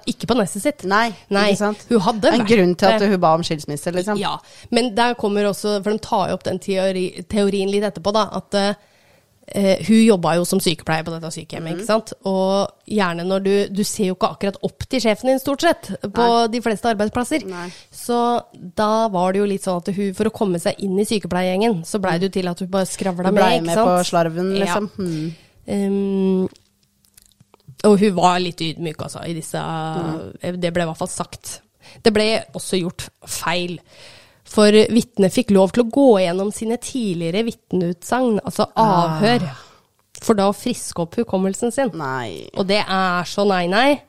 Ikke 0.06 0.28
på 0.30 0.36
nestet 0.38 0.62
sitt. 0.62 0.84
Nei, 0.88 1.08
Nei, 1.34 1.48
ikke 1.52 1.62
sant? 1.64 1.86
hun 1.90 2.00
hadde 2.06 2.30
En 2.32 2.40
vært 2.44 2.52
grunn 2.52 2.74
til 2.78 2.88
at 2.94 3.02
hun 3.10 3.20
ba 3.20 3.34
om 3.34 3.42
skilsmisse, 3.46 3.90
liksom? 3.96 4.18
Ja, 4.20 4.36
men 4.70 4.94
der 4.94 5.14
kommer 5.18 5.48
også 5.50 5.78
For 5.82 5.90
de 5.90 5.98
tar 5.98 6.28
jo 6.30 6.38
opp 6.38 6.44
den 6.46 6.58
teori, 6.62 7.08
teorien 7.28 7.70
litt 7.72 7.82
etterpå, 7.88 8.12
da. 8.14 8.28
At 8.38 8.54
uh, 8.54 8.74
hun 9.88 10.02
jobba 10.04 10.34
jo 10.36 10.42
som 10.44 10.60
sykepleier 10.60 11.06
på 11.06 11.12
dette 11.14 11.30
sykehjemmet, 11.32 11.72
Mm. 11.72 11.78
ikke 11.80 11.86
sant. 11.88 12.10
Og 12.28 12.68
gjerne 12.86 13.24
når 13.24 13.40
du 13.46 13.52
Du 13.78 13.82
ser 13.84 14.10
jo 14.10 14.14
ikke 14.18 14.28
akkurat 14.36 14.58
opp 14.62 14.84
til 14.92 15.00
sjefen 15.00 15.30
din, 15.32 15.38
stort 15.40 15.62
sett, 15.64 15.88
på 16.12 16.26
de 16.52 16.60
fleste 16.60 16.84
arbeidsplasser. 16.92 17.46
Nei. 17.48 17.70
Så 17.90 18.42
da 18.76 19.08
var 19.08 19.32
det 19.32 19.40
jo 19.40 19.46
litt 19.48 19.64
sånn 19.64 19.80
at 19.80 19.88
hun, 19.96 20.12
for 20.14 20.28
å 20.28 20.34
komme 20.36 20.60
seg 20.60 20.74
inn 20.84 20.98
i 21.00 21.04
sykepleiergjengen, 21.08 21.80
så 21.88 21.98
blei 21.98 22.18
det 22.20 22.28
jo 22.28 22.36
til 22.40 22.48
at 22.52 22.60
hun 22.60 22.68
bare 22.68 22.84
skravla 22.86 23.32
ikke 23.32 23.32
sant? 23.32 23.40
blei 23.40 23.60
med 23.64 23.76
på 23.88 23.98
slarven, 24.04 24.52
Ja. 24.54 24.64
liksom? 24.64 24.90
Hmm. 24.96 25.34
Um, 25.68 26.48
og 27.84 27.98
hun 28.00 28.14
var 28.16 28.38
litt 28.42 28.60
ydmyk, 28.60 28.96
altså, 29.06 29.22
i 29.28 29.34
disse 29.36 29.60
Det 30.42 30.72
ble 30.74 30.82
i 30.82 30.88
hvert 30.88 30.98
fall 30.98 31.08
sagt. 31.12 31.60
Det 32.02 32.12
ble 32.12 32.26
også 32.58 32.80
gjort 32.80 33.08
feil. 33.26 33.78
For 34.48 34.72
vitnet 34.72 35.32
fikk 35.34 35.50
lov 35.52 35.72
til 35.76 35.84
å 35.84 35.90
gå 35.92 36.08
gjennom 36.24 36.50
sine 36.56 36.78
tidligere 36.80 37.44
vitneutsagn, 37.44 38.40
altså 38.44 38.66
avhør, 38.80 39.44
for 40.24 40.34
da 40.34 40.48
å 40.50 40.56
friske 40.56 41.04
opp 41.04 41.14
hukommelsen 41.20 41.70
sin. 41.72 41.90
Nei. 41.94 42.48
Og 42.56 42.66
det 42.66 42.80
er 42.82 43.28
så 43.28 43.44
nei-nei. 43.46 44.00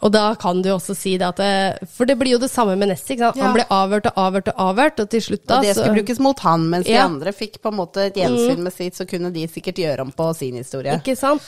Og 0.00 0.08
da 0.14 0.22
kan 0.40 0.62
du 0.64 0.70
også 0.72 0.94
si 0.96 1.18
det 1.20 1.26
at 1.26 1.36
det, 1.42 1.88
For 1.92 2.08
det 2.08 2.16
blir 2.18 2.32
jo 2.32 2.38
det 2.40 2.48
samme 2.50 2.74
med 2.80 2.88
Nessie. 2.88 3.18
Ja. 3.20 3.32
Han 3.36 3.52
ble 3.54 3.66
avhørt 3.68 4.08
og 4.08 4.16
avhørt 4.24 4.48
og 4.54 4.62
avhørt, 4.70 5.02
og 5.04 5.10
til 5.12 5.20
slutt 5.20 5.44
da 5.46 5.58
Og 5.58 5.66
det 5.66 5.74
så- 5.76 5.82
skulle 5.84 6.00
brukes 6.00 6.18
mot 6.18 6.38
han, 6.40 6.64
mens 6.70 6.86
de 6.86 6.96
andre 6.96 7.32
fikk 7.32 7.60
på 7.60 7.68
en 7.68 7.76
måte 7.76 8.06
et 8.06 8.14
gjensyn 8.14 8.58
med 8.64 8.72
sitt, 8.72 8.94
så 8.96 9.06
kunne 9.06 9.30
de 9.32 9.46
sikkert 9.46 9.76
gjøre 9.76 10.00
om 10.00 10.12
på 10.12 10.34
sin 10.34 10.54
historie. 10.56 10.96
Ikke 10.96 11.16
sant? 11.16 11.42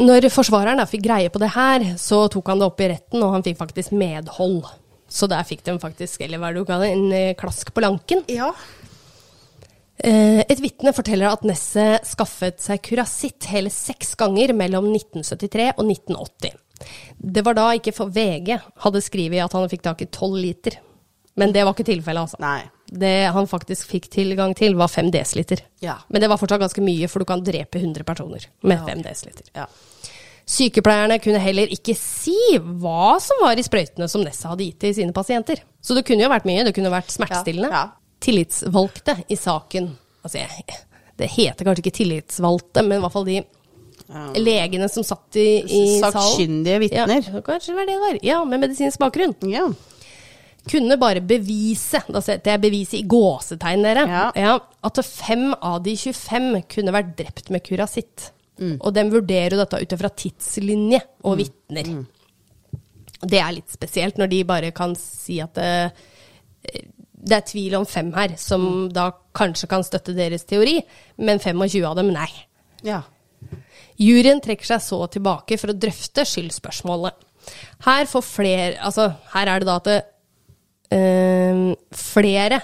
Når 0.00 0.26
forsvareren 0.32 0.80
da 0.80 0.86
fikk 0.88 1.04
greie 1.06 1.30
på 1.32 1.40
det 1.42 1.52
her, 1.54 1.84
så 2.00 2.24
tok 2.32 2.48
han 2.50 2.62
det 2.62 2.66
opp 2.70 2.80
i 2.82 2.88
retten, 2.94 3.22
og 3.22 3.34
han 3.36 3.44
fikk 3.46 3.58
faktisk 3.60 3.94
medhold. 3.96 4.64
Så 5.06 5.28
der 5.30 5.44
fikk 5.46 5.62
de 5.66 5.76
faktisk, 5.82 6.24
eller 6.24 6.40
hva 6.42 6.50
du 6.54 6.64
kaller 6.66 6.90
en 6.90 7.12
eh, 7.14 7.34
klask 7.38 7.70
på 7.74 7.84
lanken. 7.84 8.24
Ja. 8.32 8.48
Eh, 10.02 10.42
Et 10.48 10.60
vitne 10.60 10.92
forteller 10.96 11.30
at 11.30 11.44
Nesset 11.46 12.08
skaffet 12.08 12.58
seg 12.64 12.82
kurasitt 12.84 13.46
hele 13.52 13.70
seks 13.72 14.16
ganger 14.18 14.52
mellom 14.56 14.90
1973 14.90 15.68
og 15.76 15.84
1980. 15.86 16.56
Det 17.16 17.44
var 17.46 17.56
da 17.56 17.68
ikke 17.78 17.94
for 17.96 18.10
VG 18.12 18.50
hadde 18.82 19.04
skrevet 19.04 19.44
at 19.46 19.54
han 19.56 19.70
fikk 19.72 19.86
tak 19.86 20.02
i 20.04 20.10
tolv 20.12 20.36
liter. 20.42 20.80
Men 21.36 21.52
det 21.54 21.62
var 21.64 21.76
ikke 21.76 21.86
tilfellet, 21.92 22.26
altså. 22.26 22.40
Nei. 22.42 22.64
Det 22.86 23.32
han 23.34 23.48
faktisk 23.50 23.88
fikk 23.90 24.08
tilgang 24.12 24.54
til, 24.56 24.76
var 24.78 24.88
fem 24.88 25.10
desiliter. 25.10 25.60
Ja. 25.82 25.96
Men 26.08 26.20
det 26.22 26.28
var 26.30 26.38
fortsatt 26.38 26.60
ganske 26.62 26.82
mye, 26.84 27.08
for 27.10 27.18
du 27.18 27.26
kan 27.28 27.42
drepe 27.44 27.80
100 27.82 28.04
personer 28.06 28.46
med 28.62 28.78
Ja. 28.78 28.86
fem 28.86 29.02
desiliter. 29.02 29.44
Ja. 29.54 29.66
Sykepleierne 30.46 31.18
kunne 31.18 31.40
heller 31.42 31.66
ikke 31.74 31.96
si 31.98 32.36
hva 32.62 33.16
som 33.20 33.40
var 33.42 33.58
i 33.58 33.64
sprøytene 33.66 34.06
som 34.08 34.22
Nessa 34.22 34.52
hadde 34.52 34.62
gitt 34.68 34.78
til 34.84 34.94
sine 34.94 35.12
pasienter. 35.12 35.58
Så 35.82 35.96
det 35.96 36.04
kunne 36.06 36.22
jo 36.22 36.30
vært 36.30 36.46
mye. 36.46 36.62
Det 36.64 36.74
kunne 36.76 36.92
vært 36.92 37.10
smertestillende. 37.10 37.80
Tillitsvalgte 38.22 39.18
i 39.28 39.36
saken 39.36 39.96
Altså, 40.26 40.42
det 41.18 41.28
heter 41.30 41.64
kanskje 41.64 41.82
ikke 41.84 41.96
tillitsvalgte, 42.00 42.82
men 42.82 42.98
i 42.98 43.02
hvert 43.04 43.12
fall 43.14 43.24
de 43.28 43.36
legene 44.42 44.88
som 44.90 45.04
satt 45.06 45.36
i, 45.38 45.62
i 45.62 45.82
salen. 46.00 46.16
Sakkyndige 46.16 46.80
vitner. 46.82 47.12
Ja, 47.22 47.42
kanskje 47.46 47.70
det 47.70 47.76
var 47.76 47.86
det 47.86 47.94
det 47.94 48.00
var. 48.02 48.18
Ja, 48.26 48.40
med 48.44 48.60
medisinsk 48.64 48.98
bakgrunn 48.98 49.34
Ja. 49.50 49.68
Kunne 50.68 50.96
bare 50.98 51.20
bevise, 51.22 52.00
da 52.10 52.20
setter 52.24 52.52
jeg 52.56 52.60
beviset 52.64 52.98
i 53.00 53.06
gåsetegn, 53.06 53.82
dere, 53.86 54.06
Ja. 54.34 54.58
at 54.84 55.04
fem 55.04 55.54
av 55.62 55.82
de 55.82 55.94
25 55.96 56.62
kunne 56.68 56.92
vært 56.92 57.16
drept 57.16 57.50
med 57.50 57.62
kurasitt. 57.64 58.30
Mm. 58.58 58.78
Og 58.80 58.92
de 58.94 59.02
vurderer 59.12 59.50
jo 59.52 59.58
dette 59.64 59.80
ut 59.82 59.92
ifra 59.92 60.08
tidslinje 60.16 61.00
og 61.24 61.38
vitner. 61.38 62.06
Det 63.26 63.38
er 63.40 63.52
litt 63.52 63.68
spesielt 63.72 64.16
når 64.18 64.28
de 64.30 64.42
bare 64.44 64.70
kan 64.72 64.94
si 64.96 65.40
at 65.40 65.54
det, 65.54 65.92
det 67.26 67.36
er 67.36 67.44
tvil 67.48 67.74
om 67.78 67.84
fem 67.86 68.12
her, 68.12 68.36
som 68.36 68.60
Mm. 68.88 68.92
da 68.92 69.10
kanskje 69.34 69.68
kan 69.68 69.82
støtte 69.84 70.14
deres 70.16 70.44
teori, 70.44 70.80
men 71.18 71.38
25 71.38 71.84
av 71.84 71.96
dem 71.96 72.12
nei. 72.12 72.28
ja. 72.82 73.02
Juryen 73.98 74.40
trekker 74.42 74.64
seg 74.66 74.80
så 74.80 74.98
tilbake 75.08 75.56
for 75.58 75.68
å 75.72 75.78
drøfte 75.78 76.24
skyldspørsmålet. 76.28 77.12
Her 77.86 78.04
får 78.04 78.22
flere 78.24 78.76
Altså, 78.82 79.14
her 79.32 79.46
er 79.48 79.58
det 79.60 79.66
da 79.66 79.76
at 79.76 79.86
eh, 79.86 80.02
flere 81.96 82.60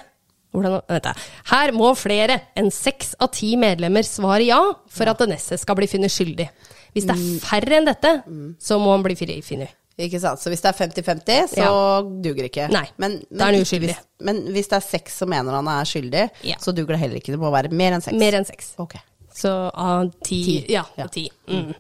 hvordan. 0.53 1.17
Her 1.49 1.73
må 1.73 1.93
flere 1.97 2.37
enn 2.61 2.69
seks 2.75 3.15
av 3.25 3.31
ti 3.33 3.55
medlemmer 3.61 4.05
svare 4.05 4.45
ja 4.45 4.59
for 4.93 5.09
at 5.09 5.23
Denesse 5.25 5.57
skal 5.61 5.79
bli 5.79 5.89
funnet 5.89 6.13
skyldig. 6.13 6.49
Hvis 6.93 7.07
det 7.09 7.15
er 7.17 7.39
færre 7.41 7.79
enn 7.79 7.89
dette, 7.89 8.11
så 8.61 8.77
må 8.83 8.93
han 8.93 9.05
bli 9.07 9.17
frifunnet. 9.17 9.73
Ikke 10.03 10.19
sant? 10.21 10.41
Så 10.41 10.49
hvis 10.53 10.61
det 10.65 10.71
er 10.73 10.77
50-50, 10.77 11.55
så 11.55 11.71
duger 12.25 12.43
det 12.45 12.51
ikke. 12.51 12.67
Nei, 12.73 12.85
men, 13.01 13.19
da 13.31 13.47
er 13.49 13.57
han 13.59 13.65
uskyldig. 13.65 13.93
Hvis, 13.93 14.05
men 14.29 14.43
hvis 14.53 14.69
det 14.71 14.77
er 14.79 14.85
seks 14.87 15.19
som 15.23 15.31
mener 15.33 15.57
han 15.57 15.69
er 15.73 15.89
skyldig, 15.89 16.27
Ja. 16.49 16.57
så 16.61 16.73
duger 16.77 16.97
det 16.97 17.01
heller 17.05 17.21
ikke. 17.21 17.33
Det 17.35 17.41
må 17.41 17.51
være 17.53 17.73
mer 17.77 17.97
enn 17.97 18.05
seks. 18.05 18.17
Mer 18.21 18.37
enn 18.41 18.49
seks. 18.49 18.71
Okay. 18.83 19.01
Så 19.33 19.49
av 19.73 20.11
ti, 20.25 20.43
Ti, 20.45 20.57
Ja, 20.73 20.85
ja. 21.01 21.07
ti. 21.13 21.27
Mm. 21.49 21.73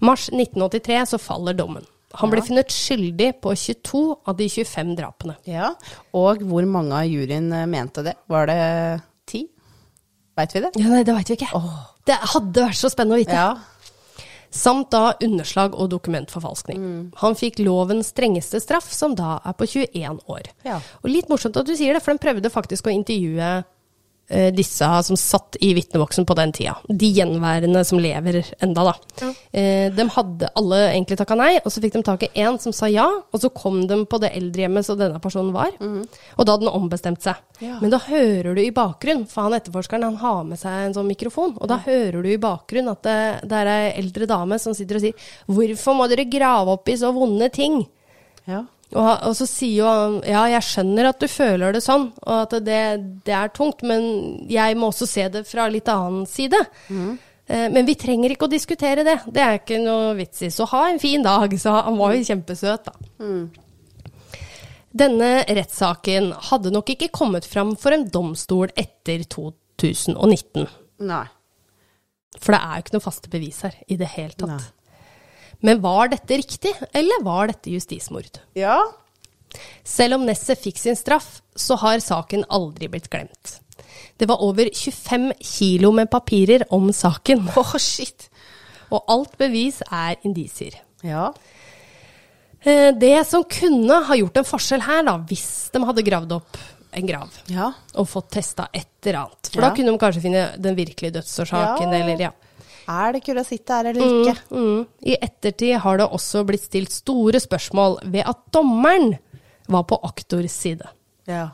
Mars 0.00 0.28
1983 0.32 1.02
så 1.12 1.20
faller 1.20 1.56
dommen. 1.56 1.84
Han 2.18 2.32
ble 2.32 2.42
funnet 2.44 2.74
skyldig 2.74 3.30
på 3.42 3.54
22 3.54 4.02
av 4.28 4.36
de 4.38 4.48
25 4.50 4.94
drapene. 4.98 5.36
Ja, 5.48 5.72
og 6.18 6.42
hvor 6.46 6.66
mange 6.70 6.98
av 6.98 7.06
juryen 7.06 7.52
eh, 7.54 7.68
mente 7.70 8.04
det? 8.06 8.16
Var 8.30 8.50
det 8.50 8.60
ti? 9.30 9.44
Veit 10.38 10.54
vi 10.54 10.62
det? 10.64 10.72
Ja, 10.78 10.90
nei, 10.92 11.04
Det 11.06 11.14
veit 11.14 11.30
vi 11.30 11.38
ikke. 11.38 11.62
Det 12.08 12.18
hadde 12.34 12.68
vært 12.68 12.80
så 12.80 12.90
spennende 12.92 13.18
å 13.18 13.22
vite. 13.22 13.38
Ja. 13.38 14.24
Samt 14.54 14.90
da 14.94 15.12
underslag 15.22 15.74
og 15.76 15.90
dokumentforfalskning. 15.92 16.78
Mm. 16.80 17.00
Han 17.20 17.36
fikk 17.36 17.60
lovens 17.60 18.14
strengeste 18.14 18.62
straff, 18.64 18.86
som 18.94 19.14
da 19.18 19.36
er 19.44 19.56
på 19.58 19.68
21 19.68 20.22
år. 20.24 20.48
Ja. 20.64 20.78
Og 21.02 21.10
litt 21.12 21.28
morsomt 21.28 21.58
at 21.60 21.68
du 21.68 21.74
sier 21.76 21.94
det, 21.94 22.02
for 22.04 22.16
de 22.16 22.22
prøvde 22.22 22.52
faktisk 22.52 22.88
å 22.88 22.94
intervjue 22.94 23.50
disse 24.52 24.88
som 25.06 25.16
satt 25.16 25.56
i 25.64 25.70
vitneboksen 25.72 26.26
på 26.28 26.34
den 26.36 26.52
tida. 26.52 26.74
De 26.88 27.08
gjenværende 27.16 27.80
som 27.86 28.00
lever 28.02 28.42
enda, 28.60 28.90
da. 28.90 28.94
Ja. 29.22 29.30
de 29.96 30.04
hadde 30.14 30.50
alle 30.58 30.80
egentlig 30.90 31.16
takka 31.18 31.36
nei, 31.38 31.54
og 31.62 31.72
så 31.72 31.80
fikk 31.80 31.96
de 31.96 32.02
tak 32.04 32.26
i 32.26 32.30
en 32.44 32.58
som 32.60 32.74
sa 32.76 32.90
ja, 32.92 33.06
og 33.08 33.40
så 33.40 33.48
kom 33.54 33.80
de 33.88 34.02
på 34.04 34.20
det 34.20 34.34
eldrehjemmet 34.36 34.86
som 34.86 34.98
denne 35.00 35.20
personen 35.22 35.54
var. 35.56 35.72
Og 35.80 36.44
da 36.44 36.54
hadde 36.54 36.66
den 36.66 36.74
ombestemt 36.74 37.24
seg. 37.24 37.40
Ja. 37.64 37.78
Men 37.80 37.92
da 37.94 38.02
hører 38.04 38.54
du 38.54 38.62
i 38.62 38.74
bakgrunn, 38.74 39.24
for 39.30 39.48
han 39.48 39.56
etterforskeren 39.56 40.06
han 40.10 40.20
har 40.20 40.44
med 40.46 40.60
seg 40.60 40.86
en 40.86 40.96
sånn 40.98 41.08
mikrofon, 41.08 41.56
og 41.56 41.70
da 41.70 41.80
hører 41.86 42.20
du 42.22 42.30
i 42.30 42.40
bakgrunn 42.42 42.92
at 42.92 43.04
det, 43.06 43.18
det 43.48 43.62
er 43.62 43.72
ei 43.72 43.92
eldre 44.02 44.28
dame 44.30 44.58
som 44.62 44.76
sitter 44.76 44.98
og 44.98 45.06
sier 45.06 45.28
'Hvorfor 45.48 45.96
må 45.96 46.08
dere 46.10 46.28
grave 46.30 46.76
opp 46.76 46.88
i 46.88 46.98
så 47.00 47.12
vonde 47.14 47.48
ting?' 47.54 47.86
ja. 48.48 48.64
Og, 48.96 49.08
og 49.28 49.34
så 49.36 49.44
sier 49.44 49.82
jo 49.82 50.20
ja, 50.24 50.46
jeg 50.48 50.64
skjønner 50.64 51.10
at 51.10 51.20
du 51.20 51.28
føler 51.28 51.74
det 51.76 51.82
sånn, 51.84 52.06
og 52.24 52.34
at 52.46 52.54
det, 52.64 52.82
det 53.26 53.34
er 53.36 53.50
tungt, 53.52 53.82
men 53.84 54.46
jeg 54.48 54.78
må 54.80 54.88
også 54.88 55.08
se 55.10 55.26
det 55.34 55.42
fra 55.48 55.66
litt 55.68 55.90
annen 55.92 56.24
side. 56.30 56.56
Eh, 57.48 57.66
men 57.72 57.84
vi 57.88 57.96
trenger 58.00 58.32
ikke 58.32 58.48
å 58.48 58.52
diskutere 58.52 59.04
det. 59.04 59.18
Det 59.28 59.44
er 59.44 59.60
ikke 59.60 59.80
noe 59.84 60.14
vits 60.18 60.44
i. 60.44 60.50
Så 60.52 60.66
ha 60.72 60.86
en 60.88 61.00
fin 61.00 61.24
dag. 61.24 61.52
Så 61.60 61.72
han 61.76 61.96
var 62.00 62.16
jo 62.16 62.26
kjempesøt, 62.28 62.88
da. 62.88 62.96
Denne 64.98 65.30
rettssaken 65.44 66.32
hadde 66.48 66.72
nok 66.72 66.94
ikke 66.94 67.10
kommet 67.14 67.46
fram 67.46 67.74
for 67.78 67.94
en 67.94 68.06
domstol 68.12 68.72
etter 68.72 69.24
2019. 69.28 70.64
Nei. 71.08 71.26
For 72.38 72.54
det 72.54 72.60
er 72.60 72.72
jo 72.72 72.84
ikke 72.86 72.96
noe 72.96 73.04
faste 73.04 73.30
bevis 73.32 73.60
her 73.66 73.76
i 73.88 73.98
det 74.00 74.08
hele 74.16 74.34
tatt. 74.36 74.56
Nei. 74.56 74.74
Men 75.60 75.80
var 75.82 76.08
dette 76.12 76.36
riktig, 76.38 76.72
eller 76.94 77.22
var 77.26 77.48
dette 77.50 77.70
justismord? 77.72 78.38
Ja. 78.54 78.78
Selv 79.84 80.14
om 80.18 80.26
Nesset 80.28 80.60
fikk 80.62 80.78
sin 80.78 80.96
straff, 80.96 81.40
så 81.58 81.74
har 81.80 81.98
saken 82.04 82.44
aldri 82.52 82.86
blitt 82.92 83.08
glemt. 83.10 83.56
Det 84.18 84.28
var 84.28 84.42
over 84.42 84.68
25 84.74 85.32
kilo 85.40 85.90
med 85.94 86.10
papirer 86.10 86.64
om 86.74 86.90
saken, 86.94 87.48
Åh, 87.56 87.74
shit. 87.78 88.28
og 88.90 89.04
alt 89.08 89.36
bevis 89.38 89.80
er 89.90 90.16
indisier. 90.24 90.78
Ja. 91.02 91.32
Eh, 92.62 92.92
Det 92.98 93.26
som 93.26 93.44
kunne 93.44 94.02
ha 94.08 94.16
gjort 94.18 94.36
en 94.40 94.44
forskjell 94.48 94.82
her, 94.86 95.02
da, 95.06 95.16
hvis 95.28 95.70
de 95.74 95.82
hadde 95.86 96.02
gravd 96.06 96.32
opp 96.38 96.58
en 96.98 97.06
grav 97.06 97.28
Ja. 97.52 97.72
og 97.94 98.08
fått 98.08 98.30
testa 98.32 98.68
et 98.74 98.88
eller 99.04 99.20
annet, 99.26 99.50
for 99.52 99.60
Ja. 99.62 99.68
da 99.68 99.74
kunne 99.76 99.92
de 99.92 99.98
kanskje 99.98 100.22
finne 100.22 100.44
den 100.60 100.76
virkelige 100.76 101.12
dødsårsaken, 101.18 101.92
Ja. 101.92 101.98
eller 101.98 102.18
ja. 102.20 102.30
Er 102.88 103.12
det 103.12 103.22
kurasitt 103.26 103.68
her 103.68 103.90
eller 103.90 104.04
ikke? 104.06 104.34
Mm. 104.50 104.86
I 105.04 105.16
ettertid 105.20 105.76
har 105.84 106.00
det 106.00 106.08
også 106.08 106.44
blitt 106.48 106.64
stilt 106.64 106.94
store 106.94 107.40
spørsmål 107.42 107.98
ved 108.08 108.24
at 108.24 108.40
dommeren 108.54 109.16
var 109.68 109.84
på 109.90 109.98
aktors 110.08 110.54
side. 110.56 110.88
Ja. 111.28 111.50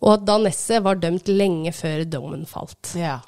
og 0.00 0.10
at 0.12 0.24
Danesse 0.28 0.80
var 0.84 0.98
dømt 1.00 1.28
lenge 1.28 1.72
før 1.72 2.04
dommen 2.04 2.44
falt. 2.48 2.92
Ja. 2.96 3.20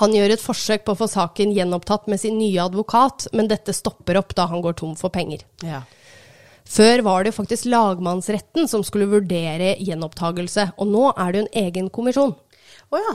Han 0.00 0.12
gjør 0.16 0.34
et 0.34 0.42
forsøk 0.44 0.84
på 0.86 0.94
å 0.94 1.00
få 1.02 1.08
saken 1.10 1.52
gjenopptatt 1.52 2.06
med 2.08 2.20
sin 2.20 2.38
nye 2.40 2.60
advokat, 2.64 3.26
men 3.36 3.48
dette 3.50 3.74
stopper 3.76 4.16
opp 4.20 4.32
da 4.36 4.46
han 4.48 4.62
går 4.64 4.76
tom 4.80 4.94
for 4.96 5.12
penger. 5.12 5.44
Ja. 5.64 5.82
Før 6.68 7.02
var 7.04 7.26
det 7.26 7.34
faktisk 7.36 7.66
lagmannsretten 7.68 8.68
som 8.70 8.84
skulle 8.86 9.10
vurdere 9.10 9.74
gjenopptagelse, 9.82 10.70
og 10.78 10.88
nå 10.92 11.10
er 11.12 11.32
det 11.32 11.40
jo 11.40 11.44
en 11.44 11.54
egen 11.66 11.90
kommisjon. 11.92 12.34
Å 12.92 13.00
ja. 13.00 13.14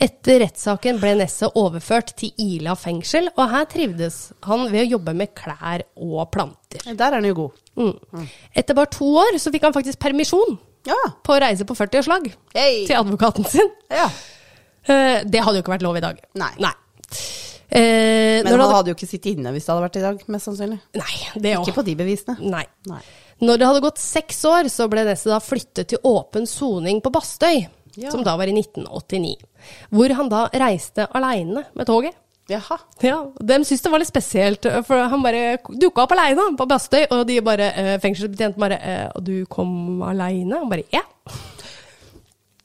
Etter 0.00 0.40
rettssaken 0.40 0.96
ble 1.02 1.10
Nesse 1.18 1.48
overført 1.60 2.14
til 2.16 2.30
Ila 2.40 2.72
fengsel, 2.74 3.28
og 3.36 3.50
her 3.52 3.66
trivdes 3.68 4.32
han 4.46 4.62
ved 4.72 4.86
å 4.86 4.90
jobbe 4.96 5.12
med 5.14 5.34
klær 5.36 5.82
og 6.00 6.30
planter. 6.32 6.86
Der 6.96 7.04
er 7.12 7.18
den 7.20 7.28
jo 7.28 7.34
god. 7.34 7.58
Mm. 7.76 8.26
Etter 8.56 8.74
bare 8.78 8.90
to 8.94 9.04
år 9.20 9.36
så 9.38 9.52
fikk 9.52 9.62
han 9.68 9.76
faktisk 9.76 10.00
permisjon 10.00 10.56
Ja. 10.88 10.96
på 11.22 11.34
å 11.36 11.40
reise 11.44 11.66
på 11.68 11.76
40-årslag 11.76 12.30
Hey. 12.54 12.86
til 12.86 12.96
advokaten 12.96 13.44
sin. 13.46 13.68
ja. 13.90 14.08
Eh, 14.88 15.22
Det 15.28 15.40
hadde 15.44 15.56
jo 15.60 15.62
ikke 15.62 15.76
vært 15.76 15.82
lov 15.84 15.96
i 15.96 16.00
dag. 16.00 16.18
Nei. 16.34 16.52
Eh, 17.70 18.42
Men 18.42 18.46
han 18.50 18.60
hadde, 18.60 18.74
hadde 18.74 18.90
jo 18.90 18.96
ikke 18.96 19.06
sittet 19.10 19.36
inne 19.36 19.52
hvis 19.54 19.66
det 19.66 19.74
hadde 19.74 19.84
vært 19.84 19.98
i 20.00 20.02
dag, 20.02 20.22
mest 20.32 20.48
sannsynlig. 20.48 20.80
nei, 20.96 21.16
det 21.38 21.52
også. 21.58 21.68
Ikke 21.70 21.76
på 21.82 21.84
de 21.84 21.94
bevisene. 22.00 22.38
Nei. 22.40 22.64
Nei. 22.88 23.00
Når 23.40 23.58
det 23.60 23.66
hadde 23.68 23.80
gått 23.84 23.98
seks 24.02 24.40
år, 24.44 24.64
så 24.72 24.88
ble 24.90 25.04
Nesse 25.06 25.30
da 25.30 25.38
flyttet 25.38 25.88
til 25.92 25.98
åpen 26.04 26.46
soning 26.50 27.00
på 27.04 27.12
Bastøy, 27.12 27.68
Ja. 27.96 28.10
som 28.10 28.22
da 28.24 28.36
var 28.36 28.46
i 28.48 28.52
1989. 28.52 29.36
Hvor 29.90 30.14
han 30.20 30.28
da 30.32 30.48
reiste 30.52 31.06
aleine 31.14 31.64
med 31.74 31.86
toget. 31.86 32.14
Jaha. 32.50 32.80
Ja, 33.06 33.18
De 33.38 33.60
syntes 33.62 33.82
det 33.84 33.90
var 33.92 34.00
litt 34.02 34.10
spesielt, 34.10 34.66
for 34.86 35.08
han 35.12 35.22
bare 35.22 35.58
dukka 35.70 36.02
opp 36.02 36.12
aleine 36.16 36.48
på 36.58 36.66
Bastøy, 36.66 37.04
og 37.14 37.22
de 37.28 37.36
bare, 37.46 37.68
eh, 37.78 37.98
fengselsbetjenten 38.02 38.58
bare 38.58 38.78
eh, 38.82 39.08
'Og 39.14 39.22
du 39.24 39.46
kom 39.46 40.02
aleine?' 40.02 40.58
Han 40.58 40.68
bare 40.68 40.82
'ja'. 40.90 41.06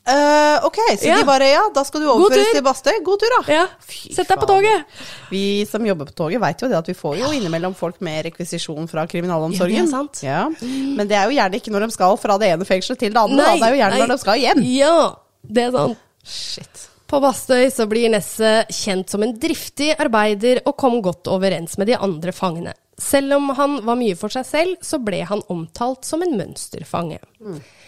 Eh, 0.08 0.66
ok, 0.66 0.78
så 1.00 1.08
Ja. 1.08 1.16
de 1.18 1.26
bare 1.26 1.48
ja, 1.50 1.62
da 1.74 1.82
skal 1.84 2.02
du 2.02 2.08
overføres 2.12 2.52
til 2.54 2.62
Bastøy. 2.62 2.92
God 3.04 3.18
tur, 3.20 3.32
da. 3.42 3.54
ja. 3.54 3.68
Sett 4.14 4.28
deg 4.30 4.38
på 4.38 4.46
toget. 4.46 4.86
Vi 5.32 5.66
som 5.66 5.82
jobber 5.86 6.06
på 6.06 6.14
toget, 6.14 6.40
veit 6.40 6.62
jo 6.62 6.68
det 6.70 6.78
at 6.78 6.86
vi 6.88 6.94
får 6.94 7.18
jo 7.18 7.32
innimellom 7.34 7.74
folk 7.74 7.98
med 8.02 8.26
rekvisisjon 8.26 8.88
fra 8.88 9.08
kriminalomsorgen. 9.08 9.76
Ja, 9.76 9.82
det 9.82 9.90
sant. 9.90 10.22
Ja. 10.22 10.50
Men 10.62 11.08
det 11.08 11.18
er 11.18 11.26
jo 11.26 11.34
gjerne 11.40 11.56
ikke 11.58 11.72
når 11.74 11.88
de 11.88 11.92
skal 11.92 12.18
fra 12.22 12.38
det 12.38 12.52
ene 12.54 12.66
fengselet 12.66 13.00
til 13.00 13.14
det 13.14 13.18
andre. 13.18 13.36
da. 13.38 13.54
Det 13.56 13.64
er 13.64 13.74
jo 13.74 13.82
gjerne 13.82 13.98
nei. 13.98 14.02
når 14.06 14.08
de 14.14 14.18
skal 14.22 14.40
hjem. 14.40 14.64
Ja, 14.78 15.16
det 15.50 15.64
er 15.64 15.72
sant. 15.72 15.98
Shit. 16.26 16.90
På 17.06 17.20
Bastøy 17.22 17.70
så 17.70 17.86
blir 17.90 18.10
Nesset 18.10 18.72
kjent 18.74 19.12
som 19.14 19.24
en 19.24 19.36
driftig 19.38 19.92
arbeider 20.02 20.64
og 20.66 20.74
kom 20.82 20.98
godt 21.06 21.30
overens 21.30 21.78
med 21.78 21.92
de 21.92 22.00
andre 22.02 22.34
fangene. 22.34 22.74
Selv 22.98 23.36
om 23.36 23.52
han 23.58 23.78
var 23.86 24.00
mye 24.00 24.16
for 24.18 24.34
seg 24.34 24.46
selv, 24.48 24.76
så 24.82 24.98
ble 25.04 25.20
han 25.28 25.44
omtalt 25.52 26.08
som 26.08 26.24
en 26.24 26.34
mønsterfange. 26.40 27.20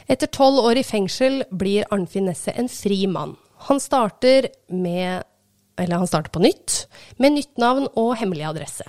Etter 0.08 0.28
tolv 0.28 0.60
år 0.68 0.82
i 0.82 0.86
fengsel 0.86 1.42
blir 1.50 1.88
Arnfinn 1.92 2.28
Nesset 2.30 2.60
en 2.60 2.70
fri 2.70 3.08
mann. 3.08 3.38
Han 3.70 3.80
starter 3.82 4.52
med 4.70 5.24
Eller 5.78 5.98
han 5.98 6.08
starter 6.10 6.34
på 6.34 6.42
nytt, 6.42 6.88
med 7.18 7.36
nytt 7.36 7.58
navn 7.62 7.88
og 7.96 8.16
hemmelig 8.18 8.48
adresse. 8.50 8.86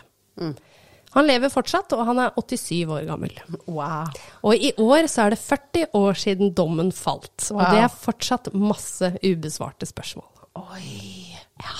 Han 1.19 1.27
lever 1.27 1.51
fortsatt, 1.53 1.93
og 1.99 2.05
han 2.07 2.21
er 2.23 2.33
87 2.39 2.87
år 2.95 3.05
gammel. 3.09 3.35
Wow. 3.67 4.07
Og 4.47 4.55
i 4.55 4.71
år 4.79 5.09
så 5.11 5.25
er 5.27 5.35
det 5.35 5.41
40 5.43 5.87
år 5.99 6.19
siden 6.25 6.53
dommen 6.55 6.93
falt, 6.95 7.51
og 7.51 7.59
Wow. 7.59 7.71
det 7.75 7.85
er 7.85 7.95
fortsatt 8.07 8.51
masse 8.55 9.13
ubesvarte 9.27 9.89
spørsmål. 9.91 10.29
Oi. 10.63 11.35
Ja. 11.59 11.75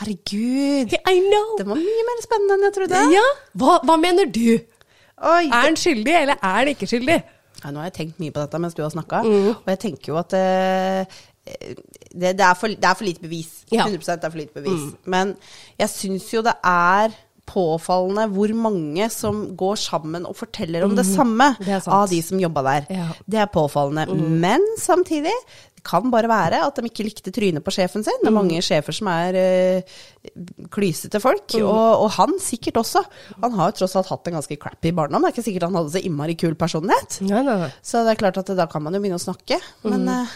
Herregud. 0.00 0.92
I 1.08 1.14
know! 1.30 1.54
Det 1.58 1.66
var 1.70 1.78
mye 1.80 2.02
mer 2.08 2.18
spennende 2.24 2.56
enn 2.58 2.66
jeg 2.68 2.74
trodde. 2.76 3.04
Ja, 3.14 3.22
hva, 3.56 3.78
hva 3.88 3.96
mener 4.02 4.28
du? 4.28 4.58
Oi, 5.16 5.46
Er 5.48 5.62
han 5.70 5.78
skyldig, 5.80 6.12
eller 6.24 6.36
er 6.42 6.58
han 6.60 6.68
ikke 6.74 6.88
skyldig? 6.90 7.16
ja, 7.62 7.70
nå 7.72 7.80
har 7.80 7.86
jeg 7.88 7.94
tenkt 7.96 8.18
mye 8.20 8.34
på 8.36 8.42
dette 8.42 8.58
mens 8.60 8.74
du 8.76 8.82
har 8.84 8.90
snakka, 8.92 9.22
Mm. 9.24 9.46
og 9.56 9.70
jeg 9.72 9.78
tenker 9.86 10.12
jo 10.12 10.18
at 10.20 10.34
uh, 10.36 11.16
det, 12.12 12.34
det, 12.36 12.44
er 12.44 12.54
for, 12.58 12.68
det 12.68 12.84
er 12.84 12.94
for 12.98 13.04
lite 13.08 13.22
bevis. 13.24 13.62
Ja. 13.72 13.86
Mm. 13.86 13.94
100 13.96 14.18
er 14.26 14.30
for 14.34 14.38
lite 14.42 14.52
bevis. 14.60 14.84
Men 15.06 15.32
jeg 15.80 15.88
syns 15.94 16.28
jo 16.34 16.42
det 16.44 16.52
er 16.62 17.14
påfallende 17.46 18.26
hvor 18.34 18.52
mange 18.58 19.06
som 19.14 19.44
går 19.56 19.76
sammen 19.78 20.26
og 20.26 20.36
forteller 20.36 20.84
om 20.86 20.96
det 20.98 21.06
samme 21.06 21.52
Mm. 21.56 21.64
Det 21.66 21.82
av 21.88 22.08
de 22.10 22.20
som 22.22 22.38
jobba 22.42 22.62
der. 22.66 22.86
Ja. 22.90 23.06
Mm. 23.12 23.24
Det 23.30 23.38
er 23.38 23.46
påfallende. 23.54 24.06
Men 24.42 24.60
samtidig 24.78 25.32
kan 25.86 26.10
bare 26.10 26.26
være 26.26 26.64
at 26.66 26.74
de 26.80 26.88
ikke 26.88 27.04
likte 27.06 27.30
trynet 27.30 27.62
på 27.62 27.70
sjefen 27.70 28.02
sin. 28.02 28.16
Mm. 28.18 28.24
Det 28.24 28.26
er 28.32 28.34
mange 28.34 28.62
sjefer 28.66 28.92
som 28.96 29.06
er 29.12 29.36
øh, 29.38 29.82
klysete 30.74 31.20
folk, 31.22 31.46
Mm. 31.54 31.62
og, 31.62 32.02
og 32.02 32.10
han 32.18 32.34
sikkert 32.42 32.76
også. 32.82 33.04
Han 33.42 33.52
har 33.54 33.70
jo 33.70 33.76
tross 33.78 33.94
alt 33.96 34.08
hatt 34.10 34.26
en 34.26 34.34
ganske 34.40 34.56
crappy 34.58 34.90
barndom. 34.92 35.22
Det 35.22 35.30
er 35.30 35.36
ikke 35.36 35.46
sikkert 35.46 35.68
han 35.68 35.78
hadde 35.78 35.94
så 35.94 36.02
innmari 36.02 36.34
kul 36.34 36.56
personlighet. 36.58 37.20
Nei, 37.22 37.42
nei, 37.46 37.56
nei. 37.62 37.70
Så 37.82 38.02
det 38.02 38.16
er 38.16 38.20
klart 38.24 38.38
at 38.42 38.50
da 38.58 38.66
kan 38.66 38.82
man 38.82 38.94
jo 38.98 39.00
begynne 39.04 39.20
å 39.20 39.26
snakke. 39.28 39.60
Men 39.86 40.08
øh, 40.08 40.26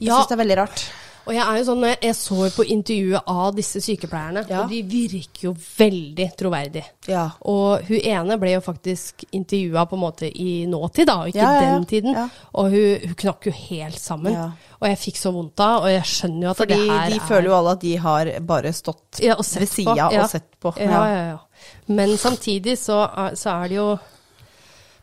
jeg 0.00 0.10
Mm. 0.10 0.16
Syns 0.18 0.28
det 0.28 0.34
er 0.36 0.42
veldig 0.44 0.56
rart. 0.58 0.84
Og 1.24 1.32
jeg 1.32 1.40
er 1.40 1.56
jo 1.56 1.64
sånn, 1.64 1.84
jeg 2.02 2.14
så 2.18 2.48
på 2.52 2.64
intervjuet 2.68 3.22
av 3.32 3.54
disse 3.56 3.80
sykepleierne, 3.80 4.42
Ja. 4.50 4.62
og 4.62 4.68
de 4.68 4.82
virker 4.82 5.46
jo 5.48 5.52
veldig 5.54 6.26
troverdige. 6.36 6.84
Ja. 7.08 7.30
Og 7.48 7.82
hun 7.88 7.96
ene 8.00 8.36
ble 8.38 8.52
jo 8.54 8.60
faktisk 8.60 9.24
intervjua 9.32 9.86
på 9.88 9.96
en 9.96 10.02
måte 10.04 10.28
i 10.28 10.66
nåtid, 10.66 11.06
da, 11.06 11.16
og 11.22 11.28
ikke 11.32 11.40
Ja, 11.40 11.60
den 11.60 11.86
tiden. 11.86 12.18
Og 12.54 12.70
hun, 12.70 12.98
hun 13.06 13.14
knakk 13.14 13.46
jo 13.46 13.52
helt 13.52 13.98
sammen. 13.98 14.36
Og 14.80 14.88
jeg 14.90 14.98
fikk 15.00 15.16
så 15.16 15.32
vondt 15.32 15.60
av, 15.64 15.82
og 15.86 15.88
jeg 15.88 16.02
skjønner 16.04 16.42
jo 16.42 16.50
at 16.50 16.56
Fordi 16.60 16.74
det 16.74 16.90
her 16.90 17.08
de 17.08 17.16
er 17.16 17.28
føler 17.28 17.48
jo 17.48 17.56
alle 17.56 17.70
at 17.78 17.80
de 17.80 17.96
har 17.96 18.32
bare 18.40 18.72
stått 18.72 19.20
ja, 19.24 19.36
ved 19.40 19.68
sida 19.68 20.10
og 20.10 20.30
sett 20.30 20.50
på. 20.60 20.74
Ja, 20.76 21.06
ja, 21.08 21.22
ja. 21.32 21.38
Men 21.86 22.18
samtidig 22.18 22.76
så 22.78 23.08
så 23.34 23.50
er 23.64 23.68
det 23.68 23.76
jo 23.78 23.98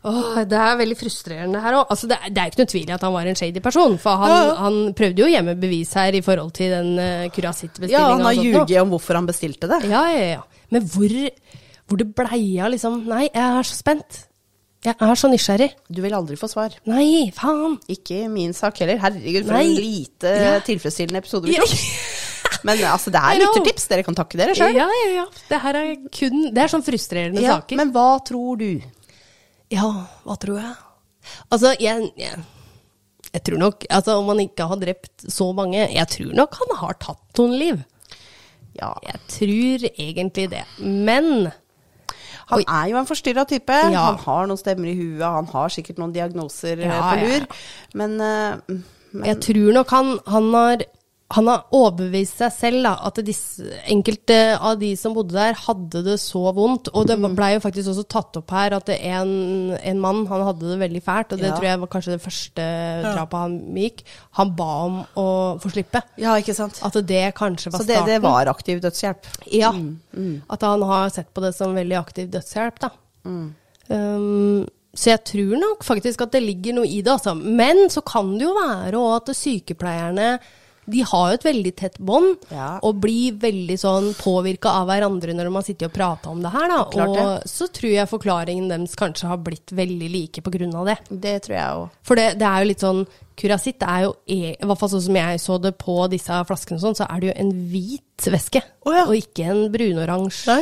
Åh, 0.01 0.39
det 0.49 0.57
er 0.57 0.77
veldig 0.79 0.95
frustrerende 0.97 1.59
her 1.61 1.75
òg. 1.77 1.91
Altså, 1.93 2.07
det, 2.09 2.17
det 2.33 2.41
er 2.41 2.49
ikke 2.49 2.63
noe 2.63 2.71
tvil 2.71 2.89
i 2.89 2.95
at 2.95 3.03
han 3.05 3.13
var 3.13 3.27
en 3.29 3.37
shady 3.37 3.61
person. 3.61 3.97
For 4.01 4.17
han, 4.23 4.31
Ja, 4.33 4.55
han 4.63 4.79
prøvde 4.97 5.21
jo 5.21 5.27
å 5.27 5.33
gjemme 5.33 5.53
bevis 5.61 5.93
her 5.99 6.17
i 6.17 6.23
forhold 6.25 6.55
til 6.57 6.73
den 6.73 6.89
uh, 6.97 7.89
Ja, 7.91 8.07
han 8.09 8.25
har 8.25 8.33
ljuget 8.39 8.73
om 8.81 8.95
hvorfor 8.95 9.19
han 9.19 9.29
bestilte 9.29 9.69
det. 9.69 9.83
Ja, 9.91 10.07
ja, 10.09 10.25
ja. 10.39 10.41
Men 10.73 10.87
hvor, 10.89 11.13
hvor 11.85 12.01
det 12.01 12.09
bleia 12.17 12.71
liksom 12.73 13.03
Nei, 13.11 13.27
jeg 13.29 13.45
er 13.61 13.67
så 13.69 13.77
spent. 13.77 14.23
Jeg 14.81 14.97
er 14.97 15.13
så 15.19 15.29
nysgjerrig. 15.29 15.69
Du 15.93 16.01
vil 16.01 16.15
aldri 16.17 16.39
få 16.39 16.49
svar. 16.49 16.73
Nei, 16.89 17.29
faen. 17.37 17.77
Ikke 17.93 18.23
min 18.33 18.55
sak 18.57 18.81
heller. 18.81 18.97
Herregud, 19.03 19.45
for 19.45 19.53
Nei. 19.53 19.67
en 19.67 19.75
lite 19.77 20.31
Ja. 20.33 20.55
tilfredsstillende 20.65 21.21
episode 21.21 21.45
vi 21.51 21.59
Ja. 21.59 21.67
Men 22.65 22.77
altså, 22.89 23.09
det 23.13 23.21
er 23.21 23.39
lyttertips. 23.41 23.85
Dere 23.89 24.03
kan 24.05 24.17
takke 24.17 24.37
dere 24.37 24.55
sjøl. 24.57 24.73
ja, 24.77 24.87
ja. 24.89 25.11
ja. 25.21 25.25
Det 25.49 25.61
her 25.61 25.77
er 25.79 25.93
kun 26.13 26.49
Det 26.53 26.63
er 26.63 26.73
sånn 26.73 26.83
frustrerende 26.85 27.41
Ja, 27.41 27.59
saker. 27.59 27.77
men 27.77 27.93
hva 27.93 28.07
tror 28.25 28.57
du? 28.57 28.81
Ja, 29.71 29.87
hva 30.25 30.35
tror 30.41 30.59
jeg? 30.59 30.73
Altså, 31.53 31.71
jeg, 31.79 32.09
jeg, 32.19 32.43
jeg 33.29 33.43
tror 33.45 33.59
nok 33.61 33.85
Altså, 33.89 34.17
om 34.17 34.31
han 34.33 34.41
ikke 34.43 34.65
har 34.71 34.79
drept 34.81 35.25
så 35.29 35.51
mange 35.53 35.83
Jeg 35.83 36.07
tror 36.09 36.31
nok 36.39 36.55
han 36.57 36.71
har 36.79 36.97
tatt 37.03 37.41
noen 37.41 37.57
liv. 37.61 37.81
Ja, 38.79 38.93
Jeg 39.05 39.19
tror 39.29 39.85
egentlig 39.91 40.47
det. 40.53 40.63
Men 40.79 41.51
han 42.51 42.63
er 42.67 42.87
jo 42.91 42.97
en 42.99 43.07
forstyrra 43.07 43.45
type. 43.47 43.75
Ja. 43.93 44.05
Han 44.09 44.19
har 44.25 44.49
noen 44.49 44.59
stemmer 44.59 44.91
i 44.91 44.95
huet, 44.97 45.23
han 45.23 45.47
har 45.53 45.71
sikkert 45.71 46.01
noen 46.01 46.15
diagnoser 46.15 46.81
eh, 46.81 46.89
Ja, 46.89 47.01
på 47.07 47.27
lur. 47.27 47.45
Men, 47.99 48.17
eh, 48.19 48.81
men 49.11 49.29
jeg 49.29 49.39
tror 49.45 49.71
nok 49.77 49.93
han, 49.95 50.11
han 50.27 50.49
har 50.55 50.83
han 51.31 51.47
har 51.47 51.63
overbevist 51.71 52.37
seg 52.41 52.51
selv 52.53 52.83
da, 52.83 52.91
at 53.07 53.19
disse, 53.25 53.63
enkelte 53.91 54.37
av 54.59 54.77
de 54.81 54.89
som 54.99 55.13
bodde 55.15 55.31
der, 55.35 55.53
hadde 55.65 56.01
det 56.03 56.17
så 56.19 56.41
vondt. 56.53 56.89
Og 56.93 57.07
det 57.07 57.17
Mm. 57.19 57.35
blei 57.35 57.53
jo 57.53 57.61
faktisk 57.63 57.87
også 57.93 58.05
tatt 58.07 58.37
opp 58.37 58.51
her 58.51 58.73
at 58.75 58.89
en, 58.89 59.71
en 59.81 59.99
mann 60.01 60.25
han 60.27 60.43
hadde 60.47 60.67
det 60.71 60.79
veldig 60.81 61.01
fælt. 61.03 61.31
Og 61.33 61.39
det 61.39 61.47
Ja. 61.47 61.55
tror 61.55 61.63
jeg 61.69 61.79
var 61.79 61.87
kanskje 61.87 62.11
det 62.17 62.21
første 62.25 62.65
drapet 63.15 63.37
han 63.39 63.55
gikk. 63.75 64.03
Han 64.39 64.55
ba 64.55 64.69
om 64.85 64.99
å 65.15 65.27
få 65.61 65.71
slippe. 65.71 66.01
Ja, 66.17 66.35
ikke 66.35 66.55
sant. 66.55 66.79
At 66.83 66.93
det 67.05 67.33
kanskje 67.35 67.71
var 67.71 67.79
starten. 67.79 67.95
Så 67.95 68.05
det, 68.05 68.05
det 68.05 68.21
var 68.21 68.45
aktiv 68.51 68.81
dødshjelp. 68.81 69.25
Ja. 69.51 69.71
Mm, 69.71 70.41
At 70.49 70.61
han 70.61 70.81
har 70.81 71.09
sett 71.09 71.33
på 71.33 71.41
det 71.41 71.55
som 71.55 71.73
veldig 71.75 71.97
aktiv 71.97 72.29
dødshjelp, 72.29 72.79
da. 72.79 72.89
Mm. 73.25 73.53
Um, 73.89 74.67
så 74.95 75.11
jeg 75.15 75.23
tror 75.23 75.59
nok 75.59 75.83
faktisk 75.87 76.21
at 76.25 76.31
det 76.35 76.41
ligger 76.43 76.73
noe 76.75 76.87
i 76.87 77.01
det, 77.01 77.11
altså. 77.13 77.33
Men 77.35 77.87
så 77.89 78.01
kan 78.03 78.33
det 78.37 78.43
jo 78.47 78.53
være 78.57 78.99
òg 78.99 79.15
at 79.21 79.35
sykepleierne 79.37 80.39
de 80.89 81.01
har 81.05 81.29
jo 81.31 81.37
et 81.37 81.43
veldig 81.45 81.71
tett 81.77 81.97
bånd, 81.99 82.37
Ja. 82.51 82.79
og 82.83 82.99
blir 83.01 83.33
veldig 83.39 83.77
sånn 83.79 84.13
påvirka 84.17 84.69
av 84.81 84.87
hverandre 84.89 85.33
når 85.37 85.51
man 85.51 85.63
sitter 85.63 85.85
og 85.87 85.93
prater 85.93 86.29
om 86.31 86.41
det 86.41 86.51
her. 86.51 86.67
Da. 86.67 86.83
Klart 86.91 87.13
det. 87.15 87.25
Og 87.25 87.43
så 87.45 87.67
tror 87.71 87.91
jeg 87.91 88.09
forklaringen 88.09 88.69
deres 88.69 88.95
kanskje 88.95 89.27
har 89.27 89.37
blitt 89.37 89.71
veldig 89.71 90.09
like 90.11 90.41
på 90.41 90.51
grunn 90.51 90.73
av 90.75 90.85
det. 90.85 90.97
Det 91.09 91.35
tror 91.43 91.55
jeg 91.55 91.77
òg. 91.77 91.89
For 92.03 92.15
det, 92.15 92.27
det 92.39 92.47
er 92.47 92.59
jo 92.63 92.69
litt 92.73 92.79
sånn 92.87 93.05
Kurasitt 93.41 93.81
er 93.81 94.03
jo, 94.03 94.15
e- 94.29 94.53
i 94.53 94.65
hvert 94.67 94.77
fall 94.77 94.89
sånn 94.91 95.01
som 95.01 95.15
jeg 95.15 95.39
så 95.41 95.55
det 95.59 95.71
på 95.79 95.95
disse 96.11 96.35
flaskene, 96.45 96.77
sånn, 96.83 96.93
så 96.93 97.07
er 97.09 97.19
det 97.21 97.29
jo 97.31 97.37
en 97.41 97.51
hvit 97.71 98.27
væske, 98.29 98.61
oh, 98.85 98.93
ja. 98.93 99.05
og 99.07 99.15
ikke 99.17 99.47
en 99.49 99.71
brunoransje. 99.73 100.57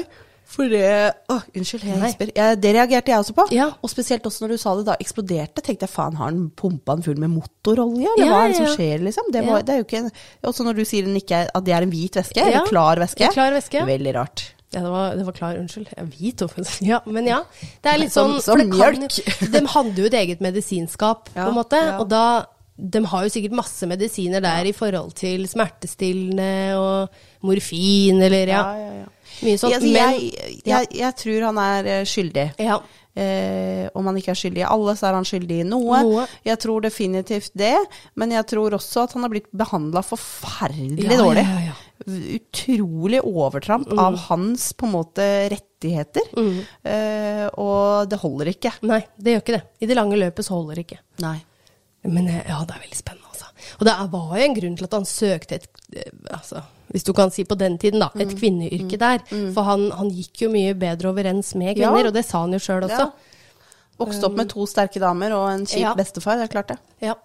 For 0.49 0.65
det 0.71 0.81
Å, 1.29 1.35
unnskyld, 1.53 1.83
jeg. 1.85 2.31
Jeg- 2.33 2.59
Det 2.61 2.71
reagerte 2.73 3.11
jeg 3.13 3.19
også 3.21 3.35
på. 3.37 3.43
Ja. 3.53 3.67
Og 3.83 3.89
spesielt 3.91 4.23
også 4.25 4.41
når 4.41 4.55
du 4.55 4.57
sa 4.57 4.75
det 4.79 4.85
da 4.87 4.95
eksploderte, 4.99 5.61
tenkte 5.61 5.85
jeg 5.85 5.93
faen, 5.93 6.15
har 6.17 6.31
han 6.31 6.49
pumpa 6.57 6.95
den 6.97 7.03
full 7.05 7.19
med 7.21 7.29
motorolje, 7.29 8.07
eller 8.17 8.25
Ja, 8.25 8.31
hva 8.33 8.43
er 8.45 8.47
det 8.49 8.57
som 8.57 8.71
skjer, 8.73 8.99
liksom? 9.05 9.29
Det, 9.31 9.43
Ja. 9.45 9.51
var, 9.53 9.61
det 9.61 9.69
er 9.75 9.77
jo 9.83 9.85
ikke 9.85 9.99
en 10.05 10.11
Også 10.49 10.65
når 10.65 10.75
du 10.75 10.85
sier 10.85 11.03
den 11.05 11.15
ikke 11.21 11.43
at 11.53 11.63
det 11.63 11.73
er 11.75 11.81
en 11.85 11.91
hvit 11.91 12.17
væske, 12.17 12.35
Ja. 12.41 12.47
eller 12.47 12.65
klar 12.67 12.97
væske. 12.97 13.29
Klar 13.31 13.51
væske. 13.53 13.85
Veldig 13.85 14.15
rart. 14.15 14.53
Ja, 14.73 14.81
det 14.81 14.89
var, 14.89 15.15
det 15.15 15.25
var 15.25 15.33
klar, 15.33 15.55
unnskyld. 15.57 15.87
Jeg 15.95 15.97
er 15.97 16.09
hvit 16.17 16.41
offensiv. 16.45 16.87
Ja, 16.87 16.99
men 17.05 17.25
ja. 17.25 17.39
Det 17.81 17.93
er 17.93 17.97
litt 17.99 18.11
sånn 18.11 18.39
som 18.41 18.57
som 18.57 18.57
kan 18.57 18.69
mjølk. 18.69 19.51
De 19.51 19.65
hadde 19.65 19.95
jo 19.97 20.05
et 20.05 20.13
eget 20.13 20.39
medisinskap, 20.41 21.29
på 21.33 21.47
en 21.47 21.53
måte. 21.55 21.73
ja. 21.77 21.97
Og 21.99 22.09
da 22.09 22.45
De 22.81 23.01
har 23.03 23.23
jo 23.25 23.29
sikkert 23.29 23.51
masse 23.51 23.83
medisiner 23.85 24.39
der 24.41 24.63
i 24.65 24.71
forhold 24.71 25.13
til 25.13 25.45
smertestillende 25.47 26.77
og 26.79 27.09
morfin, 27.43 28.21
eller 28.21 28.47
ja. 28.47 28.61
ja, 28.73 28.91
ja. 29.01 29.05
Mye 29.43 29.57
sånt. 29.57 29.73
altså, 29.73 29.87
men 29.87 29.95
jeg, 29.95 30.61
jeg, 30.67 30.87
jeg 30.99 31.15
tror 31.23 31.45
han 31.49 31.57
er 31.65 31.91
eh, 31.99 32.05
skyldig. 32.09 32.47
ja. 32.59 32.79
Eh, 33.19 33.89
om 33.99 34.05
han 34.07 34.15
ikke 34.15 34.31
er 34.31 34.37
skyldig 34.37 34.61
i 34.61 34.67
alle, 34.69 34.93
så 34.95 35.07
er 35.09 35.15
han 35.17 35.25
skyldig 35.27 35.55
i 35.59 35.63
noe. 35.67 35.97
Noe. 36.05 36.21
Jeg 36.45 36.59
tror 36.61 36.79
definitivt 36.85 37.49
det, 37.57 37.73
men 38.15 38.31
jeg 38.31 38.45
tror 38.47 38.77
også 38.77 39.01
at 39.09 39.15
han 39.17 39.25
har 39.25 39.31
blitt 39.33 39.49
behandla 39.51 40.03
forferdelig 40.05 41.03
Ja, 41.09 41.17
dårlig. 41.19 41.43
ja, 41.43 41.73
ja. 41.73 41.75
Utrolig 42.37 43.19
overtramp 43.25 43.89
Mm. 43.91 43.99
av 43.99 44.15
hans 44.29 44.69
på 44.73 44.85
en 44.87 44.93
måte 44.93 45.25
rettigheter. 45.51 46.21
Eh, 46.85 47.49
og 47.59 48.07
det 48.09 48.19
holder 48.21 48.53
ikke. 48.53 48.71
Nei, 48.87 49.01
det 49.17 49.33
gjør 49.35 49.43
ikke 49.43 49.57
det. 49.57 49.63
I 49.81 49.85
det 49.89 49.95
lange 49.99 50.15
løpet 50.21 50.45
så 50.47 50.55
holder 50.55 50.75
det 50.79 50.85
ikke. 50.87 50.99
Nei. 51.25 51.37
Men 52.05 52.27
eh, 52.29 52.43
ja, 52.47 52.61
det 52.63 52.75
er 52.77 52.83
veldig 52.85 52.95
spennende, 53.01 53.27
altså. 53.33 53.51
Og 53.81 53.85
det 53.89 53.97
var 54.13 54.37
jo 54.37 54.45
en 54.45 54.55
grunn 54.61 54.77
til 54.79 54.85
at 54.87 54.93
han 54.95 55.05
søkte 55.09 55.59
et 55.59 55.67
eh, 55.97 56.11
altså, 56.37 56.63
Hvis 56.89 57.03
du 57.05 57.13
kan 57.13 57.29
si 57.31 57.43
på 57.45 57.55
den 57.57 57.77
tiden, 57.77 57.99
da. 58.01 58.09
Mm. 58.15 58.21
Et 58.25 58.35
kvinneyrke 58.39 58.97
der. 58.97 59.19
For 59.53 59.61
han, 59.67 59.89
han 59.91 60.09
gikk 60.09 60.41
jo 60.45 60.49
mye 60.53 60.73
bedre 60.73 61.11
overens 61.11 61.53
med 61.55 61.77
Ja. 61.77 61.89
kvinner, 61.91 62.07
og 62.09 62.13
det 62.15 62.25
sa 62.25 62.41
han 62.41 62.53
jo 62.53 62.59
sjøl 62.59 62.83
også. 62.87 63.07
Ja. 63.11 63.11
Vokste 63.99 64.25
opp 64.29 64.37
med 64.39 64.49
to 64.49 64.65
sterke 64.65 64.99
damer 64.99 65.33
og 65.35 65.49
en 65.51 65.65
kjip 65.67 65.81
Ja. 65.83 65.93
bestefar, 65.93 66.37
det 66.39 66.47
er 66.49 66.53
klart 66.53 66.67
det. 66.73 66.77
Ja. 67.01 67.15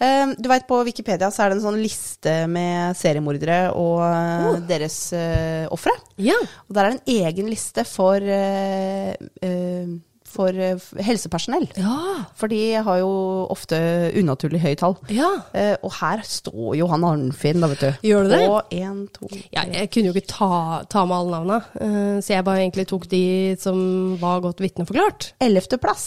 Eh, 0.00 0.34
du 0.38 0.48
vet 0.48 0.66
På 0.66 0.82
Wikipedia 0.84 1.28
så 1.30 1.44
er 1.44 1.50
det 1.50 1.58
en 1.60 1.64
sånn 1.68 1.78
liste 1.82 2.32
med 2.50 2.96
seriemordere 2.98 3.72
og 3.78 4.00
uh, 4.02 4.48
Oh. 4.54 4.56
deres 4.66 5.12
uh, 5.14 5.66
ofre. 5.72 5.92
ja. 6.18 6.34
Og 6.68 6.74
der 6.74 6.84
er 6.84 6.90
det 6.90 7.00
en 7.00 7.24
egen 7.26 7.46
liste 7.48 7.84
for, 7.86 8.18
uh, 8.18 9.14
eh, 9.42 9.86
for 10.34 10.50
eh, 10.54 10.80
helsepersonell. 11.06 11.66
Ja. 11.78 12.24
For 12.38 12.50
de 12.52 12.60
har 12.86 13.00
jo 13.00 13.12
ofte 13.52 13.78
unaturlig 14.18 14.60
høye 14.64 14.78
tall. 14.80 14.96
Ja. 15.14 15.30
Eh, 15.56 15.74
og 15.84 15.94
her 16.00 16.24
står 16.26 16.74
jo 16.80 16.88
han 16.90 17.06
Arnfinn, 17.08 17.62
da, 17.62 17.70
vet 17.72 17.84
du. 17.84 18.02
Gjør 18.10 18.28
det 18.28 18.40
det? 18.40 18.50
Og 18.50 18.74
én, 18.74 19.00
to 19.14 19.30
Ja, 19.54 19.64
jeg 19.70 19.90
kunne 19.94 20.10
jo 20.10 20.16
ikke 20.16 20.32
ta, 20.34 20.50
ta 20.90 21.06
med 21.08 21.16
alle 21.18 21.38
navna, 21.38 21.60
eh, 21.78 22.18
så 22.24 22.36
jeg 22.36 22.46
bare 22.46 22.64
egentlig 22.64 22.88
tok 22.90 23.08
de 23.12 23.24
som 23.62 23.78
var 24.22 24.44
godt 24.44 24.62
vitneforklart. 24.64 25.32
Ellevteplass. 25.44 26.06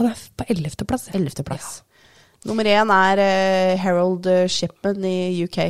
Han 0.00 0.08
er 0.08 0.26
på 0.40 0.48
ellevteplass. 0.52 1.10
Ellevteplass. 1.16 1.72
Nummer 2.48 2.66
én 2.66 2.90
er 2.90 3.22
eh, 3.22 3.78
Harold 3.82 4.26
Shipman 4.50 5.04
i 5.06 5.44
UK. 5.44 5.60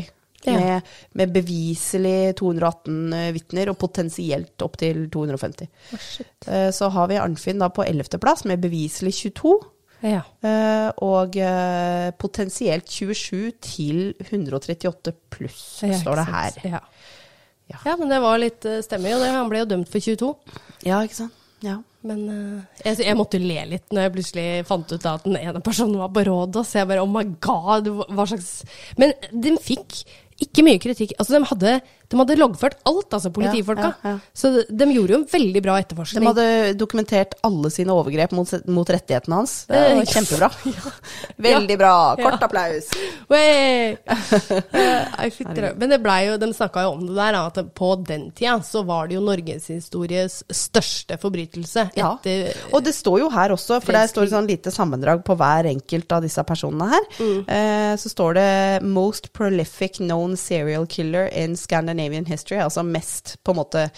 Ja. 0.44 0.55
Med, 0.59 0.89
med 1.19 1.35
beviselig 1.35 2.35
218 2.40 2.97
uh, 3.12 3.28
vitner, 3.36 3.70
og 3.73 3.78
potensielt 3.81 4.64
opptil 4.64 5.05
250. 5.12 5.69
Oh, 5.93 6.01
shit. 6.02 6.32
Eh, 6.48 6.70
så 6.74 6.89
har 6.93 7.10
vi 7.10 7.20
Arnfinn 7.20 7.62
da 7.62 7.70
på 7.73 7.85
ellevteplass 7.86 8.47
med 8.51 8.62
beviselig 8.62 9.14
22. 9.20 9.55
Ja. 10.02 10.23
Eh, 10.43 10.89
og 11.06 11.36
eh, 11.39 12.09
potensielt 12.19 12.90
27 12.90 13.52
til 13.62 14.01
138 14.27 15.14
pluss, 15.31 15.62
står 15.78 16.19
det 16.19 16.27
her. 16.32 16.59
Ja. 16.66 16.82
Ja. 17.73 17.94
men 17.97 18.10
det 18.10 18.19
var 18.20 18.43
litt 18.43 18.66
stemmig, 18.85 19.14
jo 19.14 19.23
det. 19.23 19.31
Han 19.32 19.48
ble 19.48 19.62
jo 19.62 19.70
dømt 19.70 19.89
for 19.89 20.02
22. 20.02 20.35
Ja, 20.85 20.98
ikke 21.06 21.23
sant? 21.23 21.39
Ja. 21.62 21.78
Men 22.02 22.23
uh, 22.27 22.81
jeg, 22.82 22.98
jeg 23.06 23.14
måtte 23.14 23.39
le 23.39 23.60
litt 23.70 23.94
når 23.94 24.06
jeg 24.06 24.12
plutselig 24.16 24.47
fant 24.66 24.90
ut 24.90 25.05
da 25.05 25.14
at 25.19 25.27
den 25.27 25.39
ene 25.39 25.62
personen 25.62 26.01
var 26.01 26.10
på 26.14 26.24
Rådås. 26.27 26.74
Jeg 26.74 26.89
bare 26.90 27.05
oh 27.05 27.10
my 27.10 27.23
god, 27.43 27.86
hva 28.10 28.27
slags 28.27 28.64
Men 28.98 29.14
den 29.31 29.60
fikk 29.62 30.02
ikke 30.40 30.64
mye 30.66 30.78
kritikk. 30.78 31.12
Altså, 31.18 31.38
de 31.38 31.44
hadde, 31.50 31.80
de 32.12 32.18
hadde 32.20 32.36
loggført 32.39 32.78
alt, 32.89 33.09
altså, 33.16 33.30
politifolka. 33.34 33.89
Ja, 33.90 34.10
ja, 34.10 34.14
ja. 34.16 34.32
Så 34.36 34.51
de, 34.55 34.64
de 34.68 34.89
gjorde 34.93 35.14
jo 35.16 35.20
en 35.22 35.28
veldig 35.32 35.62
bra 35.64 35.78
etterforskning. 35.80 36.22
De 36.22 36.30
hadde 36.30 36.74
dokumentert 36.80 37.34
alle 37.47 37.70
sine 37.72 37.94
overgrep 37.97 38.34
mot, 38.36 38.52
mot 38.68 38.93
rettighetene 38.93 39.40
hans. 39.40 39.55
Det 39.70 39.80
Eh, 39.82 39.97
var 39.98 40.10
kjempebra. 40.12 40.51
Veldig 41.48 41.78
bra. 41.80 41.94
Kort 42.20 42.43
applaus. 42.48 42.93
Eh. 43.32 43.97
Men 45.78 45.90
det 45.93 45.98
ble 46.02 46.14
jo, 46.26 46.36
de 46.40 46.48
snakka 46.55 46.82
jo 46.86 46.93
om 46.97 47.05
det 47.06 47.16
der, 47.16 47.36
at 47.39 47.59
på 47.76 47.89
den 48.06 48.26
tida 48.36 48.59
så 48.66 48.82
var 48.86 49.09
det 49.09 49.16
jo 49.16 49.22
norgeshistoriens 49.24 50.43
største 50.52 51.16
forbrytelse. 51.22 51.86
Ja. 51.98 52.12
Og 52.72 52.84
det 52.84 52.94
står 52.97 53.22
jo 53.24 53.30
her 53.32 53.55
også, 53.55 53.80
for 53.82 53.97
det 53.97 54.05
står 54.12 54.28
et 54.28 54.34
sånn 54.34 54.51
lite 54.51 54.72
sammendrag 54.74 55.22
på 55.26 55.36
hver 55.39 55.68
enkelt 55.70 56.12
av 56.16 56.26
disse 56.26 56.44
personene 56.48 56.90
her. 56.93 57.09
Mm. 57.18 57.40
Eh, 57.56 57.94
så 58.01 58.12
står 58.12 58.34
det 58.39 58.48
'Most 58.82 59.32
prolific 59.32 59.98
known 60.02 60.36
serial 60.36 60.86
killer 60.86 61.26
in 61.32 61.56
Scandinavian 62.03 62.24
history'. 62.27 62.62
Altså 62.62 62.83
mest, 62.85 63.37
på 63.45 63.53
en 63.53 63.57
måte 63.57 63.91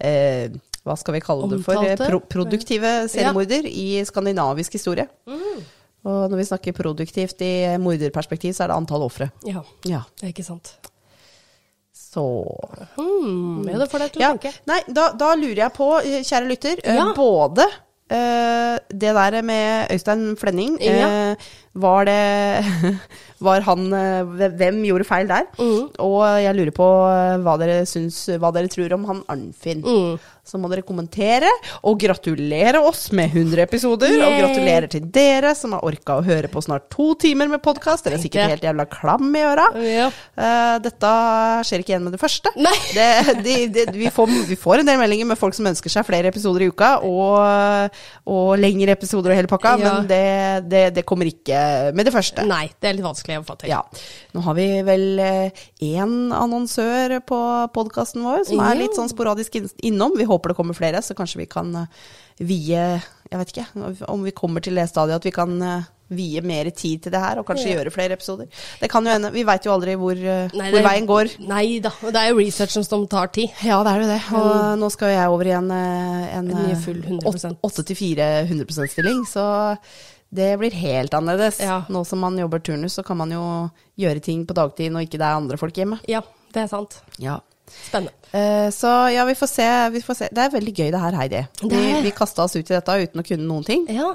eh, 0.00 0.48
Hva 0.84 0.96
skal 0.96 1.14
vi 1.14 1.20
kalle 1.20 1.48
det 1.50 1.60
for? 1.64 1.74
Pro 2.06 2.20
produktive 2.20 3.08
seriemorder 3.12 3.66
i 3.68 4.02
skandinavisk 4.04 4.72
historie. 4.72 5.06
Og 5.28 6.30
når 6.30 6.36
vi 6.40 6.44
snakker 6.48 6.72
produktivt 6.72 7.42
i 7.44 7.76
morderperspektiv, 7.78 8.54
så 8.56 8.64
er 8.64 8.68
det 8.72 8.76
antall 8.76 9.02
ofre. 9.04 9.30
Ja, 9.44 9.60
Ja. 9.84 10.00
det 10.20 10.24
er 10.24 10.32
ikke 10.32 10.44
sant. 10.46 10.72
Så 11.92 12.24
Hmm, 12.96 13.68
ja, 13.68 13.76
det 13.78 13.90
får 13.90 13.98
deg 13.98 14.12
til 14.12 14.22
å 14.22 14.24
ja. 14.24 14.30
tenke. 14.34 14.52
Nei, 14.66 14.80
da, 14.88 15.12
da 15.12 15.34
lurer 15.36 15.60
jeg 15.66 15.72
på, 15.76 15.90
eh, 16.00 16.22
kjære 16.24 16.48
lytter, 16.48 16.80
eh, 16.82 16.96
Ja. 16.96 17.12
både 17.14 17.66
uh, 18.10 18.78
det 18.90 19.12
der 19.14 19.42
med 19.42 19.90
Øystein 19.92 20.36
Flenning 20.36 20.78
Ja. 20.80 21.36
Var 21.78 22.04
det 22.08 22.98
Var 23.46 23.62
han 23.64 23.84
eh, 23.94 24.50
Hvem 24.58 24.80
gjorde 24.88 25.06
feil 25.08 25.28
der? 25.30 25.46
Mm. 25.56 25.86
Og 26.02 26.18
jeg 26.42 26.56
lurer 26.58 26.74
på 26.76 26.88
eh, 27.08 27.36
hva 27.44 27.54
dere 27.62 27.78
syns 27.88 28.18
Hva 28.42 28.50
dere 28.52 28.68
tror 28.72 28.92
om 28.98 29.06
han 29.08 29.22
Arnfinn. 29.30 29.80
Mm. 29.86 30.18
Så 30.50 30.58
må 30.58 30.66
dere 30.72 30.82
kommentere, 30.82 31.46
og 31.86 32.00
gratulere 32.02 32.80
oss 32.82 33.12
med 33.14 33.30
100 33.30 33.60
episoder. 33.62 34.10
Og 34.16 34.32
Yay. 34.32 34.40
gratulerer 34.40 34.88
til 34.90 35.04
dere 35.14 35.52
som 35.54 35.76
har 35.76 35.84
orka 35.86 36.16
å 36.18 36.24
høre 36.26 36.48
på 36.50 36.62
snart 36.64 36.88
to 36.90 37.12
timer 37.22 37.46
med 37.52 37.62
podkast. 37.62 38.02
Dere 38.08 38.16
er 38.18 38.22
sikkert 38.24 38.50
helt 38.56 38.64
jævla 38.66 38.86
klam 38.90 39.28
i 39.38 39.44
øra. 39.46 39.68
Ja. 39.84 40.08
Uh, 40.34 40.80
dette 40.82 41.12
skjer 41.68 41.84
ikke 41.84 41.92
igjen 41.94 42.08
med 42.08 42.16
det 42.16 42.22
første. 42.24 42.50
Det, 42.96 43.06
de, 43.44 43.54
de, 43.70 43.84
vi, 43.94 44.08
får, 44.10 44.32
vi 44.48 44.56
får 44.58 44.82
en 44.82 44.88
del 44.90 44.98
meldinger 44.98 45.28
med 45.30 45.38
folk 45.38 45.54
som 45.54 45.68
ønsker 45.70 45.92
seg 45.92 46.08
flere 46.08 46.32
episoder 46.32 46.64
i 46.66 46.70
uka, 46.72 46.96
og, 47.06 48.00
og 48.34 48.50
lengre 48.58 48.96
episoder 48.96 49.30
og 49.36 49.38
hele 49.38 49.52
pakka, 49.52 49.76
Ja. 49.78 49.92
men 50.00 50.10
det, 50.10 50.24
det, 50.72 50.82
det 50.98 51.06
kommer 51.06 51.30
ikke 51.30 51.59
med 51.96 52.06
det 52.08 52.14
første. 52.14 52.44
Nei, 52.48 52.66
det 52.80 52.90
er 52.90 52.98
litt 52.98 53.06
vanskelig 53.06 53.40
å 53.40 53.46
få 53.48 53.56
til. 53.60 53.72
Ja. 53.72 53.82
Nå 54.34 54.42
har 54.46 54.56
vi 54.58 54.66
vel 54.86 55.06
én 55.20 56.16
annonsør 56.36 57.18
på 57.26 57.40
podkasten 57.74 58.24
vår 58.26 58.44
som 58.48 58.62
er 58.64 58.80
litt 58.80 58.96
sånn 58.98 59.10
sporadisk 59.12 59.60
innom. 59.86 60.16
Vi 60.18 60.28
håper 60.28 60.52
det 60.52 60.58
kommer 60.58 60.76
flere, 60.78 61.02
så 61.04 61.16
kanskje 61.18 61.42
vi 61.44 61.48
kan 61.50 61.72
eh, 61.84 62.02
vie 62.40 62.84
Jeg 63.30 63.38
vet 63.38 63.50
ikke 63.52 64.04
om 64.10 64.22
vi 64.26 64.32
kommer 64.34 64.62
til 64.64 64.74
det 64.80 64.88
stadiet 64.90 65.20
at 65.20 65.26
vi 65.28 65.32
kan 65.34 65.52
eh, 65.62 65.88
vie 66.10 66.40
mer 66.42 66.66
tid 66.74 67.04
til 67.04 67.12
det 67.14 67.20
her, 67.22 67.38
og 67.38 67.46
kanskje 67.46 67.68
Ja. 67.68 67.76
gjøre 67.78 67.92
flere 67.94 68.16
episoder. 68.16 68.48
Det 68.80 68.88
kan 68.90 69.04
jo 69.06 69.12
hende. 69.12 69.30
Vi 69.30 69.44
veit 69.46 69.62
jo 69.62 69.70
aldri 69.70 69.94
hvor, 69.94 70.18
eh, 70.18 70.48
Nei, 70.58 70.70
hvor 70.72 70.80
er, 70.80 70.88
veien 70.88 71.06
går. 71.06 71.30
Nei 71.46 71.78
da, 71.84 71.92
og 72.02 72.10
det 72.12 72.18
er 72.24 72.32
jo 72.32 72.40
researchen 72.40 72.84
som 72.84 73.06
tar 73.06 73.30
tid. 73.30 73.50
Ja, 73.62 73.78
det 73.86 73.92
er 73.92 74.00
jo 74.02 74.08
det. 74.10 74.20
Og 74.34 74.78
nå 74.80 74.90
skal 74.90 75.14
jeg 75.14 75.28
over 75.30 75.46
i 75.46 75.54
en, 75.54 75.70
eh, 75.70 76.36
en, 76.36 76.50
En 76.50 76.82
full 76.82 76.98
100%. 77.02 77.60
8-4 77.62 78.48
100 78.48 78.66
%-stilling, 78.66 79.22
så 79.30 79.78
det 80.30 80.50
blir 80.60 80.74
helt 80.78 81.14
annerledes. 81.14 81.60
Ja. 81.60 81.82
Nå 81.90 82.04
som 82.06 82.22
man 82.22 82.38
jobber 82.38 82.62
turnus, 82.62 82.94
så 82.98 83.02
kan 83.06 83.18
man 83.18 83.32
jo 83.34 83.44
gjøre 83.98 84.22
ting 84.22 84.44
på 84.46 84.54
dagtid 84.54 84.92
når 84.94 85.08
ikke 85.08 85.18
det 85.18 85.26
er 85.26 85.38
andre 85.38 85.58
folk 85.60 85.76
hjemme. 85.76 85.98
Ja, 86.10 86.22
det 86.54 86.64
er 86.64 86.70
sant. 86.70 87.00
Ja. 87.18 87.40
Spennende. 87.70 88.14
Uh, 88.30 88.70
så 88.74 88.90
ja, 89.10 89.24
vi 89.26 89.34
får, 89.38 89.50
se, 89.50 89.66
vi 89.94 90.02
får 90.02 90.18
se. 90.18 90.28
Det 90.34 90.42
er 90.44 90.54
veldig 90.54 90.74
gøy 90.74 90.90
det 90.94 91.02
her, 91.02 91.18
Heidi. 91.18 91.42
Det 91.62 91.70
Vi, 91.70 91.82
vi 92.06 92.14
kasta 92.14 92.46
oss 92.46 92.54
ut 92.56 92.62
i 92.62 92.74
dette 92.74 92.96
uten 93.02 93.22
å 93.22 93.26
kunne 93.26 93.46
noen 93.46 93.66
ting. 93.66 93.86
Ja. 93.90 94.14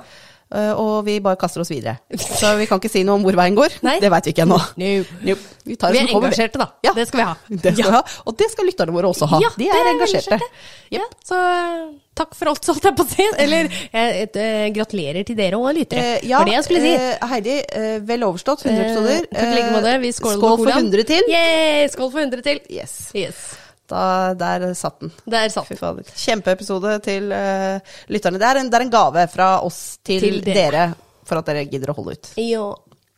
Eh, 0.56 0.72
og 0.80 1.04
vi 1.08 1.18
bare 1.24 1.38
kaster 1.42 1.62
oss 1.64 1.70
videre. 1.74 1.98
Så 2.16 2.54
vi 2.60 2.66
kan 2.70 2.80
ikke 2.82 2.92
si 2.92 3.04
noe 3.08 3.20
om 3.20 3.26
hvor 3.28 3.36
veien 3.38 3.58
går. 3.58 3.76
Nei. 3.86 3.98
Det 4.04 4.10
veit 4.14 4.30
vi 4.30 4.34
ikke 4.36 4.46
ennå. 4.48 4.58
No. 4.82 4.94
No. 5.28 5.36
Vi, 5.66 5.76
tar 5.82 5.92
Vi 5.96 6.00
er 6.04 6.10
engasjerte, 6.14 6.60
da. 6.62 6.68
Ja. 6.86 6.94
Det 6.96 7.08
skal 7.10 7.20
vi 7.22 7.26
ha. 7.28 7.36
Det 7.50 7.72
skal 7.76 7.88
vi 7.90 7.94
ha. 7.98 8.02
Og 8.30 8.36
det 8.40 8.48
skal 8.54 8.68
lytterne 8.70 8.94
våre 8.96 9.10
også 9.12 9.28
ha. 9.32 9.40
Ja, 9.44 9.50
De 9.58 9.68
er 9.70 9.76
er 9.82 9.92
engasjerte. 9.96 10.38
engasjerte. 10.38 10.74
Ja, 10.94 11.06
så 11.26 11.40
eh, 11.42 11.80
takk 12.16 12.36
for 12.38 12.52
alt, 12.52 12.62
så 12.64 12.76
holdt 12.76 12.86
jeg 12.86 12.98
på 13.00 13.06
å 13.08 13.10
si. 13.16 13.26
Eller 13.42 13.72
eh, 13.90 14.22
eh, 14.30 14.68
gratulerer 14.76 15.26
til 15.26 15.36
dere 15.40 15.58
og 15.58 15.72
lyttere. 15.76 16.06
Eh, 16.20 16.28
ja, 16.30 16.38
for 16.44 16.52
det 16.52 16.58
jeg 16.60 16.68
skulle 16.70 16.84
si. 16.86 16.94
eh, 16.94 17.28
Heidi, 17.34 17.58
vel 18.06 18.28
overstått. 18.30 18.64
100 18.70 18.86
episoder. 18.86 19.28
Takk 19.34 19.50
i 19.50 19.58
like 19.58 19.74
måte. 19.74 19.98
Vi 20.06 20.14
skåler 20.20 20.40
skål 20.40 20.58
for 20.60 20.66
colaen. 20.68 20.90
100 20.94 21.10
til. 21.10 21.30
Yay, 21.34 21.88
skål 21.98 22.12
for 22.14 22.26
100 22.28 22.46
til. 22.46 22.62
Yes. 22.70 22.96
Yes. 23.18 23.46
Da, 23.90 24.34
der 24.34 24.72
satt 24.74 25.00
den. 25.04 25.12
Der 25.30 25.50
satt 25.54 25.70
fader. 25.78 26.08
Kjempeepisode 26.18 26.96
til 27.06 27.30
uh, 27.30 27.98
lytterne. 28.10 28.42
Det 28.42 28.48
er, 28.50 28.62
en, 28.64 28.72
det 28.72 28.80
er 28.80 28.86
en 28.88 28.94
gave 28.94 29.28
fra 29.34 29.50
oss 29.66 30.00
til, 30.04 30.24
Til 30.24 30.40
dere. 30.46 30.56
dere. 30.72 30.86
for 31.26 31.42
at 31.42 31.52
dere 31.52 31.66
gidder 31.70 31.94
å 31.94 31.98
holde 32.00 32.18
ut. 32.18 32.32
Ja. 32.42 32.68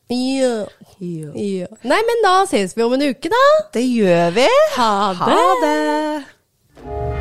Ja. 0.07 0.53
ja. 1.03 1.67
Nei, 1.83 1.99
men 2.07 2.23
da 2.23 2.35
ses 2.47 2.75
vi 2.77 2.83
om 2.85 2.95
en 2.95 3.07
uke, 3.09 3.31
da. 3.31 3.43
Det 3.75 3.83
gjør 3.83 4.35
vi. 4.39 4.47
Ha 4.77 4.91
det. 5.19 5.35
Ha 5.35 5.45
det. 5.65 7.16